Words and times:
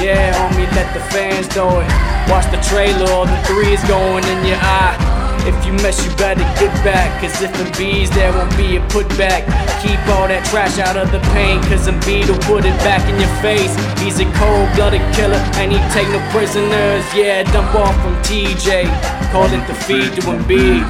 Yeah, 0.00 0.30
homie, 0.38 0.70
let 0.76 0.94
the 0.94 1.00
fans 1.10 1.48
know 1.56 1.80
it. 1.80 1.88
Watch 2.30 2.46
the 2.54 2.60
trailer, 2.70 3.10
all 3.10 3.26
the 3.26 3.36
three 3.46 3.72
is 3.72 3.82
going 3.84 4.22
in 4.24 4.46
your 4.46 4.58
eye. 4.60 5.18
If 5.48 5.66
you 5.66 5.72
mess, 5.72 6.04
you 6.04 6.14
better 6.16 6.44
get 6.60 6.72
back. 6.84 7.20
Cause 7.20 7.40
if 7.40 7.50
Embiid's 7.52 8.10
there 8.10 8.30
won't 8.32 8.54
be 8.56 8.76
a 8.76 8.80
putback. 8.92 9.42
Keep 9.82 9.98
all 10.14 10.28
that 10.28 10.44
trash 10.50 10.78
out 10.78 10.96
of 10.96 11.10
the 11.10 11.20
paint. 11.32 11.64
Cause 11.64 11.88
Embiid 11.88 12.28
will 12.28 12.38
put 12.44 12.64
it 12.64 12.76
back 12.84 13.00
in 13.08 13.18
your 13.18 13.32
face. 13.40 13.72
He's 13.98 14.20
a 14.20 14.28
cold 14.36 14.68
blooded 14.76 15.00
killer 15.16 15.40
and 15.56 15.72
he 15.72 15.78
take 15.90 16.06
no 16.12 16.20
prisoners. 16.30 17.02
Yeah, 17.16 17.42
dump 17.50 17.74
off 17.74 17.96
from 18.02 18.14
TJ. 18.22 18.86
Call 19.32 19.46
it 19.50 19.66
the 19.66 19.74
feed 19.74 20.12
to 20.14 20.20
Embiid. 20.28 20.84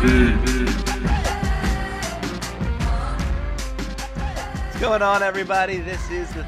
What's 4.67 4.81
going 4.81 5.03
on, 5.03 5.23
everybody? 5.23 5.79
This 5.79 6.11
is 6.11 6.29
the 6.35 6.45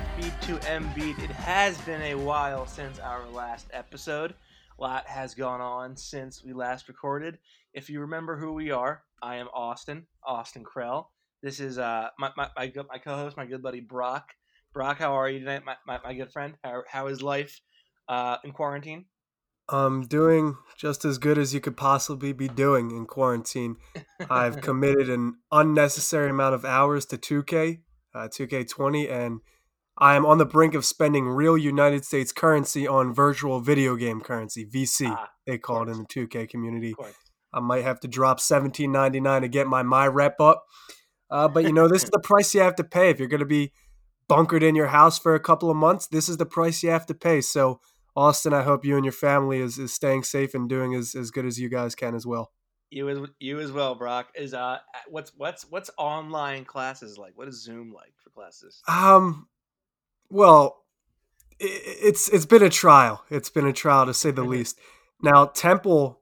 to 0.51 0.57
Embiid. 0.67 1.17
It 1.23 1.31
has 1.31 1.81
been 1.83 2.03
a 2.03 2.17
while 2.17 2.67
since 2.67 2.99
our 2.99 3.25
last 3.29 3.69
episode. 3.73 4.35
A 4.77 4.83
lot 4.83 5.07
has 5.07 5.33
gone 5.33 5.61
on 5.61 5.97
since 5.97 6.43
we 6.43 6.53
last 6.53 6.89
recorded. 6.89 7.39
If 7.73 7.89
you 7.89 8.01
remember 8.01 8.37
who 8.37 8.53
we 8.53 8.73
are, 8.73 9.05
I 9.23 9.37
am 9.37 9.47
Austin, 9.55 10.07
Austin 10.27 10.65
Krell. 10.65 11.07
This 11.41 11.61
is 11.61 11.79
uh 11.79 12.09
my 12.19 12.33
my, 12.37 12.49
my, 12.57 12.73
my 12.89 12.99
co-host, 12.99 13.37
my 13.37 13.47
good 13.47 13.63
buddy 13.63 13.79
Brock. 13.79 14.31
Brock, 14.73 14.99
how 14.99 15.13
are 15.13 15.31
you 15.31 15.39
tonight, 15.39 15.63
my, 15.65 15.77
my, 15.87 16.01
my 16.03 16.15
good 16.15 16.33
friend? 16.33 16.55
How, 16.65 16.83
how 16.91 17.07
is 17.07 17.23
life 17.23 17.61
uh, 18.09 18.39
in 18.43 18.51
quarantine? 18.51 19.05
I'm 19.69 20.09
doing 20.09 20.57
just 20.77 21.05
as 21.05 21.19
good 21.19 21.39
as 21.39 21.55
you 21.55 21.61
could 21.61 21.77
possibly 21.77 22.33
be 22.33 22.49
doing 22.49 22.91
in 22.91 23.07
quarantine. 23.07 23.77
I've 24.29 24.61
committed 24.63 25.09
an 25.11 25.37
unnecessary 25.53 26.31
amount 26.31 26.57
of 26.57 26.65
hours 26.65 27.07
to 27.07 27.17
2K, 27.17 27.83
uh, 28.17 28.27
2K20, 28.27 29.09
and 29.09 29.41
I 30.01 30.17
am 30.17 30.25
on 30.25 30.39
the 30.39 30.47
brink 30.47 30.75
of 30.75 30.85
spending 30.85 31.29
real 31.29 31.59
United 31.59 32.05
States 32.05 32.33
currency 32.33 32.89
on 32.89 33.13
virtual 33.13 33.61
video 33.61 33.97
game 33.97 34.21
currency, 34.21 34.65
VC, 34.65 35.11
Ah, 35.11 35.31
they 35.47 35.59
call 35.59 35.83
it 35.83 35.91
in 35.91 35.99
the 35.99 36.05
2K 36.05 36.49
community. 36.49 36.95
I 37.53 37.61
might 37.61 37.83
have 37.83 38.01
to 38.01 38.09
drop 38.09 38.41
seventeen 38.41 38.93
ninety 38.93 39.21
nine 39.21 39.43
to 39.43 39.49
get 39.49 39.67
my 39.67 39.83
my 39.83 40.07
rep 40.07 40.41
up. 40.41 40.65
Uh, 41.31 41.49
but 41.49 41.65
you 41.65 41.73
know, 41.73 41.89
this 41.89 42.05
is 42.05 42.11
the 42.11 42.21
price 42.21 42.55
you 42.55 42.61
have 42.61 42.77
to 42.77 42.85
pay 42.85 43.11
if 43.11 43.19
you're 43.19 43.29
going 43.29 43.41
to 43.41 43.47
be 43.47 43.73
bunkered 44.29 44.63
in 44.63 44.75
your 44.77 44.89
house 44.89 45.19
for 45.19 45.35
a 45.35 45.41
couple 45.41 45.71
of 45.71 45.77
months. 45.77 46.07
This 46.07 46.29
is 46.29 46.37
the 46.37 46.47
price 46.47 46.83
you 46.83 46.91
have 46.91 47.07
to 47.07 47.15
pay. 47.15 47.41
So, 47.41 47.81
Austin, 48.17 48.53
I 48.53 48.63
hope 48.63 48.85
you 48.85 48.97
and 48.97 49.05
your 49.05 49.13
family 49.13 49.59
is, 49.59 49.79
is 49.79 49.93
staying 49.93 50.23
safe 50.23 50.55
and 50.55 50.69
doing 50.69 50.95
as, 50.95 51.15
as 51.15 51.31
good 51.31 51.47
as 51.47 51.59
you 51.59 51.69
guys 51.69 51.95
can 51.95 52.15
as 52.15 52.27
well. 52.27 52.53
You 52.91 53.09
as 53.09 53.19
you 53.39 53.61
as 53.61 53.71
well, 53.71 53.95
Brock. 53.95 54.29
Is 54.35 54.55
uh 54.55 54.79
what's 55.09 55.33
what's 55.37 55.69
what's 55.71 55.91
online 55.97 56.65
classes 56.65 57.19
like? 57.19 57.33
What 57.37 57.49
is 57.49 57.63
Zoom 57.63 57.93
like 57.93 58.13
for 58.17 58.31
classes? 58.31 58.83
Um, 58.89 59.49
well, 60.31 60.85
it's 61.59 62.29
it's 62.29 62.47
been 62.47 62.63
a 62.63 62.71
trial. 62.71 63.25
It's 63.29 63.51
been 63.51 63.67
a 63.67 63.73
trial 63.73 64.07
to 64.07 64.15
say 64.15 64.31
the 64.31 64.43
least. 64.43 64.79
Now, 65.23 65.47
Temple, 65.47 66.21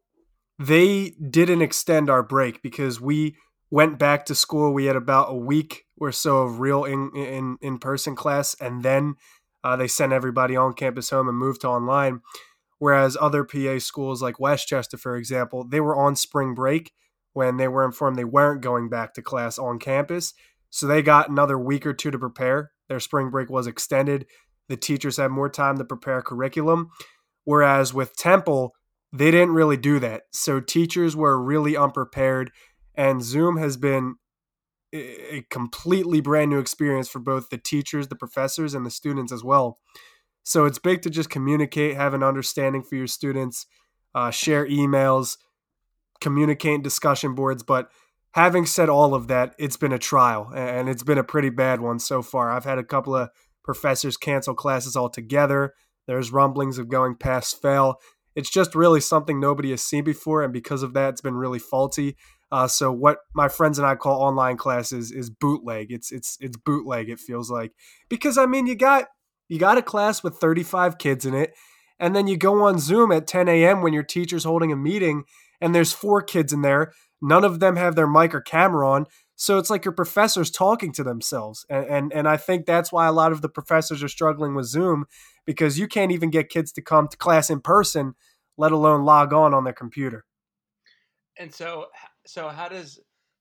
they 0.58 1.10
didn't 1.10 1.62
extend 1.62 2.10
our 2.10 2.22
break 2.22 2.62
because 2.62 3.00
we 3.00 3.36
went 3.70 3.98
back 3.98 4.26
to 4.26 4.34
school. 4.34 4.74
We 4.74 4.86
had 4.86 4.96
about 4.96 5.30
a 5.30 5.36
week 5.36 5.86
or 5.96 6.10
so 6.10 6.38
of 6.38 6.58
real 6.58 6.84
in 6.84 7.12
in 7.14 7.58
in 7.60 7.78
person 7.78 8.16
class, 8.16 8.56
and 8.60 8.82
then 8.82 9.14
uh, 9.62 9.76
they 9.76 9.88
sent 9.88 10.12
everybody 10.12 10.56
on 10.56 10.72
campus 10.72 11.10
home 11.10 11.28
and 11.28 11.38
moved 11.38 11.60
to 11.60 11.68
online. 11.68 12.20
Whereas 12.78 13.16
other 13.20 13.44
PA 13.44 13.78
schools 13.78 14.22
like 14.22 14.38
West 14.38 14.68
Chester, 14.68 14.96
for 14.96 15.16
example, 15.16 15.64
they 15.64 15.80
were 15.80 15.96
on 15.96 16.14
spring 16.14 16.54
break 16.54 16.92
when 17.32 17.56
they 17.56 17.68
were 17.68 17.84
informed 17.84 18.16
they 18.16 18.24
weren't 18.24 18.62
going 18.62 18.88
back 18.88 19.14
to 19.14 19.22
class 19.22 19.58
on 19.58 19.78
campus. 19.78 20.32
So 20.70 20.86
they 20.86 21.02
got 21.02 21.28
another 21.28 21.58
week 21.58 21.86
or 21.86 21.92
two 21.92 22.10
to 22.10 22.18
prepare. 22.18 22.72
Their 22.88 23.00
spring 23.00 23.30
break 23.30 23.50
was 23.50 23.66
extended. 23.66 24.26
The 24.68 24.76
teachers 24.76 25.16
had 25.16 25.30
more 25.30 25.48
time 25.48 25.78
to 25.78 25.84
prepare 25.84 26.22
curriculum. 26.22 26.90
Whereas 27.44 27.94
with 27.94 28.16
Temple, 28.16 28.74
they 29.12 29.30
didn't 29.30 29.54
really 29.54 29.76
do 29.76 29.98
that. 30.00 30.22
So 30.32 30.60
teachers 30.60 31.16
were 31.16 31.42
really 31.42 31.76
unprepared, 31.76 32.50
and 32.94 33.22
Zoom 33.22 33.56
has 33.56 33.76
been 33.76 34.16
a 34.92 35.44
completely 35.50 36.20
brand 36.20 36.50
new 36.50 36.58
experience 36.58 37.08
for 37.08 37.18
both 37.18 37.50
the 37.50 37.58
teachers, 37.58 38.08
the 38.08 38.16
professors, 38.16 38.74
and 38.74 38.86
the 38.86 38.90
students 38.90 39.32
as 39.32 39.44
well. 39.44 39.78
So 40.44 40.64
it's 40.64 40.78
big 40.78 41.02
to 41.02 41.10
just 41.10 41.28
communicate, 41.28 41.96
have 41.96 42.14
an 42.14 42.22
understanding 42.22 42.82
for 42.82 42.96
your 42.96 43.06
students, 43.06 43.66
uh, 44.14 44.30
share 44.30 44.66
emails, 44.66 45.36
communicate 46.20 46.76
in 46.76 46.82
discussion 46.82 47.34
boards. 47.34 47.62
But 47.62 47.90
having 48.32 48.66
said 48.66 48.88
all 48.88 49.14
of 49.14 49.28
that, 49.28 49.54
it's 49.58 49.76
been 49.76 49.92
a 49.92 49.98
trial, 49.98 50.50
and 50.54 50.88
it's 50.88 51.02
been 51.02 51.18
a 51.18 51.24
pretty 51.24 51.50
bad 51.50 51.80
one 51.80 51.98
so 51.98 52.22
far. 52.22 52.50
I've 52.50 52.64
had 52.64 52.78
a 52.78 52.84
couple 52.84 53.14
of 53.14 53.30
professors 53.64 54.16
cancel 54.16 54.54
classes 54.54 54.96
altogether. 54.96 55.74
There's 56.06 56.32
rumblings 56.32 56.78
of 56.78 56.88
going 56.88 57.16
past 57.16 57.60
fail. 57.60 57.96
It's 58.34 58.50
just 58.50 58.74
really 58.74 59.00
something 59.00 59.40
nobody 59.40 59.70
has 59.70 59.82
seen 59.82 60.04
before, 60.04 60.42
and 60.42 60.52
because 60.52 60.82
of 60.82 60.94
that, 60.94 61.10
it's 61.10 61.20
been 61.20 61.34
really 61.34 61.58
faulty. 61.58 62.16
Uh, 62.50 62.66
so 62.66 62.90
what 62.90 63.18
my 63.34 63.48
friends 63.48 63.78
and 63.78 63.86
I 63.86 63.94
call 63.94 64.22
online 64.22 64.56
classes 64.56 65.10
is 65.10 65.28
bootleg. 65.28 65.90
It's 65.90 66.10
it's 66.10 66.38
it's 66.40 66.56
bootleg. 66.56 67.10
It 67.10 67.20
feels 67.20 67.50
like 67.50 67.72
because 68.08 68.38
I 68.38 68.46
mean 68.46 68.66
you 68.66 68.74
got 68.74 69.08
you 69.48 69.58
got 69.58 69.78
a 69.78 69.82
class 69.82 70.22
with 70.22 70.36
35 70.38 70.98
kids 70.98 71.26
in 71.26 71.34
it, 71.34 71.52
and 71.98 72.16
then 72.16 72.26
you 72.26 72.36
go 72.36 72.62
on 72.62 72.78
Zoom 72.78 73.12
at 73.12 73.26
10 73.26 73.48
a.m. 73.48 73.82
when 73.82 73.92
your 73.92 74.02
teacher's 74.02 74.44
holding 74.44 74.72
a 74.72 74.76
meeting, 74.76 75.24
and 75.60 75.74
there's 75.74 75.92
four 75.92 76.22
kids 76.22 76.52
in 76.52 76.62
there. 76.62 76.92
None 77.20 77.44
of 77.44 77.60
them 77.60 77.76
have 77.76 77.94
their 77.94 78.06
mic 78.06 78.34
or 78.34 78.40
camera 78.40 78.88
on, 78.88 79.06
so 79.34 79.58
it's 79.58 79.70
like 79.70 79.84
your 79.84 79.92
professors 79.92 80.50
talking 80.50 80.92
to 80.92 81.04
themselves, 81.04 81.64
and 81.70 81.86
and 81.86 82.12
and 82.12 82.28
I 82.28 82.36
think 82.36 82.66
that's 82.66 82.90
why 82.90 83.06
a 83.06 83.12
lot 83.12 83.32
of 83.32 83.40
the 83.40 83.48
professors 83.48 84.02
are 84.02 84.08
struggling 84.08 84.54
with 84.54 84.66
Zoom 84.66 85.06
because 85.44 85.78
you 85.78 85.86
can't 85.86 86.12
even 86.12 86.30
get 86.30 86.48
kids 86.48 86.72
to 86.72 86.82
come 86.82 87.08
to 87.08 87.16
class 87.16 87.48
in 87.48 87.60
person, 87.60 88.14
let 88.56 88.72
alone 88.72 89.04
log 89.04 89.32
on 89.32 89.54
on 89.54 89.64
their 89.64 89.72
computer. 89.72 90.24
And 91.38 91.54
so 91.54 91.86
so 92.26 92.48
how 92.48 92.68
does 92.68 92.98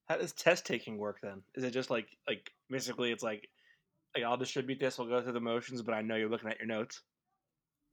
how 0.08 0.16
does 0.16 0.32
test 0.32 0.64
taking 0.64 0.98
work 0.98 1.18
then? 1.20 1.42
Is 1.54 1.64
it 1.64 1.72
just 1.72 1.90
like 1.90 2.06
like 2.28 2.50
basically 2.70 3.10
it's 3.10 3.22
like 3.22 3.48
like 4.14 4.24
I'll 4.24 4.36
distribute 4.36 4.80
this, 4.80 4.98
we'll 4.98 5.08
go 5.08 5.20
through 5.20 5.32
the 5.32 5.40
motions, 5.40 5.82
but 5.82 5.94
I 5.94 6.02
know 6.02 6.14
you're 6.14 6.30
looking 6.30 6.48
at 6.48 6.58
your 6.58 6.68
notes. 6.68 7.02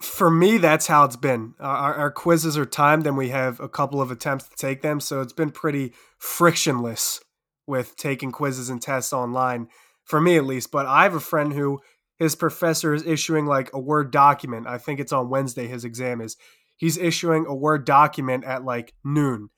For 0.01 0.29
me, 0.29 0.57
that's 0.57 0.88
how 0.88 1.06
it's 1.06 1.16
been. 1.16 1.53
Uh, 1.59 1.63
our, 1.63 1.94
our 1.95 2.11
quizzes 2.11 2.57
are 2.57 2.66
timed, 2.66 3.07
and 3.07 3.17
we 3.17 3.29
have 3.29 3.59
a 3.59 3.69
couple 3.69 4.01
of 4.01 4.11
attempts 4.11 4.50
to 4.50 4.56
take 4.56 4.81
them, 4.81 5.00
so 5.00 5.22
it's 5.22 5.33
been 5.33 5.51
pretty 5.51 5.94
frictionless 6.17 7.22
with 7.66 7.95
taking 7.95 8.31
quizzes 8.31 8.69
and 8.69 8.81
tests 8.81 9.13
online, 9.13 9.67
for 10.03 10.19
me 10.19 10.37
at 10.37 10.46
least. 10.46 10.72
But 10.72 10.85
I 10.85 11.03
have 11.03 11.16
a 11.16 11.19
friend 11.19 11.53
who 11.53 11.79
his 12.17 12.35
professor 12.35 12.93
is 12.93 13.05
issuing 13.05 13.46
like 13.46 13.72
a 13.73 13.79
Word 13.79 14.11
document. 14.11 14.67
I 14.67 14.78
think 14.78 14.99
it's 14.99 15.14
on 15.14 15.29
Wednesday, 15.29 15.67
his 15.67 15.85
exam 15.85 16.22
is. 16.22 16.37
He's 16.78 16.97
issuing 16.97 17.46
a 17.46 17.55
Word 17.55 17.85
document 17.85 18.43
at 18.43 18.66
like 18.66 18.93
noon. 19.03 19.49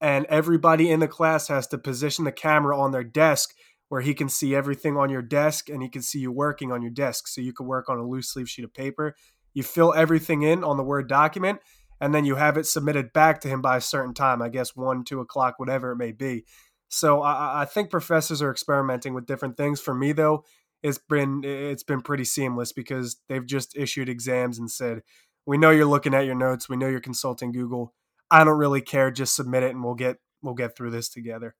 And 0.00 0.26
everybody 0.26 0.90
in 0.90 1.00
the 1.00 1.08
class 1.08 1.48
has 1.48 1.66
to 1.68 1.78
position 1.78 2.24
the 2.24 2.32
camera 2.32 2.78
on 2.78 2.92
their 2.92 3.04
desk 3.04 3.54
where 3.88 4.00
he 4.00 4.14
can 4.14 4.28
see 4.28 4.54
everything 4.54 4.96
on 4.96 5.10
your 5.10 5.22
desk 5.22 5.68
and 5.68 5.82
he 5.82 5.88
can 5.88 6.02
see 6.02 6.18
you 6.18 6.32
working 6.32 6.72
on 6.72 6.82
your 6.82 6.90
desk. 6.90 7.28
So 7.28 7.40
you 7.40 7.52
can 7.52 7.66
work 7.66 7.88
on 7.88 7.98
a 7.98 8.06
loose 8.06 8.34
leaf 8.36 8.48
sheet 8.48 8.64
of 8.64 8.74
paper. 8.74 9.14
You 9.56 9.62
fill 9.62 9.94
everything 9.94 10.42
in 10.42 10.62
on 10.62 10.76
the 10.76 10.84
Word 10.84 11.08
document 11.08 11.60
and 12.00 12.14
then 12.14 12.24
you 12.24 12.34
have 12.34 12.56
it 12.56 12.66
submitted 12.66 13.12
back 13.12 13.40
to 13.40 13.48
him 13.48 13.62
by 13.62 13.78
a 13.78 13.80
certain 13.80 14.12
time, 14.12 14.42
I 14.42 14.48
guess 14.48 14.76
one, 14.76 15.02
two 15.02 15.20
o'clock, 15.20 15.54
whatever 15.58 15.92
it 15.92 15.96
may 15.96 16.12
be. 16.12 16.44
So 16.88 17.22
I, 17.22 17.62
I 17.62 17.64
think 17.64 17.90
professors 17.90 18.42
are 18.42 18.50
experimenting 18.50 19.14
with 19.14 19.26
different 19.26 19.56
things. 19.56 19.80
For 19.80 19.94
me, 19.94 20.12
though, 20.12 20.44
it's 20.82 20.98
been 20.98 21.42
it's 21.42 21.82
been 21.82 22.02
pretty 22.02 22.24
seamless 22.24 22.72
because 22.72 23.16
they've 23.28 23.46
just 23.46 23.76
issued 23.76 24.08
exams 24.08 24.58
and 24.58 24.70
said, 24.70 25.02
"We 25.46 25.56
know 25.58 25.70
you're 25.70 25.86
looking 25.86 26.14
at 26.14 26.26
your 26.26 26.34
notes. 26.34 26.68
We 26.68 26.76
know 26.76 26.86
you're 26.86 27.00
consulting 27.00 27.50
Google. 27.50 27.94
I 28.30 28.44
don't 28.44 28.58
really 28.58 28.82
care. 28.82 29.10
Just 29.10 29.34
submit 29.34 29.62
it, 29.62 29.70
and 29.70 29.82
we'll 29.82 29.94
get 29.94 30.18
we'll 30.42 30.54
get 30.54 30.76
through 30.76 30.90
this 30.90 31.08
together." 31.08 31.56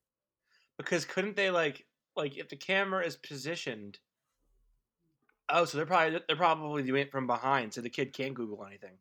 Because 0.76 1.04
couldn't 1.06 1.34
they 1.34 1.50
like 1.50 1.87
like 2.14 2.37
if 2.37 2.49
the 2.49 2.56
camera 2.56 3.04
is 3.04 3.16
positioned. 3.16 3.99
Oh, 5.48 5.64
so 5.64 5.78
they're 5.78 5.87
probably 5.87 6.20
they're 6.26 6.37
probably 6.37 6.82
doing 6.82 7.02
it 7.02 7.12
from 7.12 7.26
behind, 7.26 7.75
so 7.75 7.81
the 7.81 7.90
kid 7.90 8.12
can't 8.12 8.34
Google 8.34 8.64
anything. 8.66 8.98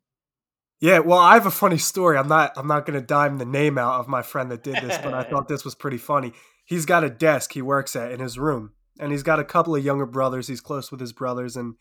Yeah, 0.80 1.00
well, 1.00 1.19
I 1.19 1.33
have 1.36 1.45
a 1.45 1.51
funny 1.51 1.77
story. 1.77 2.18
I'm 2.18 2.27
not 2.27 2.53
I'm 2.57 2.68
not 2.68 2.86
going 2.86 3.00
to 3.00 3.06
dime 3.06 3.38
the 3.38 3.45
name 3.45 3.77
out 3.77 4.00
of 4.00 4.07
my 4.07 4.21
friend 4.21 4.51
that 4.51 4.63
did 4.63 4.75
this, 4.75 4.97
but 4.97 5.13
I 5.13 5.24
thought 5.30 5.47
this 5.47 5.65
was 5.65 5.75
pretty 5.75 5.97
funny. 5.97 6.33
He's 6.65 6.86
got 6.86 7.03
a 7.03 7.09
desk 7.09 7.53
he 7.53 7.62
works 7.62 7.95
at 7.95 8.12
in 8.12 8.19
his 8.19 8.38
room, 8.38 8.74
and 9.00 9.12
he's 9.12 9.24
got 9.24 9.39
a 9.39 9.44
couple 9.44 9.75
of 9.75 9.83
younger 9.83 10.06
brothers. 10.06 10.47
He's 10.47 10.62
close 10.62 10.92
with 10.92 11.00
his 11.00 11.13
brothers, 11.13 11.56
and 11.56 11.75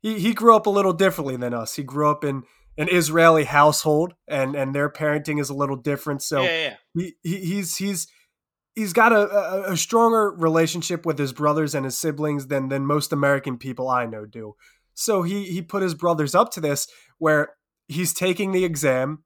he 0.00 0.18
he 0.18 0.34
grew 0.34 0.54
up 0.54 0.66
a 0.66 0.70
little 0.70 0.92
differently 0.92 1.36
than 1.36 1.54
us. 1.54 1.76
He 1.76 1.82
grew 1.82 2.10
up 2.10 2.24
in 2.24 2.42
an 2.76 2.88
Israeli 2.90 3.44
household, 3.44 4.14
and 4.26 4.54
and 4.54 4.74
their 4.74 4.90
parenting 4.90 5.40
is 5.40 5.48
a 5.48 5.54
little 5.54 5.76
different. 5.76 6.22
So 6.22 6.42
yeah, 6.42 6.48
yeah. 6.48 6.74
he, 6.94 7.14
he 7.22 7.36
he's 7.38 7.76
he's 7.76 8.08
he's 8.74 8.92
got 8.92 9.12
a, 9.12 9.28
a, 9.28 9.72
a 9.72 9.76
stronger 9.76 10.30
relationship 10.30 11.04
with 11.04 11.18
his 11.18 11.32
brothers 11.32 11.74
and 11.74 11.84
his 11.84 11.98
siblings 11.98 12.46
than 12.46 12.68
than 12.68 12.86
most 12.86 13.12
American 13.12 13.58
people 13.58 13.88
I 13.88 14.06
know 14.06 14.24
do. 14.24 14.54
So 14.94 15.22
he 15.22 15.44
he 15.44 15.62
put 15.62 15.82
his 15.82 15.94
brothers 15.94 16.34
up 16.34 16.50
to 16.52 16.60
this 16.60 16.86
where 17.18 17.54
he's 17.88 18.12
taking 18.12 18.52
the 18.52 18.64
exam 18.64 19.24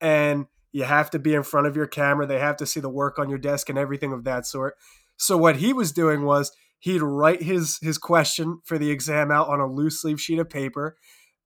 and 0.00 0.46
you 0.72 0.84
have 0.84 1.10
to 1.10 1.18
be 1.18 1.34
in 1.34 1.42
front 1.42 1.66
of 1.66 1.76
your 1.76 1.86
camera. 1.86 2.26
They 2.26 2.38
have 2.38 2.56
to 2.58 2.66
see 2.66 2.80
the 2.80 2.88
work 2.88 3.18
on 3.18 3.28
your 3.28 3.38
desk 3.38 3.68
and 3.68 3.78
everything 3.78 4.12
of 4.12 4.24
that 4.24 4.46
sort. 4.46 4.74
So 5.16 5.36
what 5.36 5.56
he 5.56 5.72
was 5.72 5.92
doing 5.92 6.24
was 6.24 6.52
he'd 6.80 7.02
write 7.02 7.42
his 7.42 7.78
his 7.80 7.98
question 7.98 8.60
for 8.64 8.78
the 8.78 8.90
exam 8.90 9.30
out 9.30 9.48
on 9.48 9.60
a 9.60 9.66
loose 9.66 10.04
leaf 10.04 10.20
sheet 10.20 10.38
of 10.38 10.50
paper 10.50 10.96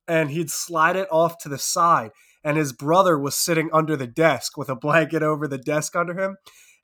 and 0.09 0.31
he'd 0.31 0.51
slide 0.51 0.97
it 0.97 1.09
off 1.11 1.39
to 1.39 1.49
the 1.49 1.59
side 1.59 2.11
and 2.43 2.57
his 2.57 2.73
brother 2.73 3.19
was 3.19 3.37
sitting 3.37 3.69
under 3.73 3.97
the 3.97 4.07
desk 4.07 4.57
with 4.57 4.69
a 4.69 4.75
blanket 4.75 5.23
over 5.23 5.47
the 5.47 5.59
desk 5.59 5.95
under 5.95 6.19
him 6.19 6.37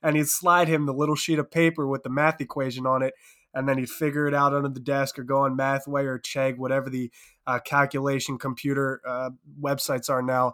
and 0.07 0.15
he'd 0.15 0.29
slide 0.29 0.69
him 0.69 0.85
the 0.85 0.93
little 0.93 1.15
sheet 1.15 1.37
of 1.37 1.51
paper 1.51 1.85
with 1.85 2.03
the 2.03 2.09
math 2.09 2.39
equation 2.39 2.85
on 2.85 3.01
it 3.01 3.13
and 3.53 3.67
then 3.67 3.77
he'd 3.77 3.89
figure 3.89 4.27
it 4.27 4.33
out 4.33 4.53
under 4.53 4.69
the 4.69 4.79
desk 4.79 5.19
or 5.19 5.23
go 5.23 5.39
on 5.39 5.57
mathway 5.57 6.05
or 6.05 6.17
chegg 6.17 6.57
whatever 6.57 6.89
the 6.89 7.11
uh, 7.45 7.59
calculation 7.59 8.37
computer 8.37 9.01
uh, 9.05 9.29
websites 9.61 10.09
are 10.09 10.21
now 10.21 10.53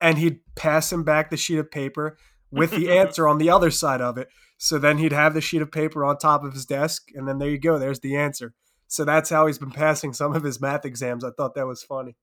and 0.00 0.16
he'd 0.16 0.40
pass 0.54 0.90
him 0.92 1.04
back 1.04 1.28
the 1.28 1.36
sheet 1.36 1.58
of 1.58 1.70
paper 1.70 2.16
with 2.50 2.70
the 2.70 2.90
answer 2.98 3.28
on 3.28 3.38
the 3.38 3.50
other 3.50 3.70
side 3.70 4.00
of 4.00 4.16
it 4.16 4.28
so 4.56 4.78
then 4.78 4.96
he'd 4.96 5.12
have 5.12 5.34
the 5.34 5.40
sheet 5.40 5.60
of 5.60 5.70
paper 5.70 6.04
on 6.04 6.16
top 6.16 6.42
of 6.42 6.54
his 6.54 6.64
desk 6.64 7.08
and 7.14 7.28
then 7.28 7.38
there 7.38 7.50
you 7.50 7.58
go 7.58 7.78
there's 7.78 8.00
the 8.00 8.16
answer 8.16 8.54
so 8.88 9.04
that's 9.04 9.30
how 9.30 9.46
he's 9.46 9.58
been 9.58 9.70
passing 9.70 10.12
some 10.12 10.34
of 10.34 10.42
his 10.42 10.60
math 10.60 10.86
exams 10.86 11.22
i 11.22 11.30
thought 11.36 11.54
that 11.54 11.66
was 11.66 11.82
funny 11.82 12.16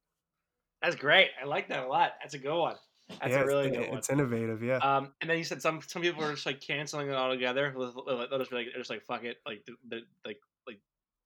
That's 0.84 0.98
great. 0.98 1.30
I 1.42 1.46
like 1.46 1.70
that 1.70 1.86
a 1.86 1.88
lot. 1.88 2.12
That's 2.22 2.34
a 2.34 2.38
good 2.38 2.60
one. 2.60 2.76
That's 3.22 3.34
yeah, 3.34 3.42
a 3.42 3.46
really 3.46 3.68
it's, 3.68 3.78
good 3.78 3.90
one. 3.90 3.98
it's 3.98 4.10
innovative 4.10 4.64
yeah 4.64 4.78
Um, 4.78 5.12
and 5.22 5.30
then 5.30 5.38
you 5.38 5.44
said 5.44 5.62
some 5.62 5.82
some 5.86 6.02
people 6.02 6.24
are 6.24 6.34
just 6.34 6.46
like 6.46 6.62
canceling 6.62 7.10
it 7.10 7.16
all 7.16 7.32
together. 7.32 7.74
They'll 7.76 8.40
just 8.40 8.52
be 8.52 8.58
like, 8.58 8.68
they're 8.72 8.80
just 8.80 8.90
like 8.90 9.06
fuck 9.06 9.24
it, 9.24 9.38
like 9.46 9.66
they're, 9.88 10.02
like 10.26 10.40
like 10.68 10.80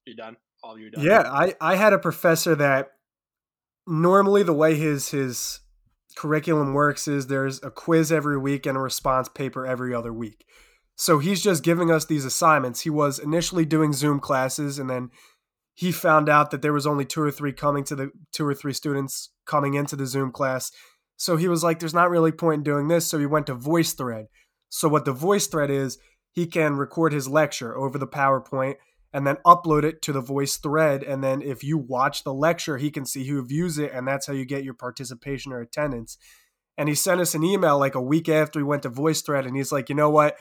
you're 0.06 0.16
done, 0.16 0.38
all 0.64 0.74
of 0.74 0.80
you 0.80 0.88
are 0.88 0.90
done. 0.92 1.04
Yeah, 1.04 1.22
I, 1.22 1.56
I 1.62 1.76
had 1.76 1.94
a 1.94 2.00
professor 2.00 2.56
that 2.56 2.92
normally 3.86 4.44
the 4.44 4.54
way 4.54 4.76
his 4.76 5.10
his 5.10 5.62
curriculum 6.16 6.74
works 6.74 7.08
is 7.08 7.28
there's 7.28 7.62
a 7.64 7.70
quiz 7.70 8.12
every 8.12 8.38
week 8.38 8.66
and 8.66 8.78
a 8.78 8.82
response 8.82 9.30
paper 9.30 9.66
every 9.66 9.94
other 9.94 10.12
week. 10.12 10.46
So 10.96 11.20
he's 11.20 11.44
just 11.44 11.64
giving 11.64 11.92
us 11.92 12.06
these 12.06 12.26
assignments. 12.26 12.82
He 12.82 12.90
was 12.90 13.20
initially 13.20 13.66
doing 13.66 13.94
Zoom 13.94 14.20
classes 14.20 14.80
and 14.80 14.90
then 14.90 15.12
he 15.76 15.92
found 15.92 16.28
out 16.28 16.50
that 16.50 16.64
there 16.64 16.74
was 16.74 16.88
only 16.88 17.06
two 17.06 17.22
or 17.22 17.30
three 17.30 17.54
coming 17.54 17.84
to 17.84 17.96
the 17.96 18.12
two 18.32 18.48
or 18.48 18.56
three 18.56 18.74
students 18.74 19.30
coming 19.46 19.76
into 19.76 19.96
the 19.96 20.08
Zoom 20.08 20.32
class. 20.32 20.72
So 21.18 21.36
he 21.36 21.48
was 21.48 21.64
like 21.64 21.80
there's 21.80 21.94
not 21.94 22.10
really 22.10 22.32
point 22.32 22.60
in 22.60 22.64
doing 22.64 22.88
this, 22.88 23.06
so 23.06 23.20
he 23.20 23.26
went 23.26 23.48
to 23.48 23.56
VoiceThread. 23.56 24.26
So 24.70 24.88
what 24.88 25.06
the 25.06 25.14
VoiceThread 25.14 25.70
is, 25.70 25.98
he 26.32 26.46
can 26.46 26.76
record 26.76 27.14
his 27.14 27.28
lecture 27.28 27.76
over 27.76 27.98
the 27.98 28.08
PowerPoint 28.08 28.76
and 29.12 29.26
then 29.26 29.38
upload 29.46 29.84
it 29.84 30.02
to 30.04 30.14
the 30.14 30.22
VoiceThread. 30.22 31.08
and 31.10 31.24
then 31.24 31.42
if 31.42 31.64
you 31.64 31.78
watch 31.78 32.24
the 32.24 32.34
lecture 32.34 32.78
he 32.78 32.92
can 32.92 33.06
see 33.06 33.26
who 33.26 33.44
views 33.44 33.80
it 33.80 33.92
and 33.92 34.08
that's 34.08 34.28
how 34.28 34.34
you 34.34 34.46
get 34.46 34.64
your 34.64 34.76
participation 34.76 35.52
or 35.52 35.62
attendance 35.62 36.18
and 36.78 36.88
he 36.90 36.94
sent 36.94 37.20
us 37.20 37.34
an 37.34 37.44
email 37.44 37.80
like 37.80 37.96
a 37.96 38.02
week 38.02 38.30
after 38.30 38.60
we 38.60 38.64
went 38.64 38.84
to 38.84 38.90
VoiceThread. 38.92 39.48
and 39.48 39.56
he's 39.56 39.72
like 39.72 39.90
you 39.90 39.96
know 39.96 40.10
what 40.10 40.38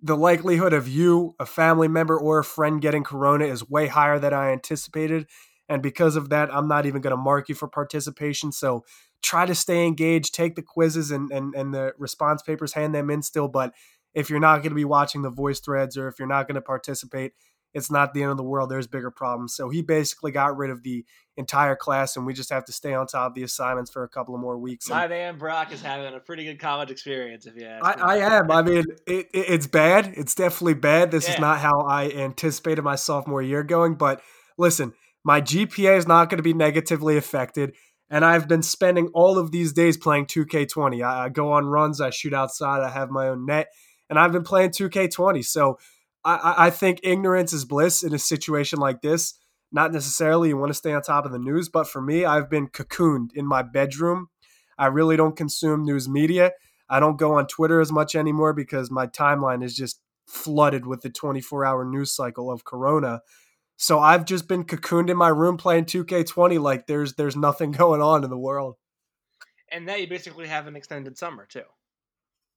the 0.00 0.16
likelihood 0.16 0.72
of 0.72 0.86
you 0.86 1.34
a 1.40 1.46
family 1.46 1.88
member 1.88 2.16
or 2.16 2.38
a 2.38 2.44
friend 2.44 2.80
getting 2.80 3.02
corona 3.02 3.44
is 3.44 3.68
way 3.68 3.88
higher 3.88 4.18
than 4.18 4.32
i 4.32 4.52
anticipated 4.52 5.26
and 5.68 5.82
because 5.82 6.16
of 6.16 6.28
that 6.28 6.52
i'm 6.54 6.68
not 6.68 6.86
even 6.86 7.00
going 7.00 7.12
to 7.12 7.16
mark 7.16 7.48
you 7.48 7.54
for 7.54 7.68
participation 7.68 8.52
so 8.52 8.84
try 9.22 9.46
to 9.46 9.54
stay 9.54 9.86
engaged 9.86 10.34
take 10.34 10.54
the 10.54 10.62
quizzes 10.62 11.10
and, 11.10 11.30
and, 11.30 11.54
and 11.54 11.72
the 11.72 11.92
response 11.98 12.42
papers 12.42 12.72
hand 12.74 12.94
them 12.94 13.10
in 13.10 13.22
still 13.22 13.48
but 13.48 13.72
if 14.14 14.30
you're 14.30 14.40
not 14.40 14.58
going 14.58 14.70
to 14.70 14.76
be 14.76 14.84
watching 14.84 15.22
the 15.22 15.30
voice 15.30 15.60
threads 15.60 15.96
or 15.96 16.08
if 16.08 16.18
you're 16.18 16.28
not 16.28 16.46
going 16.46 16.54
to 16.54 16.60
participate 16.60 17.32
it's 17.74 17.90
not 17.90 18.14
the 18.14 18.22
end 18.22 18.30
of 18.30 18.36
the 18.36 18.44
world. 18.44 18.70
There's 18.70 18.86
bigger 18.86 19.10
problems. 19.10 19.54
So 19.54 19.68
he 19.68 19.82
basically 19.82 20.30
got 20.30 20.56
rid 20.56 20.70
of 20.70 20.82
the 20.84 21.04
entire 21.36 21.74
class, 21.74 22.16
and 22.16 22.24
we 22.24 22.32
just 22.32 22.50
have 22.50 22.64
to 22.66 22.72
stay 22.72 22.94
on 22.94 23.08
top 23.08 23.32
of 23.32 23.34
the 23.34 23.42
assignments 23.42 23.90
for 23.90 24.04
a 24.04 24.08
couple 24.08 24.34
of 24.34 24.40
more 24.40 24.56
weeks. 24.56 24.88
My 24.88 25.02
And 25.02 25.10
man 25.10 25.38
Brock 25.38 25.72
is 25.72 25.82
having 25.82 26.14
a 26.14 26.20
pretty 26.20 26.44
good 26.44 26.60
college 26.60 26.92
experience. 26.92 27.46
If 27.46 27.56
you 27.56 27.66
ask 27.66 27.84
I, 27.84 27.96
me. 27.96 28.22
I 28.22 28.38
am. 28.38 28.50
I 28.50 28.62
mean, 28.62 28.78
it, 28.78 29.00
it, 29.06 29.26
it's 29.32 29.66
bad. 29.66 30.14
It's 30.16 30.36
definitely 30.36 30.74
bad. 30.74 31.10
This 31.10 31.26
Yeah. 31.26 31.34
is 31.34 31.40
not 31.40 31.58
how 31.58 31.80
I 31.80 32.10
anticipated 32.10 32.82
my 32.82 32.94
sophomore 32.94 33.42
year 33.42 33.64
going. 33.64 33.96
But 33.96 34.22
listen, 34.56 34.92
my 35.24 35.40
GPA 35.40 35.96
is 35.96 36.06
not 36.06 36.28
going 36.28 36.38
to 36.38 36.42
be 36.42 36.54
negatively 36.54 37.16
affected. 37.16 37.74
And 38.10 38.24
I've 38.24 38.46
been 38.46 38.62
spending 38.62 39.08
all 39.14 39.38
of 39.38 39.50
these 39.50 39.72
days 39.72 39.96
playing 39.96 40.26
2K20. 40.26 41.04
I, 41.04 41.24
I 41.24 41.28
go 41.30 41.52
on 41.52 41.66
runs, 41.66 42.00
I 42.00 42.10
shoot 42.10 42.34
outside, 42.34 42.82
I 42.82 42.90
have 42.90 43.10
my 43.10 43.28
own 43.28 43.46
net, 43.46 43.68
and 44.10 44.18
I've 44.18 44.32
been 44.32 44.44
playing 44.44 44.70
2K20. 44.70 45.44
So 45.44 45.78
I- 46.24 46.66
I, 46.66 46.70
think 46.70 47.00
ignorance 47.02 47.52
is 47.52 47.64
bliss 47.64 48.02
in 48.02 48.14
a 48.14 48.18
situation 48.18 48.78
like 48.78 49.02
this. 49.02 49.34
Not 49.72 49.92
necessarily 49.92 50.50
you 50.50 50.56
want 50.56 50.70
to 50.70 50.74
stay 50.74 50.92
on 50.92 51.02
top 51.02 51.26
of 51.26 51.32
the 51.32 51.38
news, 51.38 51.68
but 51.68 51.88
for 51.88 52.00
me, 52.00 52.24
I've 52.24 52.48
been 52.48 52.68
cocooned 52.68 53.30
in 53.34 53.46
my 53.46 53.62
bedroom. 53.62 54.28
I 54.78 54.86
really 54.86 55.16
don't 55.16 55.36
consume 55.36 55.84
news 55.84 56.08
media. 56.08 56.52
I 56.88 57.00
don't 57.00 57.18
go 57.18 57.34
on 57.34 57.46
Twitter 57.46 57.80
as 57.80 57.90
much 57.92 58.14
anymore 58.14 58.52
because 58.52 58.90
my 58.90 59.06
timeline 59.06 59.64
is 59.64 59.74
just 59.74 60.00
flooded 60.26 60.86
with 60.86 61.02
the 61.02 61.10
24 61.10 61.64
hour 61.64 61.84
news 61.84 62.14
cycle 62.14 62.50
of 62.50 62.64
Corona. 62.64 63.20
So 63.76 63.98
I've 63.98 64.24
just 64.24 64.48
been 64.48 64.64
cocooned 64.64 65.10
in 65.10 65.16
my 65.16 65.28
room 65.28 65.56
playing 65.56 65.86
2K20 65.86 66.60
like 66.60 66.86
there's 66.86 67.14
there's 67.14 67.36
nothing 67.36 67.72
going 67.82 68.00
on 68.00 68.24
in 68.24 68.30
the 68.30 68.38
world. 68.38 68.76
and 69.70 69.86
now 69.86 69.96
you 69.96 70.08
basically 70.08 70.46
have 70.46 70.66
an 70.66 70.76
extended 70.76 71.18
summer 71.18 71.46
too. 71.46 71.64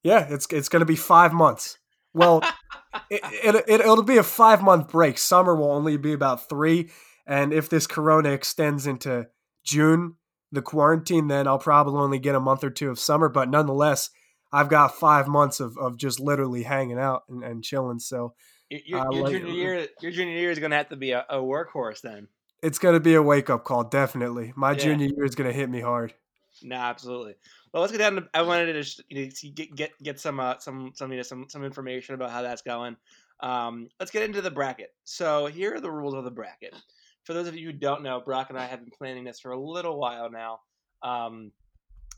Yeah, 0.03 0.27
it's 0.29 0.47
it's 0.51 0.69
going 0.69 0.81
to 0.81 0.85
be 0.85 0.95
5 0.95 1.33
months. 1.33 1.79
Well, 2.13 2.41
it, 3.09 3.21
it, 3.23 3.55
it 3.67 3.81
it'll 3.81 4.03
be 4.03 4.17
a 4.17 4.23
5 4.23 4.61
month 4.61 4.89
break. 4.89 5.17
Summer 5.17 5.55
will 5.55 5.71
only 5.71 5.97
be 5.97 6.13
about 6.13 6.47
3 6.49 6.89
and 7.25 7.51
if 7.51 7.69
this 7.69 7.87
corona 7.87 8.29
extends 8.29 8.87
into 8.87 9.27
June, 9.65 10.15
the 10.51 10.61
quarantine, 10.61 11.27
then 11.27 11.45
I'll 11.45 11.59
probably 11.59 11.99
only 11.99 12.19
get 12.19 12.35
a 12.35 12.39
month 12.39 12.63
or 12.63 12.69
two 12.69 12.89
of 12.89 12.99
summer, 12.99 13.27
but 13.27 13.49
nonetheless, 13.49 14.09
I've 14.53 14.69
got 14.69 14.95
5 14.95 15.27
months 15.27 15.59
of 15.59 15.77
of 15.77 15.97
just 15.97 16.21
literally 16.21 16.63
hanging 16.63 16.99
out 16.99 17.23
and, 17.27 17.43
and 17.43 17.63
chilling. 17.63 17.99
So, 17.99 18.33
Your, 18.69 18.81
your, 18.85 19.13
your 19.13 19.23
like- 19.23 19.31
junior 19.33 19.53
year, 19.53 19.87
your 20.01 20.11
junior 20.11 20.35
year 20.37 20.51
is 20.51 20.59
going 20.59 20.71
to 20.71 20.77
have 20.77 20.89
to 20.89 20.95
be 20.95 21.11
a, 21.11 21.25
a 21.29 21.37
workhorse 21.37 22.01
then. 22.01 22.27
it's 22.63 22.79
going 22.79 22.93
to 22.95 22.99
be 22.99 23.13
a 23.15 23.21
wake 23.21 23.49
up 23.49 23.63
call, 23.63 23.83
definitely. 23.83 24.51
My 24.55 24.71
Yeah. 24.71 24.77
junior 24.77 25.07
year 25.07 25.25
is 25.25 25.35
going 25.35 25.49
to 25.49 25.55
hit 25.55 25.69
me 25.69 25.79
hard. 25.81 26.13
No, 26.63 26.75
absolutely. 26.75 27.35
Well, 27.71 27.81
let's 27.81 27.91
get 27.91 27.99
down 27.99 28.15
to. 28.15 28.27
I 28.33 28.41
wanted 28.41 28.65
to 28.67 28.73
just 28.73 29.01
you 29.09 29.25
know, 29.25 29.31
get 29.53 29.75
get 29.75 29.91
get 30.01 30.19
some 30.19 30.39
uh, 30.39 30.57
some 30.57 30.91
some 30.95 31.11
you 31.11 31.17
know, 31.17 31.23
some 31.23 31.45
some 31.49 31.63
information 31.63 32.15
about 32.15 32.31
how 32.31 32.41
that's 32.41 32.63
going. 32.63 32.95
Um, 33.41 33.89
let's 33.99 34.09
get 34.11 34.23
into 34.23 34.41
the 34.41 34.49
bracket. 34.49 34.89
So 35.03 35.45
here 35.45 35.75
are 35.75 35.79
the 35.79 35.91
rules 35.91 36.15
of 36.15 36.23
the 36.23 36.31
bracket. 36.31 36.73
For 37.25 37.33
those 37.33 37.47
of 37.47 37.55
you 37.55 37.67
who 37.67 37.73
don't 37.73 38.01
know, 38.01 38.19
Brock 38.21 38.49
and 38.49 38.57
I 38.57 38.65
have 38.65 38.79
been 38.79 38.89
planning 38.97 39.23
this 39.23 39.39
for 39.39 39.51
a 39.51 39.59
little 39.59 39.99
while 39.99 40.31
now. 40.31 40.61
Um, 41.03 41.51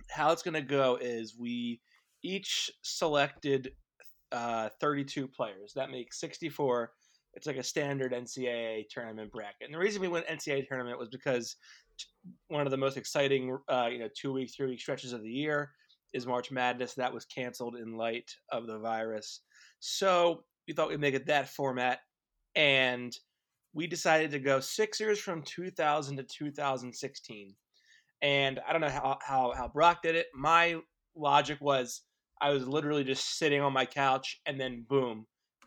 how 0.09 0.31
it's 0.31 0.43
going 0.43 0.53
to 0.53 0.61
go 0.61 0.97
is 1.01 1.35
we 1.37 1.81
each 2.23 2.71
selected 2.81 3.73
uh, 4.31 4.69
32 4.79 5.27
players. 5.27 5.73
That 5.75 5.91
makes 5.91 6.19
64. 6.19 6.91
It's 7.35 7.47
like 7.47 7.57
a 7.57 7.63
standard 7.63 8.11
NCAA 8.11 8.85
tournament 8.89 9.31
bracket. 9.31 9.65
And 9.65 9.73
the 9.73 9.79
reason 9.79 10.01
we 10.01 10.07
went 10.07 10.27
NCAA 10.27 10.67
tournament 10.67 10.97
was 10.97 11.09
because 11.09 11.55
one 12.47 12.65
of 12.65 12.71
the 12.71 12.77
most 12.77 12.97
exciting, 12.97 13.57
uh, 13.67 13.87
you 13.91 13.99
know, 13.99 14.09
two 14.15 14.33
week, 14.33 14.51
three 14.55 14.67
week 14.67 14.81
stretches 14.81 15.13
of 15.13 15.21
the 15.21 15.29
year 15.29 15.71
is 16.13 16.25
March 16.25 16.51
Madness. 16.51 16.95
That 16.95 17.13
was 17.13 17.25
canceled 17.25 17.75
in 17.75 17.97
light 17.97 18.31
of 18.51 18.67
the 18.67 18.79
virus. 18.79 19.41
So 19.79 20.43
we 20.67 20.73
thought 20.73 20.89
we'd 20.89 20.99
make 20.99 21.13
it 21.13 21.27
that 21.27 21.49
format. 21.49 21.99
And 22.55 23.15
we 23.73 23.85
decided 23.87 24.31
to 24.31 24.39
go 24.39 24.59
Sixers 24.59 25.19
from 25.19 25.43
2000 25.43 26.17
to 26.17 26.23
2016. 26.23 27.55
And 28.21 28.59
I 28.67 28.71
don't 28.71 28.81
know 28.81 28.89
how, 28.89 29.17
how, 29.21 29.53
how 29.55 29.67
Brock 29.67 30.01
did 30.01 30.15
it. 30.15 30.27
My 30.33 30.77
logic 31.15 31.59
was 31.61 32.01
I 32.41 32.51
was 32.51 32.67
literally 32.67 33.03
just 33.03 33.37
sitting 33.37 33.61
on 33.61 33.73
my 33.73 33.85
couch 33.85 34.39
and 34.45 34.59
then 34.59 34.85
boom, 34.87 35.25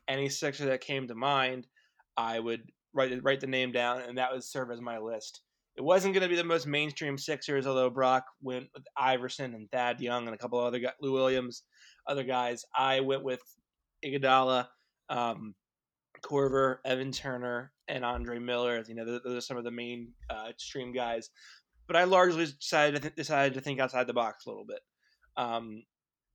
any 0.09 0.29
Sixer 0.29 0.67
that 0.67 0.81
came 0.81 1.09
to 1.09 1.14
mind, 1.14 1.67
I 2.17 2.38
would 2.38 2.62
write 2.95 3.23
write 3.23 3.41
the 3.41 3.47
name 3.47 3.73
down 3.73 4.02
and 4.02 4.19
that 4.19 4.33
would 4.33 4.45
serve 4.45 4.71
as 4.71 4.81
my 4.81 4.99
list. 4.99 5.43
It 5.76 5.83
wasn't 5.83 6.12
going 6.12 6.23
to 6.23 6.29
be 6.29 6.37
the 6.37 6.45
most 6.45 6.67
mainstream 6.67 7.17
Sixers, 7.17 7.67
although 7.67 7.88
Brock 7.88 8.26
went 8.43 8.69
with 8.75 8.85
Iverson 8.97 9.55
and 9.55 9.71
Thad 9.71 10.00
Young 10.00 10.26
and 10.26 10.35
a 10.35 10.38
couple 10.38 10.61
other 10.61 10.79
guys, 10.79 10.93
Lou 11.00 11.12
Williams, 11.12 11.62
other 12.07 12.25
guys. 12.25 12.64
I 12.76 13.00
went 13.00 13.25
with 13.25 13.41
Iguodala, 14.05 14.69
um, 15.09 15.55
Korver, 16.23 16.76
Evan 16.85 17.11
Turner, 17.11 17.73
and 17.88 18.05
Andre 18.05 18.38
Miller. 18.38 18.83
You 18.87 18.95
know, 18.95 19.19
those, 19.25 19.37
are 19.37 19.41
some 19.41 19.57
of 19.57 19.64
the 19.64 19.71
main 19.71 20.12
uh, 20.29 20.49
extreme 20.50 20.93
guys. 20.93 21.31
But 21.87 21.97
I 21.97 22.05
largely 22.05 22.47
decided 22.47 22.97
to 22.97 23.02
th- 23.02 23.14
decided 23.14 23.55
to 23.55 23.61
think 23.61 23.81
outside 23.81 24.07
the 24.07 24.12
box 24.12 24.45
a 24.45 24.50
little 24.50 24.67
bit. 24.67 24.81
Um, 25.38 25.85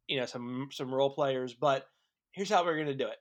you 0.08 0.20
know, 0.20 0.26
some 0.26 0.70
some 0.72 0.94
role 0.94 1.10
players. 1.10 1.54
But 1.54 1.86
here's 2.32 2.50
how 2.50 2.64
we're 2.64 2.78
gonna 2.78 2.94
do 2.94 3.08
it. 3.08 3.18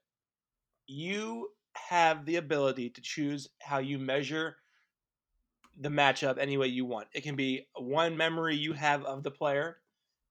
You 0.87 1.49
have 1.77 2.25
the 2.25 2.37
ability 2.37 2.91
to 2.91 3.01
choose 3.01 3.49
how 3.61 3.79
you 3.79 3.99
measure 3.99 4.57
the 5.79 5.89
matchup 5.89 6.39
any 6.39 6.57
way 6.57 6.69
you 6.69 6.85
want. 6.85 7.09
It 7.13 7.23
can 7.23 7.37
be 7.37 7.67
one 7.77 8.17
memory 8.17 8.57
you 8.57 8.73
have 8.73 9.05
of 9.05 9.23
the 9.23 9.31
player, 9.31 9.79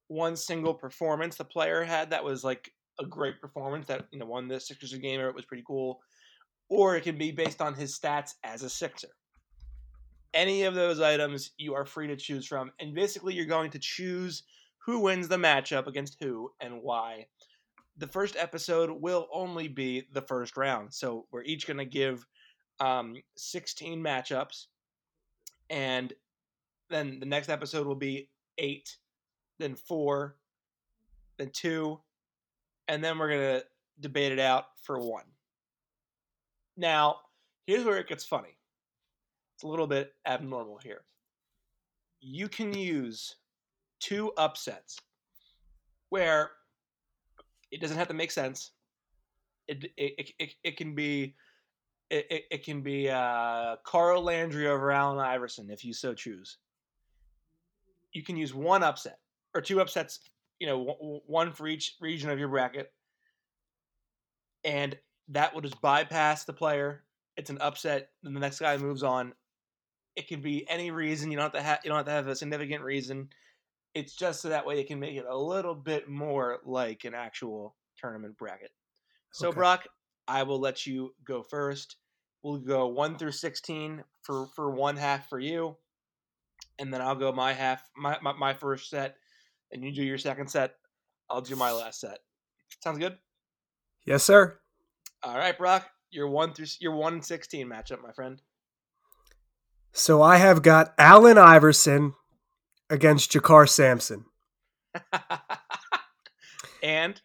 one 0.08 0.36
single 0.36 0.74
performance 0.74 1.36
the 1.36 1.46
player 1.46 1.84
had 1.84 2.10
that 2.10 2.24
was 2.24 2.44
like 2.44 2.72
a 3.00 3.06
great 3.06 3.40
performance 3.42 3.88
that 3.88 4.08
you 4.12 4.20
know 4.20 4.26
won 4.26 4.48
the 4.48 4.60
Sixers 4.60 4.94
game 4.94 5.20
or 5.20 5.30
it 5.30 5.36
was 5.36 5.46
pretty 5.46 5.64
cool, 5.68 6.00
or 6.70 6.96
it 6.96 7.02
can 7.02 7.18
be 7.18 7.32
based 7.32 7.62
on 7.62 7.74
his 7.74 7.98
stats 7.98 8.34
as 8.44 8.64
a 8.64 8.70
Sixer. 8.70 9.10
Any 10.34 10.64
of 10.64 10.76
those 10.76 11.00
items 11.00 11.52
you 11.58 11.76
are 11.76 11.86
free 11.86 12.08
to 12.08 12.16
choose 12.16 12.46
from, 12.46 12.72
and 12.80 12.96
basically 12.96 13.34
you're 13.34 13.46
going 13.46 13.72
to 13.72 13.80
choose 13.80 14.44
who 14.86 15.00
wins 15.00 15.28
the 15.28 15.38
matchup 15.38 15.88
against 15.88 16.18
who 16.20 16.52
and 16.60 16.82
why. 16.82 17.26
The 17.98 18.08
first 18.08 18.36
episode 18.36 18.92
will 18.92 19.28
only 19.34 19.68
be 19.68 20.08
the 20.14 20.22
first 20.22 20.58
round, 20.58 20.94
so 20.94 21.26
we're 21.32 21.44
each 21.44 21.66
going 21.66 21.78
to 21.78 21.86
give 21.86 22.26
um, 22.80 23.16
16 23.38 24.04
matchups, 24.04 24.66
and 25.70 26.14
then 26.90 27.20
the 27.20 27.26
next 27.26 27.50
episode 27.50 27.88
will 27.88 27.96
be 27.96 28.30
eight, 28.58 28.98
then 29.60 29.76
four, 29.76 30.36
then 31.38 31.50
two, 31.52 32.00
and 32.88 33.04
then 33.04 33.18
we're 33.18 33.30
going 33.30 33.60
to 33.60 33.66
debate 34.00 34.34
it 34.34 34.40
out 34.40 34.66
for 34.84 35.00
one. 35.00 35.26
Now, 36.78 37.18
here's 37.66 37.86
where 37.86 37.98
it 37.98 38.08
gets 38.08 38.26
funny. 38.26 38.58
It's 39.56 39.64
a 39.64 39.68
little 39.68 39.88
bit 39.88 40.14
abnormal 40.28 40.80
here. 40.84 41.06
You 42.20 42.50
can 42.50 42.74
use 42.74 43.38
two 44.00 44.32
upsets 44.38 44.98
where 46.10 46.52
it 47.72 47.82
doesn't 47.82 47.98
have 47.98 48.08
to 48.08 48.14
make 48.14 48.32
sense. 48.32 48.72
It 49.68 49.86
it, 49.98 50.32
it, 50.40 50.54
it 50.64 50.78
can 50.78 50.96
be 50.96 51.36
it, 52.10 52.46
it, 52.52 52.64
can 52.64 52.82
be 52.82 53.10
uh, 53.10 53.78
Carl 53.84 54.22
Landry 54.22 54.68
over 54.68 54.92
Allen 54.92 55.20
Iverson 55.20 55.70
if 55.70 55.84
you 55.84 55.94
so 55.94 56.14
choose. 56.14 56.58
You 58.14 58.24
can 58.24 58.38
use 58.38 58.54
one 58.54 58.84
upset 58.84 59.20
or 59.54 59.62
two 59.62 59.82
upsets, 59.82 60.20
you 60.60 60.68
know, 60.68 61.22
one 61.26 61.52
for 61.52 61.68
each 61.68 61.96
region 62.00 62.30
of 62.30 62.40
your 62.40 62.48
bracket, 62.48 62.94
and 64.64 64.98
that 65.30 65.54
will 65.54 65.62
just 65.62 65.82
bypass 65.82 66.46
the 66.46 66.54
player. 66.54 67.04
It's 67.38 67.50
an 67.50 67.58
upset, 67.60 68.10
and 68.24 68.36
the 68.36 68.40
next 68.40 68.60
guy 68.60 68.78
moves 68.78 69.04
on. 69.04 69.34
It 70.16 70.28
can 70.28 70.42
be 70.42 70.70
any 70.70 70.92
reason. 70.92 71.32
You 71.32 71.38
don't 71.38 71.44
have 71.44 71.54
to 71.54 71.62
have 71.62 71.80
you 71.84 71.90
don't 71.90 71.98
have 71.98 72.06
to 72.06 72.12
have 72.12 72.28
a 72.28 72.36
significant 72.36 72.84
reason. 72.84 73.30
It's 73.96 74.14
just 74.14 74.42
so 74.42 74.50
that 74.50 74.66
way 74.66 74.80
it 74.80 74.88
can 74.88 75.00
make 75.00 75.16
it 75.16 75.26
a 75.28 75.38
little 75.38 75.74
bit 75.74 76.10
more 76.10 76.60
like 76.66 77.06
an 77.06 77.14
actual 77.16 77.76
tournament 77.98 78.38
bracket. 78.38 78.72
So 79.32 79.48
okay. 79.48 79.56
Brock, 79.56 79.88
I 80.28 80.44
will 80.44 80.60
let 80.60 80.86
you 80.86 81.16
go 81.26 81.42
first. 81.42 81.96
We'll 82.44 82.58
go 82.58 82.88
one 82.88 83.18
through 83.18 83.32
sixteen 83.32 84.04
for 84.22 84.48
for 84.56 84.70
one 84.70 84.98
half 84.98 85.30
for 85.30 85.40
you, 85.40 85.78
and 86.78 86.94
then 86.94 87.02
I'll 87.02 87.16
go 87.16 87.32
my 87.32 87.54
half 87.54 87.82
my 87.98 88.18
my, 88.22 88.34
my 88.34 88.54
first 88.54 88.90
set, 88.90 89.16
and 89.72 89.84
you 89.84 89.92
do 89.94 90.04
your 90.04 90.18
second 90.18 90.50
set. 90.50 90.76
I'll 91.30 91.42
do 91.42 91.56
my 91.56 91.72
last 91.72 92.02
set. 92.02 92.20
Sounds 92.84 93.00
good. 93.00 93.18
Yes, 94.06 94.24
sir. 94.24 94.60
All 95.24 95.38
right, 95.38 95.58
Brock. 95.58 95.90
Your 96.12 96.28
one 96.28 96.54
through 96.54 96.68
your 96.80 96.96
one 96.96 97.14
and 97.14 97.26
sixteen 97.26 97.68
matchup, 97.68 98.02
my 98.04 98.12
friend. 98.12 98.42
So 99.92 100.22
I 100.22 100.38
have 100.38 100.62
got 100.62 100.94
Allen 100.98 101.38
Iverson 101.38 102.14
against 102.90 103.32
JaKarr 103.32 103.68
Sampson. 103.70 104.26
and 106.84 107.22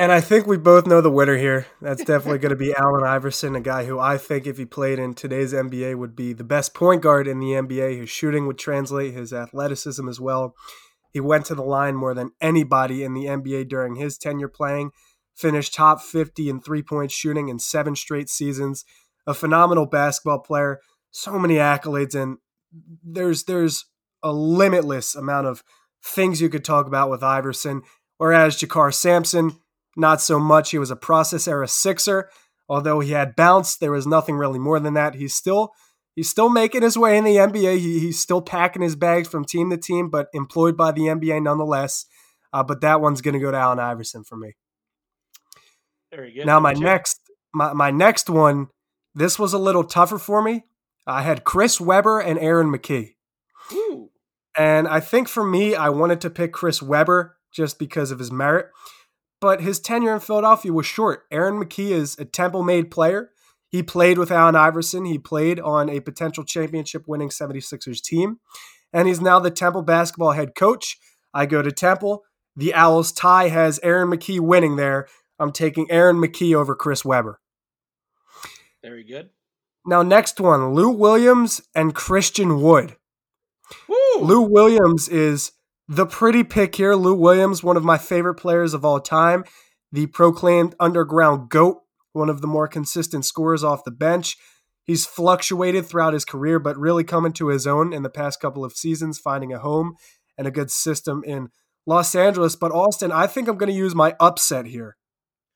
and 0.00 0.12
I 0.12 0.20
think 0.20 0.46
we 0.46 0.56
both 0.56 0.86
know 0.86 1.00
the 1.00 1.10
winner 1.10 1.36
here. 1.36 1.66
That's 1.82 2.04
definitely 2.04 2.38
going 2.38 2.50
to 2.50 2.56
be 2.56 2.72
Allen 2.72 3.02
Iverson, 3.04 3.56
a 3.56 3.60
guy 3.60 3.84
who 3.84 3.98
I 3.98 4.16
think, 4.16 4.46
if 4.46 4.56
he 4.56 4.64
played 4.64 5.00
in 5.00 5.14
today's 5.14 5.52
NBA, 5.52 5.96
would 5.96 6.14
be 6.14 6.32
the 6.32 6.44
best 6.44 6.72
point 6.72 7.02
guard 7.02 7.26
in 7.26 7.40
the 7.40 7.48
NBA. 7.48 7.98
His 7.98 8.08
shooting 8.08 8.46
would 8.46 8.58
translate, 8.58 9.12
his 9.12 9.32
athleticism 9.32 10.08
as 10.08 10.20
well. 10.20 10.54
He 11.10 11.18
went 11.18 11.46
to 11.46 11.56
the 11.56 11.64
line 11.64 11.96
more 11.96 12.14
than 12.14 12.30
anybody 12.40 13.02
in 13.02 13.12
the 13.12 13.24
NBA 13.24 13.68
during 13.68 13.96
his 13.96 14.16
tenure 14.16 14.46
playing, 14.48 14.92
finished 15.34 15.74
top 15.74 16.00
50 16.00 16.48
in 16.48 16.60
three 16.60 16.82
point 16.82 17.10
shooting 17.10 17.48
in 17.48 17.58
seven 17.58 17.96
straight 17.96 18.28
seasons. 18.28 18.84
A 19.26 19.34
phenomenal 19.34 19.86
basketball 19.86 20.38
player, 20.38 20.78
so 21.10 21.40
many 21.40 21.56
accolades, 21.56 22.14
and 22.14 22.38
there's 23.04 23.44
there's 23.44 23.84
a 24.22 24.32
limitless 24.32 25.14
amount 25.14 25.46
of 25.46 25.62
things 26.02 26.40
you 26.40 26.48
could 26.48 26.64
talk 26.64 26.86
about 26.86 27.10
with 27.10 27.22
Iverson. 27.22 27.82
Whereas 28.18 28.56
JaKarr 28.56 28.92
Sampson, 28.92 29.58
not 29.96 30.20
so 30.20 30.38
much. 30.38 30.70
He 30.70 30.78
was 30.78 30.90
a 30.90 30.96
process 30.96 31.48
era 31.48 31.68
sixer. 31.68 32.30
Although 32.68 33.00
he 33.00 33.12
had 33.12 33.36
bounce, 33.36 33.76
there 33.76 33.92
was 33.92 34.06
nothing 34.06 34.36
really 34.36 34.58
more 34.58 34.78
than 34.78 34.94
that. 34.94 35.14
He's 35.14 35.34
still 35.34 35.72
he's 36.14 36.28
still 36.28 36.48
making 36.48 36.82
his 36.82 36.98
way 36.98 37.16
in 37.16 37.24
the 37.24 37.36
NBA. 37.36 37.78
He, 37.78 37.98
he's 38.00 38.20
still 38.20 38.42
packing 38.42 38.82
his 38.82 38.96
bags 38.96 39.28
from 39.28 39.44
team 39.44 39.70
to 39.70 39.76
team, 39.76 40.10
but 40.10 40.28
employed 40.34 40.76
by 40.76 40.92
the 40.92 41.02
NBA 41.02 41.42
nonetheless. 41.42 42.06
Uh, 42.52 42.62
but 42.62 42.80
that 42.80 43.00
one's 43.00 43.20
going 43.20 43.34
to 43.34 43.40
go 43.40 43.50
to 43.50 43.56
Allen 43.56 43.78
Iverson 43.78 44.24
for 44.24 44.36
me. 44.36 44.54
Very 46.10 46.32
good. 46.32 46.46
Now 46.46 46.60
my 46.60 46.72
next 46.72 47.20
my, 47.54 47.72
my 47.72 47.90
next 47.90 48.28
one, 48.28 48.68
this 49.14 49.38
was 49.38 49.52
a 49.52 49.58
little 49.58 49.84
tougher 49.84 50.18
for 50.18 50.42
me. 50.42 50.64
I 51.06 51.22
had 51.22 51.44
Chris 51.44 51.80
Webber 51.80 52.20
and 52.20 52.38
Aaron 52.38 52.70
McKie. 52.70 53.14
And 54.58 54.88
I 54.88 54.98
think 54.98 55.28
for 55.28 55.44
me, 55.44 55.74
I 55.76 55.88
wanted 55.88 56.20
to 56.22 56.30
pick 56.30 56.52
Chris 56.52 56.82
Webber 56.82 57.36
just 57.52 57.78
because 57.78 58.10
of 58.10 58.18
his 58.18 58.32
merit. 58.32 58.66
But 59.40 59.60
his 59.60 59.78
tenure 59.78 60.14
in 60.14 60.20
Philadelphia 60.20 60.72
was 60.72 60.86
short. 60.86 61.26
Aaron 61.30 61.62
McKie 61.62 61.90
is 61.90 62.18
a 62.18 62.24
Temple 62.24 62.64
made 62.64 62.90
player. 62.90 63.30
He 63.68 63.82
played 63.84 64.18
with 64.18 64.32
Allen 64.32 64.56
Iverson. 64.56 65.04
He 65.04 65.18
played 65.18 65.60
on 65.60 65.88
a 65.88 66.00
potential 66.00 66.42
championship 66.42 67.06
winning 67.06 67.28
76ers 67.28 68.02
team. 68.02 68.40
And 68.92 69.06
he's 69.06 69.20
now 69.20 69.38
the 69.38 69.50
Temple 69.50 69.82
basketball 69.82 70.32
head 70.32 70.56
coach. 70.56 70.98
I 71.32 71.46
go 71.46 71.62
to 71.62 71.70
Temple. 71.70 72.24
The 72.56 72.74
Owls 72.74 73.12
tie 73.12 73.48
has 73.48 73.78
Aaron 73.84 74.10
McKie 74.10 74.40
winning 74.40 74.74
there. 74.74 75.06
I'm 75.38 75.52
taking 75.52 75.88
Aaron 75.88 76.16
McKie 76.16 76.54
over 76.54 76.74
Chris 76.74 77.04
Webber. 77.04 77.38
Very 78.82 79.04
good. 79.04 79.30
Now, 79.86 80.02
next 80.02 80.40
one 80.40 80.74
Lou 80.74 80.90
Williams 80.90 81.60
and 81.74 81.94
Christian 81.94 82.60
Wood. 82.60 82.96
Woo! 83.88 84.20
Lou 84.20 84.42
Williams 84.42 85.08
is 85.08 85.52
the 85.88 86.06
pretty 86.06 86.44
pick 86.44 86.76
here. 86.76 86.94
Lou 86.94 87.14
Williams, 87.14 87.62
one 87.62 87.76
of 87.76 87.84
my 87.84 87.98
favorite 87.98 88.34
players 88.34 88.74
of 88.74 88.84
all 88.84 89.00
time, 89.00 89.44
the 89.90 90.06
proclaimed 90.06 90.74
underground 90.78 91.48
GOAT, 91.48 91.82
one 92.12 92.28
of 92.28 92.40
the 92.40 92.46
more 92.46 92.68
consistent 92.68 93.24
scorers 93.24 93.64
off 93.64 93.84
the 93.84 93.90
bench. 93.90 94.36
He's 94.84 95.06
fluctuated 95.06 95.86
throughout 95.86 96.14
his 96.14 96.24
career, 96.24 96.58
but 96.58 96.78
really 96.78 97.04
coming 97.04 97.32
to 97.34 97.48
his 97.48 97.66
own 97.66 97.92
in 97.92 98.02
the 98.02 98.10
past 98.10 98.40
couple 98.40 98.64
of 98.64 98.72
seasons, 98.72 99.18
finding 99.18 99.52
a 99.52 99.58
home 99.58 99.96
and 100.36 100.46
a 100.46 100.50
good 100.50 100.70
system 100.70 101.22
in 101.26 101.48
Los 101.86 102.14
Angeles. 102.14 102.56
But 102.56 102.72
Austin, 102.72 103.12
I 103.12 103.26
think 103.26 103.48
I'm 103.48 103.58
going 103.58 103.70
to 103.70 103.76
use 103.76 103.94
my 103.94 104.14
upset 104.18 104.66
here. 104.66 104.96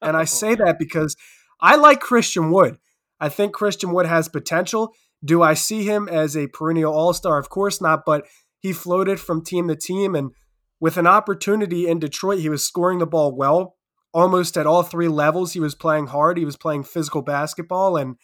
And 0.03 0.17
I 0.17 0.25
say 0.41 0.55
that 0.55 0.79
because 0.79 1.17
I 1.61 1.77
like 1.77 2.01
Christian 2.01 2.51
Wood. 2.51 2.79
I 3.21 3.29
think 3.29 3.55
Christian 3.55 3.93
Wood 3.93 4.07
has 4.07 4.29
potential. 4.29 4.93
Do 5.25 5.43
I 5.43 5.55
see 5.55 5.85
him 5.85 6.09
as 6.09 6.37
a 6.37 6.49
perennial 6.49 6.93
all 6.93 7.13
star? 7.13 7.39
Of 7.39 7.49
course 7.49 7.81
not, 7.81 8.05
but 8.05 8.27
he 8.59 8.73
floated 8.73 9.21
from 9.21 9.45
team 9.45 9.69
to 9.69 9.77
team. 9.77 10.15
And 10.15 10.33
with 10.81 10.97
an 10.97 11.07
opportunity 11.07 11.89
in 11.89 11.99
Detroit, 11.99 12.41
he 12.41 12.49
was 12.49 12.65
scoring 12.65 12.99
the 12.99 13.07
ball 13.07 13.35
well, 13.35 13.77
almost 14.13 14.57
at 14.57 14.67
all 14.67 14.83
three 14.83 15.09
levels. 15.09 15.53
He 15.53 15.61
was 15.61 15.75
playing 15.75 16.09
hard, 16.09 16.39
he 16.39 16.45
was 16.45 16.57
playing 16.57 16.85
physical 16.85 17.23
basketball. 17.23 17.97
And 17.97 18.17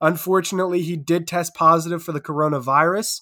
unfortunately, 0.00 0.82
he 0.82 0.96
did 0.96 1.26
test 1.26 1.54
positive 1.54 2.02
for 2.02 2.12
the 2.12 2.20
coronavirus. 2.20 3.20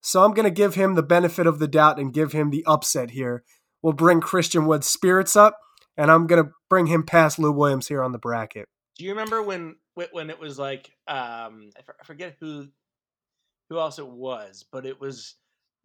So 0.00 0.24
I'm 0.24 0.34
going 0.34 0.44
to 0.44 0.50
give 0.50 0.74
him 0.74 0.94
the 0.94 1.02
benefit 1.02 1.46
of 1.46 1.58
the 1.58 1.68
doubt 1.68 1.98
and 1.98 2.12
give 2.12 2.32
him 2.32 2.50
the 2.50 2.64
upset 2.66 3.12
here. 3.12 3.42
We'll 3.82 3.92
bring 3.92 4.20
Christian 4.20 4.66
Wood's 4.66 4.86
spirits 4.86 5.36
up, 5.36 5.58
and 5.96 6.10
I'm 6.10 6.26
going 6.26 6.44
to 6.44 6.50
bring 6.68 6.86
him 6.86 7.04
past 7.04 7.38
Lou 7.38 7.52
Williams 7.52 7.88
here 7.88 8.02
on 8.02 8.12
the 8.12 8.18
bracket. 8.18 8.68
Do 8.98 9.04
you 9.04 9.10
remember 9.10 9.42
when 9.42 9.76
when 9.94 10.30
it 10.30 10.38
was 10.38 10.58
like 10.58 10.90
um, 11.06 11.70
I 11.76 12.04
forget 12.04 12.36
who 12.40 12.68
who 13.70 13.78
else 13.78 13.98
it 13.98 14.06
was, 14.06 14.64
but 14.70 14.86
it 14.86 15.00
was 15.00 15.36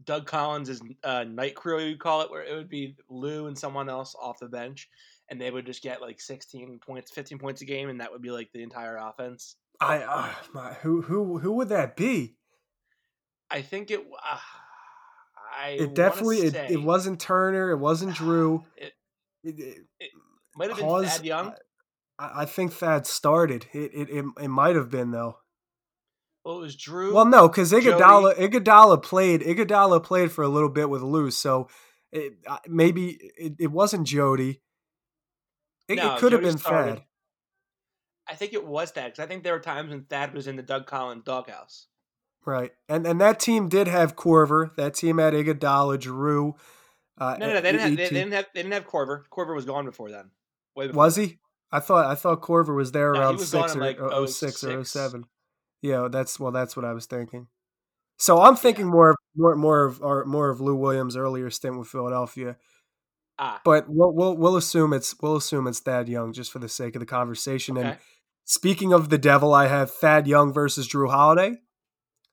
Doug 0.04 0.26
Collins' 0.26 0.82
uh, 1.04 1.26
night 1.26 1.56
crew, 1.56 1.84
you 1.84 1.98
call 1.98 2.22
it, 2.22 2.32
where 2.32 2.44
it 2.44 2.56
would 2.56 2.70
be 2.70 2.96
Lou 3.10 3.48
and 3.48 3.58
someone 3.58 3.90
else 3.90 4.16
off 4.20 4.40
the 4.40 4.48
bench, 4.48 4.90
and 5.30 5.40
they 5.40 5.52
would 5.52 5.66
just 5.66 5.84
get 5.84 6.02
like 6.02 6.20
16 6.22 6.80
points, 6.86 7.12
15 7.12 7.38
points 7.38 7.62
a 7.62 7.66
game, 7.66 7.90
and 7.90 8.00
that 8.02 8.12
would 8.12 8.22
be 8.22 8.32
like 8.32 8.50
the 8.54 8.64
entire 8.64 8.98
offense. 8.98 9.56
I 9.82 10.00
uh, 10.00 10.34
my, 10.54 10.74
who 10.74 11.02
who 11.02 11.38
who 11.40 11.54
would 11.54 11.70
that 11.70 11.96
be? 11.96 12.36
I 13.50 13.62
think 13.62 13.92
it. 13.92 14.00
Uh, 14.02 14.38
I 15.58 15.70
it 15.72 15.96
definitely 15.96 16.40
it, 16.40 16.56
it 16.56 16.82
wasn't 16.82 17.20
Turner, 17.20 17.72
it 17.72 17.78
wasn't 17.78 18.16
Jrue. 18.16 18.64
It, 18.76 18.94
it, 19.44 19.86
it 20.00 20.12
might 20.56 20.70
have 20.70 20.78
been 20.78 21.06
Thad 21.06 21.26
Young. 21.26 21.54
I 22.20 22.46
think 22.46 22.74
Thad 22.74 23.08
started. 23.08 23.68
It 23.74 23.92
it 23.94 24.10
it, 24.10 24.26
it 24.42 24.48
might 24.50 24.76
have 24.76 24.90
been 24.90 25.12
though. 25.12 25.38
Well, 26.44 26.58
it 26.58 26.62
was 26.62 26.76
Jrue. 26.76 27.14
Well, 27.14 27.26
no, 27.26 27.48
because 27.48 27.72
Iguodala 27.72 28.36
Iguodala 28.36 29.02
played 29.02 29.42
Iguodala 29.42 30.04
played 30.04 30.32
for 30.32 30.44
a 30.44 30.50
little 30.50 30.70
bit 30.70 30.90
with 30.90 31.02
Lou, 31.02 31.32
so 31.32 31.70
it, 32.12 32.34
maybe 32.68 33.20
it, 33.38 33.54
it, 33.60 33.72
wasn't 33.72 34.08
Jody. 34.08 34.62
It, 35.88 35.96
no, 35.96 36.16
it 36.16 36.20
could 36.20 36.32
Jody 36.32 36.44
have 36.46 36.54
been 36.54 36.60
started. 36.60 36.96
Thad. 36.96 37.04
I 38.28 38.36
think 38.36 38.54
it 38.54 38.66
was 38.66 38.92
Thad 38.92 39.12
because 39.12 39.24
I 39.24 39.28
think 39.28 39.44
there 39.44 39.54
were 39.54 39.60
times 39.60 39.90
when 39.90 40.04
Thad 40.04 40.34
was 40.34 40.48
in 40.48 40.56
the 40.56 40.64
Doug 40.64 40.86
Collins 40.86 41.24
doghouse. 41.24 41.88
Right, 42.46 42.72
and 42.88 43.06
and 43.06 43.20
that 43.22 43.40
team 43.40 43.70
did 43.70 43.88
have 43.88 44.16
Korver. 44.16 44.76
That 44.76 44.94
team 44.94 45.18
had 45.18 45.34
Iguodala, 45.34 45.98
Jrue. 45.98 46.54
Uh, 47.18 47.36
no, 47.38 47.48
no, 47.48 47.54
no 47.54 47.62
they 47.62 47.72
didn't, 47.74 47.82
have, 47.82 47.90
they, 47.92 48.04
they, 48.04 48.10
didn't 48.10 48.34
have. 48.34 48.46
They 48.54 48.62
didn't 48.62 48.74
have 48.74 48.88
Korver. 48.88 49.24
Korver 49.32 49.54
was 49.54 49.66
gone 49.66 49.86
before 49.86 50.10
then. 50.10 50.32
Before 50.76 50.94
was 50.94 51.16
he? 51.18 51.38
I 51.72 51.80
thought 51.80 52.06
I 52.06 52.16
thought 52.16 52.42
Korver 52.42 52.76
was 52.76 52.92
there 52.92 53.14
no, 53.14 53.20
around 53.20 53.38
was 53.38 53.50
six 53.50 53.76
or 53.76 53.80
like 53.80 54.00
oh, 54.00 54.26
06 54.26 54.64
or 54.64 54.84
07. 54.84 55.26
Yeah, 55.82 56.08
that's 56.12 56.40
well, 56.40 56.52
that's 56.52 56.76
what 56.76 56.86
I 56.86 56.94
was 56.94 57.06
thinking. 57.06 57.48
So 58.18 58.42
I'm 58.42 58.56
thinking 58.56 58.88
Yeah. 58.88 58.92
more 58.92 59.10
of 59.12 59.16
more 59.36 59.56
more 59.56 59.86
of 59.86 60.02
or 60.02 60.26
more 60.26 60.50
of 60.50 60.60
Lou 60.60 60.76
Williams' 60.76 61.16
earlier 61.16 61.50
stint 61.50 61.78
with 61.80 61.88
Philadelphia. 61.88 62.58
Ah, 63.38 63.62
But 63.64 63.86
we'll 63.88 64.12
we'll 64.14 64.36
we'll 64.36 64.58
assume 64.58 64.92
it's 64.94 65.16
we'll 65.22 65.38
assume 65.38 65.68
it's 65.68 65.80
Thad 65.80 66.10
Young 66.10 66.34
just 66.34 66.52
for 66.52 66.60
the 66.60 66.68
sake 66.68 66.96
of 66.96 67.00
the 67.00 67.06
conversation. 67.06 67.78
And 67.78 67.98
speaking 68.44 68.92
of 68.92 69.10
the 69.10 69.18
devil, 69.18 69.54
I 69.54 69.68
have 69.68 69.92
Thad 69.92 70.28
Young 70.28 70.52
versus 70.52 70.90
Jrue 70.90 71.10
Holiday. 71.10 71.56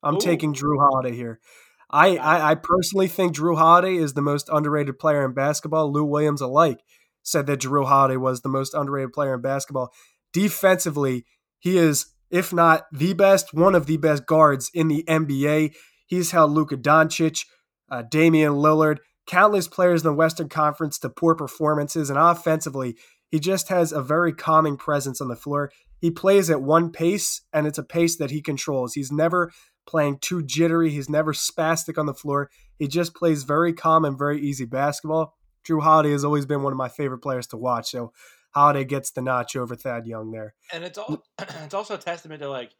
I'm 0.02 0.16
Ooh. 0.16 0.20
taking 0.20 0.52
Jrue 0.52 0.78
Holiday 0.78 1.14
here. 1.14 1.40
I, 1.88 2.16
I 2.16 2.50
I 2.50 2.54
personally 2.56 3.06
think 3.06 3.36
Jrue 3.36 3.56
Holiday 3.56 3.94
is 3.96 4.14
the 4.14 4.22
most 4.22 4.48
underrated 4.50 4.98
player 4.98 5.24
in 5.24 5.34
basketball. 5.34 5.92
Lou 5.92 6.04
Williams 6.04 6.40
alike 6.40 6.80
said 7.26 7.46
that 7.46 7.60
Jrue 7.60 7.86
Holiday 7.86 8.16
was 8.16 8.40
the 8.40 8.48
most 8.48 8.72
underrated 8.72 9.12
player 9.12 9.34
in 9.34 9.40
basketball. 9.40 9.92
Defensively, 10.32 11.24
he 11.58 11.76
is, 11.76 12.06
if 12.30 12.52
not 12.52 12.86
the 12.92 13.14
best, 13.14 13.52
one 13.52 13.74
of 13.74 13.86
the 13.86 13.96
best 13.96 14.26
guards 14.26 14.70
in 14.72 14.88
the 14.88 15.04
NBA. 15.08 15.74
He's 16.06 16.30
held 16.30 16.52
Luka 16.52 16.76
Doncic, 16.76 17.44
uh, 17.90 18.02
Damian 18.08 18.52
Lillard, 18.52 18.98
countless 19.26 19.66
players 19.66 20.02
in 20.02 20.06
the 20.06 20.14
Western 20.14 20.48
Conference 20.48 20.98
to 21.00 21.08
poor 21.08 21.34
performances, 21.34 22.10
and 22.10 22.18
offensively, 22.18 22.96
he 23.28 23.40
just 23.40 23.68
has 23.68 23.90
a 23.90 24.02
very 24.02 24.32
calming 24.32 24.76
presence 24.76 25.20
on 25.20 25.28
the 25.28 25.34
floor. 25.36 25.72
He 25.98 26.10
plays 26.12 26.48
at 26.48 26.62
one 26.62 26.92
pace, 26.92 27.42
and 27.52 27.66
it's 27.66 27.78
a 27.78 27.82
pace 27.82 28.16
that 28.18 28.30
he 28.30 28.40
controls. 28.40 28.94
He's 28.94 29.10
never 29.10 29.50
playing 29.86 30.18
too 30.20 30.42
jittery. 30.42 30.90
He's 30.90 31.08
never 31.08 31.32
spastic 31.32 31.98
on 31.98 32.06
the 32.06 32.14
floor. 32.14 32.50
He 32.78 32.86
just 32.86 33.14
plays 33.14 33.44
very 33.44 33.72
calm 33.72 34.04
and 34.04 34.18
very 34.18 34.40
easy 34.40 34.64
basketball. 34.64 35.34
Jrue 35.66 35.82
Holiday 35.82 36.12
has 36.12 36.24
always 36.24 36.46
been 36.46 36.62
one 36.62 36.72
of 36.72 36.76
my 36.76 36.88
favorite 36.88 37.18
players 37.18 37.46
to 37.48 37.56
watch. 37.56 37.90
So 37.90 38.12
Holiday 38.50 38.84
gets 38.84 39.10
the 39.10 39.22
notch 39.22 39.56
over 39.56 39.76
Thad 39.76 40.06
Young 40.06 40.30
there. 40.30 40.54
and 40.72 40.84
it's 40.84 40.98
all 40.98 41.22
it's 41.38 41.74
also 41.74 41.94
a 41.94 41.98
testament 41.98 42.40
to 42.42 42.48
like 42.48 42.72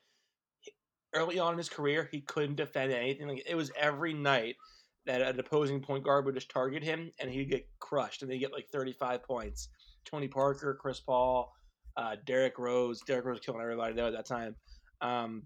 early 1.14 1.38
on 1.38 1.52
in 1.52 1.58
his 1.58 1.68
career 1.68 2.08
he 2.10 2.20
couldn't 2.20 2.56
defend 2.56 2.92
anything. 2.92 3.28
Like 3.28 3.44
it 3.46 3.54
was 3.54 3.70
every 3.78 4.14
night 4.14 4.56
that 5.06 5.22
an 5.22 5.38
opposing 5.38 5.80
point 5.80 6.04
guard 6.04 6.24
would 6.24 6.34
just 6.34 6.50
target 6.50 6.82
him 6.82 7.10
and 7.20 7.30
he'd 7.30 7.50
get 7.50 7.68
crushed 7.78 8.22
and 8.22 8.30
they 8.30 8.38
get 8.38 8.52
like 8.52 8.68
35 8.72 9.22
points. 9.22 9.68
Tony 10.04 10.28
Parker, 10.28 10.76
Chris 10.80 11.00
Paul, 11.00 11.52
uh, 11.96 12.16
Derrick 12.26 12.58
Rose. 12.58 13.00
Derrick 13.06 13.24
Rose 13.24 13.40
killing 13.40 13.60
everybody 13.60 13.94
there 13.94 14.06
at 14.06 14.12
that 14.12 14.26
time. 14.26 14.56
Um, 15.00 15.44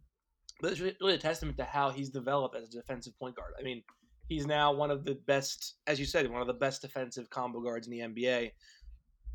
but 0.60 0.72
it's 0.72 0.80
really 0.80 1.14
a 1.14 1.18
testament 1.18 1.56
to 1.58 1.64
how 1.64 1.90
he's 1.90 2.10
developed 2.10 2.56
as 2.56 2.68
a 2.68 2.70
defensive 2.72 3.18
point 3.18 3.36
guard. 3.36 3.52
I 3.58 3.62
mean, 3.62 3.82
he's 4.30 4.46
now 4.46 4.72
one 4.72 4.90
of 4.90 5.04
the 5.04 5.16
best, 5.26 5.74
as 5.86 6.00
you 6.00 6.06
said, 6.06 6.30
one 6.30 6.40
of 6.40 6.46
the 6.46 6.54
best 6.54 6.80
defensive 6.80 7.28
combo 7.28 7.60
guards 7.60 7.86
in 7.86 7.90
the 7.92 7.98
NBA. 7.98 8.52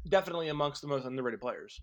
Definitely 0.09 0.47
amongst 0.47 0.81
the 0.81 0.87
most 0.87 1.05
underrated 1.05 1.41
players. 1.41 1.81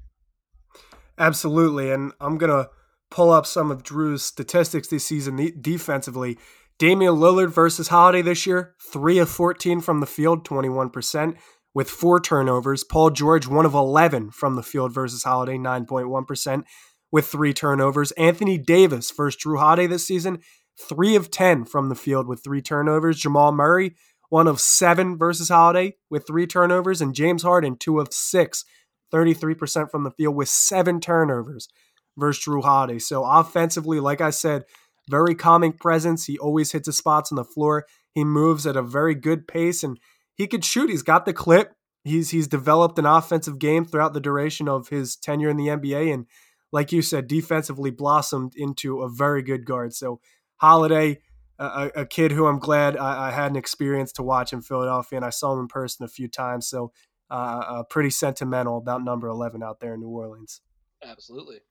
Absolutely. 1.19 1.92
And 1.92 2.12
I'm 2.21 2.38
going 2.38 2.50
to 2.50 2.71
pull 3.11 3.31
up 3.31 3.47
some 3.47 3.71
of 3.71 3.83
Jrue's 3.83 4.25
statistics 4.25 4.88
this 4.88 5.04
season 5.04 5.52
defensively. 5.61 6.38
Damian 6.79 7.16
Lillard 7.16 7.51
versus 7.51 7.88
Holiday 7.88 8.22
this 8.22 8.46
year, 8.46 8.75
3 8.90 9.18
of 9.18 9.29
14 9.29 9.81
from 9.81 10.01
the 10.01 10.07
field, 10.07 10.44
21%, 10.48 11.37
with 11.75 11.90
four 11.90 12.18
turnovers. 12.18 12.83
Paul 12.83 13.11
George, 13.11 13.46
1 13.46 13.66
of 13.66 13.75
11 13.75 14.31
from 14.31 14.57
the 14.57 14.62
field 14.62 14.92
versus 14.92 15.22
Holiday, 15.22 15.59
9.1%, 15.59 16.64
with 17.11 17.27
three 17.27 17.53
turnovers. 17.53 18.11
Anthony 18.12 18.57
Davis 18.57 19.11
versus 19.11 19.40
Jrue 19.44 19.59
Holiday 19.59 19.87
this 19.87 20.07
season, 20.07 20.38
3 20.79 21.17
of 21.17 21.31
10 21.31 21.65
from 21.65 21.89
the 21.89 21.95
field 21.95 22.27
with 22.27 22.43
three 22.43 22.63
turnovers. 22.63 23.19
Jamal 23.19 23.53
Murray, 23.53 23.95
1 24.31 24.47
of 24.47 24.61
7 24.61 25.19
versus 25.19 25.49
Holiday 25.49 25.97
with 26.11 26.27
three 26.27 26.47
turnovers. 26.47 27.01
And 27.01 27.15
James 27.15 27.43
Harden, 27.43 27.77
2 27.77 28.01
of 28.01 28.13
6, 28.13 28.65
33% 29.13 29.91
from 29.91 30.05
the 30.05 30.11
field 30.11 30.35
with 30.35 30.49
seven 30.49 31.01
turnovers 31.01 31.69
versus 32.17 32.45
Jrue 32.45 32.63
Holiday. 32.63 32.99
So 32.99 33.25
offensively, 33.25 34.01
like 34.01 34.21
I 34.21 34.31
said, 34.31 34.65
very 35.09 35.35
calming 35.35 35.73
presence. 35.73 36.27
He 36.27 36.39
always 36.39 36.73
hits 36.73 36.87
his 36.87 36.97
spots 36.97 37.33
on 37.33 37.37
the 37.37 37.45
floor. 37.45 37.87
He 38.15 38.25
moves 38.25 38.67
at 38.67 38.77
a 38.77 38.83
very 38.83 39.15
good 39.15 39.47
pace 39.49 39.83
and 39.83 39.99
he 40.35 40.47
could 40.47 40.65
shoot. 40.65 40.91
He's 40.91 41.03
got 41.03 41.25
the 41.27 41.33
clip. 41.33 41.75
He's 42.05 42.31
he's 42.31 42.49
developed 42.49 42.99
an 42.99 43.07
offensive 43.07 43.59
game 43.59 43.85
throughout 43.85 44.13
the 44.13 44.21
duration 44.21 44.69
of 44.69 44.89
his 44.89 45.17
tenure 45.17 45.51
in 45.51 45.57
the 45.57 45.69
NBA 45.69 46.13
and 46.13 46.27
like 46.73 46.91
you 46.91 47.03
said, 47.03 47.29
defensively 47.29 47.91
blossomed 47.91 48.55
into 48.57 49.03
a 49.03 49.09
very 49.09 49.43
good 49.43 49.67
guard. 49.67 49.95
So 49.95 50.21
Holiday, 50.62 51.18
a, 51.59 51.90
a 51.96 52.07
kid 52.07 52.31
who 52.31 52.46
I'm 52.46 52.61
glad 52.61 52.96
I, 52.96 53.29
I, 53.29 53.31
had 53.33 53.51
an 53.51 53.57
experience 53.57 54.12
to 54.12 54.22
watch 54.22 54.53
in 54.53 54.62
Philadelphia, 54.62 55.16
and 55.16 55.27
I 55.27 55.31
saw 55.31 55.53
him 55.55 55.59
in 55.59 55.66
person 55.66 56.05
a 56.05 56.09
few 56.09 56.29
times. 56.29 56.68
So 56.68 56.92
uh, 57.29 57.35
uh, 57.66 57.83
pretty 57.83 58.11
sentimental 58.11 58.79
about 58.79 59.03
number 59.03 59.27
11 59.27 59.61
out 59.61 59.81
there 59.81 59.94
in 59.94 60.01
New 60.01 60.09
Orleans. 60.09 60.61
Absolutely. 61.03 61.62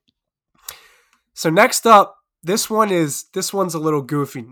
So 1.32 1.48
next 1.48 1.86
up, 1.86 2.18
this 2.42 2.68
one 2.68 2.90
is 2.90 3.24
this 3.32 3.50
one's 3.50 3.72
a 3.72 3.78
little 3.78 4.02
goofy. 4.02 4.44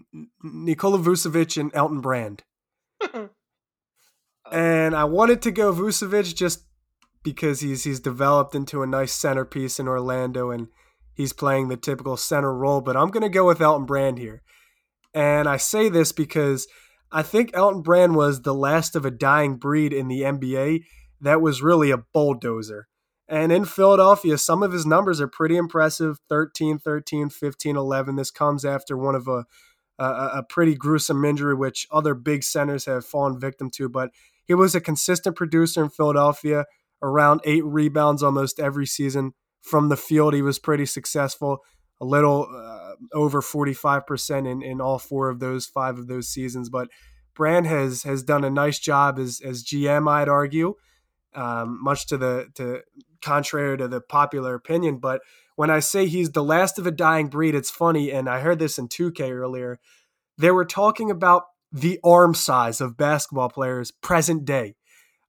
Nikola 0.42 0.98
Vucevic 0.98 1.60
and 1.60 1.70
Elton 1.74 2.00
Brand. 2.00 2.42
and 4.50 4.96
I 4.96 5.04
wanted 5.04 5.42
to 5.42 5.50
go 5.50 5.70
Vucevic 5.74 6.34
just 6.34 6.64
because 7.22 7.60
he's 7.60 7.84
he's 7.84 8.00
developed 8.00 8.54
into 8.54 8.82
a 8.82 8.86
nice 8.86 9.12
centerpiece 9.12 9.78
in 9.78 9.86
Orlando 9.86 10.50
and 10.50 10.68
he's 11.14 11.32
playing 11.32 11.68
the 11.68 11.76
typical 11.76 12.16
center 12.16 12.54
role, 12.54 12.80
but 12.80 12.96
I'm 12.96 13.08
going 13.08 13.22
to 13.22 13.28
go 13.28 13.46
with 13.46 13.60
Elton 13.60 13.86
Brand 13.86 14.18
here. 14.18 14.42
And 15.14 15.48
I 15.48 15.56
say 15.56 15.88
this 15.88 16.12
because 16.12 16.66
I 17.10 17.22
think 17.22 17.50
Elton 17.52 17.82
Brand 17.82 18.14
was 18.14 18.42
the 18.42 18.54
last 18.54 18.94
of 18.94 19.04
a 19.04 19.10
dying 19.10 19.56
breed 19.56 19.92
in 19.92 20.08
the 20.08 20.22
NBA 20.22 20.84
that 21.20 21.40
was 21.40 21.62
really 21.62 21.90
a 21.90 21.98
bulldozer. 21.98 22.86
And 23.28 23.52
in 23.52 23.64
Philadelphia, 23.64 24.38
some 24.38 24.62
of 24.62 24.72
his 24.72 24.86
numbers 24.86 25.20
are 25.20 25.28
pretty 25.28 25.56
impressive 25.56 26.18
13, 26.28 26.78
13, 26.78 27.30
15, 27.30 27.76
11. 27.76 28.16
This 28.16 28.30
comes 28.30 28.64
after 28.64 28.96
one 28.96 29.14
of 29.14 29.28
a, 29.28 29.44
a, 29.98 30.04
a 30.38 30.42
pretty 30.48 30.74
gruesome 30.74 31.24
injury, 31.24 31.54
which 31.54 31.86
other 31.92 32.14
big 32.14 32.42
centers 32.42 32.86
have 32.86 33.04
fallen 33.04 33.38
victim 33.38 33.70
to. 33.76 33.88
But 33.88 34.10
he 34.44 34.54
was 34.54 34.74
a 34.74 34.80
consistent 34.80 35.36
producer 35.36 35.84
in 35.84 35.90
Philadelphia, 35.90 36.64
around 37.02 37.40
eight 37.44 37.64
rebounds 37.64 38.22
almost 38.22 38.58
every 38.58 38.86
season. 38.86 39.32
From 39.60 39.88
the 39.88 39.96
field, 39.96 40.34
he 40.34 40.42
was 40.42 40.58
pretty 40.58 40.86
successful, 40.86 41.58
a 42.00 42.04
little 42.04 42.48
uh, 42.50 42.94
over 43.12 43.40
45% 43.42 44.50
in, 44.50 44.62
in 44.62 44.80
all 44.80 44.98
four 44.98 45.28
of 45.28 45.38
those 45.38 45.66
five 45.66 45.98
of 45.98 46.06
those 46.06 46.28
seasons. 46.28 46.70
But 46.70 46.88
Brand 47.34 47.66
has 47.66 48.02
has 48.02 48.22
done 48.22 48.44
a 48.44 48.50
nice 48.50 48.78
job 48.78 49.18
as, 49.18 49.40
as 49.44 49.64
GM, 49.64 50.08
I'd 50.08 50.28
argue. 50.28 50.74
Um, 51.34 51.78
much 51.82 52.06
to 52.08 52.16
the 52.16 52.48
to 52.54 52.82
contrary 53.22 53.78
to 53.78 53.86
the 53.86 54.00
popular 54.00 54.54
opinion. 54.54 54.98
But 54.98 55.20
when 55.56 55.70
I 55.70 55.80
say 55.80 56.06
he's 56.06 56.32
the 56.32 56.42
last 56.42 56.78
of 56.78 56.86
a 56.86 56.90
dying 56.90 57.28
breed, 57.28 57.54
it's 57.54 57.70
funny, 57.70 58.10
and 58.10 58.28
I 58.28 58.40
heard 58.40 58.58
this 58.58 58.78
in 58.78 58.88
2K 58.88 59.30
earlier. 59.30 59.78
They 60.38 60.50
were 60.50 60.64
talking 60.64 61.10
about 61.10 61.44
the 61.72 62.00
arm 62.02 62.34
size 62.34 62.80
of 62.80 62.96
basketball 62.96 63.48
players 63.48 63.90
present 63.90 64.44
day, 64.44 64.76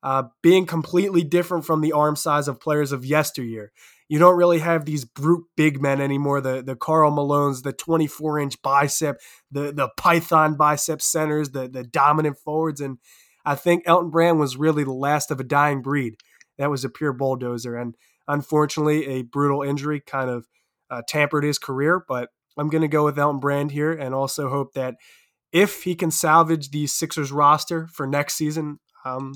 uh, 0.01 0.23
being 0.41 0.65
completely 0.65 1.23
different 1.23 1.65
from 1.65 1.81
the 1.81 1.91
arm 1.91 2.15
size 2.15 2.47
of 2.47 2.59
players 2.59 2.91
of 2.91 3.05
yesteryear. 3.05 3.71
You 4.11 4.19
don't 4.19 4.35
really 4.35 4.59
have 4.59 4.83
these 4.83 5.05
brute 5.05 5.45
big 5.55 5.81
men 5.81 6.01
anymore. 6.01 6.41
The 6.41 6.61
the 6.61 6.75
Karl 6.75 7.13
Malones, 7.13 7.63
the 7.63 7.71
24 7.71 8.39
inch 8.39 8.61
bicep, 8.61 9.21
the 9.49 9.71
the 9.71 9.87
Python 9.95 10.57
bicep 10.57 11.01
centers, 11.01 11.51
the 11.51 11.69
the 11.69 11.85
dominant 11.85 12.37
forwards, 12.37 12.81
and 12.81 12.97
I 13.45 13.55
think 13.55 13.83
Elton 13.85 14.09
Brand 14.09 14.37
was 14.37 14.57
really 14.57 14.83
the 14.83 14.91
last 14.91 15.31
of 15.31 15.39
a 15.39 15.45
dying 15.45 15.81
breed. 15.81 16.15
That 16.57 16.69
was 16.69 16.83
a 16.83 16.89
pure 16.89 17.13
bulldozer. 17.13 17.77
And 17.77 17.95
unfortunately, 18.27 19.07
a 19.07 19.21
brutal 19.21 19.63
injury 19.63 20.01
kind 20.01 20.29
of 20.29 20.45
uh, 20.89 21.03
tampered 21.07 21.45
his 21.45 21.57
career. 21.57 22.03
But 22.05 22.31
I'm 22.57 22.67
going 22.67 22.81
to 22.81 22.89
go 22.89 23.05
with 23.05 23.17
Elton 23.17 23.39
Brand 23.39 23.71
here 23.71 23.93
and 23.93 24.13
also 24.13 24.49
hope 24.49 24.73
that 24.73 24.95
if 25.53 25.83
he 25.83 25.95
can 25.95 26.11
salvage 26.11 26.71
the 26.71 26.85
Sixers 26.85 27.31
roster 27.31 27.87
for 27.87 28.05
next 28.05 28.33
season, 28.33 28.79
um, 29.05 29.35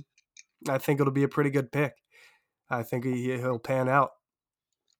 I 0.68 0.80
think 0.80 1.00
it'll 1.00 1.14
be 1.14 1.24
a 1.24 1.30
pretty 1.30 1.50
good 1.50 1.72
pick. 1.72 1.94
I 2.70 2.84
think 2.84 3.06
he, 3.06 3.38
he'll 3.38 3.58
pan 3.58 3.88
out. 3.88 4.10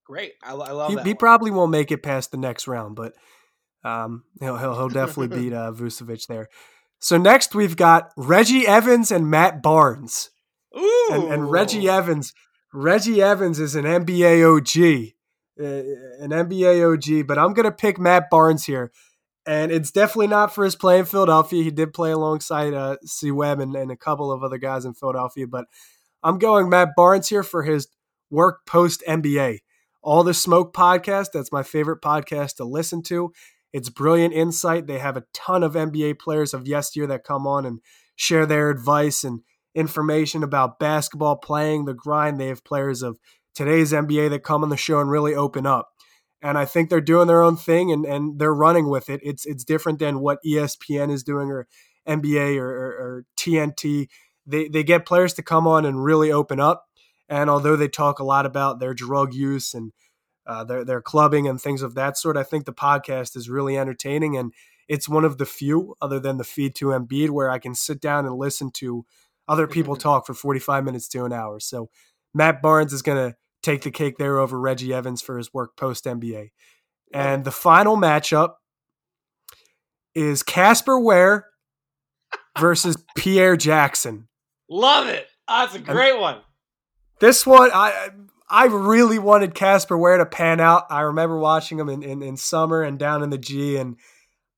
Great. 0.06 0.34
I, 0.44 0.52
I 0.52 0.72
love 0.72 0.90
he, 0.90 0.96
that. 0.96 1.06
He 1.06 1.14
one. 1.14 1.18
probably 1.18 1.52
won't 1.52 1.72
make 1.72 1.92
it 1.92 2.04
past 2.04 2.32
the 2.32 2.38
next 2.38 2.68
round, 2.68 2.96
but 2.96 3.14
um, 3.84 4.24
he'll, 4.40 4.58
he'll, 4.58 4.76
he'll 4.76 4.90
definitely 4.90 5.38
beat 5.42 5.54
uh, 5.54 5.72
Vucevic 5.72 6.28
there. 6.28 6.48
So 7.00 7.18
next 7.18 7.56
we've 7.56 7.76
got 7.76 8.12
Reggie 8.16 8.68
Evans 8.68 9.12
and 9.12 9.30
Matt 9.30 9.62
Barnes. 9.62 10.30
Ooh. 10.78 11.10
And, 11.12 11.24
and 11.34 11.52
Reggie 11.52 11.90
Evans, 11.90 12.34
Reggie 12.74 13.22
Evans 13.22 13.60
is 13.60 13.76
an 13.76 13.86
NBA 13.86 14.44
OG, 14.44 15.14
uh, 15.60 16.24
an 16.24 16.32
NBA 16.32 16.94
OG, 16.94 17.28
but 17.28 17.38
I'm 17.38 17.54
going 17.54 17.66
to 17.66 17.72
pick 17.72 18.00
Matt 18.00 18.30
Barnes 18.30 18.66
here. 18.66 18.92
And 19.48 19.72
it's 19.72 19.92
definitely 19.92 20.28
not 20.28 20.54
for 20.54 20.66
his 20.66 20.76
play 20.76 20.98
in 20.98 21.06
Philadelphia. 21.06 21.64
He 21.64 21.70
did 21.72 21.94
play 21.94 22.12
alongside 22.12 22.74
uh, 22.74 22.98
C. 23.06 23.32
Webb 23.32 23.60
and, 23.60 23.76
and 23.76 23.92
a 23.92 23.96
couple 23.96 24.32
of 24.32 24.44
other 24.44 24.58
guys 24.58 24.86
in 24.86 24.96
Philadelphia, 24.96 25.46
but 25.48 25.66
I'm 26.24 26.40
going 26.40 26.70
Matt 26.70 26.96
Barnes 26.96 27.30
here 27.30 27.44
for 27.44 27.62
his 27.62 27.88
work 28.32 28.66
post 28.66 29.04
NBA. 29.08 29.60
All 30.06 30.24
the 30.24 30.36
Smoke 30.36 30.72
podcast, 30.72 31.30
that's 31.34 31.52
my 31.52 31.64
favorite 31.64 32.00
podcast 32.00 32.58
to 32.58 32.64
listen 32.64 33.02
to. 33.04 33.34
It's 33.74 33.90
brilliant 33.90 34.36
insight. 34.36 34.86
They 34.86 35.00
have 35.00 35.18
a 35.18 35.24
ton 35.34 35.64
of 35.64 35.74
NBA 35.74 36.20
players 36.20 36.54
of 36.54 36.68
yesteryear 36.68 37.08
that 37.08 37.24
come 37.24 37.48
on 37.48 37.66
and 37.66 37.80
share 38.16 38.46
their 38.46 38.70
advice 38.70 39.24
and 39.24 39.42
information 39.74 40.44
about 40.44 40.78
basketball 40.78 41.38
playing, 41.38 41.86
the 41.86 41.96
grind. 41.96 42.40
They 42.40 42.50
have 42.50 42.64
players 42.64 43.02
of 43.02 43.18
today's 43.56 43.94
NBA 43.94 44.30
that 44.30 44.44
come 44.44 44.64
on 44.64 44.70
the 44.70 44.78
show 44.78 45.00
and 45.00 45.10
really 45.10 45.34
open 45.34 45.66
up. 45.66 45.90
And 46.40 46.56
I 46.56 46.66
think 46.66 46.92
they're 46.92 47.02
doing 47.02 47.26
their 47.26 47.42
own 47.42 47.58
thing 47.58 47.92
and, 47.92 48.06
and 48.06 48.38
they're 48.38 48.54
running 48.54 48.88
with 48.88 49.10
it. 49.10 49.22
It's 49.24 49.48
it's 49.48 49.64
different 49.64 49.98
than 49.98 50.20
what 50.20 50.38
ESPN 50.46 51.12
is 51.12 51.24
doing 51.24 51.50
or 51.50 51.68
NBA 52.08 52.58
or, 52.60 52.70
or, 52.70 52.92
or 52.92 53.26
TNT. 53.38 54.08
They 54.46 54.68
they 54.68 54.84
get 54.84 55.08
players 55.08 55.34
to 55.34 55.42
come 55.42 55.66
on 55.66 55.84
and 55.84 56.04
really 56.04 56.32
open 56.32 56.60
up. 56.60 56.85
And 57.28 57.50
although 57.50 57.76
they 57.76 57.88
talk 57.88 58.20
a 58.20 58.24
lot 58.24 58.46
about 58.46 58.80
their 58.80 58.94
drug 58.94 59.34
use 59.34 59.74
and 59.74 59.92
uh, 60.48 60.64
their 60.64 60.86
their 60.86 61.02
clubbing 61.02 61.48
and 61.48 61.60
things 61.60 61.82
of 61.82 61.96
that 61.96 62.18
sort, 62.18 62.38
I 62.38 62.44
think 62.44 62.66
the 62.66 62.74
podcast 62.74 63.36
is 63.36 63.50
really 63.50 63.78
entertaining 63.78 64.38
and 64.38 64.54
it's 64.88 65.10
one 65.10 65.26
of 65.26 65.38
the 65.38 65.46
few, 65.46 65.96
other 66.02 66.20
than 66.20 66.38
the 66.38 66.44
feed 66.44 66.76
to 66.76 66.88
Embiid, 66.88 67.32
where 67.32 67.50
I 67.50 67.60
can 67.60 67.74
sit 67.74 68.00
down 68.00 68.26
and 68.26 68.36
listen 68.36 68.72
to 68.76 69.06
other 69.48 69.68
people 69.68 69.96
talk 69.96 70.26
for 70.26 70.34
45 70.34 70.84
minutes 70.84 71.08
to 71.10 71.26
an 71.26 71.34
hour. 71.34 71.60
So 71.60 71.90
Matt 72.34 72.62
Barnes 72.62 72.94
is 72.94 73.02
going 73.02 73.30
to 73.30 73.36
take 73.64 73.82
the 73.82 73.92
cake 73.92 74.18
there 74.18 74.40
over 74.40 74.60
Reggie 74.60 74.94
Evans 74.94 75.22
for 75.22 75.38
his 75.38 75.54
work 75.54 75.76
post 75.76 76.06
NBA. 76.06 76.52
And 77.14 77.46
the 77.46 77.52
final 77.52 77.98
matchup 77.98 78.56
is 80.14 80.44
Casper 80.44 81.00
Ware 81.00 81.48
versus 82.60 82.96
Pierre 83.16 83.58
Jackson. 83.58 84.28
Love 84.70 85.08
it. 85.08 85.28
Oh, 85.48 85.62
that's 85.62 85.76
a 85.76 85.80
great 85.80 86.14
and 86.14 86.22
one. 86.22 86.42
This 87.20 87.46
one, 87.46 87.72
I 87.74 88.10
I 88.50 88.66
really 88.66 89.20
wanted 89.20 89.56
Casper 89.56 89.98
Ware 89.98 90.18
to 90.18 90.26
pan 90.26 90.60
out. 90.60 90.86
I 90.90 91.02
remember 91.02 91.38
watching 91.38 91.80
him 91.80 91.90
in, 91.90 92.04
in, 92.04 92.22
in, 92.22 92.38
summer 92.38 92.84
and 92.84 93.00
down 93.00 93.24
in 93.24 93.32
the 93.32 93.38
G, 93.40 93.78
and 93.78 93.98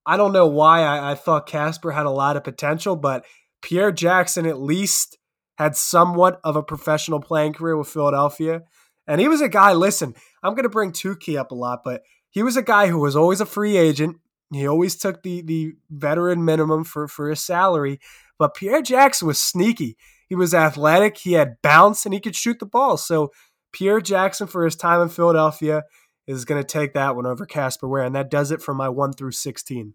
I 0.05 0.17
don't 0.17 0.33
know 0.33 0.47
why 0.47 0.81
I, 0.81 1.11
I 1.11 1.15
thought 1.15 1.47
Casper 1.47 1.91
had 1.91 2.05
a 2.05 2.11
lot 2.11 2.35
of 2.35 2.43
potential, 2.43 2.95
but 2.95 3.25
Pierre 3.61 3.91
Jackson 3.91 4.45
at 4.45 4.59
least 4.59 5.17
had 5.57 5.75
somewhat 5.75 6.39
of 6.43 6.55
a 6.55 6.63
professional 6.63 7.19
playing 7.19 7.53
career 7.53 7.77
with 7.77 7.87
Philadelphia. 7.87 8.63
And 9.07 9.21
he 9.21 9.27
was 9.27 9.41
a 9.41 9.49
guy, 9.49 9.73
listen, 9.73 10.15
I'm 10.43 10.53
going 10.53 10.63
to 10.63 10.69
bring 10.69 10.91
Tukey 10.91 11.37
up 11.37 11.51
a 11.51 11.55
lot, 11.55 11.83
but 11.83 12.03
he 12.29 12.43
was 12.43 12.57
a 12.57 12.61
guy 12.61 12.87
who 12.87 12.99
was 12.99 13.15
always 13.15 13.41
a 13.41 13.45
free 13.45 13.77
agent. 13.77 14.17
He 14.51 14.67
always 14.67 14.95
took 14.95 15.23
the, 15.23 15.41
the 15.41 15.73
veteran 15.89 16.45
minimum 16.45 16.83
for, 16.83 17.07
for 17.07 17.29
his 17.29 17.41
salary. 17.41 17.99
But 18.37 18.53
Pierre 18.53 18.81
Jackson 18.81 19.27
was 19.27 19.39
sneaky. 19.39 19.97
He 20.27 20.35
was 20.35 20.53
athletic, 20.53 21.17
he 21.17 21.33
had 21.33 21.61
bounce, 21.61 22.05
and 22.05 22.13
he 22.13 22.19
could 22.19 22.35
shoot 22.35 22.59
the 22.59 22.65
ball. 22.65 22.97
So 22.97 23.31
Pierre 23.71 24.01
Jackson, 24.01 24.47
for 24.47 24.65
his 24.65 24.75
time 24.75 25.01
in 25.01 25.09
Philadelphia, 25.09 25.83
is 26.25 26.45
going 26.45 26.61
to 26.61 26.67
take 26.67 26.93
that 26.93 27.15
one 27.15 27.25
over 27.25 27.45
Casper 27.45 27.87
Ware. 27.87 28.03
And 28.03 28.15
that 28.15 28.29
does 28.29 28.51
it 28.51 28.61
for 28.61 28.73
my 28.73 28.89
1 28.89 29.13
through 29.13 29.31
16. 29.31 29.93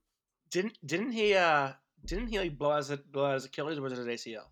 Didn't 0.51 0.79
didn't 0.85 1.13
he 1.13 1.35
uh 1.35 1.73
didn't 2.05 2.29
he 2.29 2.39
like 2.39 2.59
blow 2.59 2.73
out 2.73 2.87
his, 2.87 2.99
blow 3.11 3.27
out 3.27 3.35
his 3.35 3.47
Achilles 3.47 3.79
or 3.79 3.83
was 3.83 3.93
it 3.93 4.07
his 4.07 4.07
ACL? 4.07 4.45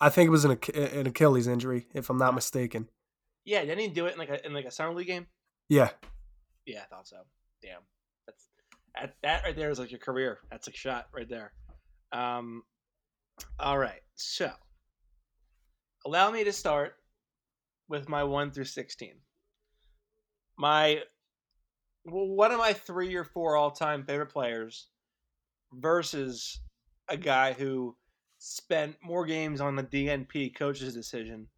I 0.00 0.10
think 0.10 0.26
it 0.28 0.30
was 0.30 0.44
an, 0.44 0.58
an 0.74 1.06
Achilles 1.06 1.46
injury, 1.46 1.86
if 1.94 2.10
I'm 2.10 2.18
not 2.18 2.34
mistaken. 2.34 2.90
Yeah, 3.46 3.60
didn't 3.60 3.78
he 3.78 3.88
do 3.88 4.06
it 4.06 4.12
in 4.12 4.18
like 4.18 4.28
a 4.28 4.44
in 4.44 4.52
like 4.52 4.66
a 4.66 4.70
summer 4.70 4.92
league 4.92 5.06
game? 5.06 5.26
Yeah. 5.68 5.90
Yeah, 6.66 6.82
I 6.82 6.94
thought 6.94 7.08
so. 7.08 7.16
Damn, 7.62 7.80
that's 8.26 8.48
that, 8.94 9.14
that 9.22 9.44
right 9.44 9.56
there 9.56 9.70
is 9.70 9.78
like 9.78 9.90
your 9.90 10.00
career. 10.00 10.40
That's 10.50 10.68
a 10.68 10.72
shot 10.72 11.06
right 11.14 11.28
there. 11.28 11.52
Um, 12.12 12.64
all 13.58 13.78
right, 13.78 14.00
so 14.14 14.50
allow 16.06 16.30
me 16.30 16.44
to 16.44 16.52
start 16.52 16.94
with 17.88 18.08
my 18.08 18.24
one 18.24 18.50
through 18.50 18.64
sixteen. 18.64 19.16
My 20.56 21.02
one 22.04 22.52
of 22.52 22.58
my 22.58 22.72
three 22.72 23.14
or 23.16 23.24
four 23.24 23.56
all 23.56 23.70
time 23.70 24.04
favorite 24.04 24.32
players 24.32 24.88
versus 25.72 26.60
a 27.08 27.16
guy 27.16 27.52
who 27.52 27.96
spent 28.38 28.96
more 29.02 29.26
games 29.26 29.60
on 29.60 29.76
the 29.76 29.82
DNP 29.82 30.54
coach's 30.56 30.94
decision 30.94 31.48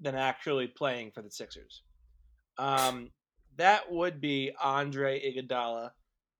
than 0.00 0.14
actually 0.14 0.68
playing 0.68 1.10
for 1.10 1.22
the 1.22 1.30
Sixers. 1.30 1.82
Um, 2.58 3.10
that 3.56 3.90
would 3.90 4.20
be 4.20 4.52
Andre 4.62 5.20
Iguodala 5.20 5.90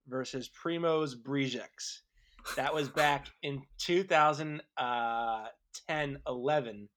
versus 0.06 0.50
Primoz 0.50 1.14
Brezec. 1.14 2.00
That 2.54 2.74
was 2.74 2.88
back 2.88 3.26
in 3.42 3.62
2010 3.78 4.60
uh, 4.78 5.48
11 6.28 6.88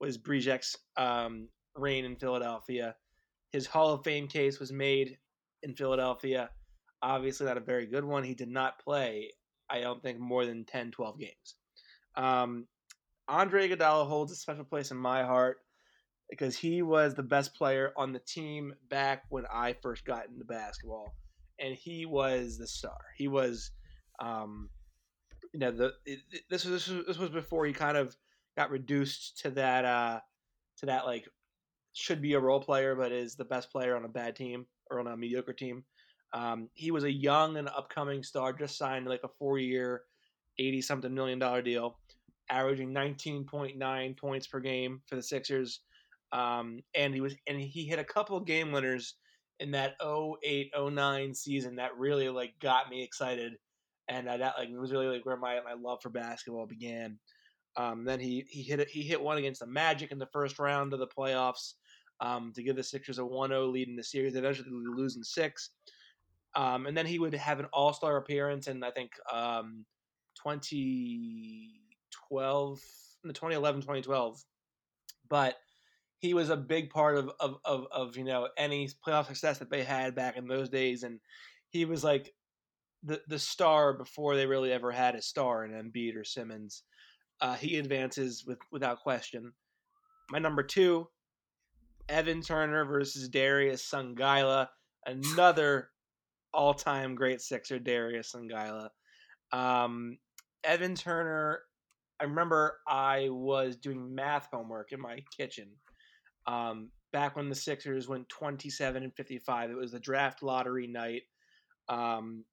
was 0.00 0.18
Brezec's 0.18 0.76
um, 0.96 1.48
reign 1.74 2.04
in 2.04 2.16
Philadelphia. 2.16 2.94
His 3.52 3.66
Hall 3.66 3.92
of 3.92 4.04
Fame 4.04 4.28
case 4.28 4.58
was 4.58 4.72
made 4.72 5.18
in 5.62 5.74
Philadelphia. 5.74 6.50
Obviously, 7.02 7.46
not 7.46 7.56
a 7.56 7.60
very 7.60 7.86
good 7.86 8.04
one. 8.04 8.24
He 8.24 8.34
did 8.34 8.48
not 8.48 8.78
play 8.78 9.30
I 9.70 9.80
don't 9.80 10.02
think 10.02 10.18
more 10.18 10.46
than 10.46 10.64
10, 10.64 10.90
12 10.90 11.18
games. 11.18 11.54
Um, 12.16 12.66
Andre 13.28 13.68
Iguodala 13.68 14.06
holds 14.06 14.32
a 14.32 14.36
special 14.36 14.64
place 14.64 14.90
in 14.90 14.96
my 14.96 15.22
heart 15.22 15.58
because 16.30 16.56
he 16.56 16.82
was 16.82 17.14
the 17.14 17.22
best 17.22 17.54
player 17.54 17.92
on 17.96 18.12
the 18.12 18.18
team 18.20 18.74
back 18.88 19.24
when 19.28 19.44
I 19.52 19.74
first 19.82 20.04
got 20.04 20.28
into 20.28 20.44
basketball, 20.44 21.14
and 21.58 21.74
he 21.74 22.06
was 22.06 22.58
the 22.58 22.66
star. 22.66 22.98
He 23.16 23.28
was, 23.28 23.70
um, 24.20 24.70
you 25.52 25.60
know, 25.60 25.70
the 25.70 25.92
it, 26.04 26.20
this 26.50 26.64
was 26.64 26.86
this 27.06 27.18
was 27.18 27.30
before 27.30 27.66
he 27.66 27.72
kind 27.72 27.96
of 27.96 28.16
got 28.58 28.70
reduced 28.72 29.38
to 29.38 29.50
that 29.52 29.84
uh, 29.84 30.18
to 30.78 30.86
that 30.86 31.06
like 31.06 31.28
should 31.92 32.20
be 32.20 32.34
a 32.34 32.40
role 32.40 32.60
player, 32.60 32.96
but 32.96 33.12
is 33.12 33.36
the 33.36 33.44
best 33.44 33.70
player 33.70 33.96
on 33.96 34.04
a 34.04 34.08
bad 34.08 34.34
team 34.34 34.66
or 34.90 34.98
on 34.98 35.06
a 35.06 35.16
mediocre 35.16 35.52
team. 35.52 35.84
Um, 36.32 36.68
he 36.74 36.90
was 36.90 37.04
a 37.04 37.12
young 37.12 37.56
and 37.56 37.68
upcoming 37.68 38.22
star, 38.22 38.52
just 38.52 38.76
signed 38.76 39.06
like 39.06 39.22
a 39.22 39.28
four 39.38 39.58
year, 39.58 40.02
80 40.58 40.82
something 40.82 41.14
million 41.14 41.38
dollar 41.38 41.62
deal, 41.62 41.98
averaging 42.50 42.92
19.9 42.92 44.16
points 44.18 44.46
per 44.48 44.58
game 44.58 45.00
for 45.06 45.14
the 45.14 45.22
Sixers. 45.22 45.80
Um, 46.32 46.80
and 46.96 47.14
he 47.14 47.20
was 47.20 47.36
and 47.46 47.60
he 47.60 47.84
hit 47.84 48.00
a 48.00 48.04
couple 48.04 48.40
game 48.40 48.72
winners 48.72 49.14
in 49.60 49.70
that 49.70 49.94
08 50.02 50.72
09 50.76 51.34
season 51.34 51.76
that 51.76 51.96
really 51.96 52.28
like 52.28 52.54
got 52.60 52.90
me 52.90 53.02
excited 53.02 53.54
and 54.08 54.28
uh, 54.28 54.36
that 54.36 54.54
like 54.58 54.68
it 54.68 54.78
was 54.78 54.92
really 54.92 55.06
like 55.06 55.24
where 55.24 55.36
my, 55.36 55.60
my 55.64 55.74
love 55.80 56.00
for 56.02 56.10
basketball 56.10 56.66
began 56.66 57.18
um, 57.78 58.04
then 58.04 58.20
he 58.20 58.44
he 58.48 58.62
hit 58.62 58.80
it, 58.80 58.88
he 58.88 59.02
hit 59.02 59.22
one 59.22 59.38
against 59.38 59.60
the 59.60 59.66
Magic 59.66 60.10
in 60.10 60.18
the 60.18 60.26
first 60.26 60.58
round 60.58 60.92
of 60.92 60.98
the 60.98 61.06
playoffs 61.06 61.74
um, 62.20 62.52
to 62.54 62.62
give 62.62 62.74
the 62.74 62.82
Sixers 62.82 63.20
a 63.20 63.22
1-0 63.22 63.72
lead 63.72 63.86
in 63.88 63.94
the 63.94 64.02
series. 64.02 64.34
Eventually 64.34 64.68
losing 64.70 65.22
six. 65.22 65.70
Um, 66.56 66.86
and 66.86 66.96
then 66.96 67.06
he 67.06 67.20
would 67.20 67.34
have 67.34 67.60
an 67.60 67.66
All 67.72 67.92
Star 67.92 68.16
appearance 68.16 68.66
in 68.66 68.82
I 68.82 68.90
think 68.90 69.12
um, 69.32 69.84
2012, 70.42 72.80
the 73.22 73.32
2011, 73.32 73.82
2012. 73.82 74.42
But 75.28 75.54
he 76.18 76.34
was 76.34 76.50
a 76.50 76.56
big 76.56 76.90
part 76.90 77.16
of, 77.16 77.30
of, 77.38 77.58
of, 77.64 77.86
of, 77.92 78.16
you 78.16 78.24
know 78.24 78.48
any 78.56 78.88
playoff 79.06 79.28
success 79.28 79.58
that 79.58 79.70
they 79.70 79.84
had 79.84 80.16
back 80.16 80.36
in 80.36 80.48
those 80.48 80.68
days, 80.68 81.04
and 81.04 81.20
he 81.70 81.84
was 81.84 82.02
like 82.02 82.34
the 83.04 83.22
the 83.28 83.38
star 83.38 83.92
before 83.92 84.34
they 84.34 84.46
really 84.46 84.72
ever 84.72 84.90
had 84.90 85.14
a 85.14 85.22
star 85.22 85.64
in 85.64 85.70
Embiid 85.70 86.16
or 86.16 86.24
Simmons. 86.24 86.82
Uh, 87.40 87.54
he 87.54 87.78
advances 87.78 88.44
with 88.46 88.58
without 88.72 89.00
question. 89.00 89.52
My 90.30 90.38
number 90.38 90.62
two, 90.62 91.08
Evan 92.08 92.42
Turner 92.42 92.84
versus 92.84 93.28
Darius 93.28 93.88
Songaila, 93.88 94.68
another 95.06 95.90
all 96.52 96.74
time 96.74 97.14
great 97.14 97.40
Sixer, 97.40 97.78
Darius 97.78 98.32
Songaila. 98.34 98.88
Um, 99.52 100.18
Evan 100.64 100.94
Turner, 100.94 101.60
I 102.20 102.24
remember 102.24 102.78
I 102.86 103.28
was 103.30 103.76
doing 103.76 104.14
math 104.14 104.48
homework 104.52 104.92
in 104.92 105.00
my 105.00 105.22
kitchen 105.36 105.68
um, 106.46 106.90
back 107.12 107.36
when 107.36 107.48
the 107.48 107.54
Sixers 107.54 108.08
went 108.08 108.28
27 108.28 109.02
and 109.02 109.14
55. 109.14 109.70
It 109.70 109.76
was 109.76 109.92
the 109.92 110.00
draft 110.00 110.42
lottery 110.42 110.86
night. 110.86 111.22
Um, 111.88 112.44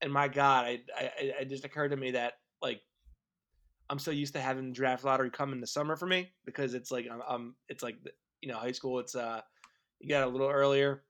and 0.00 0.12
my 0.12 0.28
God, 0.28 0.66
I, 0.66 0.80
I, 0.96 1.10
it 1.40 1.48
just 1.48 1.64
occurred 1.64 1.90
to 1.90 1.96
me 1.96 2.12
that, 2.12 2.34
like, 2.62 2.80
I'm 3.88 3.98
so 3.98 4.10
used 4.10 4.34
to 4.34 4.40
having 4.40 4.72
draft 4.72 5.04
lottery 5.04 5.30
come 5.30 5.52
in 5.52 5.60
the 5.60 5.66
summer 5.66 5.96
for 5.96 6.06
me 6.06 6.32
because 6.44 6.74
it's 6.74 6.90
like, 6.90 7.06
I'm, 7.10 7.22
I'm 7.28 7.54
it's 7.68 7.82
like, 7.82 7.96
you 8.40 8.48
know, 8.48 8.58
high 8.58 8.72
school, 8.72 8.98
it's, 8.98 9.14
uh, 9.14 9.40
you 10.00 10.08
got 10.08 10.24
a 10.24 10.30
little 10.30 10.48
earlier 10.48 11.02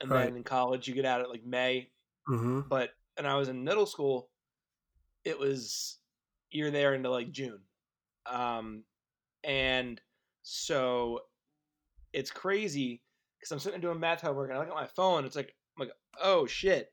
and 0.00 0.10
right. 0.10 0.24
then 0.24 0.36
in 0.36 0.44
college 0.44 0.88
you 0.88 0.94
get 0.94 1.04
out 1.04 1.20
at 1.20 1.30
like 1.30 1.44
May. 1.44 1.90
Mm-hmm. 2.28 2.62
But 2.68 2.90
and 3.16 3.26
I 3.26 3.36
was 3.36 3.48
in 3.48 3.64
middle 3.64 3.86
school, 3.86 4.30
it 5.24 5.38
was 5.38 5.98
you're 6.50 6.70
there 6.70 6.94
into 6.94 7.10
like 7.10 7.30
June, 7.30 7.60
um, 8.26 8.84
and 9.44 10.00
So 10.42 11.20
it's 12.12 12.30
crazy 12.30 13.00
because 13.38 13.52
I'm 13.52 13.58
sitting 13.58 13.80
doing 13.80 14.00
math 14.00 14.20
homework 14.20 14.50
and 14.50 14.58
I 14.58 14.60
look 14.60 14.68
at 14.68 14.74
my 14.74 14.86
phone. 14.86 15.24
It's 15.24 15.36
like, 15.36 15.54
I'm 15.76 15.86
like, 15.86 15.94
oh 16.22 16.46
shit, 16.46 16.92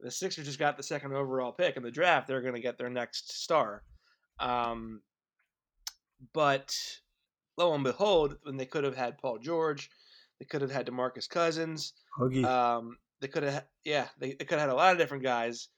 the 0.00 0.10
Sixers 0.10 0.46
just 0.46 0.58
got 0.58 0.76
the 0.76 0.82
second 0.82 1.14
overall 1.14 1.52
pick 1.52 1.76
in 1.76 1.82
the 1.82 1.90
draft. 1.90 2.28
They're 2.28 2.42
going 2.42 2.54
to 2.54 2.60
get 2.60 2.78
their 2.78 2.90
next 2.90 3.42
star. 3.42 3.82
Um, 4.40 5.02
but 6.32 6.74
lo 7.56 7.74
and 7.74 7.84
behold, 7.84 8.36
when 8.42 8.56
they 8.56 8.66
could 8.66 8.84
have 8.84 8.96
had 8.96 9.18
Paul 9.18 9.38
George, 9.38 9.90
they 10.38 10.46
could 10.46 10.62
have 10.62 10.70
had 10.70 10.86
Demarcus 10.86 11.28
Cousins. 11.28 11.92
Hoogie. 12.18 12.44
Um, 12.44 12.96
they 13.20 13.28
could 13.28 13.42
have, 13.42 13.64
yeah, 13.84 14.06
they, 14.18 14.28
they 14.28 14.44
could 14.44 14.58
have 14.58 14.68
had 14.68 14.70
a 14.70 14.74
lot 14.74 14.92
of 14.92 14.98
different 14.98 15.22
guys. 15.22 15.68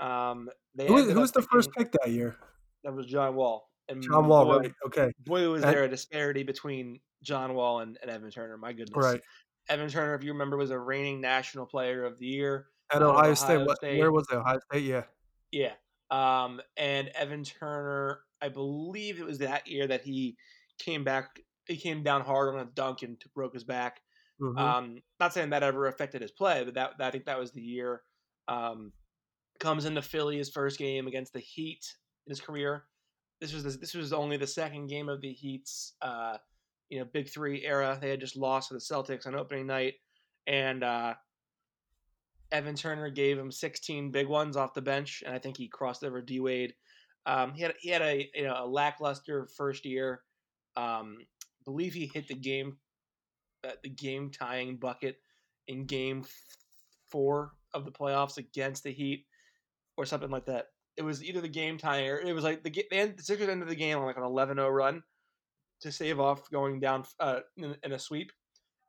Um, 0.00 0.48
they 0.74 0.86
who, 0.86 1.10
who 1.10 1.20
was 1.20 1.32
the 1.32 1.42
first 1.42 1.70
pick 1.72 1.92
that 1.92 2.10
year? 2.10 2.36
That 2.84 2.94
was 2.94 3.06
John 3.06 3.34
Wall. 3.34 3.68
And 3.88 4.02
John 4.02 4.26
Wall. 4.28 4.44
boy, 4.44 4.58
right? 4.58 4.72
Okay. 4.86 5.12
boy, 5.24 5.48
was 5.48 5.62
And- 5.62 5.72
there 5.72 5.84
a 5.84 5.88
disparity 5.88 6.42
between 6.42 7.00
John 7.22 7.54
Wall 7.54 7.80
and, 7.80 7.98
and 8.02 8.10
Evan 8.10 8.30
Turner. 8.30 8.56
My 8.56 8.72
goodness. 8.72 8.96
Right. 8.96 9.20
Evan 9.68 9.88
Turner, 9.88 10.14
if 10.14 10.24
you 10.24 10.32
remember, 10.32 10.56
was 10.56 10.70
a 10.70 10.78
reigning 10.78 11.20
National 11.20 11.66
Player 11.66 12.04
of 12.04 12.18
the 12.18 12.26
Year. 12.26 12.66
At 12.92 13.00
of 13.00 13.14
Ohio, 13.14 13.34
State. 13.34 13.66
State. 13.76 13.98
Where 13.98 14.10
was 14.10 14.26
it? 14.30 14.34
Ohio 14.34 14.58
State. 14.70 14.82
Yeah. 14.84 15.04
Yeah. 15.52 15.72
Um, 16.12 16.60
and 16.76 17.08
Evan 17.08 17.42
Turner, 17.42 18.20
I 18.40 18.50
believe 18.50 19.18
it 19.18 19.24
was 19.24 19.38
that 19.38 19.66
year 19.66 19.86
that 19.86 20.02
he 20.02 20.36
came 20.78 21.04
back. 21.04 21.40
He 21.66 21.76
came 21.76 22.02
down 22.02 22.20
hard 22.20 22.54
on 22.54 22.60
a 22.60 22.70
dunk 22.70 23.02
and 23.02 23.20
broke 23.34 23.54
his 23.54 23.64
back. 23.64 24.02
Mhm. 24.40 24.58
Um, 24.58 25.02
not 25.18 25.32
saying 25.32 25.50
that 25.50 25.62
ever 25.62 25.86
affected 25.86 26.20
his 26.20 26.32
play, 26.32 26.64
but 26.64 26.74
that, 26.74 26.94
I 27.00 27.10
think 27.10 27.24
that 27.24 27.38
was 27.38 27.52
the 27.52 27.62
year. 27.62 28.02
Um, 28.46 28.92
comes 29.58 29.86
into 29.86 30.02
Philly 30.02 30.36
his 30.36 30.50
first 30.50 30.78
game 30.78 31.06
against 31.06 31.32
the 31.32 31.40
Heat 31.40 31.84
in 32.26 32.30
his 32.30 32.40
career. 32.40 32.88
This 33.40 33.54
was 33.54 33.64
the, 33.64 33.70
this 33.70 33.94
was 33.94 34.12
only 34.12 34.36
the 34.36 34.46
second 34.46 34.88
game 34.88 35.08
of 35.08 35.20
the 35.20 35.32
Heat's 35.32 35.94
uh, 36.02 36.38
you 36.90 36.98
know 36.98 37.06
Big 37.06 37.28
Three 37.28 37.64
era. 37.64 37.98
They 38.00 38.10
had 38.10 38.20
just 38.20 38.36
lost 38.36 38.68
to 38.68 38.74
the 38.74 38.80
Celtics 38.80 39.26
on 39.26 39.34
opening 39.34 39.66
night, 39.66 39.94
and 40.46 40.84
uh, 40.84 41.14
Evan 42.52 42.76
Turner 42.76 43.10
gave 43.10 43.38
him 43.38 43.50
16 43.50 44.10
big 44.10 44.28
ones 44.28 44.56
off 44.56 44.74
the 44.74 44.82
bench, 44.82 45.22
and 45.24 45.34
I 45.34 45.38
think 45.38 45.56
he 45.56 45.68
crossed 45.68 46.04
over 46.04 46.20
D 46.20 46.38
Wade. 46.38 46.74
Um, 47.24 47.54
he 47.54 47.62
had 47.62 47.74
he 47.80 47.90
had 47.90 48.02
a 48.02 48.30
you 48.34 48.44
know 48.44 48.56
a 48.58 48.66
lackluster 48.66 49.48
first 49.56 49.84
year. 49.84 50.22
Um, 50.76 51.18
believe 51.64 51.94
he 51.94 52.10
hit 52.12 52.28
the 52.28 52.34
game 52.34 52.76
uh, 53.64 53.72
the 53.82 53.88
game 53.88 54.30
tying 54.30 54.76
bucket 54.76 55.16
in 55.68 55.86
game 55.86 56.24
four 57.10 57.52
of 57.74 57.84
the 57.84 57.92
playoffs 57.92 58.38
against 58.38 58.82
the 58.82 58.92
Heat 58.92 59.24
or 59.96 60.04
something 60.04 60.30
like 60.30 60.46
that. 60.46 60.66
It 60.96 61.02
was 61.02 61.22
either 61.22 61.40
the 61.40 61.48
game 61.48 61.78
tying 61.78 62.08
or 62.08 62.18
it 62.18 62.32
was 62.34 62.44
like 62.44 62.62
the, 62.62 62.70
ga- 62.70 62.86
the, 62.90 62.96
end, 62.96 63.16
the 63.16 63.22
Sixers 63.22 63.48
ended 63.48 63.68
the 63.68 63.74
game 63.74 63.98
on 63.98 64.04
like 64.04 64.16
an 64.16 64.22
11-0 64.22 64.70
run 64.70 65.02
to 65.80 65.92
save 65.92 66.20
off 66.20 66.50
going 66.50 66.80
down 66.80 67.04
uh, 67.20 67.40
in, 67.56 67.76
in 67.82 67.92
a 67.92 67.98
sweep. 67.98 68.32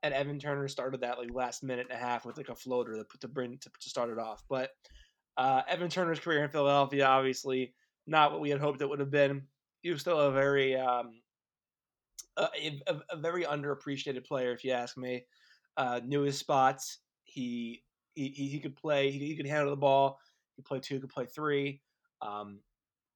And 0.04 0.13
Evan 0.13 0.38
Turner 0.38 0.68
started 0.68 1.02
that 1.02 1.18
like 1.18 1.34
last 1.34 1.63
minute 1.63 1.88
and 1.89 1.98
a 1.98 2.04
half 2.04 2.26
with 2.26 2.38
like 2.38 2.50
a 2.50 2.56
floater 2.56 2.96
to 2.96 3.06
put 3.06 3.22
to 3.22 3.28
bring 3.28 3.58
to, 3.58 3.70
to 3.80 3.89
start 3.89 4.10
it 4.10 4.20
off. 4.20 4.44
But 4.50 4.72
uh, 5.38 5.62
Evan 5.68 5.89
Turner's 5.89 6.20
career 6.20 6.44
in 6.44 6.50
Philadelphia, 6.50 7.06
obviously 7.06 7.74
not 8.06 8.32
what 8.32 8.42
we 8.42 8.50
had 8.50 8.60
hoped 8.60 8.82
it 8.82 8.89
would 8.89 9.00
have 9.00 9.12
been. 9.12 9.44
He 9.82 9.89
was 9.89 10.02
still 10.02 10.20
a 10.20 10.32
very 10.32 10.76
um, 10.76 11.22
a, 12.38 12.48
a, 12.88 12.96
a 13.12 13.18
very 13.18 13.44
underappreciated 13.44 14.26
player, 14.26 14.52
if 14.52 14.63
you 14.63 14.72
ask 14.72 14.98
me. 14.98 15.26
Uh, 15.78 16.00
knew 16.06 16.22
his 16.22 16.38
spots. 16.38 17.00
He 17.24 17.84
he, 18.13 18.28
he 18.30 18.48
he 18.50 18.60
could 18.60 18.76
play. 18.76 19.10
He, 19.10 19.20
he 19.20 19.36
could 19.36 19.48
handle 19.48 19.72
the 19.72 19.78
ball. 19.78 20.20
He 20.56 20.62
could 20.62 20.68
play 20.68 20.80
two. 20.80 20.96
He 20.96 21.02
Could 21.02 21.10
play 21.10 21.26
three. 21.26 21.82
Um, 22.22 22.60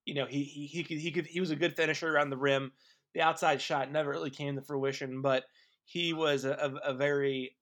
you 0.05 0.13
know, 0.13 0.25
he, 0.25 0.43
he 0.43 0.65
he 0.65 0.83
could 0.83 0.97
he 0.97 1.11
could 1.11 1.27
he 1.27 1.39
was 1.39 1.51
a 1.51 1.55
good 1.55 1.75
finisher 1.75 2.11
around 2.11 2.29
the 2.29 2.37
rim. 2.37 2.71
The 3.13 3.21
outside 3.21 3.61
shot 3.61 3.91
never 3.91 4.09
really 4.09 4.29
came 4.29 4.55
to 4.55 4.61
fruition, 4.61 5.21
but 5.21 5.43
he 5.87 6.11
was 6.11 6.43
a, 6.43 6.51
a, 6.51 6.91
a 6.91 6.93
very 6.93 7.55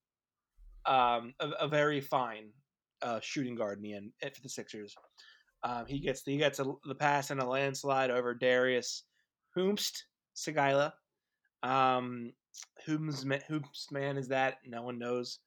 um, 0.86 1.34
a, 1.40 1.50
a 1.62 1.68
very 1.68 2.02
fine 2.02 2.50
uh, 3.04 3.20
shooting 3.22 3.56
guard 3.56 3.78
in 3.78 3.84
the 3.84 3.94
end 3.94 4.12
eh, 4.22 4.30
for 4.34 4.42
the 4.42 4.50
Sixers. 4.50 4.96
Um, 5.64 5.86
he 5.88 6.00
gets 6.00 6.24
he 6.26 6.38
gets 6.38 6.60
a, 6.60 6.66
the 6.86 6.96
pass 6.96 7.30
and 7.30 7.40
a 7.40 7.46
landslide 7.46 8.10
over 8.10 8.34
Darius 8.34 9.04
Hoomst 9.56 10.04
Segala. 10.36 10.94
Um, 11.62 12.34
whom's 12.86 13.26
man 13.26 14.18
is 14.18 14.28
that? 14.30 14.58
No 14.66 14.82
one 14.82 14.98
knows, 14.98 15.40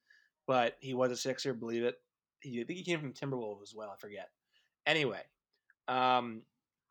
but 0.47 0.75
he 0.79 0.93
was 0.93 1.11
a 1.11 1.17
Sixer, 1.17 1.53
believe 1.53 1.83
it. 1.83 1.95
He, 2.41 2.61
I 2.61 2.63
think 2.63 2.77
he 2.77 2.85
came 2.85 2.99
from 3.01 3.13
Timberwolves 3.13 3.61
as 3.61 3.73
well. 3.75 3.91
I 3.93 3.99
forget. 3.99 4.29
Anyway, 4.85 5.21
um, 5.89 6.43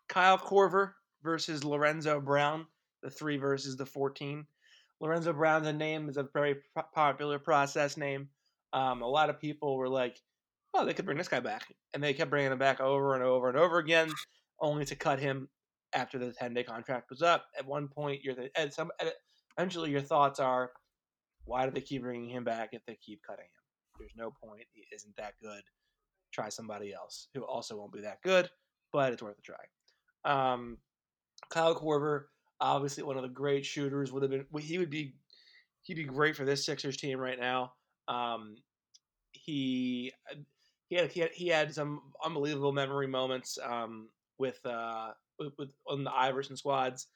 Kyle 0.09 0.39
Korver 0.39 0.93
versus 1.23 1.65
Lorenzo 1.65 2.21
Brown. 2.21 2.67
The 3.03 3.11
three 3.11 3.39
versus 3.39 3.77
the 3.77 3.87
fourteen. 3.87 4.47
Lorenzo 5.01 5.33
Brown's 5.33 5.67
a 5.67 5.73
name 5.73 6.09
is 6.09 6.17
a 6.17 6.29
very 6.33 6.57
popular 6.95 7.39
process 7.39 7.97
name. 7.97 8.29
Um, 8.73 9.03
a 9.03 9.09
lot 9.09 9.31
of 9.31 9.41
people 9.41 9.77
were 9.77 9.89
like, 9.89 10.21
"Oh, 10.75 10.85
they 10.85 10.95
could 10.95 11.05
bring 11.05 11.19
this 11.19 11.29
guy 11.29 11.41
back," 11.41 11.73
and 11.95 12.03
they 12.03 12.15
kept 12.15 12.31
bringing 12.31 12.53
him 12.53 12.59
back 12.59 12.81
over 12.81 13.15
and 13.15 13.23
over 13.23 13.49
and 13.49 13.57
over 13.57 13.79
again, 13.79 14.11
only 14.61 14.85
to 14.87 14.97
cut 14.97 15.19
him 15.19 15.49
after 15.95 16.19
the 16.19 16.33
ten 16.33 16.53
day 16.55 16.65
contract 16.65 17.11
was 17.11 17.23
up. 17.23 17.47
At 17.59 17.67
one 17.67 17.89
point, 17.89 18.23
you're 18.23 18.35
the, 18.35 18.51
at 18.57 18.75
some 18.75 18.91
at, 19.01 19.15
eventually 19.57 19.91
your 19.91 20.03
thoughts 20.03 20.41
are, 20.41 20.73
why 21.45 21.65
do 21.65 21.71
they 21.71 21.81
keep 21.81 22.03
bringing 22.03 22.31
him 22.31 22.45
back 22.45 22.71
if 22.73 22.85
they 22.87 22.97
keep 22.97 23.23
cutting 23.27 23.45
him? 23.45 23.99
There's 23.99 24.13
no 24.17 24.31
point. 24.31 24.67
He 24.75 24.85
isn't 24.95 25.17
that 25.17 25.35
good. 25.43 25.63
Try 26.33 26.51
somebody 26.51 26.93
else 26.93 27.29
who 27.35 27.43
also 27.43 27.77
won't 27.77 27.93
be 27.93 28.03
that 28.03 28.23
good, 28.23 28.51
but 28.93 29.13
it's 29.13 29.23
worth 29.23 29.39
a 29.39 29.43
try. 29.43 29.57
Um, 30.25 30.79
Kyle 31.51 31.75
Korver, 31.75 32.25
obviously 32.61 33.03
one 33.03 33.17
of 33.17 33.23
the 33.23 33.29
great 33.29 33.65
shooters, 33.65 34.13
would 34.13 34.23
have 34.23 34.31
been. 34.31 34.47
He 34.61 34.79
would 34.79 34.91
be. 34.91 35.15
He'd 35.83 35.95
be 35.95 36.05
great 36.05 36.37
for 36.37 36.45
this 36.45 36.67
Sixers 36.67 36.97
team 36.97 37.19
right 37.19 37.39
now. 37.39 37.73
Um, 38.09 38.57
he 39.33 40.13
he 40.89 40.97
had, 40.97 41.11
he 41.11 41.21
had 41.21 41.31
he 41.33 41.49
had 41.49 41.75
some 41.75 42.01
unbelievable 42.25 42.73
memory 42.73 43.07
moments 43.07 43.59
um, 43.63 44.09
with 44.39 44.65
uh 44.65 45.13
with, 45.39 45.53
with 45.59 45.71
on 45.87 46.05
the 46.05 46.15
Iverson 46.15 46.57
squads. 46.57 47.09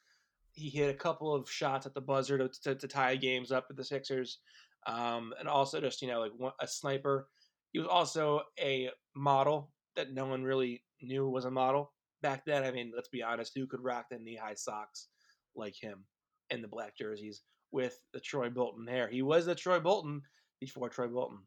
He 0.51 0.69
hit 0.69 0.89
a 0.89 0.97
couple 0.97 1.33
of 1.33 1.49
shots 1.49 1.87
at 1.87 1.95
the 1.95 2.01
buzzer 2.01 2.37
to, 2.37 2.49
to, 2.63 2.75
to 2.75 2.87
tie 2.87 3.15
games 3.15 3.51
up 3.51 3.65
with 3.67 3.77
the 3.77 3.83
Sixers, 3.83 4.37
um, 4.85 5.33
and 5.39 5.47
also 5.47 5.81
just 5.81 6.01
you 6.01 6.07
know 6.07 6.21
like 6.21 6.53
a 6.61 6.67
sniper. 6.67 7.27
He 7.71 7.79
was 7.79 7.87
also 7.87 8.41
a 8.59 8.89
model 9.15 9.71
that 9.95 10.13
no 10.13 10.25
one 10.27 10.43
really 10.43 10.83
knew 11.01 11.27
was 11.27 11.45
a 11.45 11.51
model 11.51 11.91
back 12.21 12.45
then. 12.45 12.63
I 12.63 12.71
mean, 12.71 12.91
let's 12.95 13.09
be 13.09 13.23
honest, 13.23 13.53
who 13.55 13.65
could 13.65 13.83
rock 13.83 14.05
the 14.11 14.19
knee 14.19 14.35
high 14.41 14.53
socks 14.53 15.07
like 15.55 15.75
him 15.75 16.05
in 16.49 16.61
the 16.61 16.67
black 16.67 16.95
jerseys 16.97 17.41
with 17.71 17.99
the 18.13 18.19
Troy 18.19 18.49
Bolton 18.49 18.87
hair? 18.87 19.07
He 19.07 19.21
was 19.21 19.45
the 19.45 19.55
Troy 19.55 19.79
Bolton 19.79 20.21
before 20.59 20.89
Troy 20.89 21.07
Bolton. 21.07 21.39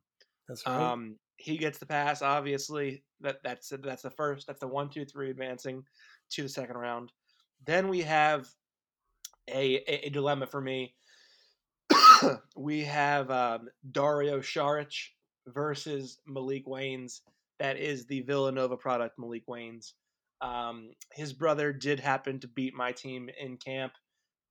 That's 0.48 0.66
right. 0.66 0.92
Um, 0.92 1.16
he 1.36 1.56
gets 1.56 1.78
the 1.78 1.86
pass. 1.86 2.22
Obviously, 2.22 3.02
that 3.20 3.38
that's 3.42 3.72
that's 3.82 4.02
the 4.02 4.10
first. 4.10 4.46
That's 4.46 4.60
the 4.60 4.68
one, 4.68 4.88
two, 4.88 5.04
three 5.04 5.30
advancing 5.30 5.82
to 6.30 6.42
the 6.42 6.48
second 6.48 6.76
round. 6.76 7.12
Then 7.66 7.88
we 7.88 8.02
have 8.02 8.48
a 9.48 9.76
a, 9.76 10.06
a 10.06 10.10
dilemma 10.10 10.46
for 10.46 10.60
me. 10.60 10.94
we 12.56 12.82
have 12.84 13.30
um, 13.30 13.68
Dario 13.90 14.40
Saric 14.40 14.94
versus 15.46 16.18
Maalik 16.28 16.66
Wayns. 16.66 17.20
That 17.58 17.78
is 17.78 18.06
the 18.06 18.20
Villanova 18.22 18.76
product, 18.76 19.18
Maalik 19.18 19.44
Wayns. 19.48 19.92
Um, 20.40 20.90
his 21.12 21.32
brother 21.32 21.72
did 21.72 22.00
happen 22.00 22.40
to 22.40 22.48
beat 22.48 22.74
my 22.74 22.92
team 22.92 23.28
in 23.40 23.56
camp, 23.56 23.92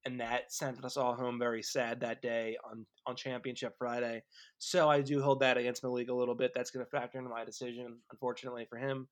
and 0.05 0.19
that 0.19 0.51
sent 0.51 0.83
us 0.83 0.97
all 0.97 1.15
home 1.15 1.39
very 1.39 1.63
sad 1.63 1.99
that 2.01 2.21
day 2.21 2.57
on 2.69 2.85
on 3.05 3.15
Championship 3.15 3.73
Friday. 3.77 4.23
So 4.59 4.89
I 4.89 5.01
do 5.01 5.21
hold 5.21 5.39
that 5.41 5.57
against 5.57 5.83
Maalik 5.83 6.09
a 6.09 6.13
little 6.13 6.35
bit. 6.35 6.51
That's 6.55 6.71
going 6.71 6.85
to 6.85 6.89
factor 6.89 7.17
into 7.17 7.29
my 7.29 7.45
decision, 7.45 7.97
unfortunately 8.11 8.65
for 8.69 8.77
him. 8.77 9.07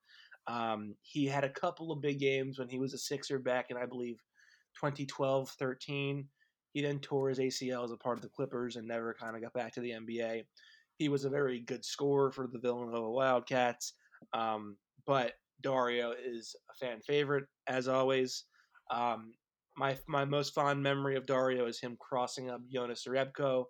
Um, 0.47 0.95
he 1.01 1.25
had 1.25 1.43
a 1.43 1.49
couple 1.49 1.91
of 1.91 2.01
big 2.01 2.19
games 2.19 2.59
when 2.59 2.69
he 2.69 2.79
was 2.79 2.93
a 2.93 2.97
Sixer 2.97 3.39
back 3.39 3.67
in, 3.69 3.77
I 3.77 3.85
believe, 3.85 4.17
2012 4.75 5.49
13. 5.49 6.27
He 6.73 6.81
then 6.81 6.99
tore 6.99 7.29
his 7.29 7.39
ACL 7.39 7.83
as 7.83 7.91
a 7.91 7.97
part 7.97 8.17
of 8.17 8.23
the 8.23 8.29
Clippers 8.29 8.75
and 8.75 8.87
never 8.87 9.13
kind 9.13 9.35
of 9.35 9.43
got 9.43 9.53
back 9.53 9.73
to 9.73 9.81
the 9.81 9.91
NBA. 9.91 10.43
He 10.97 11.07
was 11.07 11.23
a 11.23 11.29
very 11.29 11.59
good 11.59 11.85
scorer 11.85 12.31
for 12.31 12.47
the 12.51 12.59
Villanova 12.59 13.09
Wildcats, 13.09 13.93
um, 14.33 14.75
but 15.05 15.33
Dario 15.61 16.11
is 16.11 16.55
a 16.71 16.73
fan 16.85 17.01
favorite 17.01 17.45
as 17.67 17.87
always. 17.87 18.45
Um, 18.91 19.33
my 19.75 19.97
my 20.07 20.25
most 20.25 20.53
fond 20.53 20.81
memory 20.81 21.15
of 21.15 21.25
Dario 21.25 21.65
is 21.65 21.79
him 21.79 21.97
crossing 21.99 22.49
up 22.49 22.61
Jonas 22.71 23.05
Jerebko 23.07 23.65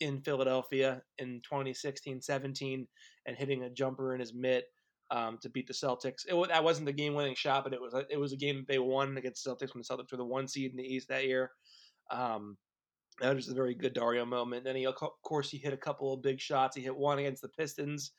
in 0.00 0.20
Philadelphia 0.20 1.02
in 1.18 1.40
2016-17 1.50 2.86
and 3.26 3.36
hitting 3.36 3.64
a 3.64 3.70
jumper 3.70 4.14
in 4.14 4.20
his 4.20 4.34
mitt 4.34 4.64
um, 5.10 5.38
to 5.40 5.48
beat 5.48 5.66
the 5.66 5.72
Celtics. 5.72 6.26
It, 6.28 6.48
that 6.48 6.62
wasn't 6.62 6.86
the 6.86 6.92
game-winning 6.92 7.34
shot, 7.34 7.64
but 7.64 7.72
it 7.72 7.80
was 7.80 7.94
it 8.10 8.18
was 8.18 8.32
a 8.32 8.36
game 8.36 8.56
that 8.58 8.68
they 8.68 8.78
won 8.78 9.16
against 9.16 9.44
the 9.44 9.50
Celtics 9.50 9.74
when 9.74 9.82
the 9.82 9.96
Celtics 9.96 10.12
were 10.12 10.18
the 10.18 10.24
one 10.24 10.48
seed 10.48 10.70
in 10.70 10.76
the 10.76 10.82
East 10.82 11.08
that 11.08 11.26
year. 11.26 11.50
Um, 12.10 12.56
that 13.20 13.34
was 13.34 13.48
a 13.48 13.54
very 13.54 13.74
good 13.74 13.94
Dario 13.94 14.26
moment. 14.26 14.64
Then 14.64 14.76
he, 14.76 14.86
of 14.86 14.94
course, 15.22 15.50
he 15.50 15.56
hit 15.56 15.72
a 15.72 15.78
couple 15.78 16.12
of 16.12 16.22
big 16.22 16.38
shots. 16.38 16.76
He 16.76 16.82
hit 16.82 16.94
one 16.94 17.18
against 17.18 17.42
the 17.42 17.48
Pistons 17.48 18.12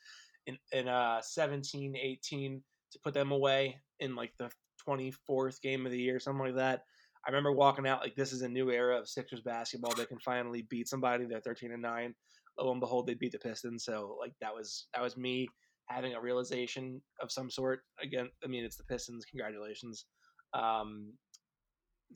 in 0.46 0.58
in 0.72 0.88
uh, 0.88 1.20
17-18 1.38 2.60
to 2.92 2.98
put 3.00 3.14
them 3.14 3.32
away 3.32 3.80
in 4.00 4.14
like 4.14 4.32
the 4.38 4.50
24th 4.86 5.60
game 5.60 5.86
of 5.86 5.92
the 5.92 6.00
year, 6.00 6.18
something 6.18 6.46
like 6.46 6.56
that. 6.56 6.82
I 7.26 7.30
remember 7.30 7.52
walking 7.52 7.86
out 7.86 8.00
like 8.00 8.14
this 8.14 8.32
is 8.32 8.42
a 8.42 8.48
new 8.48 8.70
era 8.70 8.98
of 8.98 9.08
Sixers 9.08 9.40
basketball. 9.40 9.94
They 9.94 10.06
can 10.06 10.18
finally 10.18 10.62
beat 10.62 10.88
somebody. 10.88 11.26
They're 11.26 11.40
13 11.40 11.72
and 11.72 11.82
nine. 11.82 12.14
Lo 12.58 12.70
and 12.70 12.80
behold, 12.80 13.06
they 13.06 13.14
beat 13.14 13.32
the 13.32 13.38
Pistons. 13.38 13.84
So 13.84 14.16
like 14.18 14.32
that 14.40 14.54
was 14.54 14.86
that 14.94 15.02
was 15.02 15.16
me 15.16 15.48
having 15.86 16.14
a 16.14 16.20
realization 16.20 17.02
of 17.20 17.30
some 17.32 17.50
sort. 17.50 17.80
Again, 18.02 18.28
I 18.42 18.46
mean 18.46 18.64
it's 18.64 18.76
the 18.76 18.84
Pistons. 18.84 19.24
Congratulations. 19.24 20.06
Um, 20.54 21.12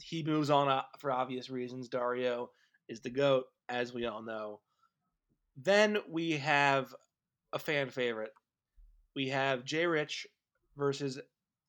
he 0.01 0.23
moves 0.23 0.51
on 0.51 0.69
uh, 0.69 0.83
for 0.99 1.13
obvious 1.13 1.51
reasons. 1.51 1.89
Dario 1.89 2.51
is 2.89 3.01
the 3.01 3.11
goat, 3.11 3.45
as 3.69 3.93
we 3.93 4.07
all 4.07 4.23
know. 4.23 4.61
Then 5.57 5.99
we 6.09 6.33
have 6.33 6.95
a 7.53 7.59
fan 7.59 7.91
favorite. 7.91 8.33
We 9.15 9.29
have 9.29 9.65
Jay 9.65 9.87
Rich 9.87 10.27
versus 10.77 11.19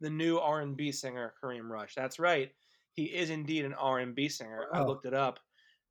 the 0.01 0.09
new 0.09 0.37
R&B 0.37 0.91
singer 0.91 1.33
Kareem 1.41 1.69
Rush. 1.69 1.95
That's 1.95 2.19
right. 2.19 2.51
He 2.93 3.05
is 3.05 3.29
indeed 3.29 3.65
an 3.65 3.73
R&B 3.73 4.29
singer. 4.29 4.67
I 4.73 4.83
looked 4.83 5.05
it 5.05 5.13
up. 5.13 5.39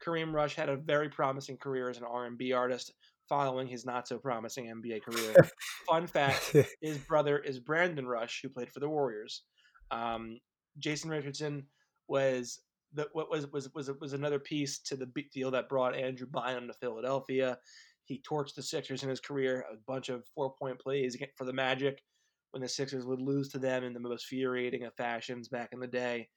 Kareem 0.05 0.33
Rush 0.33 0.55
had 0.55 0.68
a 0.68 0.77
very 0.77 1.09
promising 1.09 1.57
career 1.57 1.88
as 1.88 1.98
an 1.98 2.05
R&B 2.05 2.53
artist 2.53 2.92
following 3.29 3.66
his 3.66 3.87
not 3.87 4.07
so 4.07 4.18
promising 4.18 4.66
NBA 4.66 5.03
career. 5.03 5.35
Fun 5.88 6.07
fact, 6.07 6.55
his 6.81 6.98
brother 6.98 7.38
is 7.38 7.59
Brandon 7.59 8.07
Rush, 8.07 8.40
who 8.42 8.48
played 8.48 8.70
for 8.70 8.81
the 8.81 8.88
Warriors. 8.88 9.42
Um, 9.90 10.38
Jason 10.79 11.11
Richardson 11.11 11.66
was 12.09 12.61
the, 12.94 13.09
what 13.12 13.31
was 13.31 13.51
was 13.53 13.70
was 13.75 13.90
was 14.01 14.12
another 14.12 14.38
piece 14.38 14.81
to 14.81 14.96
the 14.96 15.07
big 15.07 15.31
deal 15.31 15.51
that 15.53 15.68
brought 15.68 15.96
Andrew 15.96 16.27
Bynum 16.31 16.66
to 16.66 16.75
Philadelphia. 16.75 17.59
He 18.05 18.22
torched 18.29 18.55
the 18.55 18.62
Sixers 18.62 19.03
in 19.03 19.09
his 19.09 19.20
career, 19.20 19.64
a 19.72 19.77
bunch 19.87 20.09
of 20.09 20.25
four 20.35 20.55
point 20.55 20.79
plays 20.79 21.16
for 21.37 21.44
the 21.44 21.53
Magic 21.53 22.03
when 22.52 22.62
the 22.62 22.68
Sixers 22.68 23.04
would 23.04 23.20
lose 23.20 23.48
to 23.48 23.58
them 23.58 23.82
in 23.82 23.92
the 23.92 24.00
most 24.00 24.26
infuriating 24.30 24.84
of 24.84 24.94
fashions 24.94 25.48
back 25.48 25.70
in 25.72 25.80
the 25.80 25.86
day. 25.86 26.28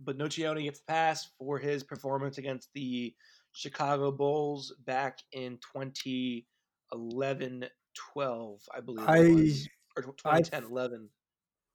but 0.03 0.17
Nocioni 0.17 0.63
gets 0.63 0.79
the 0.79 0.85
pass 0.87 1.29
for 1.37 1.57
his 1.57 1.83
performance 1.83 2.37
against 2.37 2.69
the 2.73 3.13
Chicago 3.53 4.11
Bulls 4.11 4.73
back 4.85 5.19
in 5.31 5.57
2011 5.75 7.65
12, 8.13 8.61
I 8.73 8.79
believe. 8.79 9.07
I- 9.07 9.17
it 9.19 9.35
was, 9.35 9.67
or 9.97 10.03
I- 10.25 10.41
2010 10.41 10.63
11. 10.65 11.09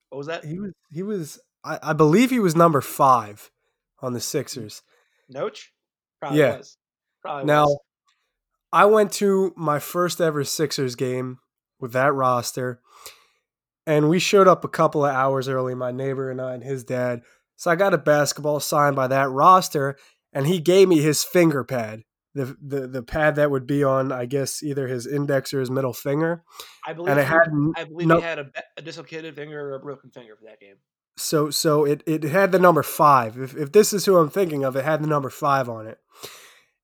What 0.09 0.17
was 0.17 0.27
that? 0.27 0.45
he 0.45 0.59
was 0.59 0.73
he 0.89 1.03
was 1.03 1.39
I, 1.63 1.79
I 1.83 1.93
believe 1.93 2.29
he 2.29 2.39
was 2.39 2.55
number 2.55 2.81
five 2.81 3.51
on 3.99 4.13
the 4.13 4.19
mm-hmm. 4.19 4.23
Sixers. 4.23 4.81
Noach? 5.33 5.65
Probably 6.19 6.39
Yeah. 6.39 6.57
was. 6.57 6.77
Probably 7.21 7.45
Now, 7.45 7.65
was. 7.65 7.79
I 8.71 8.85
went 8.85 9.11
to 9.13 9.53
my 9.55 9.79
first 9.79 10.21
ever 10.21 10.43
Sixers 10.43 10.95
game 10.95 11.39
with 11.79 11.93
that 11.93 12.13
roster, 12.13 12.81
and 13.85 14.09
we 14.09 14.19
showed 14.19 14.47
up 14.47 14.63
a 14.63 14.69
couple 14.69 15.05
of 15.05 15.13
hours 15.13 15.47
early, 15.47 15.75
my 15.75 15.91
neighbor 15.91 16.29
and 16.29 16.41
I 16.41 16.53
and 16.53 16.63
his 16.63 16.83
dad. 16.83 17.21
So 17.55 17.71
I 17.71 17.75
got 17.75 17.93
a 17.93 17.97
basketball 17.97 18.59
signed 18.59 18.95
by 18.95 19.07
that 19.07 19.29
roster, 19.29 19.97
and 20.31 20.47
he 20.47 20.59
gave 20.59 20.87
me 20.87 20.99
his 20.99 21.23
finger 21.23 21.63
pad, 21.63 22.03
the 22.37 22.55
the, 22.61 22.87
the 22.87 23.03
pad 23.03 23.35
that 23.35 23.51
would 23.51 23.67
be 23.67 23.83
on, 23.83 24.11
I 24.11 24.25
guess, 24.25 24.63
either 24.63 24.87
his 24.87 25.07
index 25.07 25.53
or 25.53 25.59
his 25.59 25.71
middle 25.71 25.93
finger. 25.93 26.43
I 26.85 26.93
believe, 26.93 27.11
And 27.11 27.19
it 27.19 27.25
had 27.25 27.49
I 27.75 27.83
believe 27.83 28.07
no- 28.07 28.17
he 28.17 28.23
had 28.23 28.39
a, 28.39 28.51
a 28.77 28.81
dislocated 28.81 29.35
finger 29.35 29.71
or 29.71 29.75
a 29.75 29.79
broken 29.79 30.09
finger 30.11 30.35
for 30.35 30.45
that 30.45 30.59
game. 30.59 30.75
So 31.17 31.49
so 31.49 31.83
it, 31.83 32.03
it 32.05 32.23
had 32.23 32.51
the 32.51 32.59
number 32.59 32.83
five. 32.83 33.37
If 33.37 33.55
if 33.55 33.71
this 33.71 33.91
is 33.91 34.05
who 34.05 34.17
I'm 34.17 34.29
thinking 34.29 34.63
of, 34.63 34.75
it 34.75 34.85
had 34.85 35.01
the 35.01 35.07
number 35.07 35.29
five 35.29 35.67
on 35.67 35.87
it. 35.87 35.97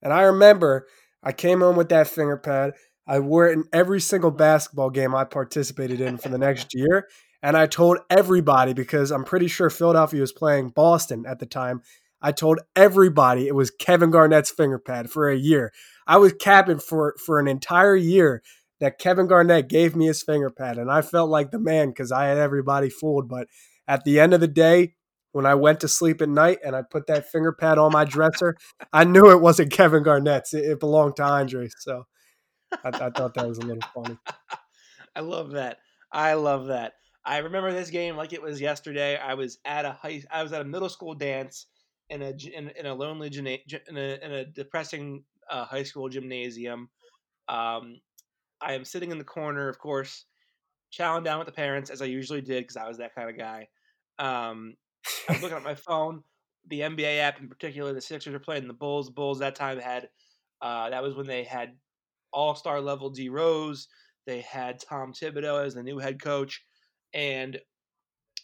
And 0.01 0.11
I 0.11 0.23
remember 0.23 0.87
I 1.21 1.31
came 1.31 1.61
home 1.61 1.75
with 1.75 1.89
that 1.89 2.07
finger 2.07 2.37
pad. 2.37 2.73
I 3.05 3.19
wore 3.19 3.47
it 3.47 3.53
in 3.53 3.65
every 3.71 4.01
single 4.01 4.31
basketball 4.31 4.89
game 4.89 5.13
I 5.13 5.23
participated 5.23 6.01
in 6.01 6.17
for 6.17 6.29
the 6.29 6.37
next 6.37 6.73
year. 6.73 7.07
And 7.41 7.57
I 7.57 7.67
told 7.67 7.99
everybody 8.09 8.73
because 8.73 9.11
I'm 9.11 9.25
pretty 9.25 9.49
sure 9.49 9.69
Philadelphia 9.69 10.21
was 10.21 10.31
playing 10.31 10.69
Boston 10.69 11.25
at 11.27 11.39
the 11.39 11.45
time. 11.45 11.81
I 12.23 12.31
told 12.31 12.61
everybody 12.75 13.47
it 13.47 13.55
was 13.55 13.69
Kevin 13.69 14.09
Garnett's 14.09 14.49
finger 14.49 14.79
pad 14.79 15.11
for 15.11 15.29
a 15.29 15.35
year. 15.35 15.73
I 16.07 16.17
was 16.17 16.33
capping 16.33 16.79
for 16.79 17.15
for 17.23 17.37
an 17.39 17.49
entire 17.49 17.97
year 17.97 18.41
that 18.79 18.97
Kevin 18.97 19.27
Garnett 19.27 19.67
gave 19.67 19.95
me 19.95 20.07
his 20.07 20.23
finger 20.23 20.49
pad, 20.49 20.77
and 20.77 20.89
I 20.89 21.01
felt 21.01 21.29
like 21.29 21.51
the 21.51 21.59
man 21.59 21.89
because 21.89 22.11
I 22.11 22.27
had 22.27 22.37
everybody 22.37 22.89
fooled. 22.89 23.27
But 23.27 23.47
at 23.89 24.05
the 24.05 24.21
end 24.21 24.33
of 24.33 24.39
the 24.39 24.47
day, 24.47 24.95
when 25.33 25.45
I 25.45 25.55
went 25.55 25.81
to 25.81 25.87
sleep 25.89 26.21
at 26.21 26.29
night 26.29 26.59
and 26.63 26.75
I 26.75 26.81
put 26.89 27.07
that 27.07 27.29
finger 27.29 27.51
pad 27.51 27.77
on 27.77 27.91
my 27.91 28.05
dresser, 28.05 28.55
I 28.93 29.03
knew 29.03 29.29
it 29.29 29.41
wasn't 29.41 29.73
Kevin 29.73 30.03
Garnett's. 30.03 30.53
It, 30.53 30.63
it 30.65 30.79
belonged 30.79 31.17
to 31.17 31.23
Andre. 31.23 31.67
So 31.79 32.05
I, 32.71 32.87
I 32.87 33.09
thought 33.09 33.33
that 33.33 33.47
was 33.47 33.57
a 33.57 33.65
little 33.65 33.83
funny. 33.93 34.17
I 35.15 35.19
love 35.19 35.51
that. 35.51 35.79
I 36.11 36.35
love 36.35 36.67
that. 36.67 36.93
I 37.25 37.39
remember 37.39 37.71
this 37.71 37.89
game 37.89 38.15
like 38.15 38.33
it 38.33 38.41
was 38.41 38.61
yesterday. 38.61 39.17
I 39.17 39.33
was 39.33 39.57
at 39.65 39.85
a 39.85 39.91
high. 39.91 40.23
I 40.31 40.43
was 40.43 40.51
at 40.53 40.61
a 40.61 40.65
middle 40.65 40.89
school 40.89 41.15
dance 41.15 41.67
in 42.13 42.21
a 42.21 42.29
in, 42.29 42.69
in 42.69 42.85
a 42.85 42.93
lonely 42.93 43.27
in 43.35 43.47
a, 43.47 44.25
in 44.25 44.31
a 44.31 44.45
depressing 44.45 45.23
uh, 45.49 45.65
high 45.65 45.83
school 45.83 46.07
gymnasium. 46.09 46.89
Um, 47.49 47.99
I 48.61 48.73
am 48.73 48.85
sitting 48.85 49.11
in 49.11 49.17
the 49.17 49.23
corner, 49.23 49.67
of 49.67 49.79
course, 49.79 50.25
chowing 50.91 51.23
down 51.23 51.39
with 51.39 51.47
the 51.47 51.53
parents 51.53 51.89
as 51.89 52.01
I 52.01 52.05
usually 52.05 52.41
did 52.41 52.63
because 52.63 52.77
I 52.77 52.87
was 52.87 52.97
that 52.99 53.15
kind 53.15 53.29
of 53.29 53.37
guy. 53.37 53.67
Um, 54.19 54.75
I 55.27 55.33
was 55.33 55.41
looking 55.41 55.57
at 55.57 55.63
my 55.63 55.75
phone, 55.87 56.23
the 56.67 56.81
NBA 56.81 57.19
app 57.19 57.39
in 57.41 57.49
particular. 57.49 57.93
The 57.93 58.01
Sixers 58.01 58.31
were 58.31 58.39
playing 58.39 58.67
the 58.67 58.73
Bulls. 58.73 59.09
Bulls 59.09 59.39
that 59.39 59.55
time 59.55 59.79
had 59.79 60.09
uh, 60.61 60.89
that 60.91 61.03
was 61.03 61.15
when 61.15 61.27
they 61.27 61.43
had 61.43 61.75
All 62.31 62.55
Star 62.55 62.79
level 62.79 63.09
D 63.09 63.29
Rose. 63.29 63.87
They 64.25 64.41
had 64.41 64.79
Tom 64.79 65.13
Thibodeau 65.13 65.65
as 65.65 65.73
the 65.73 65.83
new 65.83 65.97
head 65.97 66.21
coach, 66.21 66.63
and 67.13 67.59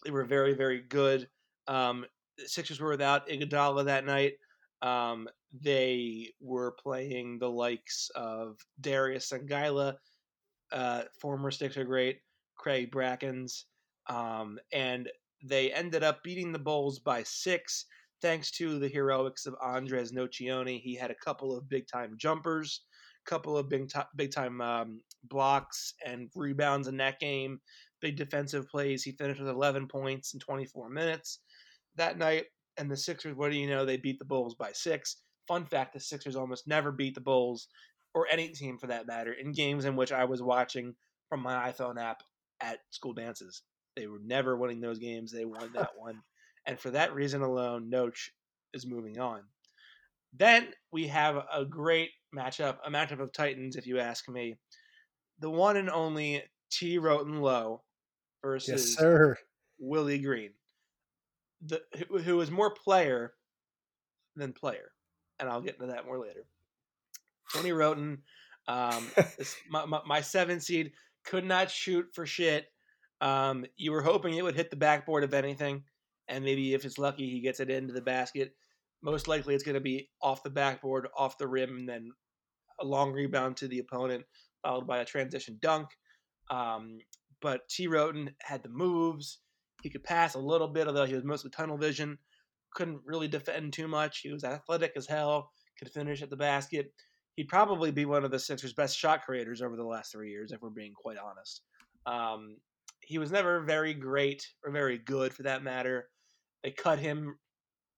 they 0.03 0.11
were 0.11 0.25
very 0.25 0.53
very 0.53 0.81
good. 0.81 1.29
Um, 1.67 2.05
Sixers 2.45 2.79
were 2.79 2.89
without 2.89 3.27
Iguodala 3.27 3.85
that 3.85 4.05
night. 4.05 4.33
Um, 4.81 5.27
they 5.61 6.33
were 6.39 6.71
playing 6.71 7.39
the 7.39 7.49
likes 7.49 8.09
of 8.15 8.57
Darius 8.79 9.29
Songaila, 9.29 9.95
uh, 10.71 11.03
former 11.19 11.51
Sixer 11.51 11.83
great, 11.83 12.19
Craig 12.55 12.91
Brackins, 12.91 13.65
um, 14.07 14.59
and 14.71 15.09
they 15.43 15.71
ended 15.71 16.03
up 16.03 16.23
beating 16.23 16.51
the 16.51 16.59
Bulls 16.59 16.99
by 16.99 17.23
six, 17.23 17.85
thanks 18.21 18.51
to 18.51 18.79
the 18.79 18.87
heroics 18.87 19.45
of 19.45 19.55
Andres 19.61 20.11
Nocioni. 20.11 20.79
He 20.81 20.95
had 20.95 21.11
a 21.11 21.15
couple 21.15 21.57
of 21.57 21.69
big 21.69 21.87
time 21.87 22.15
jumpers, 22.17 22.81
a 23.25 23.29
couple 23.29 23.57
of 23.57 23.69
big 23.69 23.89
to- 23.89 24.07
big 24.15 24.31
time 24.31 24.61
um, 24.61 25.01
blocks 25.23 25.93
and 26.05 26.29
rebounds 26.35 26.87
in 26.87 26.97
that 26.97 27.19
game. 27.19 27.59
Big 28.01 28.15
defensive 28.15 28.67
plays. 28.69 29.03
He 29.03 29.11
finished 29.13 29.41
with 29.41 29.49
11 29.49 29.87
points 29.87 30.33
in 30.33 30.39
24 30.39 30.89
minutes 30.89 31.39
that 31.99 32.17
night. 32.17 32.45
And 32.77 32.89
the 32.89 32.97
Sixers, 32.97 33.35
what 33.35 33.51
do 33.51 33.57
you 33.57 33.69
know? 33.69 33.85
They 33.85 33.97
beat 33.97 34.19
the 34.19 34.25
Bulls 34.25 34.55
by 34.55 34.71
six. 34.73 35.17
Fun 35.47 35.65
fact: 35.65 35.93
the 35.93 35.99
Sixers 35.99 36.35
almost 36.35 36.67
never 36.67 36.91
beat 36.91 37.15
the 37.15 37.21
Bulls 37.21 37.67
or 38.13 38.27
any 38.31 38.49
team 38.49 38.77
for 38.77 38.87
that 38.87 39.07
matter 39.07 39.33
in 39.33 39.51
games 39.51 39.85
in 39.85 39.95
which 39.95 40.11
I 40.11 40.25
was 40.25 40.41
watching 40.41 40.95
from 41.29 41.41
my 41.41 41.71
iPhone 41.71 42.01
app 42.01 42.23
at 42.61 42.79
school 42.89 43.13
dances. 43.13 43.61
They 43.95 44.07
were 44.07 44.19
never 44.23 44.57
winning 44.57 44.81
those 44.81 44.99
games. 44.99 45.31
They 45.31 45.45
won 45.45 45.71
that 45.73 45.91
one. 45.97 46.21
And 46.65 46.79
for 46.79 46.91
that 46.91 47.13
reason 47.13 47.41
alone, 47.41 47.89
Noach 47.91 48.29
is 48.73 48.87
moving 48.87 49.19
on. 49.19 49.41
Then 50.33 50.67
we 50.91 51.07
have 51.07 51.35
a 51.51 51.65
great 51.65 52.11
matchup, 52.35 52.77
a 52.85 52.89
matchup 52.89 53.19
of 53.19 53.33
Titans, 53.33 53.75
if 53.75 53.87
you 53.87 53.99
ask 53.99 54.27
me. 54.29 54.57
The 55.39 55.49
one 55.49 55.77
and 55.77 55.89
only 55.89 56.43
T. 56.71 56.97
Wroten 56.97 57.41
Low 57.41 57.81
versus 58.43 58.69
Yes, 58.69 58.97
sir. 58.97 59.37
Willie 59.79 60.19
Green, 60.19 60.51
the 61.61 61.81
who, 61.97 62.19
who 62.19 62.41
is 62.41 62.51
more 62.51 62.73
player 62.73 63.33
than 64.35 64.53
player, 64.53 64.91
and 65.39 65.49
I'll 65.49 65.61
get 65.61 65.75
into 65.75 65.87
that 65.87 66.05
more 66.05 66.19
later. 66.19 66.45
Tony 67.53 67.71
Wroten, 67.71 68.19
um, 68.67 69.07
this, 69.37 69.55
my, 69.69 69.85
my, 69.85 70.01
my 70.05 70.21
seven 70.21 70.59
seed 70.59 70.93
could 71.25 71.45
not 71.45 71.71
shoot 71.71 72.07
for 72.13 72.25
shit. 72.25 72.67
Um, 73.21 73.65
you 73.75 73.91
were 73.91 74.01
hoping 74.01 74.35
it 74.35 74.43
would 74.43 74.55
hit 74.55 74.69
the 74.69 74.75
backboard 74.77 75.23
if 75.23 75.33
anything, 75.33 75.83
and 76.27 76.43
maybe 76.43 76.73
if 76.73 76.85
it's 76.85 76.97
lucky, 76.97 77.29
he 77.29 77.41
gets 77.41 77.59
it 77.59 77.69
into 77.69 77.93
the 77.93 78.01
basket. 78.01 78.53
Most 79.01 79.27
likely, 79.27 79.55
it's 79.55 79.63
going 79.63 79.75
to 79.75 79.81
be 79.81 80.09
off 80.21 80.43
the 80.43 80.49
backboard, 80.49 81.07
off 81.17 81.37
the 81.37 81.47
rim, 81.47 81.77
and 81.77 81.89
then 81.89 82.11
a 82.79 82.85
long 82.85 83.11
rebound 83.11 83.57
to 83.57 83.67
the 83.67 83.79
opponent, 83.79 84.23
followed 84.63 84.87
by 84.87 84.99
a 84.99 85.05
transition 85.05 85.57
dunk. 85.61 85.89
Um, 86.49 86.99
but 87.41 87.67
T. 87.69 87.87
Wroten 87.87 88.31
had 88.41 88.63
the 88.63 88.69
moves. 88.69 89.39
He 89.81 89.89
could 89.89 90.03
pass 90.03 90.35
a 90.35 90.39
little 90.39 90.67
bit, 90.67 90.87
although 90.87 91.05
he 91.05 91.15
was 91.15 91.23
mostly 91.23 91.49
tunnel 91.49 91.77
vision. 91.77 92.17
Couldn't 92.73 93.01
really 93.05 93.27
defend 93.27 93.73
too 93.73 93.87
much. 93.87 94.19
He 94.19 94.31
was 94.31 94.43
athletic 94.43 94.93
as 94.95 95.07
hell. 95.07 95.51
Could 95.77 95.91
finish 95.91 96.21
at 96.21 96.29
the 96.29 96.35
basket. 96.35 96.91
He'd 97.35 97.47
probably 97.47 97.91
be 97.91 98.05
one 98.05 98.25
of 98.25 98.31
the 98.31 98.39
Sixers' 98.39 98.73
best 98.73 98.97
shot 98.97 99.23
creators 99.23 99.61
over 99.61 99.77
the 99.77 99.85
last 99.85 100.11
three 100.11 100.29
years, 100.29 100.51
if 100.51 100.61
we're 100.61 100.69
being 100.69 100.93
quite 100.93 101.17
honest. 101.17 101.61
Um, 102.05 102.57
he 102.99 103.17
was 103.17 103.31
never 103.31 103.61
very 103.61 103.93
great 103.93 104.45
or 104.63 104.71
very 104.71 104.97
good, 104.97 105.33
for 105.33 105.43
that 105.43 105.63
matter. 105.63 106.09
They 106.63 106.71
cut 106.71 106.99
him 106.99 107.39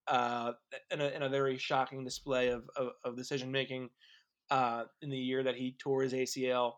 uh, 0.08 0.54
in, 0.92 1.02
a, 1.02 1.08
in 1.08 1.24
a 1.24 1.30
very 1.30 1.58
shocking 1.58 2.04
display 2.04 2.50
of, 2.50 2.70
of, 2.76 2.90
of 3.04 3.18
decision 3.18 3.52
making 3.52 3.90
uh, 4.52 4.84
in 5.02 5.10
the 5.10 5.18
year 5.18 5.44
that 5.44 5.56
he 5.56 5.76
tore 5.80 6.04
his 6.04 6.14
ACL. 6.14 6.74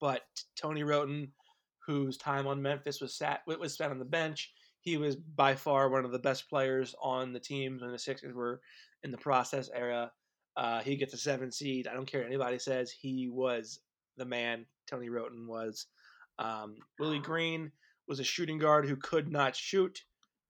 But 0.00 0.22
Tony 0.60 0.82
Wroten, 0.82 1.32
whose 1.86 2.16
time 2.16 2.46
on 2.46 2.60
Memphis 2.60 3.00
was 3.00 3.14
sat 3.14 3.40
was 3.46 3.74
spent 3.74 3.92
on 3.92 3.98
the 3.98 4.04
bench, 4.04 4.52
he 4.80 4.96
was 4.96 5.16
by 5.16 5.54
far 5.54 5.88
one 5.88 6.04
of 6.04 6.12
the 6.12 6.18
best 6.18 6.48
players 6.48 6.94
on 7.00 7.32
the 7.32 7.40
team 7.40 7.78
when 7.80 7.92
the 7.92 7.98
Sixers 7.98 8.34
were 8.34 8.60
in 9.02 9.10
the 9.10 9.18
process 9.18 9.70
era. 9.74 10.10
Uh, 10.56 10.80
he 10.80 10.96
gets 10.96 11.14
a 11.14 11.18
seven 11.18 11.50
seed. 11.50 11.86
I 11.86 11.94
don't 11.94 12.06
care 12.06 12.20
what 12.20 12.28
anybody 12.28 12.58
says. 12.58 12.90
He 12.90 13.28
was 13.28 13.80
the 14.16 14.24
man. 14.24 14.66
Tony 14.86 15.08
Wroten 15.08 15.46
was. 15.46 15.86
Um, 16.38 16.76
Willie 16.98 17.18
Green 17.18 17.72
was 18.08 18.20
a 18.20 18.24
shooting 18.24 18.58
guard 18.58 18.86
who 18.86 18.96
could 18.96 19.30
not 19.30 19.56
shoot. 19.56 20.02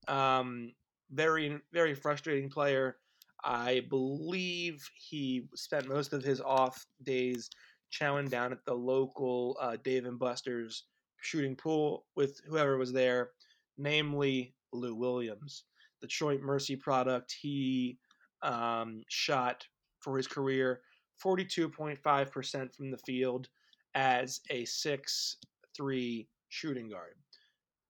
Um, 0.08 0.72
very 1.10 1.58
very 1.72 1.94
frustrating 1.94 2.50
player. 2.50 2.96
I 3.44 3.86
believe 3.88 4.88
he 4.94 5.46
spent 5.54 5.88
most 5.88 6.12
of 6.12 6.22
his 6.22 6.40
off 6.40 6.84
days 7.02 7.50
chowing 7.92 8.28
down 8.28 8.52
at 8.52 8.64
the 8.64 8.74
local 8.74 9.56
uh, 9.60 9.76
Dave 9.82 10.04
and 10.04 10.18
Buster's 10.18 10.84
shooting 11.20 11.56
pool 11.56 12.06
with 12.16 12.40
whoever 12.46 12.76
was 12.76 12.92
there, 12.92 13.30
namely 13.78 14.54
Lou 14.72 14.94
Williams, 14.94 15.64
the 16.00 16.06
Detroit 16.06 16.40
Mercy 16.40 16.76
product. 16.76 17.34
He 17.40 17.98
um, 18.42 19.02
shot 19.08 19.66
for 20.00 20.16
his 20.16 20.26
career 20.26 20.80
42.5% 21.24 22.74
from 22.74 22.90
the 22.90 22.98
field 22.98 23.48
as 23.94 24.40
a 24.50 24.64
6'3 24.64 26.26
shooting 26.48 26.88
guard. 26.88 27.14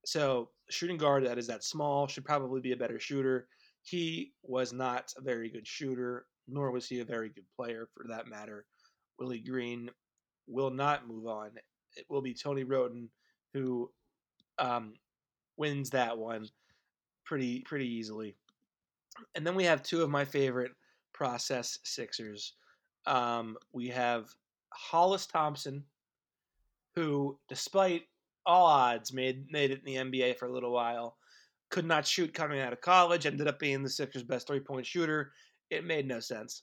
So, 0.05 0.51
shooting 0.71 0.99
guard 0.99 1.27
that 1.27 1.39
is 1.39 1.49
that 1.49 1.65
small 1.65 2.07
should 2.07 2.25
probably 2.25 2.61
be 2.61 2.73
a 2.73 2.77
better 2.77 3.01
shooter. 3.01 3.49
He 3.83 4.33
was 4.43 4.73
not 4.73 5.13
a 5.17 5.21
very 5.21 5.51
good 5.51 5.67
shooter, 5.67 6.27
nor 6.47 6.71
was 6.71 6.89
he 6.89 7.01
a 7.01 7.05
very 7.05 7.29
good 7.29 7.45
player 7.57 7.89
for 7.93 8.07
that 8.09 8.29
matter. 8.29 8.67
Willie 9.19 9.41
Green 9.41 9.91
will 10.47 10.71
not 10.71 11.09
move 11.09 11.27
on. 11.27 11.51
It 11.97 12.07
will 12.09 12.23
be 12.23 12.35
Tony 12.35 12.65
Wroten 12.65 13.09
who 13.53 13.91
um, 14.59 14.95
wins 15.57 15.91
that 15.91 16.17
one 16.17 16.47
pretty 17.25 17.61
pretty 17.61 17.89
easily. 17.89 18.37
And 19.35 19.47
then 19.47 19.55
we 19.55 19.65
have 19.65 19.83
two 19.83 20.03
of 20.03 20.11
my 20.11 20.25
favorite 20.25 20.73
process 21.15 21.79
Sixers. 21.85 22.55
Um, 23.07 23.57
we 23.73 23.89
have 23.89 24.29
Hollis 24.73 25.27
Thompson, 25.27 25.85
who, 26.95 27.39
despite 27.49 28.03
all 28.45 28.67
odds, 28.67 29.13
made 29.13 29.51
made 29.51 29.71
it 29.71 29.81
in 29.85 30.11
the 30.13 30.21
NBA 30.21 30.37
for 30.37 30.47
a 30.47 30.53
little 30.53 30.73
while. 30.73 31.17
Could 31.71 31.87
not 31.87 32.07
shoot 32.07 32.35
coming 32.35 32.61
out 32.61 32.73
of 32.73 32.81
college. 32.81 33.27
Ended 33.27 33.49
up 33.49 33.59
being 33.59 33.83
the 33.83 33.91
Sixers' 33.91 34.23
best 34.23 34.47
three 34.47 34.61
point 34.61 34.87
shooter. 34.87 35.33
It 35.71 35.85
made 35.85 36.07
no 36.07 36.21
sense. 36.21 36.63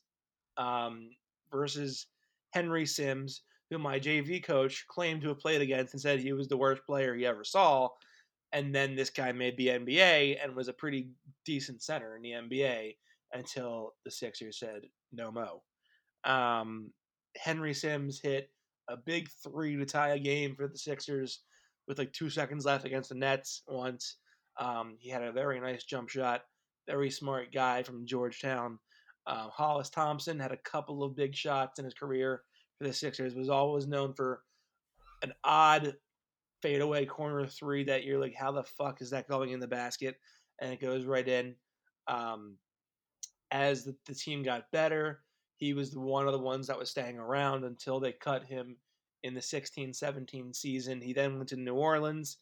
Um, 0.58 1.10
versus 1.52 2.06
Henry 2.52 2.86
Sims, 2.86 3.42
who 3.74 3.80
my 3.80 4.00
JV 4.00 4.44
coach 4.44 4.86
claimed 4.88 5.22
to 5.22 5.30
have 5.30 5.40
played 5.40 5.62
against 5.62 5.94
and 5.94 6.02
said 6.02 6.20
he 6.20 6.34
was 6.34 6.48
the 6.48 6.58
worst 6.58 6.86
player 6.86 7.16
he 7.16 7.26
ever 7.26 7.44
saw. 7.44 7.90
And 8.52 8.74
then 8.74 8.96
this 8.96 9.10
guy 9.10 9.32
made 9.32 9.58
the 9.58 9.68
NBA 9.68 10.38
and 10.42 10.56
was 10.56 10.68
a 10.68 10.74
pretty 10.74 11.10
decent 11.46 11.82
center 11.82 12.16
in 12.16 12.22
the 12.22 12.32
NBA 12.32 12.96
until 13.34 13.94
the 14.06 14.12
Sixers 14.12 14.60
said 14.60 14.82
no 15.12 15.32
mo. 15.32 15.64
Um, 16.24 16.92
Henry 17.36 17.74
Sims 17.74 18.20
hit 18.22 18.50
a 18.90 18.96
big 18.96 19.28
three 19.44 19.76
to 19.76 19.86
tie 19.86 20.10
a 20.10 20.20
game 20.20 20.56
for 20.56 20.68
the 20.68 20.78
Sixers 20.78 21.42
with 21.88 21.98
like 21.98 22.14
two 22.14 22.30
seconds 22.30 22.66
left 22.66 22.86
against 22.86 23.10
the 23.10 23.16
Nets 23.16 23.64
once. 23.68 24.18
Um, 24.60 24.96
he 25.00 25.10
had 25.10 25.24
a 25.24 25.32
very 25.32 25.60
nice 25.60 25.84
jump 25.84 26.10
shot. 26.10 26.44
Very 26.88 27.10
smart 27.10 27.52
guy 27.54 27.82
from 27.82 28.06
Georgetown. 28.06 28.78
Uh, 29.26 29.50
Hollis 29.50 29.90
Thompson 29.90 30.40
had 30.40 30.52
a 30.52 30.58
couple 30.58 31.04
of 31.04 31.16
big 31.16 31.34
shots 31.34 31.80
in 31.80 31.86
his 31.86 31.94
career 31.94 32.42
the 32.84 32.94
Sixers. 32.94 33.36
Was 33.36 33.50
always 33.50 33.88
known 33.88 34.14
for 34.14 34.42
an 35.22 35.34
odd 35.44 35.96
fadeaway 36.62 37.06
corner 37.06 37.46
three 37.46 37.84
that 37.86 38.04
you're 38.04 38.20
like, 38.20 38.36
how 38.36 38.52
the 38.52 38.64
fuck 38.64 39.02
is 39.02 39.10
that 39.12 39.28
going 39.28 39.52
in 39.52 39.60
the 39.60 39.68
basket? 39.68 40.16
And 40.60 40.72
it 40.72 40.82
goes 40.82 41.06
right 41.06 41.28
in. 41.28 41.56
Um, 42.08 42.58
as 43.52 43.84
the, 43.84 43.96
the 44.08 44.16
team 44.16 44.44
got 44.44 44.72
better, 44.72 45.22
he 45.58 45.74
was 45.74 45.96
one 45.96 46.28
of 46.28 46.34
the 46.34 46.40
ones 46.40 46.68
that 46.68 46.80
was 46.80 46.90
staying 46.90 47.18
around 47.18 47.64
until 47.64 48.00
they 48.00 48.12
cut 48.12 48.44
him 48.44 48.78
in 49.24 49.34
the 49.34 49.42
16 49.42 49.94
17 49.94 50.54
season. 50.54 51.02
He 51.02 51.14
then 51.14 51.38
went 51.38 51.50
to 51.50 51.56
New 51.56 51.76
Orleans, 51.76 52.38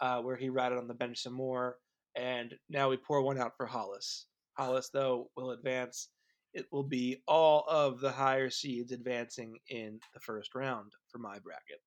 uh, 0.00 0.20
where 0.20 0.36
he 0.36 0.48
ratted 0.48 0.78
on 0.78 0.88
the 0.88 0.94
bench 0.94 1.22
some 1.22 1.34
more. 1.34 1.76
And 2.16 2.54
now 2.68 2.88
we 2.88 2.96
pour 2.96 3.22
one 3.22 3.38
out 3.38 3.56
for 3.56 3.66
Hollis. 3.66 4.26
Hollis, 4.54 4.88
though, 4.92 5.30
will 5.36 5.50
advance. 5.50 6.08
It 6.56 6.72
will 6.72 6.84
be 6.84 7.18
all 7.28 7.66
of 7.68 8.00
the 8.00 8.10
higher 8.10 8.48
seeds 8.48 8.90
advancing 8.90 9.58
in 9.68 10.00
the 10.14 10.20
first 10.20 10.54
round 10.54 10.92
for 11.08 11.18
my 11.18 11.38
bracket. 11.38 11.82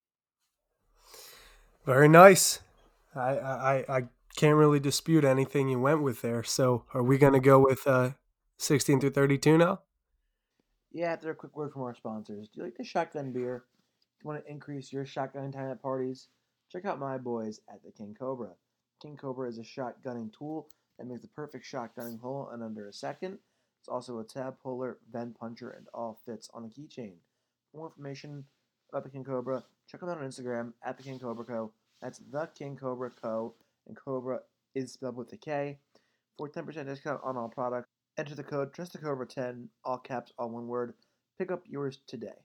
Very 1.87 2.07
nice. 2.07 2.59
I 3.15 3.39
I, 3.39 3.85
I 3.89 4.01
can't 4.35 4.55
really 4.55 4.79
dispute 4.79 5.25
anything 5.25 5.69
you 5.69 5.79
went 5.79 6.03
with 6.03 6.21
there. 6.21 6.43
So 6.43 6.85
are 6.93 7.01
we 7.01 7.17
going 7.17 7.33
to 7.33 7.39
go 7.39 7.57
with 7.57 7.87
uh, 7.87 8.11
16 8.59 8.99
through 8.99 9.09
32 9.09 9.57
now? 9.57 9.81
Yeah, 10.91 11.13
after 11.13 11.31
a 11.31 11.35
quick 11.35 11.55
word 11.55 11.73
from 11.73 11.81
our 11.81 11.95
sponsors. 11.95 12.47
Do 12.47 12.59
you 12.59 12.63
like 12.63 12.77
the 12.77 12.83
shotgun 12.83 13.33
beer? 13.33 13.63
If 14.17 14.23
you 14.23 14.27
want 14.27 14.45
to 14.45 14.51
increase 14.51 14.93
your 14.93 15.05
shotgun 15.05 15.51
time 15.51 15.71
at 15.71 15.81
parties, 15.81 16.27
check 16.71 16.85
out 16.85 16.99
my 16.99 17.17
boys 17.17 17.59
at 17.73 17.81
the 17.83 17.91
King 17.91 18.15
Cobra. 18.17 18.51
King 19.01 19.17
Cobra 19.17 19.49
is 19.49 19.57
a 19.57 19.63
shotgunning 19.63 20.31
tool 20.31 20.69
that 20.99 21.07
makes 21.07 21.23
the 21.23 21.27
perfect 21.29 21.65
shotgunning 21.65 22.19
hole 22.19 22.51
in 22.53 22.61
under 22.61 22.87
a 22.87 22.93
second. 22.93 23.39
It's 23.79 23.89
also 23.89 24.19
a 24.19 24.23
tab 24.23 24.59
puller, 24.61 24.97
vent 25.11 25.39
puncher, 25.39 25.69
and 25.69 25.87
all 25.93 26.19
fits 26.25 26.49
on 26.53 26.63
the 26.63 26.69
keychain. 26.69 27.13
For 27.71 27.77
more 27.77 27.87
information 27.87 28.45
about 28.91 29.03
the 29.03 29.09
King 29.09 29.23
Cobra, 29.23 29.63
check 29.87 30.01
them 30.01 30.09
out 30.09 30.17
on 30.17 30.27
Instagram 30.27 30.73
at 30.83 30.97
the 30.97 31.03
King 31.03 31.19
Cobra 31.19 31.45
Co. 31.45 31.71
That's 32.01 32.19
the 32.31 32.49
King 32.57 32.77
Cobra 32.77 33.09
Co. 33.09 33.55
And 33.87 33.95
Cobra 33.95 34.39
is 34.75 34.93
spelled 34.93 35.17
with 35.17 35.31
a 35.33 35.37
K. 35.37 35.79
For 36.37 36.49
10% 36.49 36.85
discount 36.85 37.21
on 37.23 37.37
all 37.37 37.49
products, 37.49 37.89
enter 38.17 38.35
the 38.35 38.43
code 38.43 38.73
TrustTheCobra10, 38.73 39.67
all 39.83 39.97
caps, 39.97 40.31
all 40.37 40.49
one 40.49 40.67
word. 40.67 40.93
Pick 41.37 41.51
up 41.51 41.63
yours 41.67 41.99
today. 42.07 42.35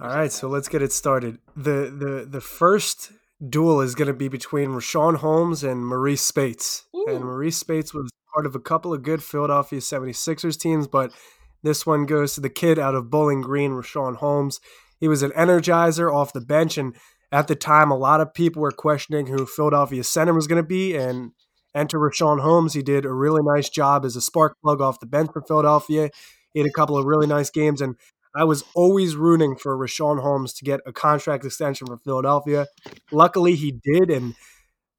All 0.00 0.08
right, 0.08 0.32
so 0.32 0.48
let's 0.48 0.68
get 0.68 0.82
it 0.82 0.92
started. 0.92 1.38
The 1.54 1.90
the 1.90 2.26
the 2.28 2.40
first 2.40 3.12
duel 3.46 3.80
is 3.80 3.94
going 3.94 4.08
to 4.08 4.14
be 4.14 4.28
between 4.28 4.70
Richaun 4.70 5.16
Holmes 5.16 5.62
and 5.62 5.84
Marreese 5.84 6.20
Speights. 6.20 6.84
Ooh. 6.94 7.06
And 7.08 7.22
Marreese 7.22 7.54
Speights 7.54 7.92
was 7.92 8.10
part 8.32 8.46
of 8.46 8.54
a 8.54 8.60
couple 8.60 8.92
of 8.92 9.02
good 9.02 9.22
Philadelphia 9.22 9.80
76ers 9.80 10.58
teams, 10.58 10.86
but 10.86 11.12
This 11.62 11.86
one 11.86 12.06
goes 12.06 12.34
to 12.34 12.40
the 12.40 12.50
kid 12.50 12.78
out 12.78 12.94
of 12.94 13.08
Bowling 13.08 13.40
Green, 13.40 13.70
Richaun 13.70 14.16
Holmes. 14.16 14.60
He 14.98 15.06
was 15.06 15.22
an 15.22 15.30
energizer 15.32 16.12
off 16.12 16.32
the 16.32 16.40
bench, 16.40 16.76
and 16.76 16.96
at 17.30 17.46
the 17.46 17.54
time, 17.54 17.90
a 17.90 17.96
lot 17.96 18.20
of 18.20 18.34
people 18.34 18.62
were 18.62 18.72
questioning 18.72 19.26
who 19.26 19.46
Philadelphia 19.46 20.02
center 20.02 20.34
was 20.34 20.46
going 20.46 20.62
to 20.62 20.66
be. 20.66 20.96
And 20.96 21.32
enter 21.74 21.98
Richaun 21.98 22.40
Holmes. 22.42 22.74
He 22.74 22.82
did 22.82 23.04
a 23.04 23.12
really 23.12 23.40
nice 23.42 23.68
job 23.68 24.04
as 24.04 24.16
a 24.16 24.20
spark 24.20 24.56
plug 24.62 24.80
off 24.80 25.00
the 25.00 25.06
bench 25.06 25.30
for 25.32 25.42
Philadelphia. 25.42 26.10
He 26.52 26.60
had 26.60 26.68
a 26.68 26.72
couple 26.72 26.98
of 26.98 27.06
really 27.06 27.26
nice 27.26 27.50
games, 27.50 27.80
and 27.80 27.96
I 28.34 28.44
was 28.44 28.64
always 28.74 29.16
rooting 29.16 29.56
for 29.56 29.76
Richaun 29.76 30.20
Holmes 30.20 30.52
to 30.54 30.64
get 30.64 30.80
a 30.86 30.92
contract 30.92 31.44
extension 31.44 31.86
for 31.86 31.98
Philadelphia. 31.98 32.66
Luckily, 33.10 33.54
he 33.54 33.72
did, 33.82 34.10
and 34.10 34.34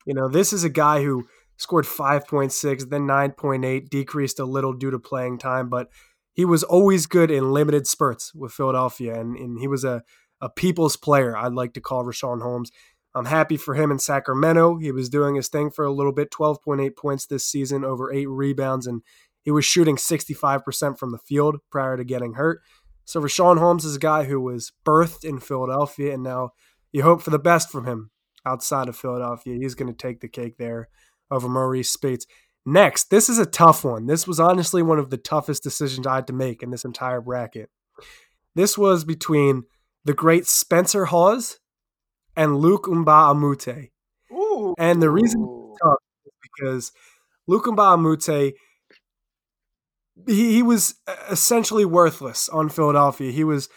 you 0.06 0.14
know 0.14 0.30
this 0.30 0.54
is 0.54 0.64
a 0.64 0.70
guy 0.70 1.04
who 1.04 1.28
scored 1.64 1.86
5.6, 1.86 2.90
then 2.90 3.08
9.8, 3.08 3.90
decreased 3.90 4.40
a 4.40 4.46
little 4.46 4.74
due 4.74 4.92
to 4.92 5.00
playing 5.00 5.40
time, 5.40 5.70
but 5.70 5.90
he 6.34 6.46
was 6.46 6.64
always 6.64 7.08
good 7.08 7.32
in 7.32 7.52
limited 7.52 7.88
spurts 7.88 8.36
with 8.36 8.52
Philadelphia, 8.52 9.20
and, 9.20 9.36
and 9.36 9.60
he 9.60 9.68
was 9.68 9.84
a, 9.84 10.04
a 10.42 10.50
people's 10.50 10.98
player, 10.98 11.36
I'd 11.36 11.54
like 11.54 11.74
to 11.74 11.82
call 11.82 12.04
Richaun 12.04 12.42
Holmes. 12.42 12.72
I'm 13.16 13.26
happy 13.26 13.58
for 13.58 13.76
him 13.76 13.92
in 13.92 14.00
Sacramento. 14.00 14.78
He 14.78 14.92
was 14.92 15.10
doing 15.10 15.36
his 15.36 15.48
thing 15.48 15.70
for 15.70 15.86
a 15.86 15.94
little 15.94 16.12
bit 16.12 16.32
12.8 16.32 16.96
points 16.96 17.26
this 17.26 17.46
season, 17.46 17.86
over 17.86 18.12
eight 18.12 18.28
rebounds, 18.28 18.88
and 18.88 19.02
he 19.42 19.52
was 19.52 19.66
shooting 19.66 19.96
65% 19.96 20.98
from 20.98 21.12
the 21.12 21.18
field 21.18 21.58
prior 21.72 21.96
to 21.96 22.04
getting 22.04 22.34
hurt. 22.34 22.62
So 23.06 23.22
Richaun 23.22 23.60
Holmes 23.60 23.86
is 23.86 23.98
a 23.98 24.00
guy 24.00 24.24
who 24.24 24.40
was 24.42 24.72
birthed 24.86 25.24
in 25.24 25.40
Philadelphia, 25.40 26.14
and 26.14 26.24
now 26.24 26.52
you 26.92 27.04
hope 27.04 27.22
for 27.22 27.30
the 27.30 27.40
best 27.40 27.70
from 27.70 27.86
him 27.86 28.12
outside 28.46 28.90
of 28.90 28.98
Philadelphia. 28.98 29.56
He's 29.56 29.76
going 29.76 29.92
to 29.92 29.98
take 29.98 30.20
the 30.20 30.28
cake 30.28 30.58
there 30.58 30.90
over 31.34 31.48
Marreese 31.48 31.88
Speights. 31.88 32.26
Next, 32.66 33.10
this 33.10 33.28
is 33.28 33.40
a 33.40 33.46
tough 33.46 33.84
one. 33.84 34.06
This 34.06 34.26
was 34.26 34.40
honestly 34.40 34.82
one 34.82 35.00
of 35.00 35.10
the 35.10 35.18
toughest 35.18 35.64
decisions 35.64 36.08
I 36.08 36.16
had 36.16 36.28
to 36.28 36.34
make 36.34 36.64
in 36.64 36.72
this 36.72 36.86
entire 36.86 37.20
bracket. 37.20 37.70
This 38.56 38.78
was 38.78 39.04
between 39.04 39.64
the 40.06 40.14
great 40.14 40.48
Spencer 40.48 41.06
Hawes 41.06 41.60
and 42.36 42.58
Luc 42.58 42.86
Mbah 42.86 43.32
a 43.32 43.36
Moute. 43.36 43.90
Ooh. 44.32 44.76
And 44.78 45.02
the 45.02 45.10
reason 45.10 45.42
it's 45.42 45.80
tough 45.84 45.98
is 46.26 46.34
because 46.42 46.92
Luc 47.48 47.66
Mbah 47.66 47.96
a 47.96 47.98
Moute, 47.98 48.54
he, 50.28 50.54
he 50.54 50.64
was 50.64 50.96
essentially 51.30 51.86
worthless 51.86 52.48
on 52.50 52.70
Philadelphia. 52.70 53.32
He 53.32 53.44
was 53.44 53.68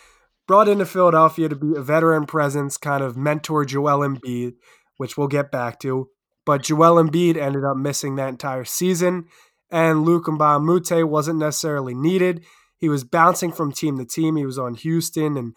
brought 0.47 0.69
into 0.69 0.87
Philadelphia 0.87 1.49
to 1.49 1.57
be 1.57 1.77
a 1.77 1.83
veteran 1.83 2.27
presence, 2.27 2.77
kind 2.77 3.03
of 3.03 3.17
mentor 3.17 3.65
Joel 3.65 4.07
Embiid, 4.07 4.55
which 4.97 5.17
we'll 5.17 5.29
get 5.29 5.51
back 5.51 5.81
to. 5.81 6.09
But 6.47 6.63
Joel 6.63 7.03
Embiid 7.03 7.37
ended 7.37 7.65
up 7.65 7.77
missing 7.77 8.17
that 8.17 8.29
entire 8.29 8.65
season, 8.65 9.27
and 9.71 10.07
a 10.07 10.59
Moute 10.61 11.07
wasn't 11.07 11.39
necessarily 11.39 11.95
needed. 11.95 12.45
He 12.79 12.89
was 12.89 13.05
bouncing 13.05 13.53
from 13.53 13.73
team 13.73 13.99
to 13.99 14.07
team. 14.07 14.37
He 14.37 14.47
was 14.47 14.59
on 14.59 14.75
Houston, 14.75 15.37
and 15.37 15.57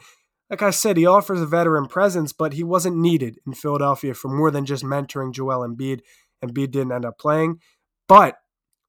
like 0.49 0.61
I 0.63 0.71
said, 0.71 0.97
he 0.97 1.05
offers 1.05 1.41
a 1.41 1.45
veteran 1.45 1.85
presence, 1.85 2.33
but 2.33 2.53
he 2.53 2.63
wasn't 2.63 2.97
needed 2.97 3.37
in 3.45 3.53
Philadelphia 3.53 4.13
for 4.15 4.29
more 4.29 4.49
than 4.49 4.65
just 4.65 4.83
mentoring 4.83 5.31
Joel 5.31 5.67
Embiid. 5.67 6.01
And 6.41 6.53
Embiid 6.53 6.71
didn't 6.71 6.91
end 6.91 7.05
up 7.05 7.19
playing. 7.19 7.59
But 8.07 8.37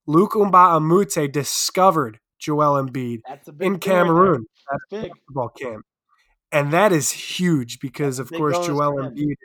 a 0.07 0.79
Moute 0.79 1.31
discovered 1.31 2.19
Joel 2.39 2.83
Embiid 2.83 3.21
in 3.59 3.79
thing 3.79 3.93
right 3.93 4.15
there. 4.15 4.33
Cameroon 4.33 4.45
at 4.71 4.71
That's 4.71 4.83
a 4.83 4.95
big. 5.01 5.11
basketball 5.11 5.49
camp. 5.49 5.85
And 6.51 6.73
that 6.73 6.91
is 6.91 7.11
huge 7.11 7.79
because, 7.79 8.17
That's 8.17 8.31
of 8.31 8.37
course, 8.37 8.57
Joel. 8.65 8.93
Embiid 8.95 9.35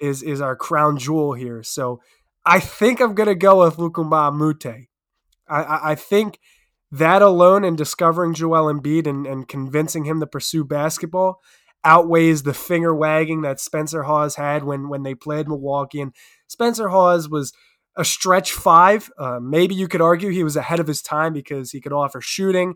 is 0.00 0.22
is 0.22 0.40
our 0.40 0.56
crown 0.56 0.98
jewel 0.98 1.32
here. 1.32 1.62
So 1.62 2.00
I 2.44 2.60
think 2.60 3.00
I'm 3.00 3.14
to 3.14 3.34
go 3.34 3.64
with 3.64 3.78
Luc 3.78 3.94
Mbah 3.94 4.28
a 4.28 4.32
Moute. 4.32 4.86
I, 5.48 5.62
I, 5.62 5.90
I 5.92 5.94
think 5.94 6.38
that 6.92 7.22
alone 7.22 7.64
and 7.64 7.76
discovering 7.76 8.34
Joel 8.34 8.72
Embiid 8.72 9.06
and, 9.06 9.26
and 9.26 9.48
convincing 9.48 10.04
him 10.04 10.20
to 10.20 10.26
pursue 10.26 10.64
basketball 10.64 11.40
outweighs 11.84 12.42
the 12.42 12.54
finger 12.54 12.94
wagging 12.94 13.42
that 13.42 13.60
Spencer 13.60 14.04
Hawes 14.04 14.36
had 14.36 14.64
when 14.64 14.88
when 14.88 15.02
they 15.02 15.14
played 15.14 15.48
Milwaukee. 15.48 16.00
And 16.00 16.12
Spencer 16.48 16.88
Hawes 16.88 17.28
was 17.28 17.52
a 17.96 18.04
stretch 18.04 18.52
five. 18.52 19.10
Uh, 19.18 19.40
maybe 19.40 19.74
you 19.74 19.88
could 19.88 20.00
argue 20.00 20.30
he 20.30 20.44
was 20.44 20.56
ahead 20.56 20.80
of 20.80 20.86
his 20.86 21.02
time 21.02 21.32
because 21.32 21.70
he 21.70 21.80
could 21.80 21.92
offer 21.92 22.20
shooting, 22.20 22.74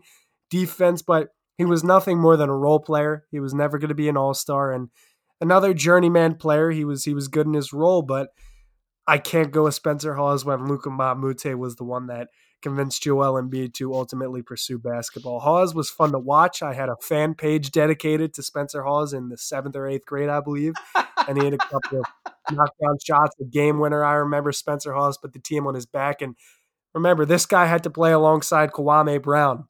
defense, 0.49 1.01
but 1.01 1.29
he 1.57 1.65
was 1.65 1.83
nothing 1.83 2.17
more 2.17 2.37
than 2.37 2.49
a 2.49 2.55
role 2.55 2.79
player. 2.79 3.25
He 3.31 3.39
was 3.39 3.53
never 3.53 3.77
going 3.77 3.89
to 3.89 3.95
be 3.95 4.09
an 4.09 4.17
all 4.17 4.33
star 4.33 4.71
and 4.71 4.89
another 5.41 5.73
journeyman 5.73 6.35
player. 6.35 6.69
He 6.71 6.85
was 6.85 7.03
he 7.03 7.13
was 7.13 7.27
good 7.27 7.47
in 7.47 7.53
his 7.53 7.73
role, 7.73 8.01
but 8.01 8.29
I 9.07 9.17
can't 9.17 9.51
go 9.51 9.63
with 9.63 9.73
Spencer 9.75 10.15
Hawes 10.15 10.45
when 10.45 10.67
Luc 10.67 10.83
Mbah 10.83 11.13
a 11.13 11.15
Moute 11.15 11.57
was 11.57 11.75
the 11.75 11.83
one 11.83 12.07
that 12.07 12.29
convinced 12.61 13.01
Joel 13.01 13.41
Embiid 13.41 13.73
to 13.73 13.93
ultimately 13.93 14.43
pursue 14.43 14.77
basketball. 14.77 15.39
Hawes 15.39 15.73
was 15.73 15.89
fun 15.89 16.11
to 16.11 16.19
watch. 16.19 16.61
I 16.61 16.73
had 16.73 16.89
a 16.89 16.95
fan 17.01 17.33
page 17.33 17.71
dedicated 17.71 18.33
to 18.35 18.43
Spencer 18.43 18.83
Hawes 18.83 19.13
in 19.13 19.29
the 19.29 19.37
seventh 19.37 19.75
or 19.75 19.87
eighth 19.87 20.05
grade, 20.05 20.29
I 20.29 20.39
believe, 20.41 20.73
and 21.27 21.37
he 21.37 21.43
had 21.45 21.55
a 21.55 21.57
couple 21.57 21.99
of 21.99 22.05
knockdown 22.51 22.97
shots. 23.03 23.35
a 23.41 23.45
game 23.45 23.79
winner, 23.79 24.03
I 24.03 24.13
remember 24.13 24.51
Spencer 24.51 24.93
Hawes 24.93 25.17
put 25.17 25.33
the 25.33 25.39
team 25.39 25.65
on 25.65 25.73
his 25.73 25.87
back, 25.87 26.21
and 26.21 26.35
remember 26.93 27.25
this 27.25 27.47
guy 27.47 27.65
had 27.65 27.83
to 27.83 27.89
play 27.89 28.11
alongside 28.11 28.71
Kwame 28.71 29.21
Brown 29.21 29.65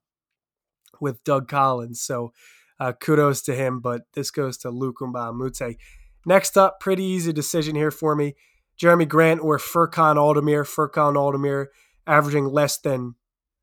with 0.99 1.24
Doug 1.24 1.47
Collins. 1.47 2.01
So 2.01 2.34
uh, 2.82 2.93
kudos 2.93 3.43
to 3.43 3.53
him, 3.53 3.79
but 3.79 4.01
this 4.15 4.32
goes 4.32 4.57
to 4.57 4.71
Luke 4.71 4.97
Mute. 5.01 5.77
Next 6.25 6.57
up, 6.57 6.79
pretty 6.79 7.03
easy 7.03 7.32
decision 7.32 7.75
here 7.75 7.91
for 7.91 8.15
me. 8.15 8.34
Jerami 8.82 9.07
Grant 9.07 9.39
or 9.41 9.59
Furkan 9.59 10.15
Aldemir. 10.15 10.65
Furkan 10.65 11.13
Aldemir 11.13 11.67
averaging 12.07 12.45
less 12.45 12.79
than 12.79 13.13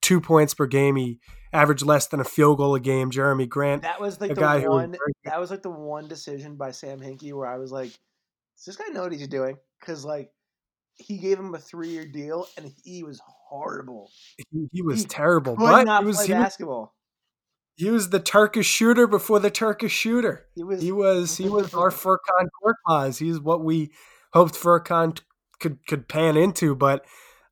two 0.01 0.21
points 0.21 0.55
per 0.55 0.67
game. 0.67 0.95
He 0.95 1.19
averaged 1.53 1.85
less 1.85 2.07
than 2.07 2.21
a 2.21 2.25
field 2.25 2.59
goal 2.59 2.77
a 2.77 2.81
game. 2.81 3.11
Jerami 3.11 3.49
Grant, 3.49 3.83
That 3.83 4.01
was 4.01 4.21
like 4.21 4.31
the 4.31 4.41
guy 4.41 4.61
who 4.61 4.71
one. 4.71 4.93
very 4.93 5.13
That 5.25 5.41
was 5.41 5.51
like 5.51 5.63
the 5.63 5.71
one 5.71 6.07
decision 6.07 6.55
by 6.55 6.71
Sam 6.71 7.01
Hinkie 7.01 7.33
where 7.33 7.49
I 7.49 7.59
was 7.59 7.73
like, 7.73 7.91
"Does 7.91 8.67
this 8.67 8.77
guy 8.77 8.87
know 8.93 9.03
what 9.03 9.13
he's 9.13 9.27
doing?" 9.27 9.57
Because 9.81 10.05
like, 10.05 10.31
he 10.95 11.19
gave 11.19 11.41
him 11.41 11.55
a 11.55 11.59
three-year 11.59 12.07
deal, 12.07 12.47
and 12.57 12.71
he 12.85 13.03
was 13.03 13.21
horrible. 13.27 14.11
he, 14.37 14.69
he 14.73 14.83
was 14.83 15.01
He 15.01 15.07
terrible, 15.07 15.57
Could 15.57 15.65
but 15.65 15.85
not 15.85 16.03
he 16.03 16.07
was, 16.07 16.17
play 16.19 16.27
he 16.29 16.33
was 16.35 16.43
basketball. 16.43 16.95
He 17.79 17.91
was 17.91 18.11
the 18.11 18.19
Turkish 18.19 18.67
shooter 18.67 19.07
before 19.07 19.39
the 19.39 19.53
Turkish 19.53 19.93
shooter. 19.93 20.47
He 20.57 20.65
was. 20.65 20.83
He 20.83 20.91
was 20.91 21.37
he 21.37 21.49
was 21.49 21.73
our 21.75 21.91
Furkan 21.93 22.49
Korkmaz. 22.61 23.19
He's 23.19 23.41
what 23.41 23.65
we 23.65 23.93
hoped 24.33 24.55
Furkan 24.55 25.21
could 25.61 25.87
could 25.87 26.09
pan 26.09 26.37
into, 26.37 26.75
but 26.75 27.05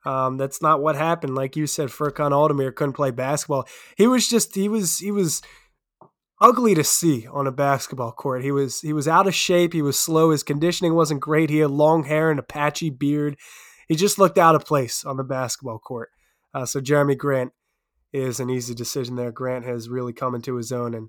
um, 0.05 0.37
that's 0.37 0.61
not 0.61 0.83
what 0.83 0.97
happened. 0.97 1.37
Like 1.37 1.55
you 1.55 1.69
said, 1.69 1.91
Furkan 1.91 2.33
Aldemir 2.33 2.75
couldn't 2.75 2.95
play 2.95 3.13
basketball. 3.13 3.69
He 3.97 4.09
was 4.09 4.29
just 4.29 4.57
he 4.57 4.69
was 4.69 4.99
he 4.99 5.13
was 5.13 5.43
ugly 6.41 6.75
to 6.75 6.85
see 6.85 7.29
on 7.29 7.47
a 7.47 7.53
basketball 7.53 8.11
court. 8.11 8.43
He 8.43 8.51
was 8.51 8.81
he 8.81 8.93
was 8.93 9.07
out 9.07 9.29
of 9.29 9.35
shape. 9.35 9.73
He 9.73 9.83
was 9.83 9.97
slow. 9.97 10.31
His 10.31 10.43
conditioning 10.43 10.95
wasn't 10.95 11.21
great. 11.21 11.51
He 11.51 11.59
had 11.59 11.71
long 11.71 12.03
hair 12.03 12.33
and 12.33 12.41
a 12.41 12.43
patchy 12.43 12.91
beard. 12.91 13.37
He 13.87 13.95
just 13.95 14.19
looked 14.19 14.39
out 14.39 14.57
of 14.57 14.65
place 14.65 15.05
on 15.05 15.17
the 15.19 15.25
basketball 15.25 15.79
court. 15.79 16.11
Uh, 16.53 16.67
so 16.67 16.81
Jerami 16.81 17.17
Grant 17.17 17.53
is 18.17 18.41
an 18.41 18.51
easy 18.51 18.75
decision 18.75 19.17
there. 19.17 19.33
Grant 19.33 19.65
has 19.65 19.89
really 19.89 20.13
come 20.13 20.35
into 20.35 20.57
his 20.57 20.73
own 20.73 20.95
and 20.95 21.09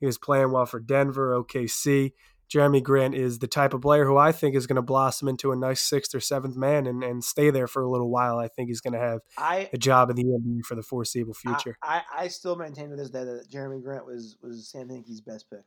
he 0.00 0.06
was 0.06 0.18
playing 0.18 0.52
well 0.52 0.66
for 0.66 0.80
Denver, 0.80 1.32
OKC. 1.42 2.12
Jerami 2.52 2.82
Grant 2.82 3.14
is 3.14 3.40
the 3.40 3.48
type 3.48 3.74
of 3.74 3.80
player 3.80 4.06
who 4.06 4.16
I 4.16 4.30
think 4.30 4.54
is 4.54 4.66
going 4.66 4.76
to 4.76 4.82
blossom 4.82 5.26
into 5.26 5.50
a 5.50 5.56
nice 5.56 5.80
sixth 5.80 6.14
or 6.14 6.20
seventh 6.20 6.56
man 6.56 6.86
and, 6.86 7.02
and 7.02 7.24
stay 7.24 7.50
there 7.50 7.66
for 7.66 7.82
a 7.82 7.90
little 7.90 8.10
while. 8.10 8.38
I 8.38 8.46
think 8.46 8.68
he's 8.68 8.80
going 8.80 8.92
to 8.92 9.00
have 9.00 9.20
I, 9.36 9.68
a 9.72 9.78
job 9.78 10.10
in 10.10 10.16
the 10.16 10.24
NBA 10.24 10.64
for 10.64 10.76
the 10.76 10.82
foreseeable 10.82 11.34
I, 11.44 11.48
future. 11.48 11.76
I, 11.82 12.02
I 12.16 12.28
still 12.28 12.54
maintain 12.54 12.90
to 12.90 12.96
this 12.96 13.10
day 13.10 13.24
that 13.24 13.50
Jerami 13.50 13.82
Grant 13.82 14.06
was 14.06 14.36
was 14.40 14.68
Sam 14.70 14.88
Hinkie's 14.88 15.20
best 15.20 15.50
pick. 15.50 15.62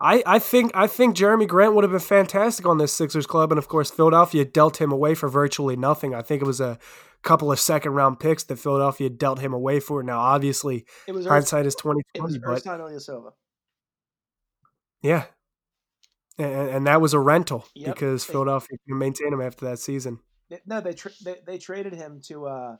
I, 0.00 0.22
I 0.26 0.38
think 0.38 0.72
I 0.74 0.86
think 0.86 1.14
Jerami 1.14 1.46
Grant 1.46 1.74
would 1.74 1.84
have 1.84 1.90
been 1.90 2.00
fantastic 2.00 2.66
on 2.66 2.78
this 2.78 2.92
Sixers 2.92 3.26
club, 3.26 3.52
and 3.52 3.58
of 3.58 3.68
course 3.68 3.90
Philadelphia 3.90 4.44
dealt 4.44 4.80
him 4.80 4.90
away 4.90 5.14
for 5.14 5.28
virtually 5.28 5.76
nothing. 5.76 6.14
I 6.14 6.22
think 6.22 6.42
it 6.42 6.46
was 6.46 6.60
a 6.60 6.78
couple 7.22 7.52
of 7.52 7.60
second 7.60 7.92
round 7.92 8.18
picks 8.20 8.44
that 8.44 8.56
Philadelphia 8.56 9.10
dealt 9.10 9.40
him 9.40 9.52
away 9.52 9.80
for. 9.80 10.02
Now, 10.02 10.20
obviously, 10.20 10.86
It 11.06 11.12
was 11.12 11.26
hindsight 11.26 11.66
is 11.66 11.74
twenty 11.74 12.02
twenty, 12.14 12.38
but 12.38 12.64
yeah, 15.02 15.24
and, 16.38 16.70
and 16.70 16.86
that 16.86 17.00
was 17.00 17.14
a 17.14 17.20
rental 17.20 17.66
Yep. 17.74 17.94
because 17.94 18.26
They- 18.26 18.32
Philadelphia 18.32 18.78
can 18.88 18.98
maintain 18.98 19.32
him 19.32 19.40
after 19.40 19.64
that 19.66 19.78
season. 19.78 20.20
They- 20.48 20.60
No, 20.66 20.80
they, 20.80 20.92
tra- 20.94 21.12
they 21.24 21.36
they 21.46 21.58
traded 21.58 21.94
him 21.94 22.20
to 22.26 22.46
uh, 22.46 22.76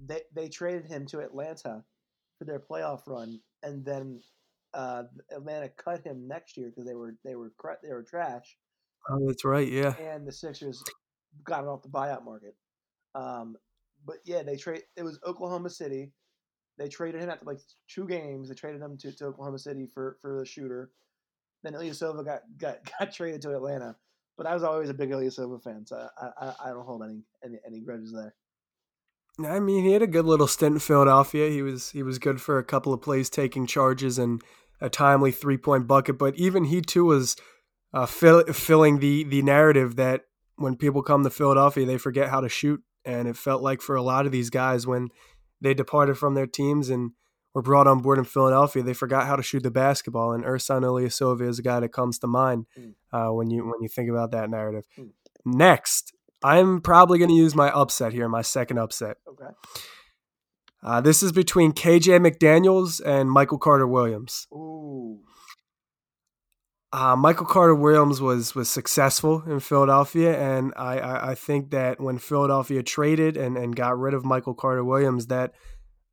they 0.00 0.22
they 0.34 0.48
traded 0.48 0.86
him 0.86 1.06
to 1.06 1.20
Atlanta 1.20 1.84
for 2.38 2.44
their 2.44 2.60
playoff 2.60 3.06
run, 3.06 3.40
and 3.62 3.84
then 3.84 4.20
uh, 4.74 5.04
Atlanta 5.30 5.68
cut 5.68 6.02
him 6.04 6.26
next 6.28 6.56
year 6.56 6.68
because 6.70 6.86
they 6.86 6.94
were 6.94 7.14
they 7.24 7.34
were 7.34 7.52
they 7.82 7.92
were 7.92 8.02
trash, 8.02 8.56
Oh, 9.08 9.26
that's 9.26 9.44
right. 9.44 9.68
Yeah, 9.68 9.94
and 9.98 10.26
the 10.26 10.32
Sixers 10.32 10.82
got 11.44 11.64
it 11.64 11.68
off 11.68 11.82
the 11.82 11.88
buyout 11.88 12.24
market. 12.24 12.54
Um, 13.14 13.56
but 14.04 14.16
yeah, 14.24 14.42
they 14.42 14.56
trade. 14.56 14.82
It 14.96 15.02
was 15.02 15.18
Oklahoma 15.26 15.70
City. 15.70 16.12
They 16.78 16.88
traded 16.88 17.20
him 17.20 17.30
after 17.30 17.44
like 17.44 17.60
two 17.88 18.06
games. 18.06 18.48
They 18.48 18.54
traded 18.54 18.80
him 18.80 18.96
to, 18.98 19.12
to 19.12 19.26
Oklahoma 19.26 19.58
City 19.58 19.86
for 19.86 20.18
for 20.20 20.38
the 20.38 20.46
shooter. 20.46 20.90
Then 21.62 21.74
Ilyasova 21.74 22.24
got, 22.24 22.40
got 22.58 22.78
got 22.98 23.12
traded 23.12 23.42
to 23.42 23.54
Atlanta. 23.54 23.96
But 24.36 24.46
I 24.46 24.54
was 24.54 24.62
always 24.62 24.88
a 24.88 24.94
big 24.94 25.10
Ilyasova 25.10 25.62
fan, 25.62 25.84
so 25.86 26.08
I, 26.20 26.30
I, 26.40 26.54
I 26.64 26.68
don't 26.70 26.86
hold 26.86 27.02
any, 27.02 27.22
any 27.44 27.58
any 27.66 27.80
grudges 27.80 28.12
there. 28.12 28.34
I 29.40 29.60
mean, 29.60 29.84
he 29.84 29.92
had 29.92 30.02
a 30.02 30.06
good 30.06 30.26
little 30.26 30.46
stint 30.46 30.74
in 30.74 30.78
Philadelphia. 30.78 31.50
He 31.50 31.62
was 31.62 31.90
he 31.90 32.02
was 32.02 32.18
good 32.18 32.40
for 32.40 32.58
a 32.58 32.64
couple 32.64 32.92
of 32.92 33.02
plays, 33.02 33.30
taking 33.30 33.66
charges 33.66 34.18
and 34.18 34.42
a 34.80 34.90
timely 34.90 35.32
three 35.32 35.56
point 35.56 35.86
bucket. 35.86 36.18
But 36.18 36.36
even 36.36 36.64
he 36.64 36.80
too 36.80 37.04
was 37.04 37.36
uh, 37.94 38.06
fill, 38.06 38.44
filling 38.44 38.98
the 38.98 39.24
the 39.24 39.42
narrative 39.42 39.96
that 39.96 40.22
when 40.56 40.76
people 40.76 41.02
come 41.02 41.24
to 41.24 41.30
Philadelphia, 41.30 41.86
they 41.86 41.98
forget 41.98 42.28
how 42.28 42.40
to 42.40 42.48
shoot. 42.48 42.82
And 43.04 43.26
it 43.28 43.36
felt 43.36 43.62
like 43.62 43.80
for 43.82 43.96
a 43.96 44.02
lot 44.02 44.26
of 44.26 44.32
these 44.32 44.50
guys, 44.50 44.86
when 44.86 45.08
they 45.60 45.74
departed 45.74 46.16
from 46.18 46.34
their 46.34 46.46
teams 46.46 46.88
and 46.90 47.12
were 47.54 47.62
brought 47.62 47.86
on 47.86 48.00
board 48.00 48.18
in 48.18 48.24
Philadelphia, 48.24 48.82
they 48.82 48.94
forgot 48.94 49.26
how 49.26 49.36
to 49.36 49.42
shoot 49.42 49.62
the 49.62 49.70
basketball. 49.70 50.32
And 50.32 50.44
Ersan 50.44 50.82
Ilyasova 50.82 51.46
is 51.48 51.58
a 51.58 51.62
guy 51.62 51.80
that 51.80 51.90
comes 51.92 52.18
to 52.20 52.26
mind 52.26 52.66
Mm. 52.78 52.94
uh, 53.12 53.32
when 53.32 53.50
you 53.50 53.64
when 53.64 53.80
you 53.82 53.88
think 53.88 54.08
about 54.10 54.30
that 54.30 54.48
narrative. 54.50 54.84
Mm. 54.98 55.10
Next, 55.44 56.14
I'm 56.42 56.80
probably 56.80 57.18
going 57.18 57.28
to 57.30 57.34
use 57.36 57.54
my 57.54 57.70
upset 57.70 58.12
here, 58.12 58.28
my 58.28 58.42
second 58.42 58.78
upset. 58.78 59.18
Okay. 59.28 59.52
Uh, 60.82 61.00
this 61.00 61.22
is 61.22 61.30
between 61.32 61.72
KJ 61.72 62.18
McDaniels 62.18 63.00
and 63.04 63.30
Michael 63.30 63.58
Carter 63.58 63.86
Williams. 63.86 64.48
Ooh. 64.52 65.20
Uh, 66.92 67.16
Michael 67.16 67.46
Carter 67.46 67.74
Williams 67.74 68.20
was 68.20 68.54
was 68.54 68.68
successful 68.68 69.42
in 69.46 69.60
Philadelphia, 69.60 70.38
and 70.38 70.74
I, 70.76 70.98
I, 70.98 71.30
I 71.30 71.34
think 71.34 71.70
that 71.70 72.00
when 72.00 72.18
Philadelphia 72.18 72.82
traded 72.82 73.38
and, 73.38 73.56
and 73.56 73.74
got 73.74 73.98
rid 73.98 74.12
of 74.12 74.26
Michael 74.26 74.54
Carter 74.54 74.84
Williams, 74.84 75.28
that 75.28 75.52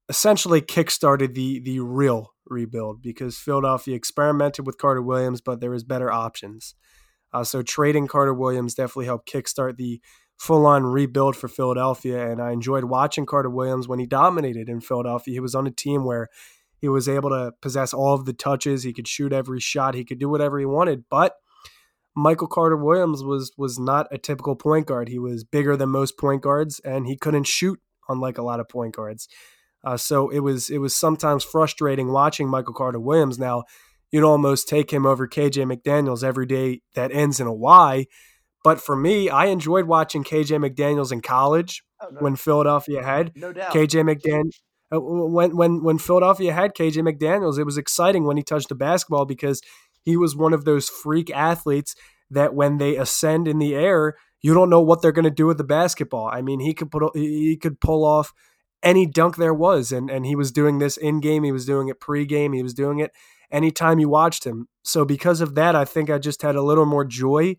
essentially 0.08 0.62
kickstarted 0.62 1.34
the 1.34 1.60
the 1.60 1.82
real 1.82 2.34
rebuild 2.46 3.02
because 3.02 3.38
Philadelphia 3.38 3.94
experimented 3.94 4.66
with 4.66 4.78
Carter 4.78 5.02
Williams, 5.02 5.42
but 5.42 5.60
there 5.60 5.72
was 5.72 5.84
better 5.84 6.12
options. 6.12 6.76
Uh, 7.34 7.44
so 7.44 7.62
trading 7.62 8.08
Carter 8.08 8.34
Williams 8.34 8.74
definitely 8.74 9.06
helped 9.06 9.30
kickstart 9.30 9.76
the 9.76 10.02
full 10.38 10.66
on 10.66 10.86
rebuild 10.86 11.36
for 11.36 11.50
Philadelphia, 11.50 12.32
and 12.32 12.42
I 12.42 12.52
enjoyed 12.52 12.86
watching 12.86 13.26
Carter 13.26 13.50
Williams 13.50 13.90
when 13.90 14.00
he 14.00 14.06
dominated 14.06 14.70
in 14.70 14.80
Philadelphia. 14.80 15.34
He 15.34 15.40
was 15.42 15.56
on 15.56 15.68
a 15.68 15.72
team 15.72 16.06
where 16.06 16.30
he 16.80 16.90
was 16.90 17.10
able 17.10 17.30
to 17.30 17.54
possess 17.62 17.94
all 17.94 18.14
of 18.14 18.26
the 18.26 18.34
touches. 18.34 18.84
He 18.84 18.94
could 18.94 19.08
shoot 19.08 19.34
every 19.34 19.60
shot. 19.60 19.96
He 19.96 20.06
could 20.06 20.20
do 20.20 20.30
whatever 20.30 20.60
he 20.60 20.66
wanted. 20.66 21.06
But 21.10 21.36
Michael 22.16 22.48
Carter 22.48 22.78
Williams 22.78 23.24
was 23.24 23.52
was 23.58 23.80
not 23.80 24.08
a 24.12 24.18
typical 24.18 24.56
point 24.56 24.88
guard. 24.88 25.10
He 25.10 25.20
was 25.20 25.44
bigger 25.44 25.76
than 25.78 25.90
most 25.90 26.18
point 26.18 26.42
guards, 26.42 26.80
and 26.80 27.08
he 27.08 27.18
couldn't 27.18 27.48
shoot 27.48 27.80
unlike 28.08 28.38
a 28.38 28.44
lot 28.44 28.60
of 28.60 28.68
point 28.68 28.96
guards. 28.96 29.28
Uh, 29.84 29.98
so 29.98 30.30
it 30.30 30.40
was 30.40 30.70
it 30.70 30.80
was 30.80 30.96
sometimes 30.96 31.44
frustrating 31.44 32.12
watching 32.12 32.50
Michael 32.50 32.74
Carter 32.74 33.00
Williams. 33.00 33.40
Now 33.40 33.64
you'd 34.12 34.24
almost 34.24 34.68
take 34.68 34.92
him 34.92 35.06
over 35.06 35.28
KJ 35.28 35.72
McDaniels 35.72 36.24
every 36.24 36.46
day 36.46 36.82
that 36.96 37.12
ends 37.12 37.40
in 37.40 37.48
a 37.48 37.54
Y. 37.54 38.06
But 38.64 38.82
for 38.82 38.96
me, 38.96 39.30
I 39.30 39.46
enjoyed 39.46 39.86
watching 39.86 40.24
KJ 40.24 40.60
McDaniels 40.60 41.14
in 41.14 41.22
college 41.22 41.82
Oh, 42.02 42.08
no, 42.12 42.20
when 42.22 42.36
Philadelphia 42.36 43.04
had 43.04 43.32
no 43.36 43.52
doubt. 43.52 43.74
KJ 43.74 44.04
McDaniel. 44.04 44.52
Uh, 44.94 45.00
when 45.00 45.56
when 45.56 45.84
when 45.84 45.98
Philadelphia 45.98 46.54
had 46.54 46.74
KJ 46.74 46.98
McDaniels, 47.04 47.60
it 47.60 47.66
was 47.66 47.78
exciting 47.78 48.26
when 48.26 48.38
he 48.38 48.44
touched 48.44 48.70
the 48.70 48.76
basketball 48.76 49.26
because 49.26 49.62
he 50.02 50.18
was 50.18 50.36
one 50.36 50.54
of 50.54 50.66
those 50.66 50.90
freak 50.90 51.30
athletes 51.32 51.96
that 52.32 52.54
when 52.54 52.78
they 52.78 52.96
ascend 52.96 53.48
in 53.48 53.60
the 53.60 53.76
air, 53.76 54.16
you 54.42 54.54
don't 54.54 54.70
know 54.70 54.82
what 54.82 55.02
they're 55.02 55.12
going 55.12 55.24
to 55.26 55.32
do 55.32 55.46
with 55.46 55.58
the 55.58 55.64
basketball. 55.64 56.28
I 56.28 56.42
mean, 56.42 56.60
he 56.60 56.74
could 56.74 56.92
put 56.92 57.16
he 57.16 57.58
could 57.58 57.80
pull 57.80 58.06
off 58.06 58.34
any 58.82 59.06
dunk 59.06 59.36
there 59.36 59.54
was, 59.54 59.92
and 59.92 60.10
and 60.10 60.26
he 60.26 60.36
was 60.36 60.52
doing 60.52 60.80
this 60.80 60.98
in 60.98 61.20
game, 61.20 61.44
he 61.44 61.52
was 61.52 61.66
doing 61.66 61.88
it 61.90 62.00
pre 62.00 62.26
game, 62.26 62.54
he 62.54 62.64
was 62.64 62.74
doing 62.74 63.00
it 63.00 63.12
anytime 63.52 64.00
you 64.00 64.10
watched 64.10 64.46
him. 64.46 64.68
So 64.84 65.06
because 65.06 65.42
of 65.42 65.56
that, 65.56 65.76
I 65.76 65.86
think 65.86 66.10
I 66.10 66.18
just 66.18 66.42
had 66.42 66.56
a 66.56 66.62
little 66.62 66.86
more 66.86 67.06
joy, 67.06 67.58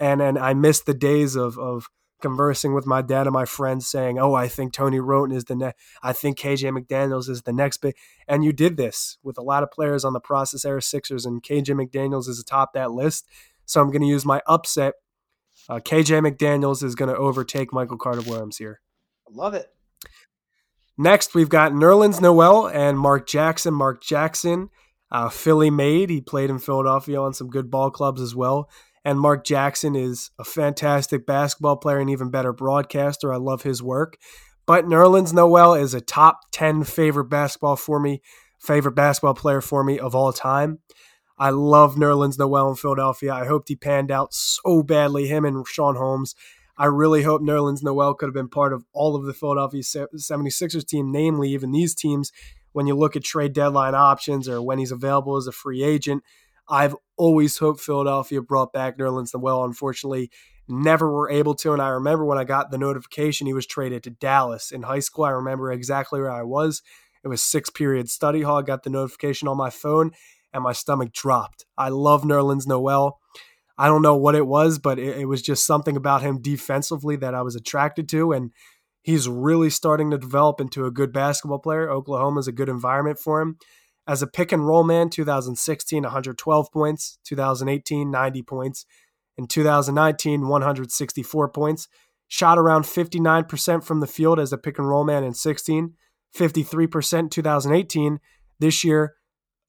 and 0.00 0.22
and 0.22 0.38
I 0.38 0.54
missed 0.54 0.86
the 0.86 0.94
days 0.94 1.36
of 1.36 1.58
of 1.58 1.88
conversing 2.22 2.74
with 2.74 2.86
my 2.86 3.02
dad 3.02 3.26
and 3.26 3.34
my 3.34 3.44
friends 3.44 3.86
saying, 3.86 4.18
"Oh, 4.18 4.34
I 4.34 4.48
think 4.48 4.72
Tony 4.72 5.00
Wroten 5.00 5.34
is 5.34 5.44
the 5.44 5.54
next. 5.54 5.80
I 6.02 6.12
think 6.12 6.38
KJ 6.38 6.70
McDaniels 6.70 7.28
is 7.28 7.42
the 7.42 7.52
next 7.52 7.78
big." 7.78 7.94
And 8.26 8.44
you 8.44 8.52
did 8.52 8.76
this 8.76 9.18
with 9.22 9.36
a 9.36 9.42
lot 9.42 9.62
of 9.62 9.70
players 9.70 10.04
on 10.04 10.12
the 10.12 10.20
process 10.20 10.64
era 10.64 10.80
Sixers, 10.80 11.26
and 11.26 11.42
KJ 11.42 11.74
McDaniels 11.74 12.28
is 12.28 12.40
atop 12.40 12.72
that 12.72 12.92
list. 12.92 13.26
So 13.66 13.80
I'm 13.80 13.88
going 13.90 14.02
to 14.02 14.08
use 14.08 14.24
my 14.24 14.40
upset. 14.46 14.94
Uh, 15.68 15.78
KJ 15.78 16.26
McDaniels 16.26 16.82
is 16.82 16.94
going 16.94 17.10
to 17.10 17.16
overtake 17.16 17.72
Michael 17.72 17.98
Carter 17.98 18.22
Williams 18.22 18.58
here. 18.58 18.80
I 19.28 19.34
love 19.34 19.54
it. 19.54 19.68
Next, 20.98 21.34
we've 21.34 21.48
got 21.48 21.72
Nerlens 21.72 22.20
Noel 22.20 22.68
and 22.68 22.98
Mark 22.98 23.26
Jackson. 23.26 23.74
Mark 23.74 24.02
Jackson, 24.02 24.68
uh, 25.10 25.28
Philly 25.28 25.70
made. 25.70 26.10
He 26.10 26.20
played 26.20 26.50
in 26.50 26.58
Philadelphia 26.58 27.20
on 27.20 27.32
some 27.32 27.48
good 27.48 27.70
ball 27.70 27.90
clubs 27.90 28.20
as 28.20 28.34
well. 28.34 28.68
And 29.04 29.18
Mark 29.18 29.44
Jackson 29.44 29.96
is 29.96 30.30
a 30.38 30.44
fantastic 30.44 31.26
basketball 31.26 31.76
player 31.76 31.98
and 31.98 32.10
even 32.10 32.30
better 32.30 32.52
broadcaster. 32.52 33.32
I 33.32 33.36
love 33.36 33.62
his 33.62 33.82
work. 33.82 34.16
But 34.66 34.86
Nerlens 34.86 35.32
Noel 35.32 35.74
is 35.74 35.92
a 35.92 36.00
top 36.00 36.40
10 36.52 36.84
favorite 36.84 37.24
basketball 37.24 37.76
for 37.76 37.98
me, 37.98 38.22
favorite 38.60 38.94
basketball 38.94 39.34
player 39.34 39.60
for 39.60 39.82
me 39.82 39.98
of 39.98 40.14
all 40.14 40.32
time. 40.32 40.78
I 41.36 41.50
love 41.50 41.96
Nerlens 41.96 42.38
Noel 42.38 42.68
in 42.68 42.76
Philadelphia. 42.76 43.34
I 43.34 43.46
hoped 43.46 43.68
he 43.68 43.74
panned 43.74 44.12
out 44.12 44.32
so 44.32 44.84
badly, 44.84 45.26
him 45.26 45.44
and 45.44 45.66
Sean 45.66 45.96
Holmes. 45.96 46.36
I 46.78 46.86
really 46.86 47.22
hope 47.22 47.42
Nerlens 47.42 47.82
Noel 47.82 48.14
could 48.14 48.26
have 48.26 48.34
been 48.34 48.48
part 48.48 48.72
of 48.72 48.84
all 48.92 49.16
of 49.16 49.24
the 49.24 49.34
Philadelphia 49.34 49.82
76ers 49.82 50.86
team, 50.86 51.10
namely 51.10 51.50
even 51.50 51.72
these 51.72 51.94
teams. 51.94 52.30
When 52.72 52.86
you 52.86 52.96
look 52.96 53.16
at 53.16 53.24
trade 53.24 53.52
deadline 53.52 53.94
options 53.94 54.48
or 54.48 54.62
when 54.62 54.78
he's 54.78 54.92
available 54.92 55.36
as 55.36 55.46
a 55.46 55.52
free 55.52 55.82
agent, 55.82 56.22
I've 56.72 56.96
always 57.18 57.58
hoped 57.58 57.80
Philadelphia 57.80 58.40
brought 58.40 58.72
back 58.72 58.96
Nerlens 58.96 59.34
Noel. 59.34 59.64
Unfortunately, 59.64 60.30
never 60.66 61.12
were 61.12 61.30
able 61.30 61.54
to. 61.56 61.74
And 61.74 61.82
I 61.82 61.88
remember 61.88 62.24
when 62.24 62.38
I 62.38 62.44
got 62.44 62.70
the 62.70 62.78
notification 62.78 63.46
he 63.46 63.52
was 63.52 63.66
traded 63.66 64.02
to 64.04 64.10
Dallas 64.10 64.70
in 64.70 64.84
high 64.84 65.00
school. 65.00 65.24
I 65.24 65.30
remember 65.30 65.70
exactly 65.70 66.18
where 66.18 66.30
I 66.30 66.44
was. 66.44 66.80
It 67.22 67.28
was 67.28 67.42
six 67.42 67.68
period 67.68 68.08
study 68.08 68.40
hall. 68.40 68.58
I 68.58 68.62
got 68.62 68.84
the 68.84 68.90
notification 68.90 69.48
on 69.48 69.58
my 69.58 69.68
phone 69.68 70.12
and 70.54 70.64
my 70.64 70.72
stomach 70.72 71.12
dropped. 71.12 71.66
I 71.76 71.90
love 71.90 72.22
Nerlens 72.22 72.66
Noel. 72.66 73.20
I 73.76 73.86
don't 73.88 74.02
know 74.02 74.16
what 74.16 74.34
it 74.34 74.46
was, 74.46 74.78
but 74.78 74.98
it, 74.98 75.18
it, 75.18 75.24
was 75.26 75.42
just 75.42 75.66
something 75.66 75.96
about 75.96 76.22
him 76.22 76.40
defensively 76.40 77.16
that 77.16 77.34
I 77.34 77.42
was 77.42 77.54
attracted 77.54 78.08
to. 78.10 78.32
And 78.32 78.50
he's 79.02 79.28
really 79.28 79.70
starting 79.70 80.10
to 80.10 80.18
develop 80.18 80.58
into 80.58 80.86
a 80.86 80.90
good 80.90 81.12
basketball 81.12 81.58
player. 81.58 81.90
Oklahoma 81.90 82.40
is 82.40 82.48
a 82.48 82.52
good 82.52 82.68
environment 82.70 83.18
for 83.18 83.42
him. 83.42 83.58
As 84.06 84.20
a 84.22 84.26
pick 84.26 84.52
and 84.52 84.66
roll 84.66 84.82
man, 84.82 85.10
2016, 85.10 86.02
112 86.02 86.72
points, 86.72 87.18
2018, 87.24 88.10
90 88.10 88.42
points, 88.42 88.86
in 89.36 89.46
2019, 89.46 90.48
164 90.48 91.48
points. 91.50 91.88
Shot 92.28 92.58
around 92.58 92.84
59% 92.84 93.84
from 93.84 94.00
the 94.00 94.06
field 94.06 94.40
as 94.40 94.52
a 94.52 94.58
pick 94.58 94.78
and 94.78 94.88
roll 94.88 95.04
man 95.04 95.22
in 95.22 95.34
16, 95.34 95.94
53% 96.34 97.18
in 97.18 97.28
2018. 97.28 98.20
This 98.58 98.84
year, 98.84 99.14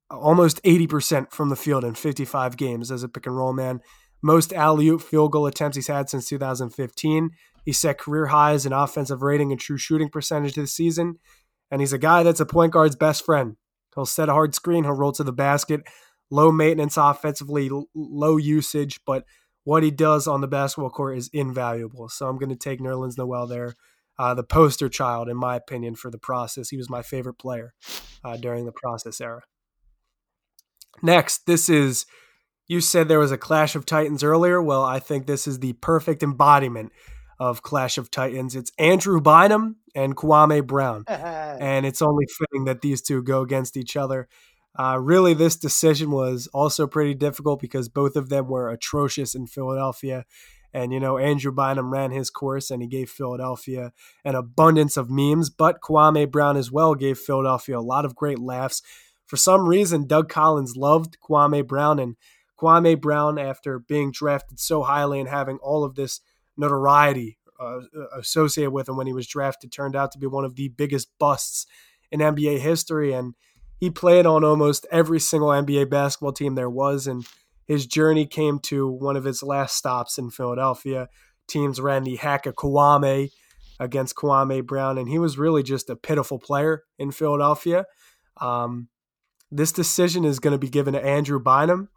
almost 0.09 0.63
80% 0.63 1.31
from 1.31 1.49
the 1.49 1.55
field 1.55 1.83
in 1.83 1.95
55 1.95 2.55
games 2.55 2.91
as 2.91 3.03
a 3.03 3.09
pick 3.09 3.25
and 3.25 3.35
roll 3.35 3.53
man. 3.53 3.81
Most 4.21 4.53
alley 4.53 4.87
oop 4.87 5.01
field 5.01 5.33
goal 5.33 5.45
attempts 5.45 5.75
he's 5.75 5.87
had 5.87 6.09
since 6.09 6.29
2015. 6.29 7.31
He 7.65 7.73
set 7.73 7.97
career 7.97 8.27
highs 8.27 8.65
in 8.65 8.71
offensive 8.71 9.21
rating 9.21 9.51
and 9.51 9.59
true 9.59 9.77
shooting 9.77 10.09
percentage 10.09 10.55
this 10.55 10.73
season. 10.73 11.15
And 11.69 11.81
he's 11.81 11.93
a 11.93 11.97
guy 11.97 12.23
that's 12.23 12.39
a 12.39 12.45
point 12.45 12.71
guard's 12.71 12.95
best 12.95 13.25
friend. 13.25 13.57
He'll 13.95 14.05
set 14.05 14.29
a 14.29 14.33
hard 14.33 14.55
screen, 14.55 14.83
he'll 14.83 14.93
roll 14.93 15.11
to 15.13 15.23
the 15.23 15.33
basket. 15.33 15.81
Low 16.29 16.51
maintenance 16.51 16.97
offensively, 16.97 17.69
low 17.93 18.37
usage, 18.37 18.99
but 19.05 19.25
what 19.65 19.83
he 19.83 19.91
does 19.91 20.27
on 20.27 20.41
the 20.41 20.47
basketball 20.47 20.89
court 20.89 21.17
is 21.17 21.29
invaluable. 21.31 22.09
So 22.09 22.27
I'm 22.27 22.37
going 22.37 22.49
to 22.49 22.55
take 22.55 22.79
Nerlens 22.79 23.17
Noel 23.17 23.47
there. 23.47 23.73
Uh, 24.17 24.33
the 24.33 24.43
poster 24.43 24.89
child, 24.89 25.29
in 25.29 25.37
my 25.37 25.55
opinion, 25.55 25.95
for 25.95 26.11
the 26.11 26.17
process. 26.17 26.69
He 26.69 26.77
was 26.77 26.89
my 26.89 27.01
favorite 27.01 27.39
player 27.39 27.73
uh, 28.23 28.37
during 28.37 28.65
the 28.65 28.71
process 28.71 29.19
era. 29.19 29.41
Next, 31.01 31.45
this 31.47 31.69
is 31.69 32.05
you 32.67 32.79
said 32.79 33.07
there 33.07 33.19
was 33.19 33.31
a 33.31 33.37
Clash 33.37 33.75
of 33.75 33.85
Titans 33.85 34.23
earlier. 34.23 34.61
Well, 34.61 34.83
I 34.83 34.99
think 34.99 35.25
this 35.25 35.47
is 35.47 35.59
the 35.59 35.73
perfect 35.73 36.23
embodiment 36.23 36.91
of 37.39 37.61
Clash 37.61 37.97
of 37.97 38.11
Titans. 38.11 38.55
It's 38.55 38.71
Andrew 38.77 39.19
Bynum 39.19 39.77
and 39.95 40.15
Kwame 40.15 40.65
Brown. 40.65 41.03
and 41.07 41.85
it's 41.85 42.01
only 42.01 42.25
fitting 42.25 42.65
that 42.65 42.81
these 42.81 43.01
two 43.01 43.21
go 43.23 43.41
against 43.41 43.77
each 43.77 43.95
other. 43.95 44.27
Uh, 44.77 44.97
really, 44.99 45.33
this 45.33 45.55
decision 45.55 46.11
was 46.11 46.47
also 46.53 46.87
pretty 46.87 47.13
difficult 47.13 47.61
because 47.61 47.89
both 47.89 48.15
of 48.15 48.29
them 48.29 48.47
were 48.47 48.69
atrocious 48.69 49.35
in 49.35 49.45
Philadelphia. 49.45 50.25
And, 50.73 50.91
you 50.91 50.99
know, 50.99 51.19
Andrew 51.19 51.51
Bynum 51.51 51.91
ran 51.91 52.09
his 52.09 52.31
course 52.31 52.71
and 52.71 52.81
he 52.81 52.87
gave 52.87 53.09
Philadelphia 53.09 53.93
an 54.25 54.33
abundance 54.33 54.97
of 54.97 55.09
memes, 55.09 55.51
but 55.51 55.81
Kwame 55.81 56.29
Brown 56.29 56.57
as 56.57 56.71
well 56.71 56.95
gave 56.95 57.19
Philadelphia 57.19 57.77
a 57.77 57.81
lot 57.81 58.05
of 58.05 58.15
great 58.15 58.39
laughs. 58.39 58.81
For 59.27 59.37
some 59.37 59.67
reason, 59.67 60.07
Doug 60.07 60.29
Collins 60.29 60.75
loved 60.75 61.17
Kwame 61.19 61.65
Brown, 61.65 61.99
and 61.99 62.15
Kwame 62.59 62.99
Brown, 62.99 63.39
after 63.39 63.79
being 63.79 64.11
drafted 64.11 64.59
so 64.59 64.83
highly 64.83 65.19
and 65.19 65.29
having 65.29 65.57
all 65.57 65.83
of 65.83 65.95
this 65.95 66.21
notoriety 66.57 67.37
uh, 67.63 67.79
associated 68.17 68.71
with 68.71 68.89
him 68.89 68.97
when 68.97 69.07
he 69.07 69.13
was 69.13 69.27
drafted, 69.27 69.71
turned 69.71 69.95
out 69.95 70.11
to 70.11 70.19
be 70.19 70.27
one 70.27 70.45
of 70.45 70.55
the 70.55 70.69
biggest 70.69 71.09
busts 71.19 71.65
in 72.11 72.19
NBA 72.19 72.59
history. 72.59 73.13
And 73.13 73.33
he 73.79 73.89
played 73.89 74.25
on 74.25 74.43
almost 74.43 74.85
every 74.91 75.19
single 75.19 75.49
NBA 75.49 75.89
basketball 75.89 76.33
team 76.33 76.55
there 76.55 76.69
was, 76.69 77.07
and 77.07 77.25
his 77.65 77.85
journey 77.85 78.25
came 78.25 78.59
to 78.59 78.87
one 78.87 79.17
of 79.17 79.23
his 79.23 79.41
last 79.41 79.75
stops 79.75 80.17
in 80.17 80.29
Philadelphia. 80.29 81.09
Teams 81.47 81.79
ran 81.79 82.03
the 82.03 82.17
hack 82.17 82.45
of 82.45 82.55
Kwame 82.55 83.29
against 83.79 84.15
Kwame 84.15 84.65
Brown, 84.65 84.97
and 84.97 85.09
he 85.09 85.19
was 85.19 85.37
really 85.37 85.63
just 85.63 85.89
a 85.89 85.95
pitiful 85.95 86.39
player 86.39 86.83
in 86.97 87.11
Philadelphia. 87.11 87.85
Um, 88.39 88.89
this 89.51 89.71
decision 89.71 90.25
is 90.25 90.39
going 90.39 90.53
to 90.53 90.57
be 90.57 90.69
given 90.69 90.93
to 90.93 91.03
Andrew 91.03 91.39
Bynum, 91.39 91.89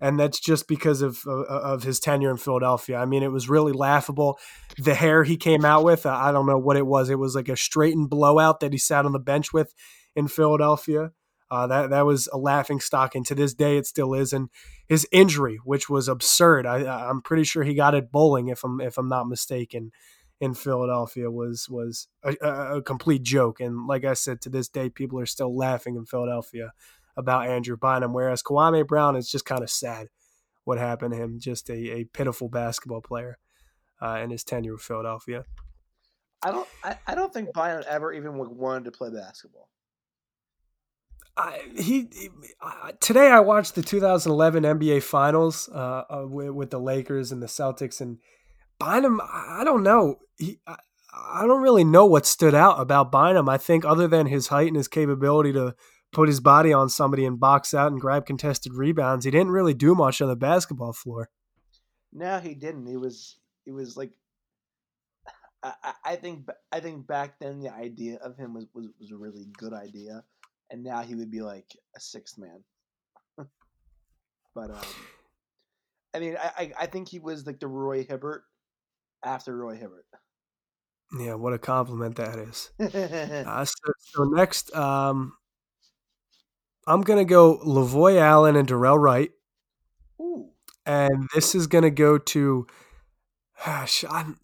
and 0.00 0.18
that's 0.18 0.40
just 0.40 0.66
because 0.66 1.02
of 1.02 1.26
of 1.26 1.82
his 1.82 2.00
tenure 2.00 2.30
in 2.30 2.36
Philadelphia. 2.36 2.96
I 2.96 3.04
mean, 3.04 3.22
it 3.22 3.32
was 3.32 3.48
really 3.48 3.72
laughable. 3.72 4.38
The 4.78 4.94
hair 4.94 5.24
he 5.24 5.36
came 5.36 5.64
out 5.64 5.84
with, 5.84 6.06
I 6.06 6.32
don't 6.32 6.46
know 6.46 6.58
what 6.58 6.76
it 6.76 6.86
was. 6.86 7.10
It 7.10 7.18
was 7.18 7.34
like 7.34 7.48
a 7.48 7.56
straightened 7.56 8.10
blowout 8.10 8.60
that 8.60 8.72
he 8.72 8.78
sat 8.78 9.04
on 9.04 9.12
the 9.12 9.18
bench 9.18 9.52
with 9.52 9.74
in 10.16 10.28
Philadelphia. 10.28 11.12
Uh, 11.50 11.66
that 11.66 11.90
that 11.90 12.06
was 12.06 12.28
a 12.32 12.38
laughing 12.38 12.78
stock, 12.78 13.14
and 13.14 13.26
to 13.26 13.34
this 13.34 13.54
day 13.54 13.76
it 13.76 13.84
still 13.84 14.14
is. 14.14 14.32
And 14.32 14.48
his 14.88 15.06
injury, 15.10 15.58
which 15.64 15.90
was 15.90 16.08
absurd, 16.08 16.64
I, 16.64 17.08
I'm 17.08 17.20
pretty 17.22 17.44
sure 17.44 17.64
he 17.64 17.74
got 17.74 17.94
it 17.94 18.12
bowling, 18.12 18.48
if 18.48 18.62
I'm 18.62 18.80
if 18.80 18.96
I'm 18.96 19.08
not 19.08 19.28
mistaken, 19.28 19.90
in 20.40 20.54
Philadelphia 20.54 21.30
was 21.30 21.68
was 21.68 22.06
a, 22.22 22.76
a 22.76 22.82
complete 22.82 23.24
joke. 23.24 23.60
And 23.60 23.86
like 23.86 24.04
I 24.04 24.14
said, 24.14 24.40
to 24.42 24.48
this 24.48 24.68
day, 24.68 24.88
people 24.88 25.18
are 25.18 25.26
still 25.26 25.54
laughing 25.54 25.96
in 25.96 26.06
Philadelphia 26.06 26.72
about 27.20 27.46
Andrew 27.46 27.76
Bynum, 27.76 28.12
whereas 28.12 28.42
Kwame 28.42 28.86
Brown 28.86 29.14
is 29.14 29.30
just 29.30 29.44
kind 29.44 29.62
of 29.62 29.70
sad 29.70 30.08
what 30.64 30.78
happened 30.78 31.12
to 31.12 31.18
him, 31.18 31.38
just 31.38 31.70
a, 31.70 31.98
a 31.98 32.04
pitiful 32.04 32.48
basketball 32.48 33.00
player 33.00 33.38
uh, 34.02 34.20
in 34.22 34.30
his 34.30 34.44
tenure 34.44 34.72
with 34.72 34.82
Philadelphia. 34.82 35.44
I 36.42 36.50
don't. 36.50 36.68
I, 36.82 36.96
I 37.06 37.14
don't 37.14 37.32
think 37.32 37.52
Bynum 37.52 37.84
ever 37.88 38.12
even 38.12 38.36
wanted 38.36 38.84
to 38.84 38.90
play 38.90 39.10
basketball. 39.10 39.68
I, 41.36 41.60
he, 41.76 42.08
he 42.12 42.30
uh, 42.60 42.92
today 43.00 43.28
I 43.28 43.40
watched 43.40 43.74
the 43.74 43.82
2011 43.82 44.64
NBA 44.64 45.02
Finals 45.02 45.68
uh, 45.72 46.04
uh, 46.10 46.26
with, 46.26 46.50
with, 46.50 46.70
the 46.70 46.80
Lakers 46.80 47.30
and 47.30 47.42
the 47.42 47.46
Celtics, 47.46 48.00
and 48.00 48.18
Bynum. 48.78 49.20
I 49.22 49.62
don't 49.64 49.82
know. 49.82 50.16
He, 50.38 50.60
I, 50.66 50.76
I 51.12 51.46
don't 51.46 51.62
really 51.62 51.84
know 51.84 52.06
what 52.06 52.26
stood 52.26 52.54
out 52.54 52.80
about 52.80 53.12
Bynum. 53.12 53.48
I 53.48 53.58
think 53.58 53.84
other 53.84 54.08
than 54.08 54.26
his 54.26 54.48
height 54.48 54.68
and 54.68 54.76
his 54.76 54.88
capability 54.88 55.52
to 55.52 55.74
put 56.12 56.28
his 56.28 56.40
body 56.40 56.72
on 56.72 56.88
somebody 56.88 57.24
and 57.24 57.38
box 57.38 57.74
out 57.74 57.92
and 57.92 58.00
grab 58.00 58.26
contested 58.26 58.74
rebounds, 58.74 59.24
he 59.24 59.30
didn't 59.30 59.52
really 59.52 59.74
do 59.74 59.94
much 59.94 60.20
on 60.20 60.28
the 60.28 60.36
basketball 60.36 60.92
floor. 60.92 61.30
No, 62.12 62.38
he 62.38 62.54
didn't. 62.54 62.86
He 62.86 62.96
was 62.96 63.38
he 63.64 63.72
was 63.72 63.96
like 63.96 64.10
I, 65.62 65.92
I 66.04 66.16
think 66.16 66.48
I 66.72 66.80
think 66.80 67.06
back 67.06 67.38
then 67.38 67.60
the 67.60 67.72
idea 67.72 68.16
of 68.16 68.36
him 68.36 68.54
was, 68.54 68.66
was, 68.74 68.88
was 68.98 69.10
a 69.10 69.16
really 69.16 69.46
good 69.58 69.72
idea 69.72 70.24
and 70.70 70.82
now 70.82 71.02
he 71.02 71.14
would 71.14 71.30
be 71.30 71.42
like 71.42 71.66
a 71.96 72.00
sixth 72.00 72.38
man. 72.38 72.64
but 74.54 74.70
um, 74.70 74.84
I 76.14 76.18
mean, 76.18 76.36
I, 76.38 76.72
I 76.78 76.86
think 76.86 77.08
he 77.08 77.18
was 77.18 77.46
like 77.46 77.60
the 77.60 77.66
Roy 77.66 78.04
Hibbert 78.04 78.42
after 79.24 79.56
Roy 79.56 79.76
Hibbert. 79.76 80.06
Yeah, 81.18 81.34
what 81.34 81.52
a 81.52 81.58
compliment 81.58 82.16
that 82.16 82.38
is. 82.38 82.70
uh, 82.80 83.64
so, 83.64 83.92
so, 83.98 84.24
next, 84.24 84.74
um, 84.76 85.32
I'm 86.90 87.02
gonna 87.02 87.24
go 87.24 87.58
Lavoy 87.58 88.20
Allen 88.20 88.56
and 88.56 88.66
Dorell 88.68 88.98
Wright, 88.98 89.30
Ooh. 90.20 90.48
and 90.84 91.28
this 91.34 91.54
is 91.54 91.68
gonna 91.68 91.90
go 91.90 92.18
to. 92.18 92.66
Gosh, 93.64 94.04
I'm 94.10 94.40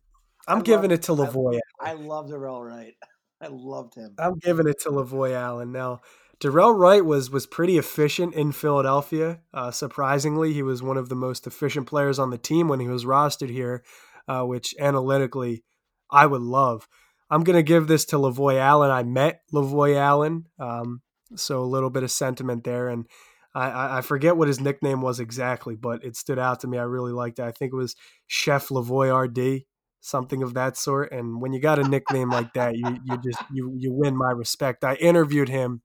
I'm 0.46 0.60
giving 0.60 0.90
love, 0.90 0.98
it 0.98 1.02
to 1.04 1.12
Lavoy. 1.12 1.58
I, 1.80 1.90
I 1.90 1.92
love 1.94 2.28
Dorell 2.28 2.64
Wright. 2.64 2.94
I 3.40 3.48
loved 3.48 3.96
him. 3.96 4.14
I'm 4.18 4.38
giving 4.38 4.68
it 4.68 4.80
to 4.82 4.90
Lavoy 4.90 5.34
Allen. 5.34 5.72
Now, 5.72 6.00
Dorell 6.40 6.78
Wright 6.78 7.04
was 7.04 7.30
was 7.30 7.46
pretty 7.46 7.78
efficient 7.78 8.34
in 8.34 8.52
Philadelphia. 8.52 9.40
Uh, 9.52 9.72
surprisingly, 9.72 10.52
he 10.52 10.62
was 10.62 10.84
one 10.84 10.96
of 10.96 11.08
the 11.08 11.16
most 11.16 11.48
efficient 11.48 11.88
players 11.88 12.18
on 12.18 12.30
the 12.30 12.38
team 12.38 12.68
when 12.68 12.78
he 12.78 12.86
was 12.86 13.04
rostered 13.04 13.50
here, 13.50 13.82
uh, 14.28 14.42
which 14.42 14.72
analytically 14.78 15.64
I 16.12 16.26
would 16.26 16.42
love. 16.42 16.86
I'm 17.28 17.42
going 17.42 17.56
to 17.56 17.62
give 17.62 17.88
this 17.88 18.04
to 18.06 18.16
Lavoy 18.16 18.60
Allen. 18.60 18.92
I 18.92 19.02
met 19.02 19.40
Lavoy 19.52 19.96
Allen, 19.96 20.46
um, 20.60 21.02
so 21.34 21.60
a 21.60 21.64
little 21.64 21.90
bit 21.90 22.02
of 22.02 22.10
sentiment 22.10 22.64
there. 22.64 22.88
And 22.88 23.06
I, 23.54 23.98
I, 23.98 24.00
forget 24.02 24.36
what 24.36 24.48
his 24.48 24.60
nickname 24.60 25.00
was 25.00 25.18
exactly, 25.18 25.76
but 25.76 26.04
it 26.04 26.14
stood 26.14 26.38
out 26.38 26.60
to 26.60 26.66
me. 26.66 26.78
I 26.78 26.82
really 26.82 27.12
liked 27.12 27.38
it. 27.38 27.44
I 27.44 27.52
think 27.52 27.72
it 27.72 27.76
was 27.76 27.96
Chef 28.26 28.68
Lavoy 28.68 29.10
RD 29.10 29.64
something 30.06 30.42
of 30.42 30.54
that 30.54 30.76
sort. 30.76 31.12
And 31.12 31.40
when 31.40 31.52
you 31.52 31.60
got 31.60 31.78
a 31.78 31.88
nickname 31.88 32.30
like 32.30 32.54
that, 32.54 32.76
you 32.76 32.98
you 33.04 33.18
just 33.18 33.42
you 33.52 33.74
you 33.76 33.92
win 33.92 34.16
my 34.16 34.30
respect. 34.30 34.84
I 34.84 34.94
interviewed 34.94 35.48
him 35.48 35.82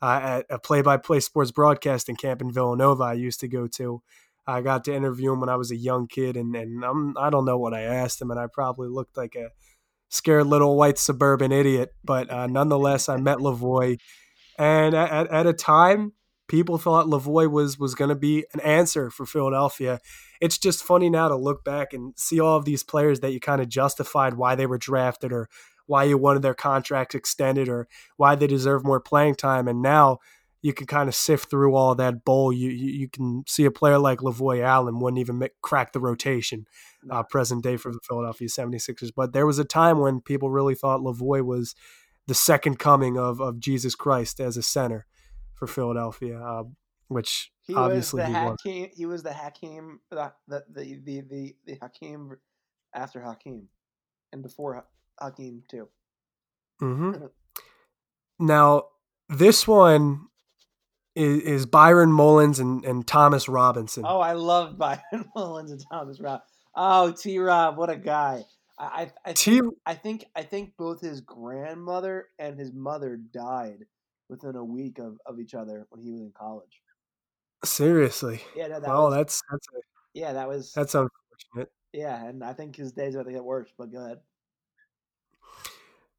uh, 0.00 0.20
at 0.22 0.46
a 0.50 0.58
play-by-play 0.58 1.20
sports 1.20 1.50
broadcasting 1.50 2.16
camp 2.16 2.42
in 2.42 2.52
Villanova. 2.52 3.04
I 3.04 3.14
used 3.14 3.40
to 3.40 3.48
go 3.48 3.66
to. 3.68 4.02
I 4.46 4.60
got 4.60 4.84
to 4.84 4.94
interview 4.94 5.32
him 5.32 5.40
when 5.40 5.48
I 5.48 5.56
was 5.56 5.70
a 5.70 5.76
young 5.76 6.06
kid, 6.06 6.36
and 6.36 6.54
and 6.54 6.84
I'm 6.84 7.16
I 7.16 7.30
don't 7.30 7.44
know 7.44 7.58
what 7.58 7.74
I 7.74 7.82
asked 7.82 8.20
him, 8.20 8.30
and 8.30 8.38
I 8.38 8.46
probably 8.52 8.88
looked 8.88 9.16
like 9.16 9.34
a 9.34 9.50
scared 10.08 10.46
little 10.46 10.76
white 10.76 10.98
suburban 10.98 11.52
idiot. 11.52 11.94
But 12.04 12.30
uh, 12.30 12.46
nonetheless, 12.46 13.08
I 13.08 13.16
met 13.16 13.38
Lavoy, 13.38 13.98
and 14.62 14.94
at, 14.94 15.26
at 15.26 15.46
a 15.46 15.52
time 15.52 16.12
people 16.46 16.78
thought 16.78 17.06
Lavoy 17.06 17.50
was 17.50 17.80
was 17.80 17.96
going 17.96 18.10
to 18.10 18.14
be 18.14 18.44
an 18.54 18.60
answer 18.60 19.10
for 19.10 19.26
Philadelphia. 19.26 19.98
It's 20.40 20.56
just 20.56 20.84
funny 20.84 21.10
now 21.10 21.28
to 21.28 21.36
look 21.36 21.64
back 21.64 21.92
and 21.92 22.14
see 22.16 22.38
all 22.38 22.58
of 22.58 22.64
these 22.64 22.84
players 22.84 23.20
that 23.20 23.32
you 23.32 23.40
kind 23.40 23.60
of 23.60 23.68
justified 23.68 24.34
why 24.34 24.54
they 24.54 24.66
were 24.66 24.78
drafted 24.78 25.32
or 25.32 25.48
why 25.86 26.04
you 26.04 26.16
wanted 26.16 26.42
their 26.42 26.54
contracts 26.54 27.16
extended 27.16 27.68
or 27.68 27.88
why 28.16 28.36
they 28.36 28.46
deserve 28.46 28.84
more 28.84 29.00
playing 29.00 29.34
time. 29.34 29.66
And 29.66 29.82
now 29.82 30.18
you 30.60 30.72
can 30.72 30.86
kind 30.86 31.08
of 31.08 31.14
sift 31.16 31.50
through 31.50 31.74
all 31.74 31.96
that 31.96 32.24
bowl. 32.24 32.52
You, 32.52 32.70
you, 32.70 32.90
you 32.92 33.08
can 33.08 33.42
see 33.48 33.64
a 33.64 33.70
player 33.72 33.98
like 33.98 34.20
Lavoy 34.20 34.62
Allen 34.62 35.00
wouldn't 35.00 35.18
even 35.18 35.38
make, 35.38 35.60
crack 35.60 35.92
the 35.92 36.00
rotation 36.00 36.66
uh, 37.10 37.24
present 37.24 37.64
day 37.64 37.76
for 37.76 37.90
the 37.90 37.98
Philadelphia 38.06 38.46
76ers. 38.46 39.10
But 39.14 39.32
there 39.32 39.46
was 39.46 39.58
a 39.58 39.64
time 39.64 39.98
when 39.98 40.20
people 40.20 40.50
really 40.50 40.76
thought 40.76 41.00
Lavoy 41.00 41.44
was 41.44 41.74
the 42.26 42.34
second 42.34 42.78
coming 42.78 43.18
of, 43.18 43.40
of 43.40 43.58
Jesus 43.58 43.94
Christ 43.94 44.40
as 44.40 44.56
a 44.56 44.62
center 44.62 45.06
for 45.54 45.66
Philadelphia, 45.66 46.40
uh, 46.40 46.64
which 47.08 47.52
he 47.62 47.74
obviously 47.74 48.22
was 48.22 48.32
the 48.32 48.38
he 48.38 48.44
Hakeem. 48.44 48.82
Was. 48.82 48.90
He 48.96 49.06
was 49.06 49.22
the 49.22 49.32
Hakeem, 49.32 50.00
the 50.10 50.32
the 50.48 50.64
the 50.70 51.00
the, 51.04 51.20
the, 51.20 51.56
the 51.66 51.78
Hakeem 51.80 52.36
after 52.94 53.20
Hakeem, 53.20 53.68
and 54.32 54.42
before 54.42 54.84
Hakeem 55.20 55.62
too. 55.68 55.88
Mm-hmm. 56.80 57.26
now 58.46 58.84
this 59.28 59.66
one 59.66 60.26
is, 61.14 61.42
is 61.42 61.66
Byron 61.66 62.12
Mullens 62.12 62.58
and, 62.58 62.84
and 62.84 63.06
Thomas 63.06 63.48
Robinson. 63.48 64.04
Oh, 64.06 64.20
I 64.20 64.32
love 64.32 64.78
Byron 64.78 65.28
Mullens 65.36 65.70
and 65.70 65.82
Thomas 65.90 66.20
Rob. 66.20 66.42
Oh, 66.74 67.12
T. 67.12 67.38
Rob, 67.38 67.76
what 67.76 67.90
a 67.90 67.96
guy! 67.96 68.44
I 68.82 69.02
I, 69.02 69.12
I 69.24 69.32
T- 69.32 69.60
think, 69.60 69.74
I 69.86 69.94
think 69.94 70.24
I 70.34 70.42
think 70.42 70.72
both 70.76 71.00
his 71.00 71.20
grandmother 71.20 72.28
and 72.38 72.58
his 72.58 72.72
mother 72.72 73.16
died 73.16 73.86
within 74.28 74.56
a 74.56 74.64
week 74.64 74.98
of, 74.98 75.18
of 75.24 75.38
each 75.38 75.54
other 75.54 75.86
when 75.90 76.02
he 76.02 76.10
was 76.10 76.20
in 76.20 76.32
college. 76.36 76.80
Seriously? 77.64 78.40
Yeah. 78.56 78.68
No, 78.68 78.80
that 78.80 78.90
oh, 78.90 79.04
was, 79.04 79.14
that's 79.14 79.42
that's 79.50 79.66
a, 79.68 79.80
yeah. 80.14 80.32
That 80.32 80.48
was 80.48 80.72
that's 80.72 80.94
unfortunate. 80.94 81.72
Yeah, 81.92 82.26
and 82.26 82.42
I 82.42 82.54
think 82.54 82.76
his 82.76 82.92
days 82.92 83.14
are 83.14 83.20
about 83.20 83.28
to 83.28 83.34
get 83.34 83.44
worse. 83.44 83.70
But 83.76 83.92
go 83.92 84.04
ahead. 84.04 84.18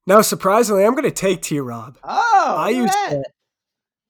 Now, 0.05 0.21
surprisingly, 0.21 0.85
I'm 0.85 0.91
going 0.91 1.03
to 1.03 1.11
take 1.11 1.41
T. 1.41 1.59
Rob. 1.59 1.97
Oh, 2.03 2.55
I 2.57 2.69
used 2.69 2.93
to, 2.93 3.23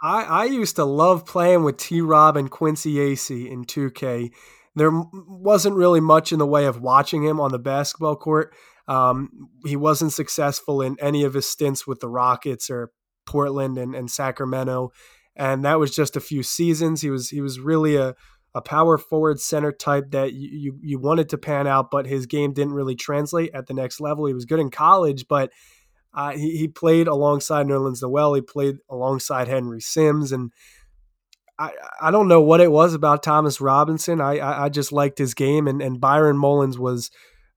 I, 0.02 0.24
I 0.24 0.46
used 0.46 0.76
to 0.78 0.86
love 0.86 1.26
playing 1.26 1.64
with 1.64 1.78
T. 1.78 2.02
Rob 2.02 2.36
and 2.36 2.50
Quincy 2.50 2.96
Acy 2.96 3.50
in 3.50 3.64
2K. 3.64 4.32
There 4.76 4.92
wasn't 4.92 5.76
really 5.76 6.00
much 6.00 6.32
in 6.32 6.40
the 6.40 6.48
way 6.48 6.66
of 6.66 6.82
watching 6.82 7.24
him 7.24 7.40
on 7.40 7.52
the 7.52 7.60
basketball 7.60 8.16
court. 8.16 8.54
Um, 8.88 9.50
he 9.66 9.76
wasn't 9.76 10.14
successful 10.14 10.82
in 10.82 10.98
any 11.00 11.24
of 11.24 11.34
his 11.34 11.48
stints 11.48 11.88
with 11.88 12.00
the 12.00 12.10
Rockets 12.10 12.70
or 12.70 12.92
Portland 13.26 13.78
and, 13.78 13.96
and 13.96 14.10
Sacramento, 14.12 14.92
and 15.36 15.64
that 15.64 15.80
was 15.80 15.96
just 15.96 16.16
a 16.16 16.22
few 16.22 16.44
seasons. 16.44 17.02
He 17.02 17.10
was 17.10 17.30
he 17.30 17.40
was 17.40 17.60
really 17.60 17.96
a 17.96 18.16
a 18.56 18.62
power 18.62 18.98
forward 18.98 19.40
center 19.40 19.72
type 19.72 20.12
that 20.12 20.34
you, 20.34 20.50
you, 20.52 20.80
you 20.82 21.00
wanted 21.00 21.30
to 21.30 21.38
pan 21.38 21.66
out, 21.66 21.90
but 21.90 22.06
his 22.06 22.26
game 22.26 22.54
didn't 22.54 22.74
really 22.74 22.96
translate 22.96 23.50
at 23.54 23.66
the 23.66 23.74
next 23.74 24.00
level. 24.00 24.26
He 24.26 24.34
was 24.34 24.46
good 24.46 24.60
in 24.60 24.70
college, 24.70 25.26
but 25.28 25.52
uh, 26.14 26.32
he, 26.32 26.58
he 26.58 26.68
played 26.68 27.08
alongside 27.08 27.66
Nerlens 27.66 28.04
Noel. 28.04 28.36
He 28.36 28.42
played 28.42 28.76
alongside 28.90 29.48
Henry 29.48 29.82
Sims, 29.82 30.32
and 30.32 30.52
I 31.64 32.08
I 32.08 32.12
don't 32.12 32.28
know 32.28 32.42
what 32.42 32.62
it 32.62 32.72
was 32.72 32.94
about 32.94 33.24
Thomas 33.24 33.62
Robinson. 33.62 34.22
I 34.22 34.38
I, 34.38 34.66
I 34.66 34.70
just 34.70 34.92
liked 34.92 35.18
his 35.18 35.34
game, 35.34 35.68
and, 35.68 35.82
and 35.82 36.02
Byron 36.02 36.38
Mullens 36.38 36.78
was 36.78 37.12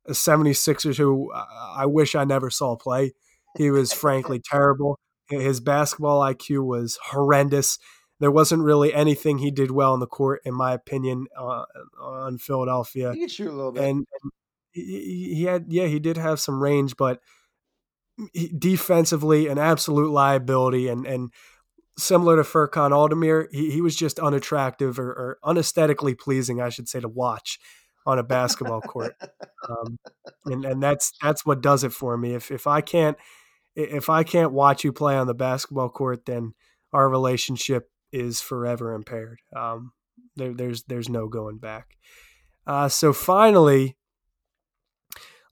a 0.06 0.12
76ers 0.12 0.96
who 0.96 1.32
I 1.32 1.86
wish 1.86 2.14
I 2.14 2.24
never 2.24 2.50
saw 2.50 2.76
play. 2.76 3.12
He 3.56 3.70
was 3.70 3.92
frankly 4.04 4.40
terrible. 4.44 4.98
His 5.28 5.60
basketball 5.60 6.20
IQ 6.20 6.64
was 6.64 6.98
horrendous. 7.06 7.78
There 8.20 8.30
wasn't 8.30 8.62
really 8.62 8.94
anything 8.94 9.38
he 9.38 9.50
did 9.50 9.70
well 9.70 9.92
in 9.92 10.00
the 10.00 10.06
court, 10.06 10.40
in 10.44 10.54
my 10.54 10.72
opinion, 10.72 11.26
uh, 11.36 11.64
on 12.00 12.38
Philadelphia. 12.38 13.12
He 13.12 13.20
could 13.20 13.30
shoot 13.30 13.50
a 13.50 13.52
little 13.52 13.72
bit, 13.72 13.84
and, 13.84 14.06
he, 14.70 15.34
he 15.34 15.44
had 15.44 15.66
yeah 15.68 15.86
he 15.86 15.98
did 15.98 16.16
have 16.16 16.38
some 16.38 16.62
range, 16.62 16.96
but 16.96 17.20
defensively 18.58 19.48
an 19.48 19.58
absolute 19.58 20.10
liability 20.10 20.88
and 20.88 21.06
and 21.06 21.30
similar 21.98 22.36
to 22.36 22.42
Furkan 22.42 22.90
Aldemir, 22.90 23.46
he, 23.50 23.70
he 23.70 23.80
was 23.80 23.96
just 23.96 24.18
unattractive 24.18 24.98
or, 24.98 25.10
or 25.10 25.38
unesthetically 25.44 26.14
pleasing, 26.14 26.60
I 26.60 26.68
should 26.68 26.88
say, 26.88 27.00
to 27.00 27.08
watch 27.08 27.58
on 28.06 28.18
a 28.18 28.22
basketball 28.22 28.80
court. 28.80 29.14
Um, 29.68 29.98
and 30.44 30.64
and 30.64 30.80
that's 30.80 31.10
that's 31.20 31.44
what 31.44 31.60
does 31.60 31.82
it 31.82 31.92
for 31.92 32.16
me. 32.16 32.34
If 32.34 32.52
if 32.52 32.68
I 32.68 32.80
can't 32.80 33.16
if 33.74 34.08
I 34.08 34.22
can't 34.22 34.52
watch 34.52 34.84
you 34.84 34.92
play 34.92 35.16
on 35.16 35.26
the 35.26 35.34
basketball 35.34 35.88
court, 35.88 36.24
then 36.24 36.54
our 36.92 37.08
relationship 37.08 37.90
is 38.12 38.40
forever 38.40 38.94
impaired. 38.94 39.40
Um, 39.56 39.90
there, 40.36 40.54
there's 40.54 40.84
there's 40.84 41.08
no 41.08 41.26
going 41.26 41.58
back. 41.58 41.96
Uh, 42.64 42.88
so 42.88 43.12
finally, 43.12 43.96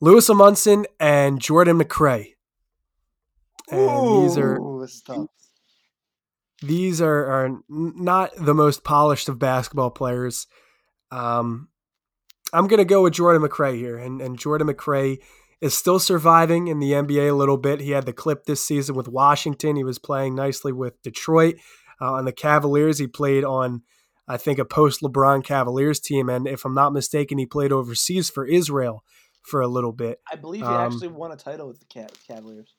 Lewis 0.01 0.29
Amundson 0.29 0.85
and 1.01 1.41
Jordan 1.41 1.79
McRae. 1.81 2.35
And 3.71 4.25
these 4.25 4.39
are 4.39 4.61
Ooh, 4.61 4.81
this 4.81 4.95
is 4.95 5.03
tough. 5.03 5.27
These 6.67 7.01
are, 7.01 7.25
are 7.27 7.59
not 7.69 8.31
the 8.37 8.55
most 8.55 8.85
polished 8.85 9.29
of 9.29 9.39
basketball 9.39 9.91
players. 9.91 10.47
Um, 11.11 11.69
I'm 12.53 12.69
going 12.69 12.79
to 12.79 12.85
go 12.85 13.03
with 13.03 13.15
Jordan 13.15 13.43
McRae 13.43 13.77
here. 13.77 13.97
And, 13.99 14.21
and 14.21 14.39
Jordan 14.39 14.69
McRae 14.69 15.19
is 15.61 15.75
still 15.75 15.99
surviving 15.99 16.69
in 16.69 16.79
the 16.79 16.93
NBA 16.93 17.31
a 17.31 17.35
little 17.35 17.57
bit. 17.57 17.81
He 17.81 17.91
had 17.91 18.07
the 18.07 18.13
clip 18.13 18.45
this 18.45 18.65
season 18.65 18.95
with 18.95 19.09
Washington. 19.09 19.77
He 19.77 19.85
was 19.85 19.99
playing 19.99 20.35
nicely 20.35 20.73
with 20.73 21.01
Detroit. 21.03 21.57
Uh, 22.01 22.13
on 22.15 22.25
the 22.25 22.33
Cavaliers, 22.33 22.99
he 22.99 23.07
played 23.07 23.45
on, 23.45 23.83
I 24.29 24.37
think, 24.37 24.59
a 24.59 24.65
post 24.65 25.01
LeBron 25.01 25.45
Cavaliers 25.45 26.01
team. 26.01 26.29
And 26.29 26.47
if 26.47 26.65
I'm 26.65 26.75
not 26.75 26.93
mistaken, 26.93 27.39
he 27.39 27.47
played 27.47 27.73
overseas 27.73 28.31
for 28.31 28.47
Israel 28.47 29.05
for 29.43 29.61
a 29.61 29.69
little 29.69 29.93
bit. 29.93 30.21
I 30.31 30.37
believe 30.37 30.63
he 30.63 30.69
Um, 30.69 30.93
actually 30.93 31.09
won 31.09 31.33
a 31.33 31.37
title 31.37 31.69
with 31.69 31.79
the 31.81 31.87
Cav- 31.87 32.27
Cavaliers. 32.27 32.75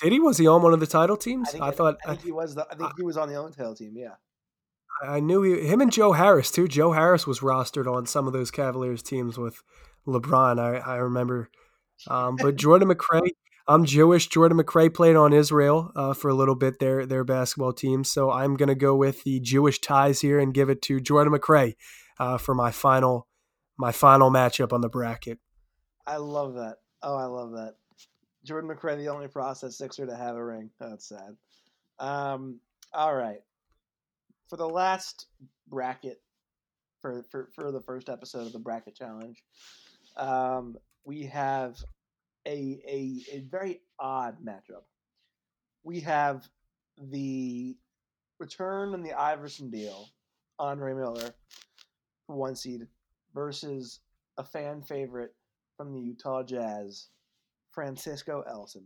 Did 0.00 0.12
he? 0.12 0.20
Was 0.20 0.38
he 0.38 0.46
on 0.46 0.62
one 0.62 0.72
of 0.72 0.80
the 0.80 0.86
title 0.86 1.16
I 1.16 1.22
teams? 1.22 1.50
think, 1.50 1.62
I, 1.62 1.70
thought 1.70 1.98
I 2.04 2.10
think 2.10 2.22
he 2.22 2.32
was. 2.32 2.54
The, 2.54 2.66
I 2.70 2.74
think 2.74 2.92
he 2.96 3.02
was 3.02 3.16
on 3.16 3.28
the 3.28 3.34
own 3.34 3.52
title 3.52 3.74
team. 3.74 3.94
Yeah. 3.96 4.14
I 5.02 5.20
knew 5.20 5.42
he, 5.42 5.66
him 5.66 5.80
and 5.80 5.92
Joe 5.92 6.12
Harris 6.12 6.50
too. 6.50 6.68
Joe 6.68 6.92
Harris 6.92 7.26
was 7.26 7.40
rostered 7.40 7.92
on 7.92 8.06
some 8.06 8.26
of 8.26 8.32
those 8.32 8.50
Cavaliers 8.50 9.02
teams 9.02 9.38
with 9.38 9.62
LeBron. 10.06 10.58
I, 10.58 10.78
I 10.78 10.96
remember. 10.96 11.50
Um, 12.08 12.36
but 12.36 12.56
Jordan 12.56 12.88
McRae, 12.88 13.30
I'm 13.66 13.84
Jewish. 13.84 14.28
Jordan 14.28 14.58
McRae 14.58 14.92
played 14.92 15.16
on 15.16 15.32
Israel 15.32 15.92
uh, 15.94 16.14
for 16.14 16.28
a 16.28 16.34
little 16.34 16.54
bit. 16.54 16.78
Their 16.78 17.06
their 17.06 17.24
basketball 17.24 17.72
team. 17.72 18.04
So 18.04 18.30
I'm 18.30 18.56
gonna 18.56 18.74
go 18.74 18.96
with 18.96 19.24
the 19.24 19.40
Jewish 19.40 19.80
ties 19.80 20.20
here 20.20 20.38
and 20.38 20.54
give 20.54 20.70
it 20.70 20.82
to 20.82 21.00
Jordan 21.00 21.32
McRae 21.32 21.74
uh, 22.18 22.38
for 22.38 22.54
my 22.54 22.70
final 22.70 23.26
my 23.76 23.92
final 23.92 24.30
matchup 24.30 24.72
on 24.72 24.80
the 24.80 24.88
bracket. 24.88 25.38
I 26.06 26.16
love 26.16 26.54
that. 26.54 26.76
Oh, 27.02 27.16
I 27.16 27.26
love 27.26 27.52
that. 27.52 27.74
Jordan 28.48 28.70
McRae, 28.70 28.96
the 28.96 29.08
only 29.08 29.28
process 29.28 29.76
Sixer 29.76 30.06
to 30.06 30.16
have 30.16 30.34
a 30.34 30.44
ring. 30.44 30.70
That's 30.80 31.06
sad. 31.06 31.36
Um, 31.98 32.60
all 32.94 33.14
right. 33.14 33.42
For 34.48 34.56
the 34.56 34.68
last 34.68 35.26
bracket, 35.68 36.22
for, 37.02 37.22
for, 37.30 37.50
for 37.54 37.70
the 37.70 37.82
first 37.82 38.08
episode 38.08 38.46
of 38.46 38.52
the 38.54 38.58
bracket 38.58 38.96
challenge, 38.96 39.44
um, 40.16 40.78
we 41.04 41.24
have 41.24 41.76
a, 42.46 42.80
a, 42.88 43.36
a 43.36 43.40
very 43.50 43.82
odd 43.98 44.38
matchup. 44.42 44.84
We 45.84 46.00
have 46.00 46.48
the 46.98 47.76
return 48.40 48.94
and 48.94 49.04
the 49.04 49.12
Iverson 49.12 49.70
deal, 49.70 50.08
Andre 50.58 50.94
Miller, 50.94 51.34
one 52.26 52.56
seed, 52.56 52.86
versus 53.34 54.00
a 54.38 54.44
fan 54.44 54.80
favorite 54.80 55.34
from 55.76 55.92
the 55.92 56.00
Utah 56.00 56.42
Jazz, 56.42 57.08
Francisco 57.78 58.42
Elson. 58.50 58.82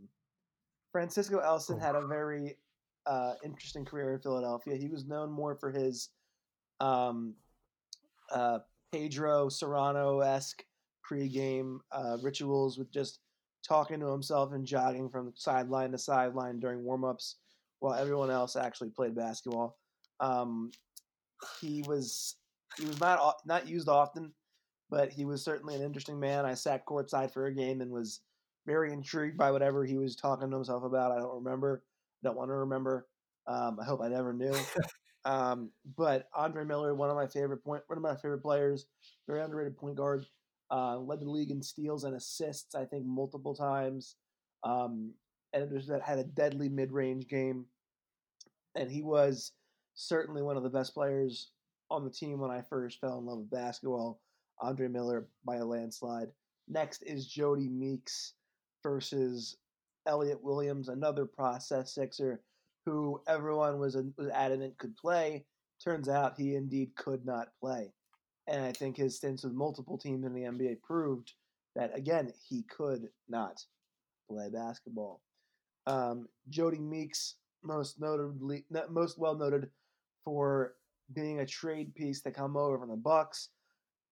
Francisco 0.91 1.39
Elson 1.39 1.79
had 1.79 1.95
a 1.95 2.05
very 2.05 2.55
uh, 3.07 3.33
interesting 3.43 3.83
career 3.83 4.13
in 4.13 4.19
Philadelphia. 4.19 4.75
He 4.75 4.87
was 4.87 5.07
known 5.07 5.31
more 5.31 5.55
for 5.55 5.71
his 5.71 6.09
um, 6.79 7.33
uh, 8.31 8.59
Pedro 8.91 9.49
Serrano 9.49 10.19
esque 10.19 10.63
pregame 11.11 11.79
uh, 11.91 12.17
rituals 12.21 12.77
with 12.77 12.91
just 12.91 13.21
talking 13.67 13.99
to 13.99 14.11
himself 14.11 14.53
and 14.53 14.63
jogging 14.63 15.09
from 15.09 15.33
sideline 15.35 15.91
to 15.93 15.97
sideline 15.97 16.59
during 16.59 16.83
warmups 16.83 17.37
while 17.79 17.95
everyone 17.95 18.29
else 18.29 18.55
actually 18.55 18.91
played 18.91 19.15
basketball. 19.15 19.79
Um, 20.19 20.69
he 21.59 21.83
was 21.87 22.35
he 22.77 22.85
was 22.85 22.99
not 22.99 23.37
not 23.43 23.67
used 23.67 23.89
often, 23.89 24.33
but 24.91 25.11
he 25.11 25.25
was 25.25 25.43
certainly 25.43 25.73
an 25.73 25.81
interesting 25.81 26.19
man. 26.19 26.45
I 26.45 26.53
sat 26.53 26.85
courtside 26.85 27.33
for 27.33 27.47
a 27.47 27.55
game 27.55 27.81
and 27.81 27.89
was 27.89 28.19
very 28.65 28.91
intrigued 28.91 29.37
by 29.37 29.51
whatever 29.51 29.85
he 29.85 29.97
was 29.97 30.15
talking 30.15 30.49
to 30.49 30.55
himself 30.55 30.83
about. 30.83 31.11
I 31.11 31.19
don't 31.19 31.43
remember. 31.43 31.83
Don't 32.23 32.37
want 32.37 32.49
to 32.49 32.55
remember. 32.55 33.07
Um, 33.47 33.77
I 33.81 33.85
hope 33.85 34.01
I 34.01 34.07
never 34.07 34.33
knew. 34.33 34.55
um, 35.25 35.71
but 35.97 36.29
Andre 36.35 36.63
Miller, 36.63 36.95
one 36.95 37.09
of 37.09 37.15
my 37.15 37.27
favorite 37.27 37.63
point, 37.63 37.83
one 37.87 37.97
of 37.97 38.03
my 38.03 38.15
favorite 38.15 38.41
players, 38.41 38.85
very 39.27 39.41
underrated 39.41 39.77
point 39.77 39.95
guard. 39.95 40.25
Uh, 40.71 40.97
led 40.97 41.19
the 41.19 41.29
league 41.29 41.51
in 41.51 41.61
steals 41.61 42.03
and 42.03 42.15
assists, 42.15 42.73
I 42.73 42.85
think, 42.85 43.05
multiple 43.05 43.53
times. 43.53 44.15
Um, 44.63 45.13
and 45.53 45.69
that 45.87 46.01
had 46.01 46.17
a 46.17 46.23
deadly 46.23 46.67
mid-range 46.67 47.27
game. 47.27 47.65
And 48.75 48.89
he 48.89 49.03
was 49.03 49.51
certainly 49.93 50.41
one 50.41 50.57
of 50.57 50.63
the 50.63 50.69
best 50.69 50.95
players 50.95 51.51
on 51.91 52.03
the 52.03 52.09
team 52.09 52.39
when 52.39 52.49
I 52.49 52.61
first 52.61 52.99
fell 52.99 53.19
in 53.19 53.25
love 53.25 53.39
with 53.39 53.51
basketball. 53.51 54.19
Andre 54.61 54.87
Miller 54.87 55.27
by 55.45 55.57
a 55.57 55.65
landslide. 55.65 56.29
Next 56.67 57.03
is 57.03 57.31
Jodie 57.31 57.69
Meeks 57.69 58.33
versus 58.83 59.57
Elliot 60.05 60.43
Williams, 60.43 60.89
another 60.89 61.25
process 61.25 61.95
sixer 61.95 62.41
who 62.85 63.21
everyone 63.27 63.79
was, 63.79 63.95
was 64.17 64.29
adamant 64.33 64.77
could 64.77 64.95
play. 64.97 65.45
Turns 65.83 66.09
out 66.09 66.37
he 66.37 66.55
indeed 66.55 66.91
could 66.95 67.25
not 67.25 67.47
play. 67.59 67.93
And 68.47 68.63
I 68.63 68.73
think 68.73 68.97
his 68.97 69.15
stints 69.15 69.43
with 69.43 69.53
multiple 69.53 69.97
teams 69.97 70.25
in 70.25 70.33
the 70.33 70.41
NBA 70.41 70.81
proved 70.81 71.31
that, 71.75 71.97
again, 71.97 72.31
he 72.49 72.63
could 72.63 73.07
not 73.29 73.63
play 74.29 74.49
basketball. 74.49 75.21
Um, 75.87 76.27
Jodie 76.49 76.79
Meeks, 76.79 77.35
most 77.63 77.99
notably, 77.99 78.65
most 78.89 79.17
well 79.17 79.35
noted 79.35 79.69
for 80.25 80.75
being 81.13 81.39
a 81.39 81.45
trade 81.45 81.95
piece 81.95 82.21
to 82.21 82.31
come 82.31 82.57
over 82.57 82.77
from 82.77 82.89
the 82.89 82.95
Bucks. 82.95 83.49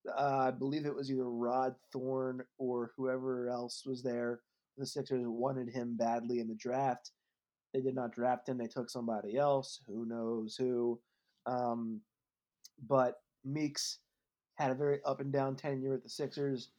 Uh, 0.07 0.47
I 0.47 0.51
believe 0.51 0.85
it 0.85 0.95
was 0.95 1.11
either 1.11 1.29
Rod 1.29 1.75
Thorn 1.91 2.41
or 2.57 2.91
whoever 2.95 3.49
else 3.49 3.83
was 3.85 4.01
there. 4.01 4.41
The 4.81 4.87
Sixers 4.87 5.23
wanted 5.25 5.69
him 5.69 5.95
badly 5.95 6.39
in 6.39 6.47
the 6.47 6.55
draft. 6.55 7.11
They 7.73 7.81
did 7.81 7.95
not 7.95 8.11
draft 8.11 8.49
him. 8.49 8.57
They 8.57 8.67
took 8.67 8.89
somebody 8.89 9.37
else. 9.37 9.79
Who 9.87 10.05
knows 10.05 10.55
who? 10.57 10.99
Um, 11.45 12.01
but 12.87 13.21
Meeks 13.45 13.99
had 14.55 14.71
a 14.71 14.75
very 14.75 14.99
up 15.05 15.19
and 15.19 15.31
down 15.31 15.55
tenure 15.55 15.93
at 15.93 16.03
the 16.03 16.09
Sixers. 16.09 16.71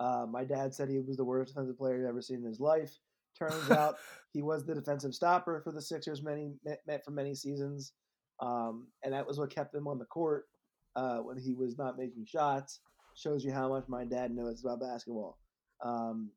Uh, 0.00 0.26
my 0.28 0.44
dad 0.44 0.74
said 0.74 0.88
he 0.88 0.98
was 0.98 1.18
the 1.18 1.24
worst 1.24 1.52
defensive 1.52 1.76
player 1.76 1.98
he'd 1.98 2.08
ever 2.08 2.22
seen 2.22 2.38
in 2.38 2.44
his 2.44 2.60
life. 2.60 2.98
Turns 3.38 3.70
out 3.70 3.96
he 4.32 4.42
was 4.42 4.64
the 4.64 4.74
defensive 4.74 5.14
stopper 5.14 5.60
for 5.62 5.70
the 5.72 5.82
Sixers 5.82 6.22
many 6.22 6.54
met 6.64 7.04
for 7.04 7.10
many 7.10 7.34
seasons, 7.34 7.92
um, 8.40 8.88
and 9.04 9.12
that 9.12 9.26
was 9.26 9.38
what 9.38 9.54
kept 9.54 9.74
him 9.74 9.86
on 9.86 9.98
the 9.98 10.06
court 10.06 10.46
uh, 10.96 11.18
when 11.18 11.36
he 11.36 11.54
was 11.54 11.76
not 11.76 11.98
making 11.98 12.24
shots. 12.24 12.80
Shows 13.14 13.44
you 13.44 13.52
how 13.52 13.68
much 13.68 13.84
my 13.88 14.04
dad 14.04 14.30
knows 14.34 14.64
about 14.64 14.80
basketball. 14.80 15.38
Um, 15.84 16.30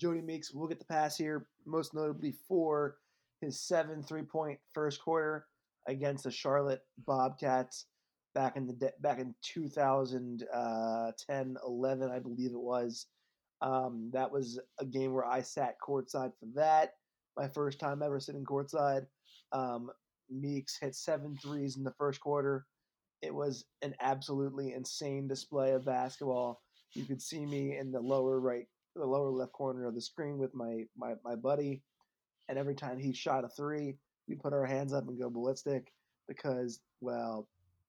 Jodie 0.00 0.24
Meeks 0.24 0.52
will 0.52 0.68
get 0.68 0.78
the 0.78 0.84
pass 0.84 1.16
here, 1.16 1.48
most 1.66 1.94
notably 1.94 2.34
for 2.48 2.96
his 3.40 3.60
seven 3.60 4.02
three 4.02 4.22
point 4.22 4.58
first 4.72 5.02
quarter 5.02 5.46
against 5.86 6.24
the 6.24 6.30
Charlotte 6.30 6.82
Bobcats 7.06 7.86
back 8.34 8.56
in 8.56 8.66
the 8.66 8.92
back 9.00 9.18
in 9.18 9.34
2010 9.42 11.56
11 11.66 12.10
I 12.10 12.18
believe 12.18 12.52
it 12.52 12.60
was. 12.60 13.06
Um, 13.62 14.10
that 14.12 14.30
was 14.30 14.60
a 14.78 14.84
game 14.84 15.14
where 15.14 15.24
I 15.24 15.40
sat 15.40 15.76
courtside 15.80 16.32
for 16.38 16.46
that. 16.54 16.92
My 17.36 17.48
first 17.48 17.80
time 17.80 18.02
ever 18.02 18.20
sitting 18.20 18.44
courtside. 18.44 19.06
Um, 19.52 19.90
Meeks 20.30 20.78
hit 20.78 20.94
seven 20.94 21.36
threes 21.42 21.76
in 21.76 21.84
the 21.84 21.94
first 21.98 22.20
quarter. 22.20 22.66
It 23.22 23.34
was 23.34 23.64
an 23.82 23.94
absolutely 24.00 24.74
insane 24.74 25.28
display 25.28 25.72
of 25.72 25.86
basketball. 25.86 26.62
You 26.92 27.04
could 27.04 27.22
see 27.22 27.46
me 27.46 27.78
in 27.78 27.90
the 27.90 28.00
lower 28.00 28.40
right, 28.40 28.66
the 28.96 29.06
lower 29.06 29.30
left 29.30 29.52
corner 29.52 29.86
of 29.86 29.94
the 29.94 30.00
screen 30.00 30.38
with 30.38 30.54
my 30.54 30.84
my, 30.96 31.14
my 31.24 31.34
buddy, 31.36 31.82
and 32.48 32.58
every 32.58 32.74
time 32.74 32.98
he 32.98 33.12
shot 33.12 33.44
a 33.44 33.48
three, 33.48 33.96
we 34.28 34.34
put 34.34 34.52
our 34.52 34.64
hands 34.66 34.92
up 34.92 35.06
and 35.08 35.18
go 35.20 35.30
ballistic 35.30 35.92
because 36.28 36.80
well, 37.00 37.48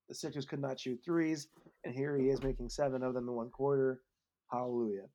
the 0.10 0.16
Sixers 0.16 0.46
could 0.46 0.60
not 0.62 0.80
shoot 0.80 1.00
threes, 1.04 1.48
and 1.84 1.94
here 1.94 2.18
he 2.18 2.26
is 2.30 2.44
making 2.44 2.70
seven 2.70 3.04
of 3.04 3.14
them 3.14 3.28
in 3.28 3.36
one 3.36 3.50
quarter. 3.50 4.02
Hallelujah. 4.52 5.08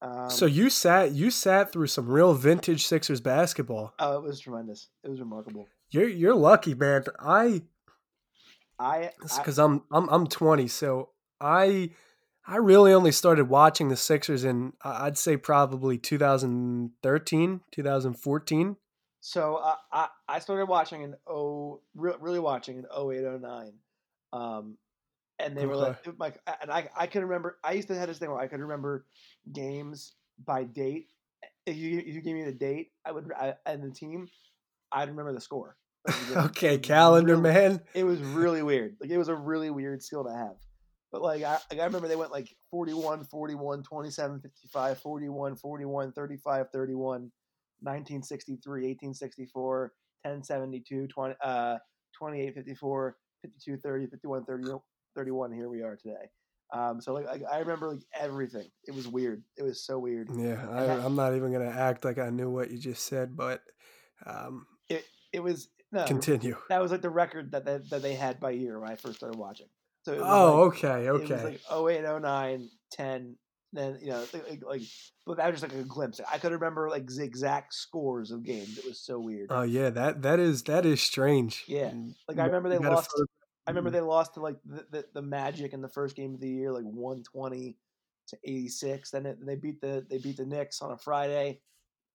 Um, 0.00 0.30
So 0.30 0.46
you 0.46 0.70
sat 0.70 1.12
you 1.12 1.30
sat 1.30 1.72
through 1.72 1.86
some 1.88 2.08
real 2.08 2.34
vintage 2.34 2.86
Sixers 2.86 3.20
basketball. 3.20 3.94
oh, 3.98 4.16
it 4.16 4.22
was 4.22 4.40
tremendous. 4.40 4.88
It 5.04 5.10
was 5.10 5.20
remarkable. 5.20 5.68
You're 5.90 6.08
you're 6.08 6.34
lucky, 6.34 6.74
man. 6.74 7.04
I 7.20 7.62
I, 8.78 9.10
I 9.30 9.38
because 9.38 9.58
I'm 9.58 9.82
I'm 9.92 10.08
I'm 10.08 10.26
20, 10.26 10.66
so 10.68 11.10
I 11.40 11.90
I 12.46 12.56
really 12.56 12.92
only 12.92 13.12
started 13.12 13.48
watching 13.48 13.88
the 13.88 13.96
Sixers 13.96 14.44
in 14.44 14.72
I'd 14.84 15.16
say 15.18 15.36
probably 15.36 15.96
2013, 15.98 17.60
2014. 17.70 18.76
So 19.20 19.56
uh, 19.56 19.74
I 19.92 20.08
I 20.28 20.38
started 20.40 20.66
watching 20.66 21.02
in 21.02 21.14
oh 21.28 21.80
re- 21.94 22.14
really 22.20 22.40
watching 22.40 22.78
in 22.78 22.84
08 22.84 23.40
09. 23.40 23.72
Um, 24.32 24.76
and 25.38 25.56
they 25.56 25.66
were 25.66 25.76
like, 25.76 25.98
like, 26.18 26.38
and 26.60 26.70
I 26.70 26.88
I 26.96 27.06
can 27.06 27.22
remember. 27.22 27.58
I 27.62 27.72
used 27.72 27.88
to 27.88 27.94
have 27.98 28.08
this 28.08 28.18
thing 28.18 28.30
where 28.30 28.40
I 28.40 28.48
could 28.48 28.60
remember 28.60 29.06
games 29.52 30.14
by 30.44 30.64
date. 30.64 31.08
If 31.66 31.76
you 31.76 31.98
if 31.98 32.06
you 32.14 32.20
gave 32.20 32.34
me 32.34 32.44
the 32.44 32.52
date, 32.52 32.90
I 33.04 33.12
would 33.12 33.30
I, 33.32 33.54
and 33.66 33.82
the 33.82 33.90
team, 33.94 34.26
I'd 34.90 35.08
remember 35.08 35.32
the 35.32 35.40
score. 35.40 35.76
Like, 36.06 36.16
it 36.16 36.36
was- 36.36 36.44
Okay, 36.50 36.78
calendar 36.78 37.36
really- 37.36 37.52
man. 37.52 37.80
It 37.94 38.04
was 38.04 38.18
really 38.20 38.62
weird. 38.62 38.96
Like 39.00 39.10
it 39.10 39.18
was 39.18 39.28
a 39.28 39.34
really 39.36 39.70
weird 39.70 40.02
skill 40.02 40.24
to 40.24 40.32
have. 40.32 40.56
But 41.12 41.22
like 41.22 41.42
I, 41.42 41.58
I 41.70 41.84
remember 41.84 42.08
they 42.08 42.16
went 42.16 42.32
like 42.32 42.56
41, 42.70 43.24
41, 43.24 43.82
27, 43.82 44.40
55, 44.40 44.98
41, 44.98 45.56
41, 45.56 46.12
35, 46.12 46.66
31, 46.72 47.30
1963, 47.80 48.72
1864, 48.72 49.92
1072, 50.22 51.06
20, 51.06 51.34
uh, 51.44 51.76
28, 52.18 52.54
54, 52.54 53.16
52, 53.42 53.76
30, 53.76 54.06
51, 54.06 54.44
30, 54.44 54.70
31. 55.14 55.52
Here 55.52 55.68
we 55.68 55.82
are 55.82 55.96
today. 55.96 56.30
Um, 56.72 57.02
so 57.02 57.12
like, 57.12 57.26
like 57.26 57.42
I 57.52 57.58
remember 57.58 57.90
like 57.90 58.02
everything. 58.18 58.68
It 58.88 58.94
was 58.94 59.06
weird. 59.06 59.42
It 59.58 59.62
was 59.62 59.84
so 59.84 59.98
weird. 59.98 60.30
Yeah, 60.34 60.66
I, 60.70 60.84
I'm 61.04 61.14
not 61.14 61.36
even 61.36 61.52
gonna 61.52 61.66
act 61.66 62.06
like 62.06 62.16
I 62.16 62.30
knew 62.30 62.48
what 62.48 62.70
you 62.70 62.78
just 62.78 63.04
said, 63.04 63.36
but 63.36 63.60
um, 64.24 64.66
It 65.32 65.42
was 65.42 65.68
no, 65.90 66.04
continue. 66.06 66.56
that 66.68 66.80
was 66.80 66.90
like 66.90 67.02
the 67.02 67.10
record 67.10 67.52
that 67.52 67.64
they, 67.64 67.78
that 67.90 68.02
they 68.02 68.14
had 68.14 68.40
by 68.40 68.50
year 68.50 68.78
when 68.78 68.90
I 68.90 68.96
first 68.96 69.16
started 69.16 69.38
watching. 69.38 69.66
So 70.04 70.12
it 70.12 70.20
was 70.20 70.28
Oh, 70.28 70.62
like, 70.62 70.84
okay, 70.84 71.06
It 71.06 71.12
was 71.12 71.30
okay. 71.30 71.44
like 71.44 71.60
08, 71.70 72.20
09, 72.20 72.68
10. 72.90 73.36
Then 73.74 73.98
you 74.02 74.08
know, 74.08 74.24
like, 74.34 74.62
like, 74.62 74.82
but 75.24 75.38
that 75.38 75.50
was 75.50 75.60
just 75.62 75.72
like 75.72 75.82
a 75.82 75.84
glimpse. 75.86 76.20
I 76.30 76.36
could 76.36 76.52
remember 76.52 76.90
like 76.90 77.04
exact 77.18 77.72
scores 77.72 78.30
of 78.30 78.44
games. 78.44 78.76
It 78.76 78.84
was 78.84 79.00
so 79.00 79.18
weird. 79.18 79.46
Oh 79.48 79.62
yeah, 79.62 79.88
that 79.88 80.20
that 80.22 80.38
is 80.38 80.64
that 80.64 80.84
is 80.84 81.00
strange. 81.00 81.64
Yeah, 81.66 81.90
mm, 81.92 82.14
like 82.28 82.38
I 82.38 82.44
remember 82.44 82.68
they 82.68 82.76
lost. 82.76 83.10
fir- 83.16 83.24
I 83.66 83.70
remember 83.70 83.88
mm-hmm. 83.88 83.94
they 83.96 84.00
lost 84.02 84.34
to 84.34 84.40
like 84.40 84.56
the, 84.66 84.84
the, 84.90 85.04
the 85.14 85.22
Magic 85.22 85.72
in 85.72 85.80
the 85.80 85.88
first 85.88 86.16
game 86.16 86.34
of 86.34 86.40
the 86.40 86.50
year, 86.50 86.70
like 86.70 86.84
one 86.84 87.22
twenty 87.22 87.78
to 88.28 88.36
eighty 88.44 88.68
six. 88.68 89.10
Then 89.10 89.24
it, 89.24 89.38
they 89.40 89.54
beat 89.56 89.80
the 89.80 90.04
they 90.10 90.18
beat 90.18 90.36
the 90.36 90.44
Knicks 90.44 90.82
on 90.82 90.92
a 90.92 90.98
Friday, 90.98 91.60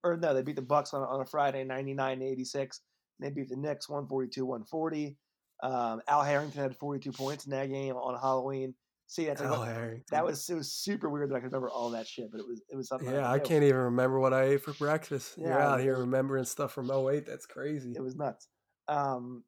or 0.03 0.15
no, 0.15 0.35
they 0.35 0.43
beat 0.43 0.57
the 0.57 0.61
Bucks 0.61 0.93
on 0.93 1.01
a, 1.01 1.05
on 1.05 1.21
a 1.21 1.25
Friday, 1.25 1.63
ninety 1.63 1.95
nine 1.95 2.19
to 2.19 2.25
eighty 2.25 2.45
six. 2.45 2.81
They 3.19 3.31
beat 3.31 3.49
the 3.49 3.55
Knicks 3.55 3.89
one 3.89 4.07
forty 4.07 4.29
two 4.29 4.45
one 4.45 4.63
forty. 4.63 5.17
Um, 5.63 6.01
Al 6.07 6.23
Harrington 6.23 6.61
had 6.61 6.75
forty 6.75 6.99
two 6.99 7.11
points 7.11 7.45
in 7.45 7.51
that 7.51 7.69
game 7.69 7.95
on 7.95 8.19
Halloween. 8.19 8.73
See, 9.09 9.25
that's 9.25 9.41
like, 9.41 9.49
Al 9.49 9.63
Harrington. 9.63 10.03
that 10.11 10.25
was 10.25 10.49
it 10.49 10.55
was 10.55 10.71
super 10.71 11.09
weird 11.09 11.29
that 11.29 11.35
I 11.35 11.39
could 11.39 11.45
remember 11.45 11.69
all 11.69 11.89
that 11.91 12.07
shit, 12.07 12.29
but 12.31 12.39
it 12.39 12.47
was 12.47 12.61
it 12.69 12.75
was 12.75 12.89
something. 12.89 13.09
Yeah, 13.09 13.29
I 13.29 13.39
can't 13.39 13.63
even 13.63 13.77
remember 13.77 14.19
what 14.19 14.33
I 14.33 14.43
ate 14.43 14.63
for 14.63 14.73
breakfast. 14.73 15.37
You're 15.37 15.59
out 15.59 15.79
here 15.79 15.97
remembering 15.97 16.43
stuff 16.43 16.73
from 16.73 16.91
08. 16.91 17.25
That's 17.25 17.45
crazy. 17.45 17.93
It 17.95 18.01
was 18.01 18.15
nuts. 18.15 18.47
Um, 18.89 19.43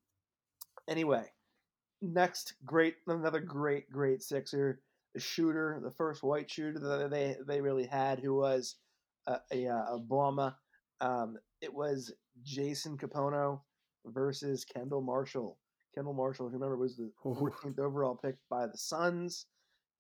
anyway, 0.88 1.26
next 2.02 2.54
great 2.66 2.96
another 3.08 3.42
great 3.42 3.92
great 3.92 4.22
Sixer, 4.24 4.82
the 5.14 5.20
shooter, 5.20 5.80
the 5.84 5.92
first 5.92 6.24
white 6.24 6.50
shooter 6.50 6.80
that 6.80 7.10
they 7.10 7.36
they 7.46 7.62
really 7.62 7.86
had, 7.86 8.20
who 8.20 8.36
was 8.36 8.78
a, 9.28 9.40
a, 9.52 9.68
uh, 9.68 9.96
a 9.96 10.00
Obama. 10.00 10.56
Um, 11.02 11.38
it 11.62 11.74
was 11.74 12.14
Jason 12.44 12.98
Kapono 12.98 13.62
versus 14.06 14.66
Kendall 14.66 15.02
Marshall. 15.02 15.58
Kendall 16.00 16.14
Marshall, 16.14 16.48
if 16.48 16.54
you 16.54 16.60
remember, 16.60 16.78
was 16.78 16.96
the 16.96 17.12
14th 17.26 17.78
overall 17.78 18.16
pick 18.16 18.38
by 18.50 18.66
the 18.66 18.78
Suns. 18.78 19.48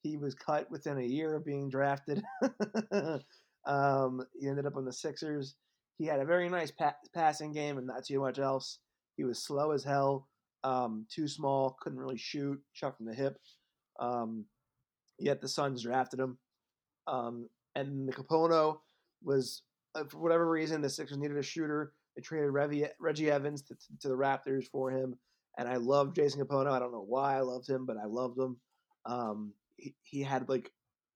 He 0.01 0.15
was 0.15 0.33
cut 0.33 0.71
within 0.71 0.97
a 0.97 1.03
year 1.03 1.35
of 1.35 1.43
being 1.43 1.69
drafted. 1.69 2.23
um, 3.65 4.21
he 4.39 4.47
ended 4.47 4.65
up 4.65 4.77
on 4.77 4.85
the 4.85 4.93
Sixers. 4.93 5.55
He 5.97 6.05
had 6.05 6.21
a 6.21 6.25
very 6.25 6.47
nice 6.47 6.71
pa- 6.71 6.95
passing 7.13 7.51
game 7.51 7.77
and 7.77 7.85
not 7.85 8.05
too 8.05 8.21
much 8.21 8.39
else. 8.39 8.79
He 9.17 9.25
was 9.25 9.43
slow 9.43 9.71
as 9.71 9.83
hell, 9.83 10.29
um, 10.63 11.05
too 11.13 11.27
small, 11.27 11.75
couldn't 11.81 11.99
really 11.99 12.17
shoot, 12.17 12.61
shot 12.71 12.95
from 12.95 13.05
the 13.05 13.13
hip. 13.13 13.37
Um, 13.99 14.45
yet 15.19 15.41
the 15.41 15.49
Suns 15.49 15.83
drafted 15.83 16.21
him. 16.21 16.37
Um, 17.07 17.49
and 17.75 18.07
the 18.07 18.13
Kapono 18.13 18.77
was, 19.21 19.63
uh, 19.95 20.05
for 20.05 20.19
whatever 20.19 20.49
reason, 20.49 20.81
the 20.81 20.89
Sixers 20.89 21.17
needed 21.17 21.35
a 21.35 21.43
shooter. 21.43 21.91
They 22.15 22.21
traded 22.21 22.51
Reggie, 22.51 22.85
Reggie 23.01 23.29
Evans 23.29 23.63
to, 23.63 23.75
to 23.99 24.07
the 24.07 24.15
Raptors 24.15 24.65
for 24.71 24.91
him. 24.91 25.17
And 25.59 25.67
I 25.67 25.75
loved 25.75 26.15
Jason 26.15 26.41
Kapono. 26.41 26.71
I 26.71 26.79
don't 26.79 26.93
know 26.93 27.05
why 27.05 27.35
I 27.35 27.41
loved 27.41 27.69
him, 27.69 27.85
but 27.85 27.97
I 27.97 28.05
loved 28.05 28.39
him. 28.39 28.55
Um, 29.05 29.53
he, 29.75 29.93
he 30.03 30.23
had 30.23 30.47
like 30.47 30.71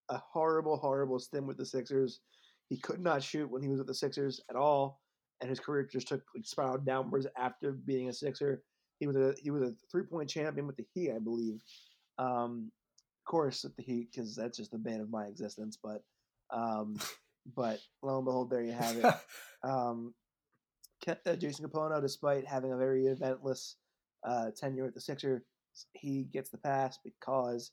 a 0.09 0.17
horrible, 0.17 0.75
horrible 0.75 1.17
stint 1.17 1.47
with 1.47 1.55
the 1.55 1.65
Sixers. 1.65 2.19
He 2.67 2.77
could 2.77 2.99
not 2.99 3.23
shoot 3.23 3.49
when 3.49 3.61
he 3.61 3.69
was 3.69 3.77
with 3.77 3.87
the 3.87 3.95
Sixers 3.95 4.41
at 4.49 4.57
all, 4.57 4.99
and 5.39 5.49
his 5.49 5.61
career 5.61 5.87
just 5.89 6.09
took 6.09 6.21
like 6.35 6.45
spiraled 6.45 6.85
downwards 6.85 7.25
after 7.37 7.71
being 7.71 8.09
a 8.09 8.13
Sixer. 8.13 8.61
He 8.99 9.07
was 9.07 9.15
a 9.15 9.33
he 9.41 9.49
was 9.49 9.61
a 9.63 9.75
three 9.89 10.03
point 10.03 10.29
champion 10.29 10.67
with 10.67 10.75
the 10.75 10.85
Heat, 10.93 11.11
I 11.15 11.19
believe. 11.19 11.61
Um, 12.17 12.69
of 13.21 13.31
course, 13.31 13.63
with 13.63 13.77
the 13.77 13.83
Heat 13.83 14.09
because 14.11 14.35
that's 14.35 14.57
just 14.57 14.71
the 14.71 14.77
bane 14.77 14.99
of 14.99 15.09
my 15.09 15.25
existence. 15.27 15.77
But 15.81 16.03
um, 16.51 16.97
but 17.55 17.79
lo 18.01 18.17
and 18.17 18.25
behold, 18.25 18.49
there 18.49 18.61
you 18.61 18.73
have 18.73 18.97
it. 18.97 19.05
Um, 19.65 20.13
uh, 21.07 21.35
Jason 21.37 21.65
Kapono, 21.65 22.01
despite 22.01 22.45
having 22.45 22.73
a 22.73 22.77
very 22.77 23.03
eventless 23.03 23.75
uh, 24.25 24.51
tenure 24.55 24.87
at 24.87 24.93
the 24.93 25.01
Sixers, 25.01 25.41
he 25.93 26.23
gets 26.23 26.49
the 26.49 26.57
pass 26.57 26.99
because 27.03 27.71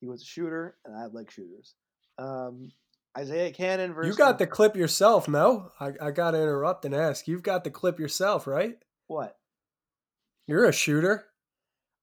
he 0.00 0.06
was 0.06 0.22
a 0.22 0.26
shooter, 0.26 0.76
and 0.84 0.96
I 0.96 1.06
like 1.06 1.30
shooters. 1.30 1.74
Um, 2.18 2.72
Isaiah 3.16 3.52
Canaan 3.52 3.94
versus 3.94 4.16
you 4.16 4.18
got 4.18 4.38
the 4.38 4.46
clip 4.46 4.76
yourself, 4.76 5.28
no? 5.28 5.70
I, 5.78 5.92
I 6.00 6.10
got 6.10 6.32
to 6.32 6.42
interrupt 6.42 6.84
and 6.84 6.94
ask. 6.94 7.28
You've 7.28 7.42
got 7.42 7.64
the 7.64 7.70
clip 7.70 7.98
yourself, 7.98 8.46
right? 8.46 8.76
what? 9.06 9.36
You're 10.46 10.66
a 10.66 10.72
shooter. 10.72 11.26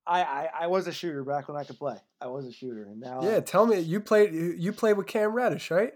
I, 0.07 0.23
I 0.23 0.49
I 0.61 0.67
was 0.67 0.87
a 0.87 0.91
shooter 0.91 1.23
back 1.23 1.47
when 1.47 1.57
I 1.57 1.63
could 1.63 1.77
play. 1.77 1.97
I 2.19 2.27
was 2.27 2.47
a 2.47 2.51
shooter, 2.51 2.83
and 2.83 2.99
now 2.99 3.21
Yeah, 3.21 3.39
tell 3.39 3.67
me. 3.67 3.79
You 3.79 3.99
played. 3.99 4.33
You 4.33 4.73
played 4.73 4.97
with 4.97 5.05
Cam 5.05 5.33
Reddish, 5.33 5.69
right? 5.69 5.93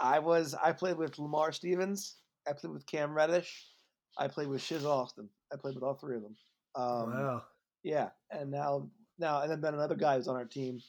I 0.00 0.20
was 0.20 0.54
I 0.54 0.72
played 0.72 0.96
with 0.96 1.18
Lamar 1.18 1.52
Stevens. 1.52 2.16
I 2.48 2.54
played 2.54 2.72
with 2.72 2.86
Cam 2.86 3.12
Reddish. 3.12 3.66
I 4.18 4.28
played 4.28 4.48
with 4.48 4.62
Shiz 4.62 4.86
Austin. 4.86 5.28
I 5.52 5.56
played 5.56 5.74
with 5.74 5.84
all 5.84 5.94
three 5.94 6.16
of 6.16 6.22
them. 6.22 6.36
Um, 6.74 7.10
wow. 7.12 7.42
Yeah, 7.84 8.10
and 8.30 8.50
now 8.50 8.88
now 9.18 9.42
and 9.42 9.62
then 9.62 9.74
another 9.74 9.94
guy 9.96 10.16
who's 10.16 10.28
on 10.28 10.36
our 10.36 10.44
team 10.44 10.80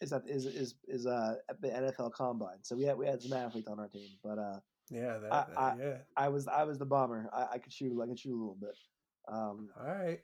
is 0.00 0.10
that 0.10 0.22
is 0.26 0.46
is 0.46 0.74
is 0.88 1.06
uh 1.06 1.34
at 1.48 1.60
the 1.60 1.68
NFL 1.68 2.12
Combine. 2.12 2.58
So 2.62 2.74
we 2.76 2.84
had 2.84 2.96
we 2.96 3.06
had 3.06 3.22
some 3.22 3.32
athletes 3.36 3.68
on 3.68 3.78
our 3.78 3.88
team, 3.88 4.08
but 4.24 4.38
uh 4.38 4.58
Yeah. 4.90 5.18
That, 5.18 5.32
I- 5.32 5.46
that- 5.46 5.58
I- 5.58 5.76
yeah. 5.78 5.96
I 6.16 6.28
was 6.28 6.48
I 6.48 6.64
was 6.64 6.78
the 6.78 6.86
bomber. 6.86 7.28
I, 7.32 7.46
I 7.54 7.58
could 7.58 7.72
shoot 7.72 8.00
I 8.02 8.06
could 8.06 8.18
shoot 8.18 8.32
a 8.34 8.38
little 8.38 8.56
bit. 8.60 8.76
Um, 9.28 9.68
All 9.78 9.86
right. 9.86 10.20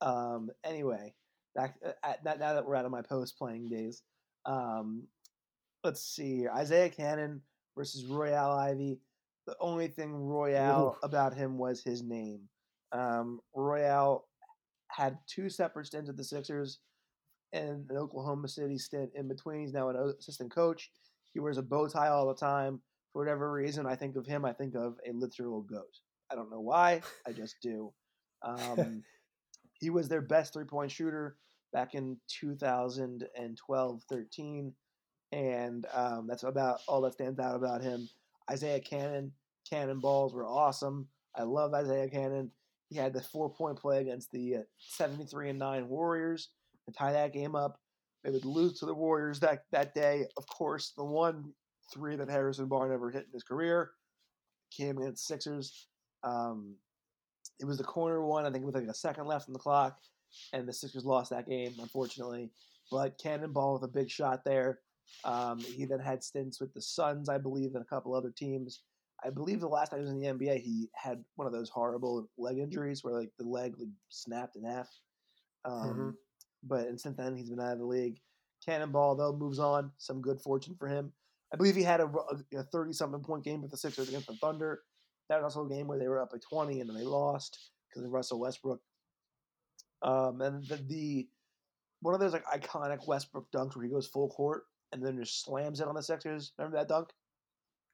um, 0.00 0.50
anyway, 0.62 1.14
back 1.54 1.74
uh, 1.84 1.92
at, 2.02 2.24
now 2.24 2.34
now 2.34 2.54
that 2.54 2.64
we're 2.64 2.76
out 2.76 2.84
of 2.84 2.92
my 2.92 3.02
post 3.02 3.36
playing 3.36 3.68
days, 3.68 4.02
um, 4.46 5.02
let's 5.82 6.00
see 6.02 6.36
here. 6.38 6.50
Isaiah 6.56 6.88
Canaan 6.88 7.42
versus 7.76 8.04
Royal 8.06 8.52
Ivey. 8.52 9.00
The 9.46 9.56
only 9.60 9.88
thing 9.88 10.14
Royal 10.14 10.96
Ooh. 10.96 11.06
about 11.06 11.34
him 11.34 11.58
was 11.58 11.82
his 11.82 12.02
name. 12.02 12.48
Um, 12.94 13.40
Royal 13.54 14.24
had 14.88 15.18
two 15.26 15.50
separate 15.50 15.86
stints 15.86 16.08
at 16.08 16.16
the 16.16 16.24
Sixers 16.24 16.78
and 17.52 17.90
an 17.90 17.96
Oklahoma 17.96 18.48
City 18.48 18.78
stint 18.78 19.10
in 19.14 19.28
between. 19.28 19.60
He's 19.60 19.72
now 19.72 19.88
an 19.88 20.14
assistant 20.18 20.54
coach. 20.54 20.90
He 21.32 21.40
wears 21.40 21.58
a 21.58 21.62
bow 21.62 21.88
tie 21.88 22.08
all 22.08 22.28
the 22.28 22.34
time. 22.34 22.80
For 23.12 23.22
whatever 23.22 23.52
reason, 23.52 23.86
I 23.86 23.96
think 23.96 24.16
of 24.16 24.26
him, 24.26 24.44
I 24.44 24.52
think 24.52 24.74
of 24.74 24.96
a 25.08 25.12
literal 25.12 25.62
goat. 25.62 26.00
I 26.30 26.34
don't 26.34 26.50
know 26.50 26.60
why. 26.60 27.02
I 27.26 27.32
just 27.32 27.56
do. 27.60 27.92
Um, 28.42 29.02
he 29.80 29.90
was 29.90 30.08
their 30.08 30.22
best 30.22 30.52
three 30.52 30.64
point 30.64 30.90
shooter 30.90 31.36
back 31.72 31.94
in 31.94 32.16
2012 32.40 34.02
13. 34.08 34.72
And 35.32 35.86
um, 35.92 36.26
that's 36.28 36.44
about 36.44 36.80
all 36.86 37.00
that 37.02 37.14
stands 37.14 37.40
out 37.40 37.56
about 37.56 37.82
him. 37.82 38.08
Isaiah 38.50 38.80
Canaan, 38.80 39.32
cannonballs 39.68 40.32
were 40.32 40.46
awesome. 40.46 41.08
I 41.36 41.42
love 41.42 41.74
Isaiah 41.74 42.08
Canaan. 42.08 42.50
He 42.88 42.96
had 42.96 43.12
the 43.12 43.22
four 43.22 43.50
point 43.50 43.78
play 43.78 44.00
against 44.00 44.30
the 44.30 44.56
uh, 44.56 44.60
73 44.78 45.50
and 45.50 45.58
9 45.58 45.88
Warriors 45.88 46.50
to 46.86 46.92
tie 46.92 47.12
that 47.12 47.32
game 47.32 47.54
up. 47.54 47.78
They 48.22 48.30
would 48.30 48.44
lose 48.44 48.78
to 48.78 48.86
the 48.86 48.94
Warriors 48.94 49.40
that, 49.40 49.64
that 49.72 49.94
day. 49.94 50.26
Of 50.36 50.46
course, 50.46 50.92
the 50.96 51.04
one 51.04 51.52
three 51.92 52.16
that 52.16 52.30
Harrison 52.30 52.66
Barnes 52.66 52.92
ever 52.92 53.10
hit 53.10 53.26
in 53.26 53.32
his 53.32 53.42
career 53.42 53.90
came 54.70 54.98
against 54.98 55.26
Sixers. 55.26 55.88
Um, 56.22 56.74
it 57.60 57.66
was 57.66 57.78
the 57.78 57.84
corner 57.84 58.24
one, 58.24 58.46
I 58.46 58.50
think, 58.50 58.64
with 58.64 58.74
like 58.74 58.84
a 58.84 58.94
second 58.94 59.26
left 59.26 59.48
on 59.48 59.52
the 59.52 59.58
clock, 59.58 59.98
and 60.52 60.66
the 60.66 60.72
Sixers 60.72 61.04
lost 61.04 61.30
that 61.30 61.48
game, 61.48 61.74
unfortunately. 61.80 62.50
But 62.90 63.18
Cannonball 63.18 63.74
with 63.74 63.84
a 63.84 63.92
big 63.92 64.10
shot 64.10 64.44
there. 64.44 64.80
Um, 65.24 65.58
he 65.58 65.84
then 65.84 66.00
had 66.00 66.24
stints 66.24 66.60
with 66.60 66.72
the 66.74 66.80
Suns, 66.80 67.28
I 67.28 67.38
believe, 67.38 67.74
and 67.74 67.82
a 67.82 67.86
couple 67.86 68.14
other 68.14 68.30
teams. 68.30 68.80
I 69.24 69.30
believe 69.30 69.60
the 69.60 69.68
last 69.68 69.90
time 69.90 70.00
he 70.00 70.04
was 70.04 70.12
in 70.12 70.20
the 70.20 70.26
NBA, 70.26 70.60
he 70.60 70.90
had 70.94 71.24
one 71.36 71.46
of 71.46 71.52
those 71.52 71.70
horrible 71.70 72.28
leg 72.36 72.58
injuries 72.58 73.02
where 73.02 73.14
like 73.14 73.30
the 73.38 73.44
leg 73.46 73.74
like 73.78 73.88
snapped 74.08 74.56
in 74.56 74.64
half. 74.64 74.88
Um, 75.64 76.16
But 76.62 76.88
and 76.88 77.00
since 77.00 77.16
then, 77.16 77.36
he's 77.36 77.50
been 77.50 77.60
out 77.60 77.72
of 77.72 77.78
the 77.78 77.86
league. 77.86 78.20
Cannonball 78.64 79.14
though 79.16 79.36
moves 79.36 79.58
on. 79.58 79.90
Some 79.98 80.20
good 80.20 80.40
fortune 80.40 80.74
for 80.78 80.88
him. 80.88 81.12
I 81.52 81.56
believe 81.56 81.76
he 81.76 81.82
had 81.82 82.00
a 82.00 82.10
thirty-something 82.72 83.22
point 83.22 83.44
game 83.44 83.62
with 83.62 83.70
the 83.70 83.76
Sixers 83.76 84.08
against 84.08 84.26
the 84.26 84.34
Thunder. 84.34 84.82
That 85.28 85.42
was 85.42 85.54
also 85.54 85.66
a 85.66 85.74
game 85.74 85.86
where 85.86 85.98
they 85.98 86.08
were 86.08 86.20
up 86.20 86.32
by 86.32 86.38
twenty 86.38 86.80
and 86.80 86.88
then 86.88 86.96
they 86.96 87.04
lost 87.04 87.70
because 87.88 88.04
of 88.04 88.12
Russell 88.12 88.40
Westbrook. 88.40 88.80
Um, 90.02 90.40
and 90.40 90.64
the, 90.66 90.76
the 90.76 91.28
one 92.00 92.14
of 92.14 92.20
those 92.20 92.32
like 92.32 92.44
iconic 92.46 93.06
Westbrook 93.06 93.50
dunks 93.52 93.76
where 93.76 93.84
he 93.84 93.90
goes 93.90 94.06
full 94.06 94.28
court 94.28 94.64
and 94.92 95.04
then 95.04 95.16
just 95.16 95.44
slams 95.44 95.80
it 95.80 95.88
on 95.88 95.94
the 95.94 96.02
Sixers. 96.02 96.52
Remember 96.58 96.76
that 96.78 96.88
dunk? 96.88 97.10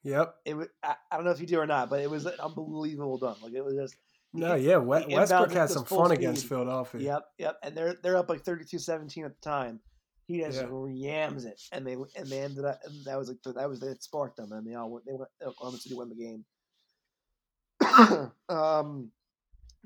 Yep. 0.03 0.35
It 0.47 0.55
was, 0.55 0.69
I, 0.83 0.95
I 1.11 1.17
don't 1.17 1.25
know 1.25 1.31
if 1.33 1.41
you 1.41 1.47
do 1.47 1.59
or 1.61 1.67
not, 1.67 1.91
but 1.91 2.01
it 2.01 2.11
was 2.11 2.25
an 2.27 2.33
unbelievable 2.41 3.19
dunk. 3.19 3.43
Like 3.43 3.53
it 3.53 3.65
was 3.65 3.75
just 3.75 3.97
No, 4.33 4.55
he- 4.57 4.69
yeah. 4.69 4.79
We- 4.79 5.03
he 5.03 5.15
Westbrook 5.15 5.53
had 5.53 5.69
some 5.71 5.85
fun 5.85 6.11
against. 6.13 6.47
Philadelphia. 6.47 7.01
Yep, 7.03 7.23
yep. 7.39 7.57
And 7.63 7.77
they're 7.77 7.95
they're 8.03 8.17
up 8.17 8.29
like 8.31 8.43
32-17 8.45 9.25
at 9.27 9.33
the 9.35 9.41
time. 9.43 9.81
He 10.27 10.41
just 10.41 10.63
Yeah. 10.63 10.87
yams 10.89 11.45
it, 11.45 11.61
and 11.73 11.85
they 11.87 11.95
and 12.17 12.27
they 12.29 12.41
ended 12.41 12.65
up. 12.65 12.79
And 12.85 13.05
that 13.05 13.19
was 13.19 13.29
like 13.29 13.39
that 13.57 13.69
was 13.69 13.81
that 13.81 14.03
sparked 14.03 14.37
them, 14.37 14.53
and 14.53 14.67
they 14.67 14.75
all 14.75 14.89
went. 14.91 15.05
They 15.05 15.13
went. 15.13 15.29
Oklahoma 15.45 15.79
City 15.79 15.97
won 15.97 16.09
the 16.09 16.15
game. 16.15 16.45
um, 18.49 19.11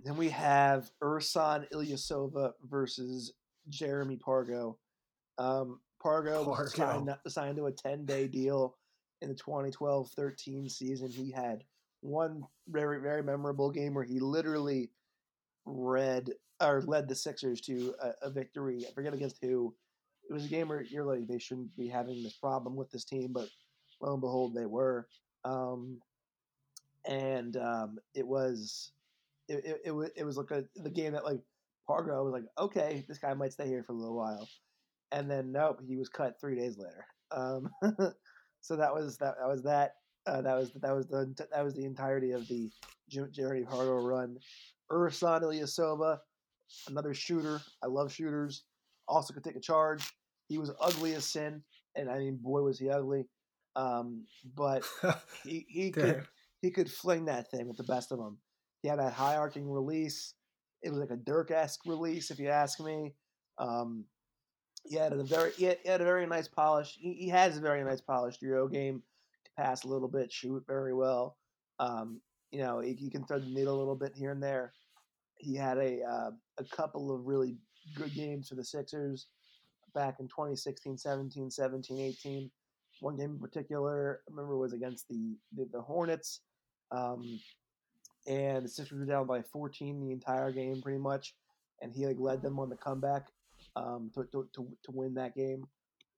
then 0.04 0.16
we 0.16 0.28
have 0.30 0.90
Ersan 1.02 1.66
Ilyasova 1.72 2.52
versus 2.68 3.32
Jeremy 3.68 4.16
Pargo. 4.18 4.76
Um, 5.38 5.80
Pargo 6.04 6.46
was 6.46 6.74
Pargo. 6.74 6.76
signed, 6.76 7.16
signed 7.28 7.56
to 7.56 7.66
a 7.66 7.72
ten 7.72 8.04
day 8.04 8.26
deal 8.26 8.76
in 9.22 9.28
the 9.28 9.34
2012-13 9.34 10.70
season. 10.70 11.10
He 11.10 11.30
had 11.30 11.64
one 12.00 12.44
very 12.68 13.00
very 13.00 13.22
memorable 13.22 13.70
game 13.70 13.94
where 13.94 14.04
he 14.04 14.20
literally 14.20 14.90
read 15.64 16.30
or 16.60 16.82
led 16.82 17.08
the 17.08 17.14
Sixers 17.14 17.60
to 17.62 17.94
a, 18.00 18.26
a 18.26 18.30
victory. 18.30 18.84
I 18.88 18.92
forget 18.92 19.14
against 19.14 19.38
who. 19.42 19.74
It 20.28 20.32
was 20.32 20.46
a 20.46 20.48
game 20.48 20.68
where 20.68 20.82
you're 20.82 21.04
like 21.04 21.26
they 21.26 21.38
shouldn't 21.38 21.76
be 21.76 21.88
having 21.88 22.22
this 22.22 22.34
problem 22.34 22.76
with 22.76 22.90
this 22.90 23.04
team, 23.04 23.32
but 23.32 23.48
lo 24.00 24.12
and 24.12 24.22
behold, 24.22 24.54
they 24.54 24.66
were. 24.66 25.06
Um, 25.44 26.00
and 27.06 27.56
um, 27.58 27.98
it 28.14 28.26
was 28.26 28.92
it, 29.48 29.64
it, 29.64 29.80
it 29.86 29.90
was 29.90 30.10
it 30.16 30.24
was 30.24 30.36
like 30.36 30.50
a 30.50 30.64
the 30.76 30.90
game 30.90 31.12
that 31.12 31.24
like 31.24 31.40
Pargo 31.88 32.24
was 32.24 32.32
like, 32.32 32.44
okay, 32.58 33.04
this 33.08 33.18
guy 33.18 33.34
might 33.34 33.52
stay 33.52 33.66
here 33.66 33.82
for 33.82 33.92
a 33.92 33.96
little 33.96 34.16
while, 34.16 34.48
and 35.12 35.30
then 35.30 35.52
nope, 35.52 35.80
he 35.86 35.96
was 35.96 36.08
cut 36.08 36.40
three 36.40 36.56
days 36.56 36.78
later. 36.78 37.06
Um, 37.30 37.68
so 38.64 38.76
that 38.76 38.94
was 38.94 39.18
that, 39.18 39.34
that 39.38 39.46
was 39.46 39.62
that. 39.64 39.96
Uh, 40.26 40.40
that 40.40 40.54
was 40.54 40.72
that 40.80 40.96
was 40.96 41.06
the 41.06 41.34
that 41.52 41.62
was 41.62 41.74
the 41.74 41.84
entirety 41.84 42.30
of 42.30 42.48
the 42.48 42.70
Jer- 43.10 43.28
Jeremy 43.28 43.66
Pargo 43.66 44.02
run. 44.02 44.38
Ersan 44.90 45.42
Ilyasova, 45.42 46.18
another 46.88 47.12
shooter. 47.12 47.60
I 47.82 47.88
love 47.88 48.10
shooters. 48.10 48.64
Also 49.06 49.34
could 49.34 49.44
take 49.44 49.56
a 49.56 49.60
charge. 49.60 50.10
He 50.48 50.56
was 50.56 50.70
ugly 50.80 51.12
as 51.12 51.26
sin, 51.26 51.62
and 51.94 52.08
I 52.08 52.18
mean, 52.18 52.38
boy, 52.40 52.62
was 52.62 52.78
he 52.78 52.88
ugly. 52.88 53.26
Um, 53.76 54.24
but 54.54 54.82
he, 55.44 55.66
he 55.68 55.90
could 55.90 56.26
he 56.62 56.70
could 56.70 56.90
fling 56.90 57.26
that 57.26 57.50
thing 57.50 57.68
with 57.68 57.76
the 57.76 57.84
best 57.84 58.12
of 58.12 58.18
them. 58.18 58.38
He 58.80 58.88
had 58.88 58.98
that 58.98 59.12
high 59.12 59.36
arcing 59.36 59.70
release. 59.70 60.32
It 60.82 60.88
was 60.88 61.00
like 61.00 61.10
a 61.10 61.16
Dirk 61.16 61.50
esque 61.50 61.84
release, 61.84 62.30
if 62.30 62.38
you 62.38 62.48
ask 62.48 62.80
me. 62.80 63.12
Um, 63.58 64.06
he 64.84 64.96
had 64.96 65.12
a 65.12 65.22
very 65.22 65.52
he 65.52 65.64
had, 65.64 66.00
a 66.00 66.04
very 66.04 66.26
nice 66.26 66.48
polish. 66.48 66.96
He, 67.00 67.14
he 67.14 67.28
has 67.30 67.56
a 67.56 67.60
very 67.60 67.82
nice 67.82 68.00
polished 68.00 68.42
Euro 68.42 68.68
game. 68.68 69.02
Pass 69.56 69.84
a 69.84 69.88
little 69.88 70.08
bit, 70.08 70.32
shoot 70.32 70.64
very 70.66 70.92
well. 70.92 71.36
Um, 71.78 72.20
you 72.50 72.60
know, 72.60 72.80
he, 72.80 72.92
he 72.92 73.10
can 73.10 73.24
thread 73.24 73.42
the 73.42 73.48
needle 73.48 73.76
a 73.76 73.78
little 73.78 73.96
bit 73.96 74.12
here 74.14 74.30
and 74.30 74.42
there. 74.42 74.72
He 75.36 75.56
had 75.56 75.78
a 75.78 76.02
uh, 76.02 76.30
a 76.58 76.64
couple 76.64 77.14
of 77.14 77.26
really 77.26 77.56
good 77.94 78.14
games 78.14 78.48
for 78.48 78.56
the 78.56 78.64
Sixers 78.64 79.26
back 79.94 80.16
in 80.20 80.28
2016, 80.28 80.98
17, 80.98 81.50
17, 81.50 82.00
18. 82.00 82.50
One 83.00 83.16
game 83.16 83.30
in 83.30 83.38
particular, 83.38 84.20
I 84.26 84.30
remember, 84.30 84.56
was 84.56 84.72
against 84.72 85.08
the 85.08 85.36
the, 85.56 85.66
the 85.72 85.80
Hornets, 85.80 86.40
um, 86.90 87.40
and 88.26 88.64
the 88.64 88.68
Sixers 88.68 88.98
were 88.98 89.06
down 89.06 89.26
by 89.26 89.40
14 89.40 90.00
the 90.00 90.12
entire 90.12 90.52
game, 90.52 90.82
pretty 90.82 90.98
much, 90.98 91.34
and 91.80 91.92
he 91.92 92.06
like 92.06 92.18
led 92.18 92.42
them 92.42 92.58
on 92.58 92.68
the 92.68 92.76
comeback 92.76 93.28
um, 93.76 94.10
to, 94.14 94.24
to, 94.32 94.48
to 94.54 94.68
to 94.84 94.90
win 94.92 95.14
that 95.14 95.34
game. 95.34 95.64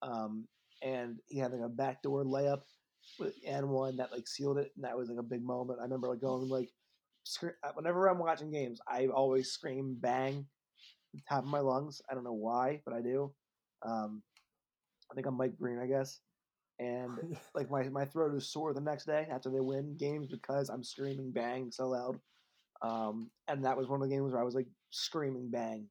Um, 0.01 0.47
and 0.83 1.17
he 1.27 1.39
had 1.39 1.51
like 1.51 1.65
a 1.65 1.69
backdoor 1.69 2.23
layup 2.23 2.61
with 3.19 3.33
and 3.47 3.69
one 3.69 3.97
that 3.97 4.11
like 4.11 4.27
sealed 4.27 4.57
it, 4.57 4.71
and 4.75 4.85
that 4.85 4.97
was 4.97 5.09
like 5.09 5.19
a 5.19 5.23
big 5.23 5.43
moment. 5.43 5.79
I 5.79 5.83
remember 5.83 6.07
like 6.09 6.21
going 6.21 6.49
like, 6.49 6.69
scre- 7.23 7.59
uh, 7.63 7.71
whenever 7.73 8.07
I'm 8.07 8.19
watching 8.19 8.51
games, 8.51 8.79
I 8.87 9.07
always 9.07 9.51
scream 9.51 9.97
bang, 9.99 10.45
top 11.27 11.43
of 11.43 11.49
my 11.49 11.59
lungs. 11.59 12.01
I 12.09 12.13
don't 12.13 12.23
know 12.23 12.33
why, 12.33 12.81
but 12.85 12.93
I 12.93 13.01
do. 13.01 13.33
Um, 13.85 14.21
I 15.11 15.15
think 15.15 15.27
I'm 15.27 15.37
Mike 15.37 15.57
Breen, 15.57 15.79
I 15.79 15.87
guess, 15.87 16.19
and 16.79 17.37
like 17.55 17.69
my, 17.71 17.83
my 17.89 18.05
throat 18.05 18.35
is 18.35 18.51
sore 18.51 18.73
the 18.73 18.81
next 18.81 19.05
day 19.05 19.27
after 19.31 19.49
they 19.49 19.59
win 19.59 19.95
games 19.97 20.27
because 20.27 20.69
I'm 20.69 20.83
screaming 20.83 21.31
bang 21.31 21.71
so 21.71 21.87
loud. 21.87 22.19
Um, 22.81 23.31
and 23.47 23.65
that 23.65 23.77
was 23.77 23.87
one 23.87 24.01
of 24.01 24.07
the 24.07 24.15
games 24.15 24.31
where 24.31 24.41
I 24.41 24.45
was 24.45 24.55
like 24.55 24.67
screaming 24.91 25.49
bang. 25.49 25.87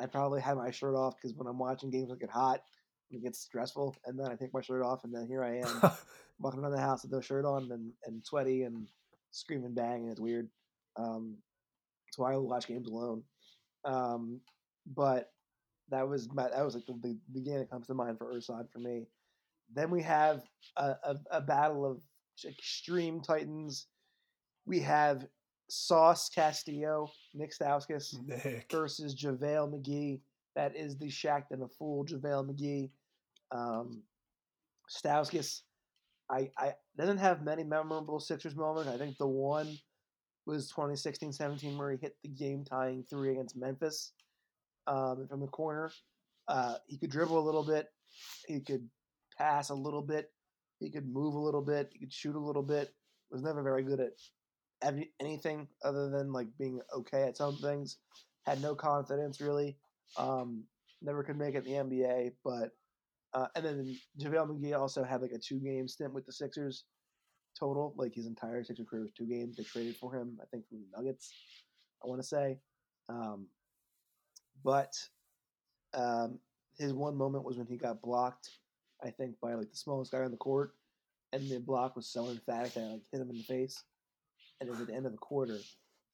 I 0.00 0.06
probably 0.06 0.40
had 0.40 0.56
my 0.56 0.70
shirt 0.70 0.94
off 0.94 1.14
because 1.16 1.36
when 1.36 1.46
I'm 1.46 1.58
watching 1.58 1.90
games, 1.90 2.10
it 2.10 2.20
get 2.20 2.30
hot, 2.30 2.62
it 3.10 3.22
gets 3.22 3.40
stressful, 3.40 3.96
and 4.06 4.18
then 4.18 4.26
I 4.26 4.34
take 4.34 4.54
my 4.54 4.60
shirt 4.60 4.82
off, 4.82 5.04
and 5.04 5.14
then 5.14 5.26
here 5.26 5.44
I 5.44 5.58
am 5.58 5.92
walking 6.38 6.60
around 6.60 6.72
the 6.72 6.80
house 6.80 7.02
with 7.02 7.12
no 7.12 7.20
shirt 7.20 7.44
on 7.44 7.70
and, 7.70 7.92
and 8.06 8.24
sweaty 8.24 8.62
and 8.62 8.86
screaming 9.30 9.74
bang, 9.74 10.02
and 10.02 10.10
it's 10.10 10.20
weird. 10.20 10.48
Um, 10.96 11.36
why 12.20 12.34
I 12.34 12.36
watch 12.36 12.66
games 12.68 12.88
alone. 12.88 13.22
Um, 13.84 14.40
but 14.94 15.32
that 15.90 16.08
was 16.08 16.28
my, 16.32 16.48
that 16.48 16.64
was 16.64 16.74
like 16.74 16.86
the, 16.86 16.94
the, 17.02 17.18
the 17.32 17.40
game 17.40 17.58
that 17.58 17.70
comes 17.70 17.86
to 17.86 17.94
mind 17.94 18.18
for 18.18 18.32
Ursad 18.32 18.70
for 18.70 18.78
me. 18.78 19.06
Then 19.74 19.90
we 19.90 20.02
have 20.02 20.42
a, 20.76 20.94
a, 21.04 21.16
a 21.30 21.40
battle 21.40 21.84
of 21.84 22.00
extreme 22.44 23.20
titans. 23.20 23.86
We 24.66 24.80
have 24.80 25.26
Sauce 25.70 26.28
Castillo, 26.28 27.08
Nick 27.34 27.52
Stauskas 27.52 28.14
Nick. 28.26 28.66
versus 28.70 29.14
JaVale 29.14 29.72
McGee. 29.72 30.20
That 30.56 30.76
is 30.76 30.98
the 30.98 31.06
Shaqtin' 31.06 31.62
a 31.62 31.68
Fool 31.78 32.04
JaVale 32.04 32.50
McGee. 32.50 32.90
Um, 33.52 34.02
Stauskas, 34.90 35.60
I, 36.30 36.50
I 36.58 36.74
doesn't 36.98 37.18
have 37.18 37.42
many 37.42 37.64
memorable 37.64 38.20
Sixers 38.20 38.56
moments. 38.56 38.90
I 38.90 38.98
think 38.98 39.16
the 39.16 39.26
one 39.26 39.78
was 40.46 40.72
2016-17 40.72 41.78
where 41.78 41.92
he 41.92 41.98
hit 42.00 42.16
the 42.22 42.28
game 42.28 42.64
tying 42.64 43.04
three 43.08 43.30
against 43.32 43.56
Memphis 43.56 44.12
um, 44.86 45.26
from 45.28 45.40
the 45.40 45.46
corner. 45.46 45.90
Uh, 46.48 46.74
he 46.88 46.98
could 46.98 47.10
dribble 47.10 47.38
a 47.38 47.46
little 47.46 47.64
bit. 47.64 47.86
He 48.46 48.60
could 48.60 48.88
pass 49.38 49.70
a 49.70 49.74
little 49.74 50.02
bit. 50.02 50.32
He 50.80 50.90
could 50.90 51.08
move 51.08 51.34
a 51.34 51.38
little 51.38 51.62
bit. 51.62 51.90
He 51.92 52.00
could 52.00 52.12
shoot 52.12 52.34
a 52.34 52.40
little 52.40 52.62
bit. 52.62 52.90
Was 53.30 53.42
never 53.42 53.62
very 53.62 53.84
good 53.84 54.00
at 54.00 54.12
anything 55.20 55.68
other 55.84 56.08
than 56.10 56.32
like 56.32 56.48
being 56.58 56.80
okay 56.94 57.22
at 57.22 57.36
some 57.36 57.56
things. 57.56 57.98
Had 58.46 58.62
no 58.62 58.74
confidence 58.74 59.40
really. 59.40 59.76
Um, 60.16 60.64
never 61.02 61.22
could 61.22 61.38
make 61.38 61.54
it 61.54 61.64
the 61.64 61.72
NBA. 61.72 62.32
But 62.44 62.70
uh, 63.34 63.46
and 63.54 63.64
then 63.64 63.96
JaVale 64.20 64.48
McGee 64.48 64.78
also 64.78 65.04
had 65.04 65.22
like 65.22 65.32
a 65.32 65.38
two 65.38 65.60
game 65.60 65.86
stint 65.88 66.12
with 66.12 66.26
the 66.26 66.32
Sixers 66.32 66.84
total. 67.58 67.94
Like 67.96 68.14
his 68.14 68.26
entire 68.26 68.64
Sixer 68.64 68.84
career 68.84 69.02
was 69.02 69.12
two 69.12 69.26
games. 69.26 69.56
They 69.56 69.64
traded 69.64 69.96
for 69.96 70.14
him, 70.14 70.38
I 70.40 70.46
think, 70.50 70.68
from 70.68 70.78
the 70.78 70.96
Nuggets. 70.96 71.32
I 72.04 72.08
want 72.08 72.20
to 72.20 72.26
say. 72.26 72.58
Um, 73.08 73.46
but 74.64 74.94
um, 75.94 76.38
his 76.78 76.92
one 76.92 77.16
moment 77.16 77.44
was 77.44 77.58
when 77.58 77.66
he 77.66 77.76
got 77.76 78.02
blocked, 78.02 78.50
I 79.04 79.10
think, 79.10 79.34
by 79.40 79.54
like 79.54 79.70
the 79.70 79.76
smallest 79.76 80.12
guy 80.12 80.22
on 80.22 80.30
the 80.30 80.36
court, 80.36 80.74
and 81.32 81.48
the 81.48 81.60
block 81.60 81.96
was 81.96 82.06
so 82.06 82.28
emphatic 82.28 82.74
that 82.74 82.84
it, 82.84 82.90
like 82.92 83.02
hit 83.12 83.20
him 83.20 83.30
in 83.30 83.36
the 83.36 83.42
face, 83.42 83.82
and 84.60 84.68
it 84.68 84.70
was 84.70 84.80
at 84.80 84.86
the 84.86 84.94
end 84.94 85.06
of 85.06 85.12
the 85.12 85.18
quarter. 85.18 85.58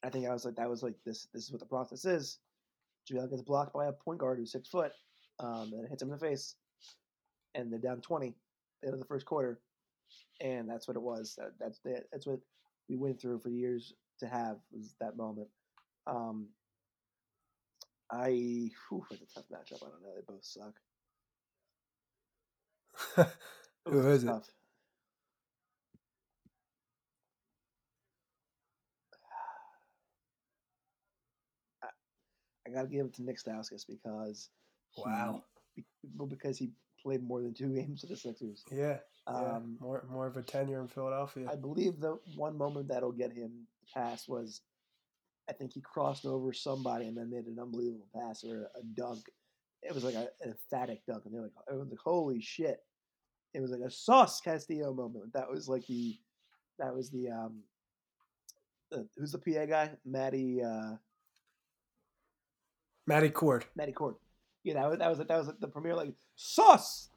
I 0.03 0.09
think 0.09 0.27
I 0.27 0.33
was 0.33 0.45
like, 0.45 0.55
that 0.55 0.69
was 0.69 0.83
like 0.83 0.95
this. 1.05 1.27
This 1.33 1.43
is 1.43 1.51
what 1.51 1.59
the 1.59 1.65
process 1.65 2.05
is. 2.05 2.39
JaVale 3.09 3.29
gets 3.29 3.41
blocked 3.41 3.73
by 3.73 3.87
a 3.87 3.91
point 3.91 4.19
guard 4.19 4.37
who's 4.37 4.51
six 4.51 4.69
foot, 4.69 4.91
um, 5.39 5.71
and 5.73 5.85
it 5.85 5.89
hits 5.89 6.01
him 6.01 6.09
in 6.09 6.13
the 6.13 6.25
face, 6.25 6.55
and 7.55 7.71
they're 7.71 7.79
down 7.79 8.01
twenty 8.01 8.27
at 8.27 8.33
the 8.81 8.87
end 8.87 8.93
of 8.93 8.99
the 8.99 9.05
first 9.07 9.25
quarter, 9.25 9.59
and 10.41 10.69
that's 10.69 10.87
what 10.87 10.97
it 10.97 11.01
was. 11.01 11.35
That, 11.37 11.53
that's 11.59 11.79
the, 11.79 12.03
that's 12.11 12.27
what 12.27 12.39
we 12.89 12.97
went 12.97 13.19
through 13.19 13.39
for 13.39 13.49
years 13.49 13.93
to 14.19 14.27
have 14.27 14.57
was 14.71 14.95
that 14.99 15.17
moment. 15.17 15.47
Um, 16.05 16.47
I 18.11 18.71
whew, 18.89 19.05
it's 19.11 19.21
a 19.21 19.35
tough 19.35 19.45
matchup. 19.51 19.83
I 19.83 19.89
don't 19.89 20.01
know. 20.03 20.13
They 20.15 20.21
both 20.27 20.43
suck. 20.43 20.73
Who 23.85 23.99
it? 24.11 24.23
tough. 24.25 24.49
I, 24.49 24.56
I 32.67 32.71
gotta 32.73 32.87
give 32.87 33.05
it 33.05 33.13
to 33.15 33.23
Nick 33.23 33.39
Stauskas 33.39 33.85
because 33.87 34.49
Wow. 34.97 35.43
well, 36.15 36.27
because 36.27 36.57
he 36.57 36.71
played 37.01 37.23
more 37.23 37.41
than 37.41 37.53
two 37.53 37.69
games 37.75 38.01
for 38.01 38.07
the 38.07 38.15
Sixers. 38.15 38.63
Yeah. 38.71 38.97
yeah. 39.27 39.33
Um, 39.33 39.77
more 39.79 40.05
more 40.09 40.27
of 40.27 40.37
a 40.37 40.41
tenure 40.41 40.81
in 40.81 40.87
Philadelphia. 40.87 41.49
I 41.51 41.55
believe 41.55 41.99
the 41.99 42.17
one 42.35 42.57
moment 42.57 42.87
that'll 42.87 43.11
get 43.11 43.33
him 43.33 43.67
past 43.93 44.29
was, 44.29 44.61
I 45.49 45.53
think 45.53 45.73
he 45.73 45.81
crossed 45.81 46.25
over 46.25 46.53
somebody 46.53 47.07
and 47.07 47.17
then 47.17 47.29
made 47.29 47.45
an 47.45 47.59
unbelievable 47.59 48.07
pass 48.15 48.43
or 48.43 48.69
a, 48.75 48.83
dunk. 48.95 49.19
It 49.83 49.93
was 49.93 50.03
like 50.03 50.15
a, 50.15 50.29
an 50.41 50.55
emphatic 50.55 51.05
dunk, 51.05 51.23
and 51.25 51.33
they're 51.33 51.41
like, 51.41 51.51
was 51.69 51.89
like, 51.89 51.99
holy 51.99 52.41
shit! 52.41 52.79
It 53.53 53.61
was 53.61 53.71
like 53.71 53.81
a 53.81 53.91
Sauce 53.91 54.39
Castillo 54.39 54.93
moment. 54.93 55.33
That 55.33 55.49
was 55.49 55.67
like 55.67 55.85
the, 55.87 56.17
that 56.79 56.95
was 56.95 57.09
the 57.09 57.29
um, 57.29 57.63
the, 58.91 59.07
who's 59.17 59.33
the 59.33 59.39
PA 59.39 59.65
guy? 59.65 59.91
Matty 60.05 60.63
uh, 60.63 60.95
Matty 63.07 63.29
Cord. 63.29 63.65
Matty 63.75 63.93
Cord. 63.93 64.15
Yeah, 64.63 64.73
that 64.73 64.89
was 64.89 64.99
that 64.99 65.09
was 65.09 65.17
that 65.17 65.29
was 65.29 65.51
the 65.59 65.67
premiere 65.67 65.95
like 65.95 66.13
sauce. 66.35 67.09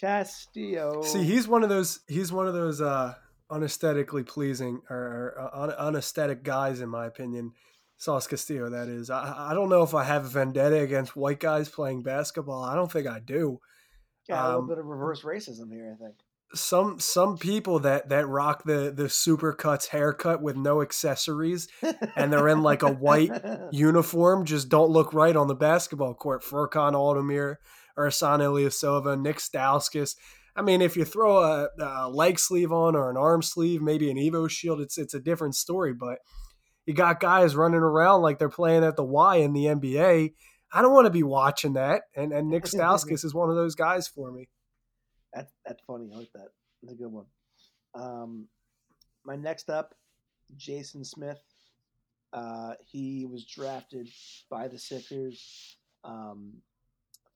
Castillo. 0.00 1.02
See, 1.02 1.22
he's 1.22 1.46
one 1.46 1.62
of 1.62 1.68
those. 1.68 2.00
He's 2.08 2.32
one 2.32 2.48
of 2.48 2.54
those 2.54 2.80
uh, 2.80 3.14
unesthetically 3.50 4.24
pleasing 4.24 4.82
or, 4.90 4.96
or 4.96 5.34
uh, 5.40 5.62
un, 5.62 5.70
unesthetic 5.70 6.42
guys, 6.42 6.80
in 6.80 6.88
my 6.88 7.06
opinion. 7.06 7.52
Sauce 7.98 8.26
Castillo, 8.26 8.68
that 8.68 8.88
is. 8.88 9.10
I, 9.10 9.50
I 9.50 9.54
don't 9.54 9.68
know 9.68 9.84
if 9.84 9.94
I 9.94 10.02
have 10.02 10.24
a 10.24 10.28
vendetta 10.28 10.80
against 10.80 11.14
white 11.14 11.38
guys 11.38 11.68
playing 11.68 12.02
basketball. 12.02 12.64
I 12.64 12.74
don't 12.74 12.90
think 12.90 13.06
I 13.06 13.20
do. 13.20 13.60
Got 14.28 14.44
a 14.44 14.46
little 14.48 14.62
um, 14.62 14.68
bit 14.68 14.78
of 14.78 14.86
reverse 14.86 15.22
racism 15.22 15.70
here, 15.70 15.94
I 15.94 16.02
think. 16.02 16.16
Some 16.54 17.00
some 17.00 17.38
people 17.38 17.78
that 17.80 18.10
that 18.10 18.28
rock 18.28 18.64
the 18.64 18.92
the 18.94 19.04
supercuts 19.04 19.88
haircut 19.88 20.42
with 20.42 20.56
no 20.56 20.82
accessories 20.82 21.68
and 22.14 22.32
they're 22.32 22.48
in 22.48 22.62
like 22.62 22.82
a 22.82 22.92
white 22.92 23.30
uniform 23.72 24.44
just 24.44 24.68
don't 24.68 24.90
look 24.90 25.14
right 25.14 25.34
on 25.34 25.48
the 25.48 25.54
basketball 25.54 26.14
court. 26.14 26.42
Furkan 26.42 26.92
Aldemir, 26.92 27.56
Ersan 27.98 28.40
Ilyasova, 28.40 29.20
Nick 29.20 29.38
Stauskas. 29.38 30.14
I 30.54 30.62
mean, 30.62 30.82
if 30.82 30.96
you 30.96 31.04
throw 31.04 31.38
a, 31.38 31.68
a 31.80 32.10
leg 32.10 32.38
sleeve 32.38 32.72
on 32.72 32.94
or 32.94 33.10
an 33.10 33.16
arm 33.16 33.40
sleeve, 33.42 33.80
maybe 33.80 34.10
an 34.10 34.18
Evo 34.18 34.48
shield, 34.50 34.80
it's 34.80 34.98
it's 34.98 35.14
a 35.14 35.20
different 35.20 35.54
story. 35.54 35.94
But 35.94 36.18
you 36.86 36.94
got 36.94 37.20
guys 37.20 37.56
running 37.56 37.80
around 37.80 38.22
like 38.22 38.38
they're 38.38 38.48
playing 38.48 38.84
at 38.84 38.96
the 38.96 39.04
Y 39.04 39.36
in 39.36 39.52
the 39.52 39.66
NBA. 39.66 40.34
I 40.74 40.82
don't 40.82 40.92
want 40.92 41.06
to 41.06 41.10
be 41.10 41.22
watching 41.22 41.74
that. 41.74 42.02
And 42.14 42.32
and 42.32 42.48
Nick 42.48 42.64
Stauskas 42.66 43.24
is 43.24 43.34
one 43.34 43.50
of 43.50 43.56
those 43.56 43.74
guys 43.74 44.08
for 44.08 44.30
me. 44.30 44.48
That's 45.34 45.52
that's 45.64 45.82
funny. 45.86 46.10
I 46.12 46.18
like 46.18 46.32
that. 46.34 46.48
That's 46.82 46.94
a 46.94 46.96
good 46.96 47.12
one. 47.12 47.26
Um, 47.94 48.46
my 49.24 49.36
next 49.36 49.70
up, 49.70 49.94
Jason 50.56 51.04
Smith. 51.04 51.40
Uh, 52.32 52.74
he 52.80 53.26
was 53.26 53.44
drafted 53.44 54.08
by 54.50 54.66
the 54.66 54.78
Sixers. 54.78 55.76
Um, 56.02 56.54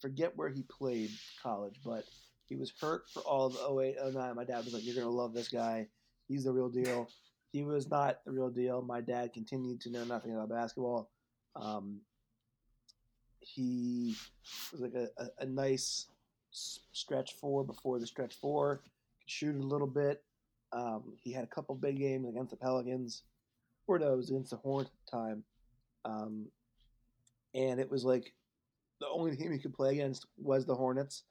forget 0.01 0.37
where 0.37 0.49
he 0.49 0.63
played 0.63 1.11
college, 1.43 1.81
but 1.85 2.05
he 2.49 2.57
was 2.57 2.73
hurt 2.81 3.05
for 3.13 3.21
all 3.21 3.47
of 3.47 3.79
08, 3.79 3.97
09. 4.15 4.35
My 4.35 4.45
dad 4.45 4.65
was 4.65 4.73
like, 4.73 4.85
"You're 4.85 4.95
gonna 4.95 5.11
love 5.11 5.35
this 5.35 5.49
guy. 5.49 5.89
He's 6.29 6.45
the 6.45 6.53
real 6.53 6.69
deal." 6.71 7.09
He 7.53 7.63
was 7.63 7.89
not 7.89 8.25
the 8.25 8.33
real 8.33 8.51
deal. 8.51 8.83
My 8.83 9.01
dad 9.01 9.33
continued 9.33 9.81
to 9.83 9.91
know 9.91 10.05
nothing 10.05 10.35
about 10.35 10.49
basketball. 10.49 11.11
Um, 11.55 12.01
he 13.41 14.17
was 14.73 14.81
like 14.81 14.95
a, 14.95 15.09
a, 15.17 15.29
a 15.41 15.47
nice 15.47 16.07
stretch 16.57 17.35
four 17.35 17.65
before 17.65 17.99
the 17.99 18.07
stretch 18.07 18.35
four. 18.35 18.83
Could 19.21 19.31
shoot 19.31 19.57
a 19.57 19.67
little 19.67 19.87
bit. 19.87 20.23
Um, 20.73 21.15
he 21.23 21.33
had 21.33 21.45
a 21.45 21.49
couple 21.49 21.75
big 21.75 21.99
games 21.99 22.29
against 22.29 22.51
the 22.51 22.57
Pelicans, 22.57 23.23
or 23.87 23.99
no, 23.99 24.13
it 24.13 24.17
was 24.17 24.31
against 24.31 24.51
the 24.51 24.57
Horn 24.57 24.87
time. 25.11 25.45
Um, 26.05 26.47
and 27.55 27.81
it 27.81 27.91
was 27.91 28.05
like 28.05 28.33
the 29.01 29.09
only 29.09 29.37
team 29.37 29.53
he 29.53 29.59
could 29.59 29.75
play 29.75 29.93
against 29.93 30.27
was 30.37 30.67
the 30.67 30.75
Hornets 30.75 31.23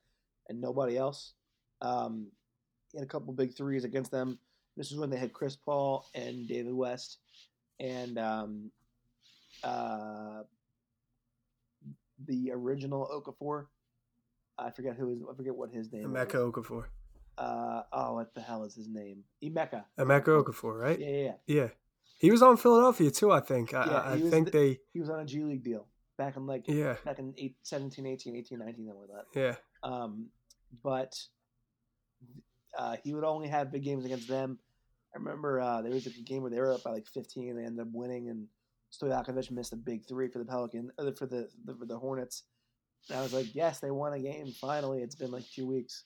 and 0.50 0.62
nobody 0.62 0.98
else. 0.98 1.34
Um, 1.82 2.28
he 2.92 2.98
had 2.98 3.06
a 3.06 3.10
couple 3.10 3.34
big 3.34 3.56
threes 3.56 3.84
against 3.84 4.12
them. 4.12 4.40
This 4.78 4.92
is 4.92 4.98
when 4.98 5.10
they 5.10 5.18
had 5.18 5.34
Chris 5.34 5.56
Paul 5.56 6.08
and 6.16 6.48
David 6.48 6.74
West, 6.74 7.20
and 7.80 8.18
um, 8.18 8.72
uh, 9.64 10.44
the 12.26 12.52
original 12.52 13.08
Okafor. 13.14 13.66
I 14.58 14.70
forget 14.72 14.96
who 14.96 15.10
is. 15.12 15.20
I 15.32 15.36
forget 15.36 15.56
what 15.56 15.72
his 15.72 15.92
name. 15.92 16.10
Emeka 16.10 16.46
was. 16.46 16.54
Okafor. 16.54 16.86
Uh, 17.38 17.84
oh, 17.92 18.14
what 18.14 18.34
the 18.34 18.42
hell 18.42 18.64
is 18.64 18.76
his 18.76 18.88
name? 18.88 19.24
Emeka. 19.44 19.84
Emeka 20.00 20.44
Okafor, 20.44 20.80
right? 20.80 21.00
Yeah, 21.00 21.08
yeah, 21.10 21.22
yeah. 21.24 21.34
Yeah. 21.48 21.68
He 22.18 22.32
was 22.32 22.42
on 22.42 22.56
Philadelphia 22.56 23.12
too, 23.12 23.32
I 23.32 23.42
think. 23.42 23.74
I, 23.74 23.86
Yeah, 23.86 23.98
I- 24.00 24.14
I 24.14 24.20
think 24.22 24.46
the- 24.46 24.52
they 24.58 24.80
He 24.94 25.00
was 25.02 25.10
on 25.10 25.20
a 25.20 25.26
G 25.26 25.44
League 25.44 25.64
deal 25.64 25.86
back 26.18 26.38
in 26.38 26.46
like 26.48 26.64
yeah, 26.68 26.96
back 27.04 27.20
in 27.20 27.34
eight, 27.38 27.58
17, 27.64 28.06
18, 28.06 28.36
18, 28.38 28.60
19, 28.60 28.86
something 28.88 29.02
like 29.02 29.10
that. 29.34 29.40
yeah. 29.40 29.56
Um, 29.84 30.28
but 30.82 31.20
uh, 32.78 32.96
he 33.04 33.14
would 33.14 33.24
only 33.24 33.48
have 33.48 33.72
big 33.72 33.84
games 33.84 34.06
against 34.06 34.28
them. 34.28 34.60
I 35.14 35.18
remember 35.18 35.60
uh, 35.62 35.82
there 35.82 35.92
was 35.92 36.08
a 36.08 36.10
game 36.10 36.42
where 36.42 36.52
they 36.52 36.60
were 36.60 36.74
up 36.74 36.84
by 36.84 36.92
like 36.92 37.08
15 37.08 37.50
and 37.50 37.60
they 37.60 37.64
ended 37.66 37.82
up 37.86 37.92
winning, 37.94 38.30
and 38.30 38.48
Stojakovic 38.94 39.52
missed 39.52 39.74
a 39.74 39.78
big 39.78 40.06
three 40.08 40.28
for 40.30 40.40
the 40.40 40.46
Pelican, 40.46 40.92
uh, 40.98 41.12
for 41.18 41.26
the, 41.26 41.48
the 41.66 41.76
for 41.76 41.86
the 41.86 41.98
Hornets. 41.98 42.44
I 43.14 43.22
was 43.22 43.34
like, 43.34 43.54
yes, 43.54 43.80
they 43.80 43.92
won 43.92 44.14
a 44.14 44.20
game 44.20 44.48
finally. 44.60 45.02
It's 45.02 45.16
been 45.16 45.32
like 45.32 45.50
two 45.54 45.68
weeks, 45.68 46.04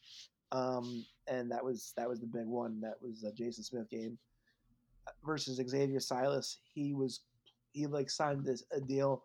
um, 0.51 1.05
and 1.27 1.51
that 1.51 1.63
was 1.63 1.93
that 1.95 2.09
was 2.09 2.19
the 2.19 2.27
big 2.27 2.45
one. 2.45 2.81
That 2.81 2.95
was 3.01 3.23
a 3.23 3.31
Jason 3.31 3.63
Smith 3.63 3.89
game 3.89 4.17
versus 5.25 5.61
Xavier 5.65 5.99
Silas. 5.99 6.57
He 6.73 6.93
was 6.93 7.21
he 7.71 7.87
like 7.87 8.09
signed 8.09 8.45
this 8.45 8.63
a 8.71 8.81
deal 8.81 9.23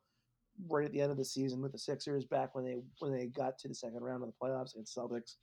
right 0.69 0.85
at 0.85 0.93
the 0.93 1.01
end 1.01 1.11
of 1.11 1.17
the 1.17 1.25
season 1.25 1.61
with 1.61 1.73
the 1.73 1.79
Sixers 1.79 2.25
back 2.25 2.55
when 2.55 2.65
they 2.65 2.77
when 3.01 3.13
they 3.13 3.27
got 3.27 3.59
to 3.59 3.69
the 3.69 3.75
second 3.75 4.03
round 4.03 4.23
of 4.23 4.29
the 4.29 4.47
playoffs 4.47 4.75
against 4.75 4.97
Celtics. 4.97 5.37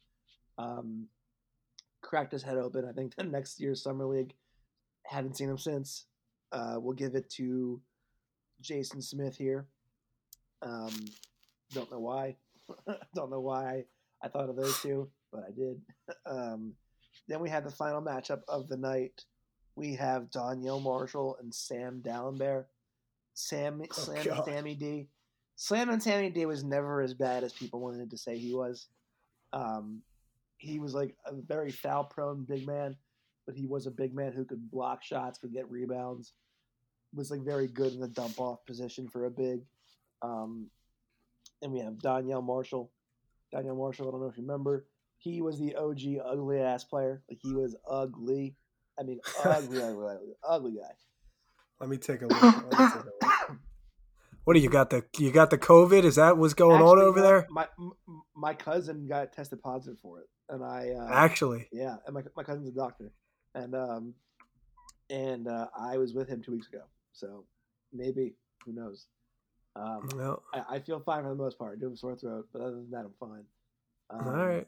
Um, 0.58 1.08
cracked 2.02 2.32
his 2.32 2.44
head 2.44 2.58
open. 2.58 2.86
I 2.86 2.94
think 2.94 3.16
the 3.16 3.24
next 3.24 3.60
year's 3.60 3.84
summer 3.84 4.06
league. 4.06 4.34
Haven't 5.06 5.36
seen 5.36 5.50
him 5.50 5.58
since. 5.58 6.06
Uh, 6.52 6.76
we'll 6.78 6.94
give 6.94 7.16
it 7.16 7.30
to 7.32 7.82
Jason 8.62 9.02
Smith 9.02 9.36
here. 9.36 9.66
Um, 10.62 10.94
don't 11.74 11.92
know 11.92 12.00
why. 12.00 12.36
don't 13.16 13.32
know 13.32 13.40
why 13.40 13.86
I 14.24 14.28
thought 14.28 14.50
of 14.50 14.56
those 14.56 14.80
two, 14.82 15.10
but 15.32 15.44
I 15.48 15.52
did. 15.52 15.82
Um, 16.26 16.74
then 17.28 17.40
we 17.40 17.50
had 17.50 17.64
the 17.64 17.72
final 17.72 18.02
matchup 18.02 18.42
of 18.50 18.68
the 18.68 18.76
night. 18.76 19.24
We 19.76 19.96
have 19.96 20.30
Donyell 20.30 20.82
Marshall 20.82 21.38
and 21.40 21.54
Sam 21.54 22.02
Dalembert. 22.06 22.66
Sam, 23.34 23.82
Slam 23.92 24.18
and 24.18 24.26
God. 24.26 24.46
Sammy 24.46 24.76
D. 24.76 25.08
Slam 25.56 25.90
and 25.90 26.04
Sammy 26.04 26.30
D 26.30 26.46
was 26.46 26.64
never 26.64 27.02
as 27.02 27.14
bad 27.14 27.44
as 27.44 27.54
people 27.54 27.80
wanted 27.80 28.10
to 28.10 28.18
say 28.18 28.38
he 28.38 28.54
was. 28.54 28.88
Um, 29.54 30.02
he 30.58 30.80
was 30.80 30.94
like 30.94 31.16
a 31.26 31.34
very 31.34 31.72
foul 31.72 32.04
prone 32.04 32.44
big 32.44 32.68
man, 32.68 32.96
but 33.46 33.56
he 33.56 33.66
was 33.66 33.88
a 33.88 33.92
big 33.92 34.14
man 34.14 34.34
who 34.34 34.46
could 34.46 34.70
block 34.70 35.04
shots, 35.04 35.40
could 35.40 35.54
get 35.54 35.72
rebounds, 35.72 36.34
was 37.14 37.32
like 37.32 37.42
very 37.42 37.68
good 37.68 37.94
in 37.94 38.00
the 38.00 38.08
dump 38.08 38.40
off 38.40 38.66
position 38.66 39.08
for 39.08 39.26
a 39.26 39.32
big. 39.32 39.62
Um, 40.22 40.68
and 41.62 41.72
we 41.72 41.80
have 41.80 41.94
Donyell 41.96 42.44
Marshall. 42.44 42.92
Donyell 43.54 43.78
Marshall, 43.78 44.08
I 44.08 44.12
don't 44.12 44.22
know 44.22 44.28
if 44.28 44.38
you 44.38 44.44
remember, 44.44 44.86
he 45.18 45.42
was 45.42 45.60
the 45.60 45.76
OG 45.76 46.00
ugly 46.26 46.60
ass 46.60 46.84
player. 46.84 47.22
Like 47.30 47.40
he 47.42 47.54
was 47.54 47.76
ugly. 47.90 48.56
I 49.00 49.04
mean, 49.04 49.20
ugly, 49.46 49.82
ugly, 49.82 50.08
ugly, 50.08 50.34
ugly 50.48 50.72
guy. 50.72 50.94
Let 51.80 51.90
me 51.90 51.98
take 51.98 52.22
a 52.22 52.28
look. 52.28 52.40
Take 52.40 52.80
a 52.80 53.04
look. 53.22 53.58
What 54.44 54.56
do 54.56 54.60
you 54.60 54.70
got 54.70 54.90
the 54.90 55.06
you 55.20 55.32
got 55.32 55.52
the 55.52 55.58
COVID? 55.60 56.04
Is 56.04 56.16
that 56.16 56.36
what's 56.36 56.56
going 56.56 56.82
on 56.82 56.98
over 57.00 57.20
my- 57.20 57.26
there? 57.26 57.48
My 57.52 57.68
my 58.36 58.54
cousin 58.56 59.08
got 59.08 59.32
tested 59.34 59.62
positive 59.62 60.00
for 60.00 60.20
it, 60.22 60.28
and 60.50 60.64
I 60.64 60.90
uh, 60.98 61.08
Actually, 61.14 61.68
Yeah, 61.72 61.98
and 62.08 62.16
my 62.16 62.24
my 62.36 62.42
cousin's 62.42 62.68
a 62.68 62.72
doctor, 62.72 63.12
and 63.54 63.76
um, 63.76 64.16
and 65.12 65.48
uh, 65.48 65.68
I 65.78 65.98
was 65.98 66.16
with 66.16 66.28
him 66.28 66.42
two 66.42 66.54
weeks 66.54 66.68
ago, 66.68 66.82
so 67.12 67.46
maybe 67.94 68.34
who 68.66 68.74
knows. 68.74 69.06
Um, 69.76 70.10
well, 70.16 70.44
I, 70.54 70.76
I 70.76 70.80
feel 70.80 71.00
fine 71.00 71.24
for 71.24 71.30
the 71.30 71.36
most 71.36 71.58
part. 71.58 71.74
I 71.74 71.80
do 71.80 71.86
have 71.86 71.94
a 71.94 71.98
sore 71.98 72.16
throat, 72.18 72.48
but 72.52 72.62
other 72.62 72.76
than 72.76 72.92
that, 72.92 73.06
I'm 73.06 73.14
fine. 73.20 73.46
Um, 74.10 74.28
all 74.28 74.46
right. 74.46 74.68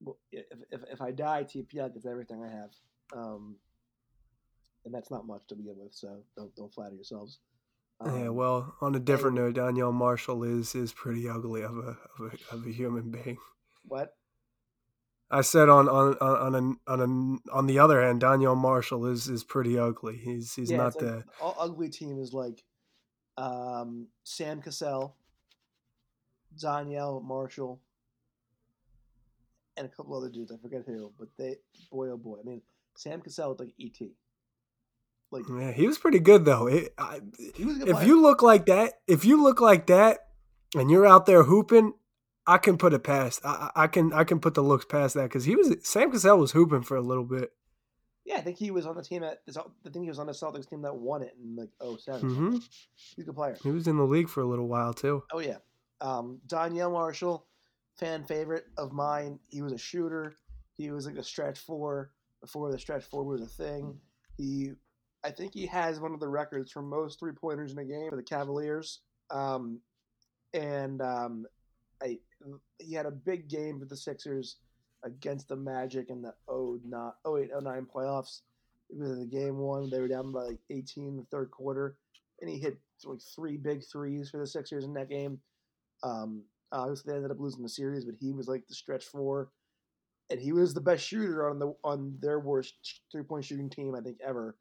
well, 0.00 0.18
If, 0.32 0.44
if 0.70 0.80
if 0.92 1.00
I 1.00 1.10
die, 1.12 1.44
TPL 1.44 1.94
gets 1.94 2.06
everything 2.06 2.42
I 2.44 2.48
have, 2.50 2.70
um, 3.16 3.56
and 4.84 4.92
that's 4.94 5.10
not 5.10 5.26
much 5.26 5.42
to 5.48 5.54
begin 5.54 5.76
with. 5.78 5.94
So 5.94 6.22
don't 6.36 6.54
don't 6.56 6.72
flatter 6.74 6.94
yourselves. 6.94 7.38
yeah. 8.04 8.28
Um, 8.28 8.34
Well, 8.34 8.74
on 8.80 8.94
a 8.94 9.00
different 9.00 9.36
note, 9.36 9.54
Donyell 9.54 9.94
Marshall 9.94 10.44
is 10.44 10.74
is 10.74 10.92
pretty 10.92 11.28
ugly 11.28 11.62
of 11.62 11.76
a 11.78 11.96
of 12.18 12.32
a, 12.32 12.54
of 12.54 12.66
a 12.66 12.70
human 12.70 13.10
being. 13.10 13.38
what? 13.86 14.14
I 15.30 15.40
said 15.40 15.68
on 15.70 15.88
on 15.88 16.16
on 16.20 16.54
on 16.54 16.54
a, 16.86 16.90
on 16.92 17.00
a, 17.00 17.56
on 17.56 17.66
the 17.66 17.78
other 17.78 18.02
hand, 18.02 18.20
Donyell 18.20 18.56
Marshall 18.56 19.06
is 19.06 19.26
is 19.28 19.42
pretty 19.42 19.78
ugly. 19.78 20.16
He's 20.18 20.54
he's 20.54 20.70
yeah, 20.70 20.76
not 20.76 20.94
like 20.96 20.98
the 20.98 21.24
all 21.40 21.56
ugly 21.58 21.88
team 21.88 22.20
is 22.20 22.32
like 22.34 22.62
um, 23.36 24.08
Sam 24.22 24.62
Cassell, 24.62 25.16
Donyell 26.56 27.22
Marshall, 27.22 27.80
and 29.76 29.86
a 29.86 29.90
couple 29.90 30.16
other 30.16 30.28
dudes. 30.30 30.52
I 30.52 30.56
forget 30.56 30.82
who, 30.86 31.12
but 31.18 31.28
they 31.38 31.56
boy 31.90 32.10
oh 32.10 32.16
boy. 32.16 32.38
I 32.40 32.46
mean, 32.46 32.62
Sam 32.96 33.20
Cassell 33.20 33.48
looked 33.48 33.60
like 33.60 33.74
ET. 33.80 34.08
Like 35.30 35.44
yeah. 35.48 35.72
He 35.72 35.86
was 35.86 35.98
pretty 35.98 36.20
good 36.20 36.44
though. 36.44 36.68
It, 36.68 36.94
I, 36.96 37.20
he 37.54 37.64
was 37.64 37.76
a 37.76 37.78
good 37.80 37.88
if 37.88 37.96
player. 37.96 38.06
you 38.06 38.22
look 38.22 38.42
like 38.42 38.66
that, 38.66 38.94
if 39.06 39.24
you 39.24 39.42
look 39.42 39.60
like 39.60 39.86
that, 39.86 40.20
and 40.76 40.90
you're 40.90 41.06
out 41.06 41.26
there 41.26 41.44
hooping, 41.44 41.94
I 42.46 42.58
can 42.58 42.76
put 42.76 42.92
it 42.92 43.02
past. 43.02 43.40
I, 43.44 43.70
I 43.74 43.84
I 43.84 43.86
can 43.88 44.12
I 44.12 44.24
can 44.24 44.38
put 44.38 44.54
the 44.54 44.62
looks 44.62 44.84
past 44.84 45.14
that 45.14 45.24
because 45.24 45.44
he 45.44 45.56
was 45.56 45.74
Sam 45.82 46.12
Cassell 46.12 46.38
was 46.38 46.52
hooping 46.52 46.82
for 46.82 46.96
a 46.96 47.02
little 47.02 47.24
bit. 47.24 47.52
Yeah, 48.24 48.36
I 48.36 48.40
think 48.40 48.56
he 48.56 48.70
was 48.70 48.86
on 48.86 48.96
the 48.96 49.02
team 49.02 49.20
that 49.20 49.42
I 49.48 49.88
think 49.90 50.04
he 50.04 50.08
was 50.08 50.18
on 50.18 50.26
the 50.26 50.32
Celtics 50.32 50.68
team 50.68 50.82
that 50.82 50.96
won 50.96 51.22
it 51.22 51.36
in 51.42 51.56
like 51.56 51.70
07. 51.98 52.34
hmm 52.34 52.56
He's 52.94 53.14
a 53.18 53.22
good 53.22 53.34
player. 53.34 53.56
He 53.62 53.70
was 53.70 53.86
in 53.86 53.98
the 53.98 54.04
league 54.04 54.28
for 54.28 54.40
a 54.40 54.46
little 54.46 54.66
while 54.66 54.94
too. 54.94 55.22
Oh 55.32 55.40
yeah, 55.40 55.58
um, 56.00 56.40
Donyell 56.46 56.92
Marshall, 56.92 57.46
fan 57.98 58.24
favorite 58.24 58.64
of 58.78 58.92
mine. 58.92 59.38
He 59.50 59.62
was 59.62 59.72
a 59.72 59.78
shooter. 59.78 60.36
He 60.76 60.90
was 60.90 61.06
like 61.06 61.16
a 61.16 61.24
stretch 61.24 61.58
four 61.58 62.12
before 62.40 62.72
the 62.72 62.78
stretch 62.78 63.04
four 63.04 63.24
was 63.24 63.42
a 63.42 63.46
thing. 63.46 63.98
He, 64.36 64.72
I 65.22 65.30
think 65.30 65.52
he 65.54 65.66
has 65.66 66.00
one 66.00 66.12
of 66.12 66.20
the 66.20 66.28
records 66.28 66.72
for 66.72 66.82
most 66.82 67.20
three 67.20 67.32
pointers 67.32 67.72
in 67.72 67.78
a 67.78 67.84
game 67.84 68.10
for 68.10 68.16
the 68.16 68.22
Cavaliers. 68.22 69.00
Um, 69.30 69.80
and 70.52 71.00
um, 71.00 71.46
I 72.02 72.18
he 72.78 72.94
had 72.94 73.06
a 73.06 73.10
big 73.10 73.48
game 73.48 73.78
for 73.78 73.86
the 73.86 73.96
Sixers 73.96 74.56
against 75.04 75.48
the 75.48 75.56
Magic 75.56 76.10
in 76.10 76.22
the 76.22 76.34
08, 76.50 77.50
09 77.62 77.86
playoffs. 77.94 78.40
It 78.90 78.98
was 78.98 79.18
the 79.18 79.26
game 79.26 79.58
one. 79.58 79.90
They 79.90 80.00
were 80.00 80.08
down 80.08 80.32
by 80.32 80.42
like 80.42 80.58
18 80.70 81.06
in 81.06 81.16
the 81.16 81.26
third 81.30 81.50
quarter, 81.50 81.96
and 82.40 82.50
he 82.50 82.58
hit 82.58 82.78
like 83.04 83.20
three 83.34 83.56
big 83.56 83.82
threes 83.84 84.30
for 84.30 84.38
the 84.38 84.46
Sixers 84.46 84.84
in 84.84 84.94
that 84.94 85.08
game. 85.08 85.38
Um, 86.02 86.44
obviously, 86.72 87.10
they 87.10 87.16
ended 87.16 87.30
up 87.30 87.40
losing 87.40 87.62
the 87.62 87.68
series, 87.68 88.04
but 88.04 88.14
he 88.18 88.32
was 88.32 88.48
like 88.48 88.66
the 88.66 88.74
stretch 88.74 89.04
four, 89.04 89.50
and 90.30 90.40
he 90.40 90.52
was 90.52 90.74
the 90.74 90.80
best 90.80 91.06
shooter 91.06 91.48
on 91.48 91.58
the 91.58 91.74
on 91.84 92.16
their 92.20 92.40
worst 92.40 92.74
three 93.10 93.22
point 93.22 93.44
shooting 93.44 93.70
team 93.70 93.94
I 93.94 94.00
think 94.00 94.18
ever. 94.24 94.56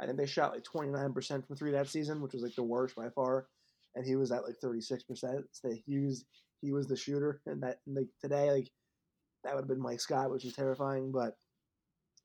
I 0.00 0.04
think 0.04 0.18
they 0.18 0.26
shot 0.26 0.52
like 0.52 0.62
29% 0.62 1.46
from 1.46 1.56
three 1.56 1.70
that 1.72 1.88
season, 1.88 2.20
which 2.20 2.34
was 2.34 2.42
like 2.42 2.54
the 2.54 2.62
worst 2.62 2.96
by 2.96 3.08
far, 3.10 3.46
and 3.94 4.04
he 4.04 4.16
was 4.16 4.30
at 4.30 4.44
like 4.44 4.56
36%. 4.62 5.42
So 5.52 5.70
he 5.86 5.98
was 6.00 6.24
he 6.60 6.72
was 6.72 6.86
the 6.86 6.96
shooter, 6.96 7.40
and 7.46 7.62
that 7.62 7.80
and 7.86 7.96
like 7.96 8.08
today 8.20 8.50
like 8.50 8.70
that 9.46 9.54
would 9.54 9.62
have 9.62 9.68
been 9.68 9.80
Mike 9.80 10.00
Scott, 10.00 10.30
which 10.30 10.44
is 10.44 10.54
terrifying. 10.54 11.12
But 11.12 11.36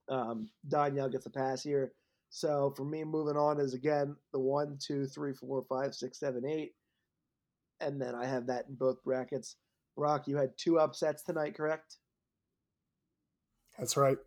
um, 0.10 0.50
Donyell 0.68 1.12
gets 1.12 1.28
a 1.28 1.30
pass 1.30 1.62
here. 1.62 1.94
So 2.30 2.74
for 2.76 2.84
me, 2.84 3.04
moving 3.04 3.38
on 3.38 3.60
is 3.60 3.74
again 3.74 4.16
the 4.34 4.40
one, 4.40 4.78
two, 4.82 5.06
three, 5.06 5.34
four, 5.34 5.64
five, 5.70 5.94
six, 5.94 6.20
seven, 6.20 6.46
eight, 6.46 6.74
and 7.80 8.02
then 8.02 8.16
I 8.16 8.26
have 8.26 8.48
that 8.48 8.66
in 8.70 8.76
both 8.76 9.04
brackets. 9.04 9.58
Brock, 9.96 10.28
you 10.28 10.38
had 10.38 10.58
two 10.58 10.80
upsets 10.80 11.24
tonight, 11.24 11.56
correct? 11.56 11.98
That's 13.78 13.98
right. 13.98 14.18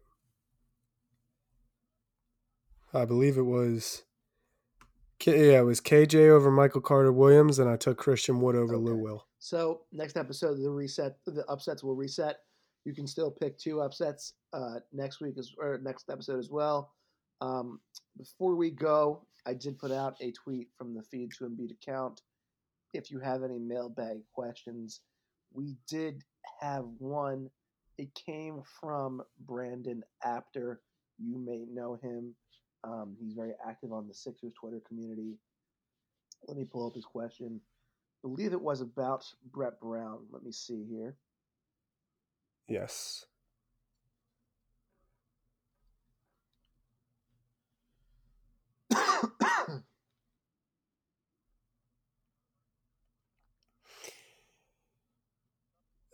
I 2.92 3.04
believe 3.04 3.36
it 3.36 3.42
was. 3.42 4.04
Yeah, 5.24 5.60
it 5.60 5.64
was 5.64 5.80
KJ 5.80 6.28
over 6.28 6.50
Michael 6.50 6.82
Carter 6.82 7.12
Williams, 7.12 7.58
and 7.58 7.68
I 7.68 7.76
took 7.76 7.96
Christian 7.96 8.40
Wood 8.40 8.54
over 8.54 8.74
okay. 8.74 8.84
Lou 8.84 8.96
Will. 8.96 9.26
So 9.38 9.80
next 9.90 10.16
episode, 10.18 10.58
the 10.58 10.70
reset, 10.70 11.16
the 11.24 11.44
upsets 11.48 11.82
will 11.82 11.96
reset. 11.96 12.36
You 12.84 12.94
can 12.94 13.06
still 13.06 13.30
pick 13.30 13.58
two 13.58 13.80
upsets 13.80 14.34
uh, 14.52 14.80
next 14.92 15.20
week 15.20 15.38
as 15.38 15.52
or 15.58 15.78
next 15.82 16.10
episode 16.10 16.38
as 16.38 16.50
well. 16.50 16.92
Um, 17.40 17.80
before 18.16 18.54
we 18.54 18.70
go, 18.70 19.26
I 19.46 19.54
did 19.54 19.78
put 19.78 19.90
out 19.90 20.16
a 20.20 20.32
tweet 20.32 20.68
from 20.76 20.94
the 20.94 21.02
Feed 21.02 21.32
to 21.38 21.44
Embiid 21.44 21.72
account. 21.72 22.22
If 22.92 23.10
you 23.10 23.18
have 23.20 23.42
any 23.42 23.58
mailbag 23.58 24.18
questions, 24.32 25.00
we 25.52 25.76
did 25.88 26.22
have 26.60 26.84
one. 26.98 27.50
It 27.98 28.14
came 28.14 28.62
from 28.80 29.22
Brandon 29.40 30.02
Apter. 30.22 30.80
You 31.18 31.38
may 31.38 31.64
know 31.72 31.98
him. 32.02 32.34
Um, 32.84 33.16
he's 33.20 33.34
very 33.34 33.52
active 33.66 33.92
on 33.92 34.06
the 34.06 34.14
Sixers 34.14 34.52
Twitter 34.58 34.80
community. 34.86 35.38
Let 36.46 36.56
me 36.56 36.64
pull 36.64 36.86
up 36.86 36.94
his 36.94 37.04
question. 37.04 37.60
I 38.24 38.28
believe 38.28 38.52
it 38.52 38.60
was 38.60 38.80
about 38.80 39.24
Brett 39.52 39.80
Brown. 39.80 40.20
Let 40.30 40.42
me 40.42 40.52
see 40.52 40.84
here. 40.88 41.16
Yes. 42.68 43.26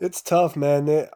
it's 0.00 0.22
tough, 0.22 0.56
man. 0.56 0.88
It, 0.88 1.10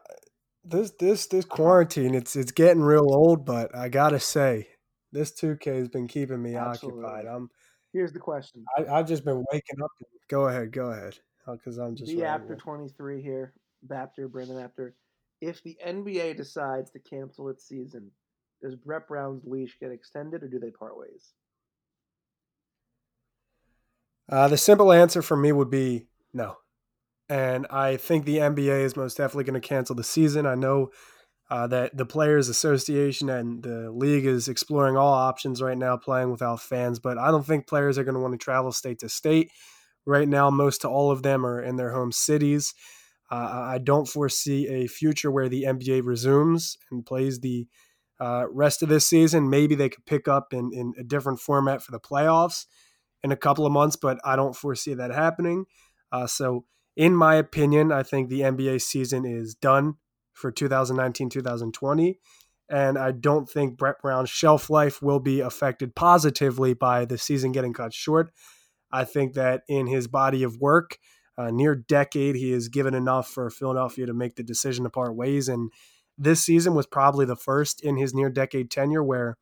this 0.63 0.91
this 0.91 1.27
this 1.27 1.45
quarantine, 1.45 2.15
it's 2.15 2.35
it's 2.35 2.51
getting 2.51 2.81
real 2.81 3.13
old, 3.13 3.45
but 3.45 3.75
I 3.75 3.89
gotta 3.89 4.19
say, 4.19 4.69
this 5.11 5.31
2K 5.31 5.77
has 5.77 5.89
been 5.89 6.07
keeping 6.07 6.41
me 6.41 6.55
Absolutely. 6.55 7.03
occupied. 7.03 7.25
I'm. 7.25 7.49
Here's 7.93 8.11
the 8.11 8.19
question. 8.19 8.65
I, 8.77 8.97
have 8.97 9.07
just 9.07 9.23
been 9.23 9.43
waking 9.53 9.81
up. 9.81 9.91
Go 10.27 10.47
ahead, 10.47 10.71
go 10.71 10.91
ahead, 10.91 11.17
because 11.47 11.77
I'm 11.77 11.95
just. 11.95 12.15
The 12.15 12.25
after 12.25 12.55
23 12.55 13.21
here, 13.21 13.53
Bapter, 13.83 14.27
Brandon 14.27 14.59
Apter 14.59 14.95
if 15.41 15.61
the 15.63 15.77
NBA 15.85 16.37
decides 16.37 16.91
to 16.91 16.99
cancel 16.99 17.49
its 17.49 17.67
season, 17.67 18.11
does 18.61 18.75
Brett 18.75 19.07
Brown's 19.07 19.43
leash 19.45 19.77
get 19.79 19.91
extended 19.91 20.43
or 20.43 20.47
do 20.47 20.59
they 20.59 20.71
part 20.71 20.97
ways? 20.97 21.33
Uh, 24.27 24.47
the 24.47 24.57
simple 24.57 24.91
answer 24.91 25.21
for 25.21 25.37
me 25.37 25.51
would 25.51 25.69
be 25.69 26.07
no. 26.33 26.57
And 27.29 27.67
I 27.69 27.97
think 27.97 28.25
the 28.25 28.37
NBA 28.37 28.81
is 28.81 28.95
most 28.95 29.17
definitely 29.17 29.45
going 29.45 29.59
to 29.59 29.67
cancel 29.67 29.95
the 29.95 30.03
season. 30.03 30.45
I 30.45 30.55
know 30.55 30.91
uh, 31.49 31.67
that 31.67 31.95
the 31.95 32.05
Players 32.05 32.49
Association 32.49 33.29
and 33.29 33.63
the 33.63 33.91
league 33.91 34.25
is 34.25 34.47
exploring 34.47 34.97
all 34.97 35.13
options 35.13 35.61
right 35.61 35.77
now, 35.77 35.97
playing 35.97 36.31
without 36.31 36.61
fans, 36.61 36.99
but 36.99 37.17
I 37.17 37.29
don't 37.29 37.45
think 37.45 37.67
players 37.67 37.97
are 37.97 38.03
going 38.03 38.15
to 38.15 38.21
want 38.21 38.33
to 38.33 38.43
travel 38.43 38.71
state 38.71 38.99
to 38.99 39.09
state. 39.09 39.51
Right 40.07 40.27
now, 40.27 40.51
most 40.51 40.81
to 40.81 40.87
all 40.87 41.11
of 41.11 41.23
them 41.23 41.45
are 41.45 41.61
in 41.61 41.77
their 41.77 41.91
home 41.91 42.11
cities. 42.11 42.73
Uh, 43.35 43.67
I 43.71 43.77
don't 43.79 44.07
foresee 44.07 44.67
a 44.67 44.87
future 44.87 45.29
where 45.29 45.49
the 45.49 45.63
NBA 45.63 46.05
resumes 46.05 46.77
and 46.89 47.05
plays 47.05 47.41
the 47.41 47.67
uh, 48.19 48.45
rest 48.49 48.81
of 48.81 48.87
this 48.87 49.05
season. 49.05 49.49
Maybe 49.49 49.75
they 49.75 49.89
could 49.89 50.05
pick 50.05 50.29
up 50.29 50.53
in, 50.53 50.71
in 50.73 50.93
a 50.97 51.03
different 51.03 51.41
format 51.41 51.81
for 51.81 51.91
the 51.91 51.99
playoffs 51.99 52.65
in 53.23 53.33
a 53.33 53.35
couple 53.35 53.65
of 53.65 53.73
months, 53.73 53.97
but 53.97 54.19
I 54.23 54.37
don't 54.37 54.55
foresee 54.55 54.93
that 54.93 55.11
happening. 55.11 55.65
Uh, 56.13 56.27
so, 56.27 56.63
in 56.95 57.13
my 57.13 57.35
opinion, 57.35 57.91
I 57.91 58.03
think 58.03 58.29
the 58.29 58.39
NBA 58.39 58.81
season 58.81 59.25
is 59.25 59.53
done 59.53 59.95
for 60.31 60.49
2019 60.49 61.29
2020. 61.29 62.19
And 62.69 62.97
I 62.97 63.11
don't 63.11 63.49
think 63.49 63.77
Brett 63.77 64.01
Brown's 64.01 64.29
shelf 64.29 64.69
life 64.69 65.01
will 65.01 65.19
be 65.19 65.41
affected 65.41 65.93
positively 65.93 66.73
by 66.73 67.03
the 67.03 67.17
season 67.17 67.51
getting 67.51 67.73
cut 67.73 67.93
short. 67.93 68.31
I 68.93 69.03
think 69.03 69.33
that 69.33 69.63
in 69.67 69.87
his 69.87 70.07
body 70.07 70.41
of 70.41 70.61
work, 70.61 70.97
uh, 71.37 71.51
near 71.51 71.75
decade. 71.75 72.35
He 72.35 72.51
has 72.51 72.67
given 72.67 72.93
enough 72.93 73.27
for 73.27 73.49
Philadelphia 73.49 74.05
to 74.05 74.13
make 74.13 74.35
the 74.35 74.43
decision 74.43 74.83
to 74.83 74.89
part 74.89 75.15
ways. 75.15 75.47
And 75.47 75.71
this 76.17 76.41
season 76.41 76.75
was 76.75 76.87
probably 76.87 77.25
the 77.25 77.35
first 77.35 77.81
in 77.81 77.97
his 77.97 78.13
near 78.13 78.29
decade 78.29 78.71
tenure 78.71 79.03
where 79.03 79.37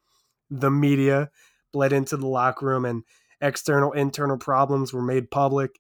the 0.49 0.71
media 0.71 1.29
bled 1.71 1.93
into 1.93 2.17
the 2.17 2.27
locker 2.27 2.65
room 2.67 2.85
and 2.85 3.03
external 3.41 3.91
internal 3.91 4.37
problems 4.37 4.93
were 4.93 5.01
made 5.01 5.29
public 5.29 5.71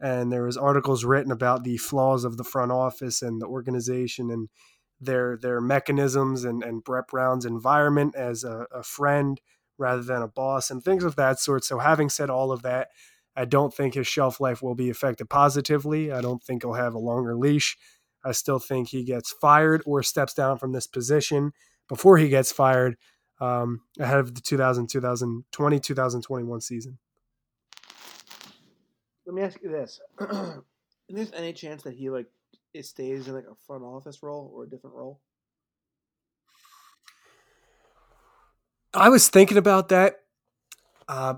and 0.00 0.32
there 0.32 0.44
was 0.44 0.56
articles 0.56 1.04
written 1.04 1.30
about 1.30 1.62
the 1.62 1.76
flaws 1.76 2.24
of 2.24 2.36
the 2.36 2.44
front 2.44 2.72
office 2.72 3.20
and 3.20 3.40
the 3.40 3.46
organization 3.46 4.30
and 4.30 4.48
their 5.00 5.38
their 5.40 5.60
mechanisms 5.60 6.44
and, 6.44 6.62
and 6.62 6.84
Brett 6.84 7.08
Brown's 7.08 7.44
environment 7.44 8.14
as 8.16 8.44
a, 8.44 8.66
a 8.72 8.82
friend 8.82 9.40
rather 9.78 10.02
than 10.02 10.22
a 10.22 10.28
boss 10.28 10.70
and 10.70 10.82
things 10.82 11.04
of 11.04 11.16
that 11.16 11.38
sort. 11.38 11.64
So 11.64 11.78
having 11.78 12.10
said 12.10 12.28
all 12.28 12.52
of 12.52 12.62
that, 12.62 12.88
I 13.40 13.46
don't 13.46 13.72
think 13.72 13.94
his 13.94 14.06
shelf 14.06 14.38
life 14.38 14.60
will 14.60 14.74
be 14.74 14.90
affected 14.90 15.30
positively. 15.30 16.12
I 16.12 16.20
don't 16.20 16.42
think 16.42 16.62
he'll 16.62 16.74
have 16.74 16.92
a 16.92 16.98
longer 16.98 17.34
leash. 17.34 17.78
I 18.22 18.32
still 18.32 18.58
think 18.58 18.88
he 18.88 19.02
gets 19.02 19.32
fired 19.32 19.82
or 19.86 20.02
steps 20.02 20.34
down 20.34 20.58
from 20.58 20.72
this 20.72 20.86
position 20.86 21.52
before 21.88 22.18
he 22.18 22.28
gets 22.28 22.52
fired 22.52 22.98
um, 23.40 23.80
ahead 23.98 24.18
of 24.18 24.34
the 24.34 24.42
2000, 24.42 24.88
2020, 24.88 25.80
2021 25.80 26.60
season. 26.60 26.98
Let 29.24 29.34
me 29.34 29.40
ask 29.40 29.58
you 29.62 29.70
this: 29.70 30.00
Is 31.08 31.30
there 31.30 31.40
any 31.40 31.54
chance 31.54 31.82
that 31.84 31.94
he 31.94 32.10
like 32.10 32.26
it 32.74 32.84
stays 32.84 33.26
in 33.26 33.34
like 33.34 33.46
a 33.50 33.54
front 33.66 33.84
office 33.84 34.22
role 34.22 34.52
or 34.54 34.64
a 34.64 34.68
different 34.68 34.96
role? 34.96 35.22
I 38.92 39.08
was 39.08 39.30
thinking 39.30 39.56
about 39.56 39.88
that. 39.88 40.16
Uh, 41.08 41.36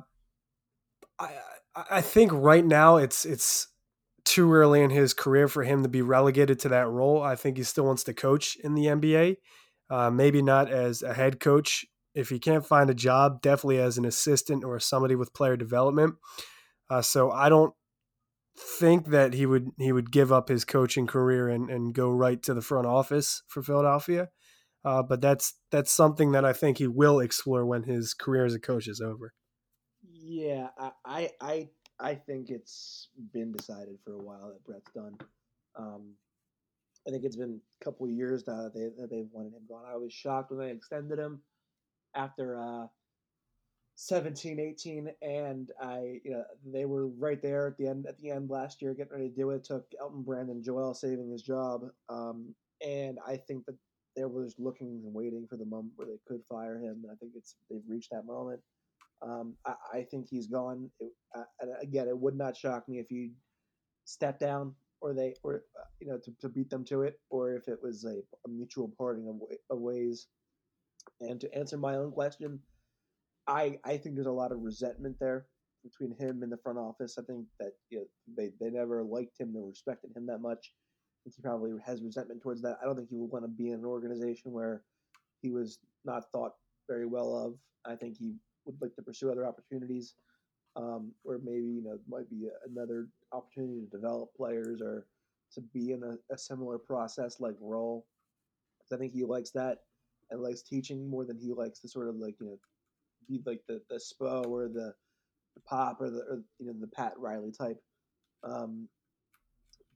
I 1.20 1.30
I 1.74 2.00
think 2.02 2.32
right 2.32 2.64
now 2.64 2.96
it's 2.96 3.24
it's 3.24 3.68
too 4.24 4.52
early 4.52 4.82
in 4.82 4.90
his 4.90 5.14
career 5.14 5.48
for 5.48 5.64
him 5.64 5.82
to 5.82 5.88
be 5.88 6.02
relegated 6.02 6.58
to 6.60 6.68
that 6.68 6.88
role. 6.88 7.22
I 7.22 7.34
think 7.34 7.56
he 7.56 7.62
still 7.64 7.84
wants 7.84 8.04
to 8.04 8.14
coach 8.14 8.56
in 8.62 8.74
the 8.74 8.86
NBA. 8.86 9.36
Uh, 9.90 10.10
maybe 10.10 10.42
not 10.42 10.70
as 10.70 11.02
a 11.02 11.14
head 11.14 11.40
coach. 11.40 11.84
If 12.14 12.28
he 12.28 12.38
can't 12.38 12.66
find 12.66 12.90
a 12.90 12.94
job, 12.94 13.40
definitely 13.40 13.78
as 13.78 13.98
an 13.98 14.04
assistant 14.04 14.64
or 14.64 14.78
somebody 14.80 15.14
with 15.14 15.34
player 15.34 15.56
development. 15.56 16.14
Uh, 16.90 17.02
so 17.02 17.30
I 17.30 17.48
don't 17.48 17.74
think 18.56 19.08
that 19.08 19.32
he 19.34 19.46
would 19.46 19.70
he 19.78 19.92
would 19.92 20.12
give 20.12 20.30
up 20.30 20.48
his 20.48 20.64
coaching 20.64 21.06
career 21.06 21.48
and, 21.48 21.70
and 21.70 21.94
go 21.94 22.10
right 22.10 22.42
to 22.42 22.54
the 22.54 22.62
front 22.62 22.86
office 22.86 23.42
for 23.48 23.62
Philadelphia. 23.62 24.28
Uh, 24.84 25.02
but 25.02 25.20
that's 25.20 25.54
that's 25.70 25.92
something 25.92 26.32
that 26.32 26.44
I 26.44 26.52
think 26.52 26.78
he 26.78 26.86
will 26.86 27.20
explore 27.20 27.64
when 27.64 27.84
his 27.84 28.14
career 28.14 28.44
as 28.44 28.54
a 28.54 28.60
coach 28.60 28.88
is 28.88 29.00
over. 29.00 29.32
Yeah, 30.22 30.68
I, 31.04 31.30
I, 31.40 31.68
I 31.98 32.14
think 32.14 32.50
it's 32.50 33.08
been 33.32 33.52
decided 33.52 33.98
for 34.04 34.14
a 34.14 34.22
while 34.22 34.48
that 34.48 34.64
Brett's 34.64 34.90
done. 34.92 35.18
Um, 35.76 36.12
I 37.06 37.10
think 37.10 37.24
it's 37.24 37.36
been 37.36 37.60
a 37.80 37.84
couple 37.84 38.06
of 38.06 38.12
years 38.12 38.46
now 38.46 38.62
that, 38.62 38.74
they, 38.74 38.90
that 39.00 39.10
they've 39.10 39.28
wanted 39.32 39.54
him 39.54 39.62
gone. 39.68 39.84
I 39.92 39.96
was 39.96 40.12
shocked 40.12 40.52
when 40.52 40.60
they 40.60 40.70
extended 40.70 41.18
him 41.18 41.40
after 42.14 42.56
uh, 42.56 42.86
17, 43.96 44.60
18, 44.60 45.10
and 45.22 45.70
I, 45.80 46.20
you 46.24 46.30
know, 46.30 46.44
they 46.72 46.84
were 46.84 47.08
right 47.08 47.42
there 47.42 47.66
at 47.66 47.76
the 47.76 47.88
end 47.88 48.06
at 48.06 48.18
the 48.18 48.30
end 48.30 48.48
last 48.48 48.80
year, 48.80 48.94
getting 48.94 49.12
ready 49.12 49.28
to 49.28 49.34
do 49.34 49.50
it. 49.50 49.64
Took 49.64 49.86
Elton 50.00 50.22
Brand 50.22 50.50
and 50.50 50.62
Joel 50.62 50.94
saving 50.94 51.30
his 51.30 51.42
job, 51.42 51.82
um, 52.08 52.54
and 52.86 53.18
I 53.26 53.36
think 53.36 53.66
that 53.66 53.76
they 54.16 54.24
were 54.24 54.44
just 54.44 54.60
looking 54.60 55.02
and 55.04 55.12
waiting 55.14 55.46
for 55.48 55.56
the 55.56 55.64
moment 55.64 55.94
where 55.96 56.06
they 56.06 56.18
could 56.28 56.42
fire 56.48 56.78
him. 56.78 57.00
And 57.02 57.10
I 57.10 57.16
think 57.16 57.32
it's 57.36 57.56
they've 57.70 57.80
reached 57.88 58.10
that 58.12 58.26
moment. 58.26 58.60
Um, 59.22 59.54
I, 59.66 59.74
I, 59.92 60.02
think 60.10 60.26
he's 60.28 60.48
gone. 60.48 60.90
It, 60.98 61.12
uh, 61.36 61.44
again, 61.80 62.08
it 62.08 62.18
would 62.18 62.36
not 62.36 62.56
shock 62.56 62.88
me 62.88 62.98
if 62.98 63.06
he 63.08 63.32
stepped 64.04 64.40
down 64.40 64.74
or 65.02 65.12
they 65.12 65.34
or 65.42 65.64
uh, 65.78 65.84
you 66.00 66.06
know 66.06 66.18
to, 66.18 66.32
to 66.40 66.48
beat 66.48 66.70
them 66.70 66.84
to 66.84 67.02
it, 67.02 67.20
or 67.30 67.54
if 67.54 67.68
it 67.68 67.78
was 67.82 68.04
a, 68.04 68.16
a 68.46 68.48
mutual 68.48 68.92
parting 68.96 69.28
of, 69.28 69.36
of 69.70 69.80
ways. 69.80 70.28
And 71.20 71.40
to 71.40 71.52
answer 71.54 71.76
my 71.76 71.96
own 71.96 72.12
question, 72.12 72.60
I 73.46 73.78
I 73.84 73.96
think 73.96 74.14
there's 74.14 74.26
a 74.26 74.32
lot 74.32 74.52
of 74.52 74.62
resentment 74.62 75.16
there 75.20 75.46
between 75.82 76.16
him 76.16 76.42
and 76.42 76.50
the 76.50 76.58
front 76.58 76.78
office. 76.78 77.18
I 77.18 77.22
think 77.22 77.46
that 77.58 77.72
you 77.90 77.98
know, 77.98 78.04
they 78.36 78.50
they 78.60 78.70
never 78.70 79.02
liked 79.02 79.38
him, 79.38 79.54
or 79.56 79.68
respected 79.68 80.16
him 80.16 80.26
that 80.26 80.38
much. 80.38 80.72
I 80.72 81.18
think 81.24 81.36
he 81.36 81.42
probably 81.42 81.72
has 81.84 82.02
resentment 82.02 82.42
towards 82.42 82.62
that. 82.62 82.78
I 82.80 82.86
don't 82.86 82.96
think 82.96 83.08
he 83.10 83.16
would 83.16 83.30
want 83.30 83.44
to 83.44 83.48
be 83.48 83.68
in 83.68 83.80
an 83.80 83.84
organization 83.84 84.52
where 84.52 84.82
he 85.40 85.50
was 85.50 85.78
not 86.04 86.30
thought 86.32 86.52
very 86.88 87.06
well 87.06 87.36
of. 87.36 87.54
I 87.84 87.96
think 87.96 88.16
he 88.16 88.34
would 88.64 88.80
like 88.80 88.94
to 88.96 89.02
pursue 89.02 89.30
other 89.30 89.46
opportunities, 89.46 90.14
um, 90.76 91.12
or 91.24 91.40
maybe 91.42 91.66
you 91.66 91.82
know 91.82 91.98
might 92.08 92.28
be 92.30 92.48
another 92.70 93.08
opportunity 93.32 93.80
to 93.80 93.96
develop 93.96 94.34
players 94.36 94.80
or 94.80 95.06
to 95.54 95.60
be 95.60 95.92
in 95.92 96.02
a, 96.02 96.34
a 96.34 96.38
similar 96.38 96.78
process 96.78 97.40
like 97.40 97.56
role. 97.60 98.06
I 98.92 98.96
think 98.96 99.12
he 99.12 99.24
likes 99.24 99.50
that 99.52 99.78
and 100.30 100.42
likes 100.42 100.62
teaching 100.62 101.08
more 101.08 101.24
than 101.24 101.38
he 101.38 101.52
likes 101.52 101.78
to 101.80 101.88
sort 101.88 102.08
of 102.08 102.16
like 102.16 102.34
you 102.40 102.46
know 102.46 102.58
be 103.28 103.40
like 103.46 103.60
the 103.68 103.80
the 103.88 103.96
Spo 103.96 104.46
or 104.46 104.68
the, 104.68 104.94
the 105.54 105.60
Pop 105.66 106.00
or 106.00 106.10
the 106.10 106.20
or, 106.20 106.42
you 106.58 106.66
know 106.66 106.74
the 106.80 106.88
Pat 106.88 107.12
Riley 107.16 107.52
type. 107.52 107.80
Um, 108.44 108.88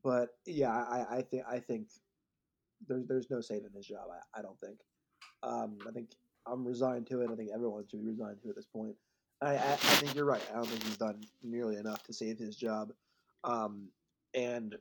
but 0.04 0.28
yeah, 0.46 0.70
I, 0.70 1.16
I 1.16 1.22
think 1.22 1.42
I 1.48 1.58
think 1.58 1.88
there's 2.86 3.06
there's 3.06 3.30
no 3.30 3.40
saving 3.40 3.70
his 3.74 3.86
job. 3.86 4.06
I, 4.10 4.38
I 4.38 4.42
don't 4.42 4.58
think. 4.60 4.78
Um, 5.42 5.78
I 5.88 5.90
think 5.90 6.10
I'm 6.50 6.66
resigned 6.66 7.06
to 7.08 7.22
it. 7.22 7.30
I 7.30 7.34
think 7.34 7.50
everyone 7.54 7.84
should 7.90 8.02
be 8.02 8.10
resigned 8.10 8.40
to 8.42 8.48
it 8.48 8.50
at 8.50 8.56
this 8.56 8.66
point. 8.66 8.94
I, 9.42 9.56
I, 9.56 9.72
I 9.72 9.76
think 9.76 10.14
you're 10.14 10.24
right. 10.24 10.42
I 10.50 10.56
don't 10.56 10.66
think 10.66 10.82
he's 10.84 10.96
done 10.96 11.22
nearly 11.42 11.76
enough 11.76 12.02
to 12.04 12.12
save 12.12 12.38
his 12.38 12.56
job. 12.56 12.92
Um, 13.44 13.88
and 14.34 14.76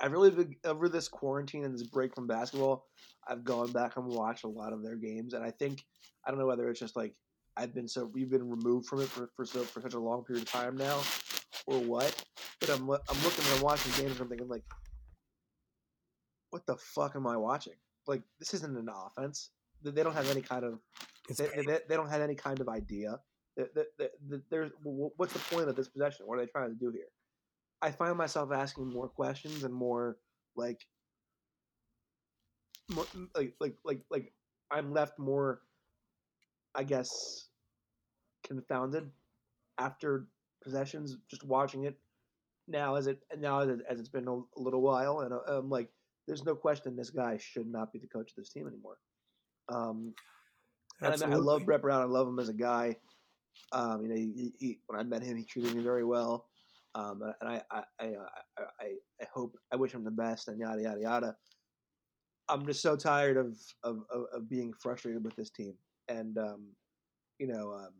I've 0.00 0.12
really 0.12 0.30
been, 0.30 0.56
over 0.64 0.88
this 0.88 1.08
quarantine 1.08 1.64
and 1.64 1.74
this 1.74 1.84
break 1.84 2.14
from 2.14 2.26
basketball, 2.26 2.86
I've 3.26 3.44
gone 3.44 3.70
back 3.70 3.96
and 3.96 4.06
watched 4.06 4.44
a 4.44 4.48
lot 4.48 4.72
of 4.72 4.82
their 4.82 4.96
games, 4.96 5.34
and 5.34 5.44
I 5.44 5.50
think 5.50 5.84
I 6.26 6.30
don't 6.30 6.40
know 6.40 6.46
whether 6.46 6.68
it's 6.68 6.80
just 6.80 6.96
like 6.96 7.14
I've 7.56 7.72
been 7.72 7.86
so 7.86 8.06
we've 8.06 8.30
been 8.30 8.50
removed 8.50 8.86
from 8.86 9.00
it 9.00 9.08
for 9.08 9.30
for, 9.36 9.44
so, 9.44 9.62
for 9.62 9.80
such 9.80 9.94
a 9.94 10.00
long 10.00 10.24
period 10.24 10.44
of 10.44 10.50
time 10.50 10.76
now, 10.76 11.00
or 11.66 11.78
what. 11.78 12.24
But 12.58 12.70
I'm 12.70 12.90
I'm 12.90 13.22
looking 13.22 13.44
and 13.44 13.54
I'm 13.56 13.62
watching 13.62 13.92
games 13.92 14.12
and 14.12 14.22
I'm 14.22 14.28
thinking 14.28 14.48
like, 14.48 14.64
what 16.50 16.66
the 16.66 16.76
fuck 16.76 17.14
am 17.14 17.26
I 17.26 17.36
watching? 17.36 17.74
Like 18.06 18.22
this 18.40 18.54
isn't 18.54 18.76
an 18.76 18.88
offense. 18.88 19.50
They 19.82 19.90
they 19.90 20.02
don't 20.02 20.14
have 20.14 20.30
any 20.30 20.42
kind 20.42 20.64
of 20.64 20.78
they, 21.28 21.46
they, 21.66 21.78
they 21.88 21.96
don't 21.96 22.08
have 22.08 22.20
any 22.20 22.34
kind 22.34 22.60
of 22.60 22.68
idea. 22.68 23.20
There's 24.50 24.70
what's 24.82 25.32
the 25.32 25.38
point 25.54 25.68
of 25.68 25.76
this 25.76 25.88
possession? 25.88 26.26
What 26.26 26.38
are 26.38 26.40
they 26.40 26.50
trying 26.50 26.70
to 26.70 26.78
do 26.78 26.90
here? 26.90 27.08
I 27.82 27.90
find 27.90 28.16
myself 28.16 28.50
asking 28.52 28.88
more 28.88 29.08
questions 29.08 29.64
and 29.64 29.74
more 29.74 30.16
like, 30.56 30.80
more, 32.94 33.06
like 33.34 33.54
like 33.60 33.74
like 33.84 34.00
like 34.10 34.32
I'm 34.70 34.92
left 34.92 35.18
more, 35.18 35.60
I 36.74 36.84
guess, 36.84 37.48
confounded 38.44 39.10
after 39.78 40.28
possessions. 40.62 41.16
Just 41.28 41.44
watching 41.44 41.84
it 41.84 41.98
now 42.68 42.94
as 42.94 43.06
it 43.06 43.20
now 43.38 43.60
as, 43.60 43.68
it, 43.68 43.80
as 43.88 43.98
it's 44.00 44.08
been 44.08 44.28
a, 44.28 44.32
a 44.32 44.60
little 44.60 44.80
while, 44.80 45.20
and 45.20 45.32
uh, 45.34 45.40
I'm 45.58 45.68
like, 45.68 45.90
there's 46.26 46.44
no 46.44 46.54
question 46.54 46.96
this 46.96 47.10
guy 47.10 47.36
should 47.36 47.66
not 47.66 47.92
be 47.92 47.98
the 47.98 48.06
coach 48.06 48.30
of 48.30 48.36
this 48.36 48.50
team 48.50 48.66
anymore. 48.66 48.96
Um, 49.72 50.14
I, 51.00 51.10
mean, 51.10 51.32
I 51.32 51.36
love. 51.36 51.64
Brett 51.64 51.82
Brown. 51.82 52.02
I 52.02 52.04
love 52.04 52.28
him 52.28 52.38
as 52.38 52.48
a 52.48 52.54
guy. 52.54 52.96
Um, 53.72 54.02
you 54.02 54.08
know, 54.08 54.14
he, 54.14 54.52
he, 54.58 54.78
when 54.86 55.00
I 55.00 55.02
met 55.02 55.22
him, 55.22 55.36
he 55.36 55.44
treated 55.44 55.74
me 55.74 55.82
very 55.82 56.04
well. 56.04 56.46
Um, 56.94 57.22
and 57.40 57.48
I, 57.48 57.62
I, 57.70 57.82
I, 58.00 58.06
uh, 58.08 58.28
I, 58.58 58.62
I, 58.80 58.86
I 59.20 59.26
hope, 59.32 59.56
I 59.72 59.76
wish 59.76 59.92
him 59.92 60.04
the 60.04 60.10
best, 60.10 60.48
and 60.48 60.60
yada 60.60 60.82
yada 60.82 61.00
yada. 61.00 61.36
I'm 62.48 62.66
just 62.66 62.82
so 62.82 62.96
tired 62.96 63.36
of 63.36 63.56
of, 63.82 64.04
of, 64.10 64.26
of 64.32 64.48
being 64.48 64.74
frustrated 64.74 65.24
with 65.24 65.34
this 65.36 65.48
team, 65.50 65.74
and 66.08 66.36
um, 66.36 66.66
you 67.38 67.46
know, 67.46 67.72
um, 67.72 67.92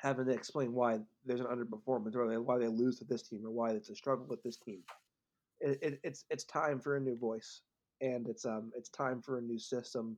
having 0.00 0.26
to 0.26 0.32
explain 0.32 0.72
why 0.72 0.98
there's 1.24 1.40
an 1.40 1.46
underperformance, 1.46 2.16
or 2.16 2.42
why 2.42 2.58
they 2.58 2.66
lose 2.66 2.98
to 2.98 3.04
this 3.04 3.22
team, 3.22 3.46
or 3.46 3.50
why 3.50 3.70
it's 3.70 3.90
a 3.90 3.94
struggle 3.94 4.26
with 4.28 4.42
this 4.42 4.56
team. 4.56 4.80
It, 5.60 5.78
it, 5.80 6.00
it's 6.02 6.24
it's 6.30 6.44
time 6.44 6.80
for 6.80 6.96
a 6.96 7.00
new 7.00 7.16
voice, 7.16 7.62
and 8.00 8.28
it's 8.28 8.44
um 8.44 8.72
it's 8.76 8.88
time 8.88 9.22
for 9.22 9.38
a 9.38 9.42
new 9.42 9.58
system, 9.58 10.16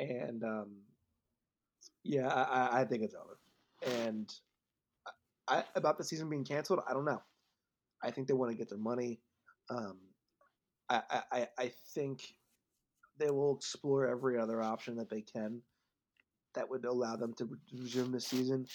and 0.00 0.42
um, 0.44 0.76
yeah, 2.04 2.28
I, 2.28 2.80
I- 2.80 2.84
think 2.84 3.02
it's 3.02 3.14
over. 3.14 3.38
And 4.02 4.32
I, 5.48 5.64
about 5.74 5.98
the 5.98 6.04
season 6.04 6.28
being 6.30 6.44
canceled, 6.44 6.80
I 6.88 6.92
don't 6.92 7.04
know. 7.04 7.22
I 8.02 8.10
think 8.10 8.28
they 8.28 8.34
want 8.34 8.50
to 8.50 8.56
get 8.56 8.68
their 8.68 8.78
money. 8.78 9.20
Um, 9.68 9.98
I, 10.88 11.02
I, 11.32 11.48
I- 11.58 11.72
think 11.94 12.22
they 13.18 13.30
will 13.30 13.56
explore 13.56 14.06
every 14.06 14.38
other 14.38 14.62
option 14.62 14.96
that 14.96 15.10
they 15.10 15.20
can 15.20 15.60
that 16.54 16.68
would 16.68 16.84
allow 16.84 17.16
them 17.16 17.34
to 17.34 17.48
resume 17.72 18.12
the 18.12 18.20
season. 18.20 18.66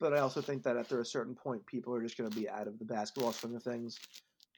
But 0.00 0.12
I 0.12 0.18
also 0.18 0.40
think 0.40 0.62
that 0.64 0.76
after 0.76 1.00
a 1.00 1.04
certain 1.04 1.34
point, 1.34 1.64
people 1.66 1.94
are 1.94 2.02
just 2.02 2.18
going 2.18 2.28
to 2.28 2.36
be 2.36 2.48
out 2.48 2.66
of 2.66 2.78
the 2.78 2.84
basketball 2.84 3.32
swing 3.32 3.54
of 3.54 3.62
things, 3.62 3.98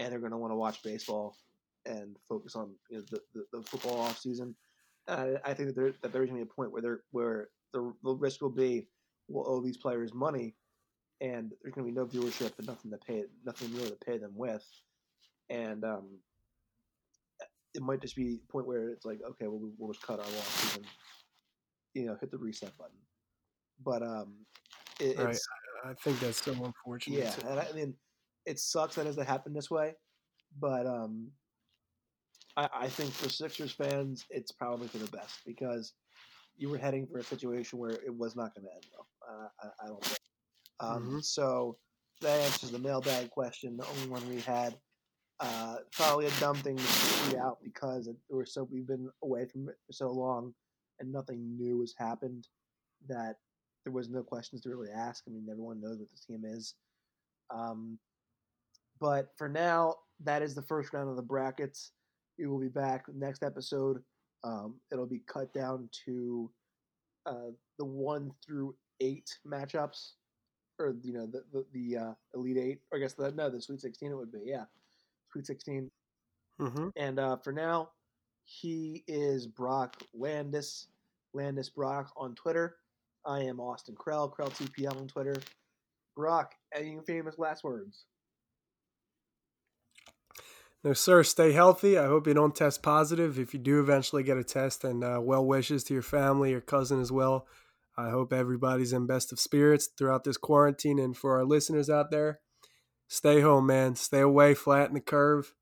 and 0.00 0.10
they're 0.10 0.18
going 0.18 0.32
to 0.32 0.38
want 0.38 0.52
to 0.52 0.56
watch 0.56 0.82
baseball 0.82 1.36
and 1.84 2.16
focus 2.28 2.56
on 2.56 2.74
you 2.90 2.98
know, 2.98 3.04
the, 3.10 3.20
the, 3.34 3.44
the 3.52 3.62
football 3.62 4.00
off 4.00 4.18
season. 4.18 4.56
And 5.08 5.38
I, 5.44 5.50
I 5.50 5.54
think 5.54 5.68
that 5.68 5.76
there 5.76 5.92
that 6.02 6.12
there's 6.12 6.28
going 6.28 6.40
to 6.40 6.44
be 6.46 6.50
a 6.50 6.54
point 6.54 6.72
where 6.72 6.82
there 6.82 7.00
where 7.10 7.48
the, 7.72 7.92
the 8.02 8.14
risk 8.14 8.40
will 8.40 8.50
be 8.50 8.88
we'll 9.28 9.48
owe 9.48 9.60
these 9.60 9.76
players 9.76 10.14
money, 10.14 10.54
and 11.20 11.52
there's 11.62 11.74
going 11.74 11.86
to 11.86 11.92
be 11.92 11.98
no 11.98 12.06
viewership 12.06 12.52
and 12.58 12.66
nothing 12.66 12.90
to 12.90 12.98
pay 12.98 13.24
nothing 13.44 13.72
really 13.74 13.90
to 13.90 13.96
pay 13.96 14.18
them 14.18 14.32
with, 14.34 14.64
and 15.50 15.84
um, 15.84 16.18
it 17.74 17.82
might 17.82 18.00
just 18.00 18.16
be 18.16 18.40
a 18.48 18.52
point 18.52 18.66
where 18.66 18.90
it's 18.90 19.04
like 19.04 19.20
okay, 19.30 19.46
well 19.46 19.70
we'll 19.78 19.92
just 19.92 20.04
cut 20.04 20.18
our 20.18 20.26
losses 20.26 20.76
and 20.76 20.86
you 21.94 22.06
know 22.06 22.16
hit 22.20 22.30
the 22.30 22.38
reset 22.38 22.76
button. 22.78 22.96
But 23.84 24.02
um, 24.02 24.34
it, 25.00 25.18
Right. 25.18 25.34
it's 25.34 25.46
I 25.84 25.94
think 25.94 26.18
that's 26.20 26.42
so 26.42 26.52
unfortunate. 26.52 27.18
yeah, 27.18 27.50
and 27.50 27.60
I 27.60 27.70
mean, 27.72 27.94
it 28.46 28.58
sucks 28.58 28.94
that 28.96 29.02
it 29.02 29.06
has 29.06 29.16
to 29.16 29.24
happen 29.24 29.52
this 29.52 29.70
way, 29.70 29.94
but 30.58 30.86
um, 30.86 31.30
I, 32.56 32.68
I 32.72 32.88
think 32.88 33.12
for 33.12 33.28
Sixers 33.28 33.72
fans, 33.72 34.24
it's 34.30 34.52
probably 34.52 34.88
for 34.88 34.98
the 34.98 35.10
best 35.10 35.40
because 35.46 35.92
you 36.56 36.70
were 36.70 36.78
heading 36.78 37.06
for 37.06 37.18
a 37.18 37.22
situation 37.22 37.78
where 37.78 37.90
it 37.90 38.14
was 38.16 38.34
not 38.34 38.54
going 38.54 38.66
to 38.66 38.72
end 38.74 38.86
well. 38.92 39.06
Uh, 39.28 39.48
I, 39.62 39.84
I 39.84 39.88
don't 39.88 40.04
think. 40.04 40.18
Um, 40.80 41.10
Mhm. 41.10 41.24
So 41.24 41.78
that 42.22 42.40
answers 42.40 42.70
the 42.70 42.78
mailbag 42.78 43.30
question, 43.30 43.76
the 43.76 43.86
only 43.86 44.08
one 44.08 44.26
we 44.28 44.40
had. 44.40 44.78
Uh, 45.38 45.76
probably 45.92 46.24
a 46.26 46.30
dumb 46.40 46.56
thing 46.56 46.76
to 46.76 46.84
tweet 47.24 47.36
out 47.38 47.58
because 47.62 48.06
it, 48.06 48.16
we're 48.30 48.46
so 48.46 48.64
we've 48.72 48.86
been 48.86 49.10
away 49.22 49.44
from 49.44 49.68
it 49.68 49.76
for 49.86 49.92
so 49.92 50.10
long, 50.10 50.54
and 50.98 51.12
nothing 51.12 51.56
new 51.58 51.80
has 51.80 51.92
happened. 51.98 52.48
That 53.06 53.36
there 53.84 53.92
was 53.92 54.08
no 54.08 54.22
questions 54.22 54.62
to 54.62 54.70
really 54.70 54.90
ask. 54.90 55.24
I 55.28 55.30
mean, 55.30 55.46
everyone 55.50 55.78
knows 55.80 55.98
what 55.98 56.08
the 56.10 56.18
team 56.26 56.44
is. 56.46 56.74
Um, 57.54 57.98
but 58.98 59.28
for 59.36 59.46
now, 59.46 59.96
that 60.24 60.40
is 60.40 60.54
the 60.54 60.62
first 60.62 60.94
round 60.94 61.10
of 61.10 61.16
the 61.16 61.22
brackets. 61.22 61.92
We 62.38 62.46
will 62.46 62.58
be 62.60 62.68
back 62.68 63.06
next 63.14 63.42
episode. 63.42 64.02
Um, 64.44 64.74
it'll 64.92 65.06
be 65.06 65.22
cut 65.26 65.52
down 65.52 65.88
to 66.04 66.50
uh, 67.24 67.50
the 67.78 67.84
one 67.84 68.30
through 68.44 68.74
eight 69.00 69.28
matchups, 69.46 70.12
or 70.78 70.94
you 71.02 71.12
know 71.12 71.26
the 71.26 71.44
the, 71.52 71.66
the 71.72 71.96
uh, 71.98 72.12
elite 72.34 72.58
eight. 72.58 72.80
Or 72.92 72.98
I 72.98 73.00
guess 73.00 73.14
the, 73.14 73.32
no, 73.32 73.50
the 73.50 73.60
Sweet 73.60 73.80
Sixteen 73.80 74.12
it 74.12 74.16
would 74.16 74.32
be. 74.32 74.42
Yeah, 74.44 74.64
Sweet 75.32 75.46
Sixteen. 75.46 75.90
Mhm. 76.60 76.92
And 76.96 77.18
uh, 77.18 77.36
for 77.36 77.52
now, 77.52 77.90
he 78.44 79.04
is 79.08 79.46
Brock 79.46 80.02
Landis, 80.14 80.88
Landis 81.34 81.68
Brock 81.68 82.12
on 82.16 82.34
Twitter. 82.34 82.76
I 83.26 83.40
am 83.40 83.60
Austin 83.60 83.94
Krell, 83.94 84.32
Krell 84.32 84.50
TPL 84.50 84.96
on 84.96 85.08
Twitter. 85.08 85.36
Brock, 86.16 86.54
any 86.74 86.96
famous 87.06 87.38
last 87.38 87.64
words? 87.64 88.04
No, 90.86 90.92
sir. 90.92 91.24
Stay 91.24 91.50
healthy. 91.50 91.98
I 91.98 92.06
hope 92.06 92.28
you 92.28 92.34
don't 92.34 92.54
test 92.54 92.80
positive. 92.80 93.40
If 93.40 93.52
you 93.52 93.58
do 93.58 93.80
eventually 93.80 94.22
get 94.22 94.36
a 94.36 94.44
test, 94.44 94.84
and 94.84 95.02
uh, 95.02 95.18
well 95.20 95.44
wishes 95.44 95.82
to 95.84 95.94
your 95.94 96.02
family, 96.04 96.52
your 96.52 96.60
cousin 96.60 97.00
as 97.00 97.10
well. 97.10 97.48
I 97.98 98.10
hope 98.10 98.32
everybody's 98.32 98.92
in 98.92 99.04
best 99.04 99.32
of 99.32 99.40
spirits 99.40 99.88
throughout 99.88 100.22
this 100.22 100.36
quarantine. 100.36 101.00
And 101.00 101.16
for 101.16 101.38
our 101.38 101.44
listeners 101.44 101.90
out 101.90 102.12
there, 102.12 102.38
stay 103.08 103.40
home, 103.40 103.66
man. 103.66 103.96
Stay 103.96 104.20
away, 104.20 104.54
flatten 104.54 104.94
the 104.94 105.00
curve, 105.00 105.56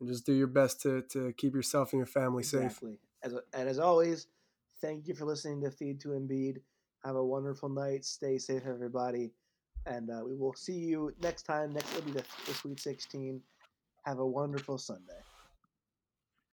and 0.00 0.08
just 0.08 0.26
do 0.26 0.32
your 0.32 0.48
best 0.48 0.82
to, 0.82 1.02
to 1.10 1.32
keep 1.34 1.54
yourself 1.54 1.92
and 1.92 2.00
your 2.00 2.06
family 2.06 2.42
safe. 2.42 2.82
As, 3.22 3.34
and 3.54 3.68
as 3.68 3.78
always, 3.78 4.26
thank 4.80 5.06
you 5.06 5.14
for 5.14 5.26
listening 5.26 5.60
to 5.60 5.70
Feed 5.70 6.00
to 6.00 6.08
Embiid. 6.08 6.56
Have 7.04 7.14
a 7.14 7.24
wonderful 7.24 7.68
night. 7.68 8.04
Stay 8.04 8.36
safe, 8.38 8.62
everybody. 8.66 9.30
And 9.86 10.10
uh, 10.10 10.22
we 10.24 10.34
will 10.34 10.54
see 10.54 10.72
you 10.72 11.14
next 11.22 11.44
time. 11.44 11.72
Next 11.72 11.94
will 11.94 12.02
be 12.02 12.10
the 12.10 12.24
Sweet 12.52 12.80
16. 12.80 13.40
Have 14.06 14.20
a 14.20 14.26
wonderful 14.26 14.78
Sunday. 14.78 15.22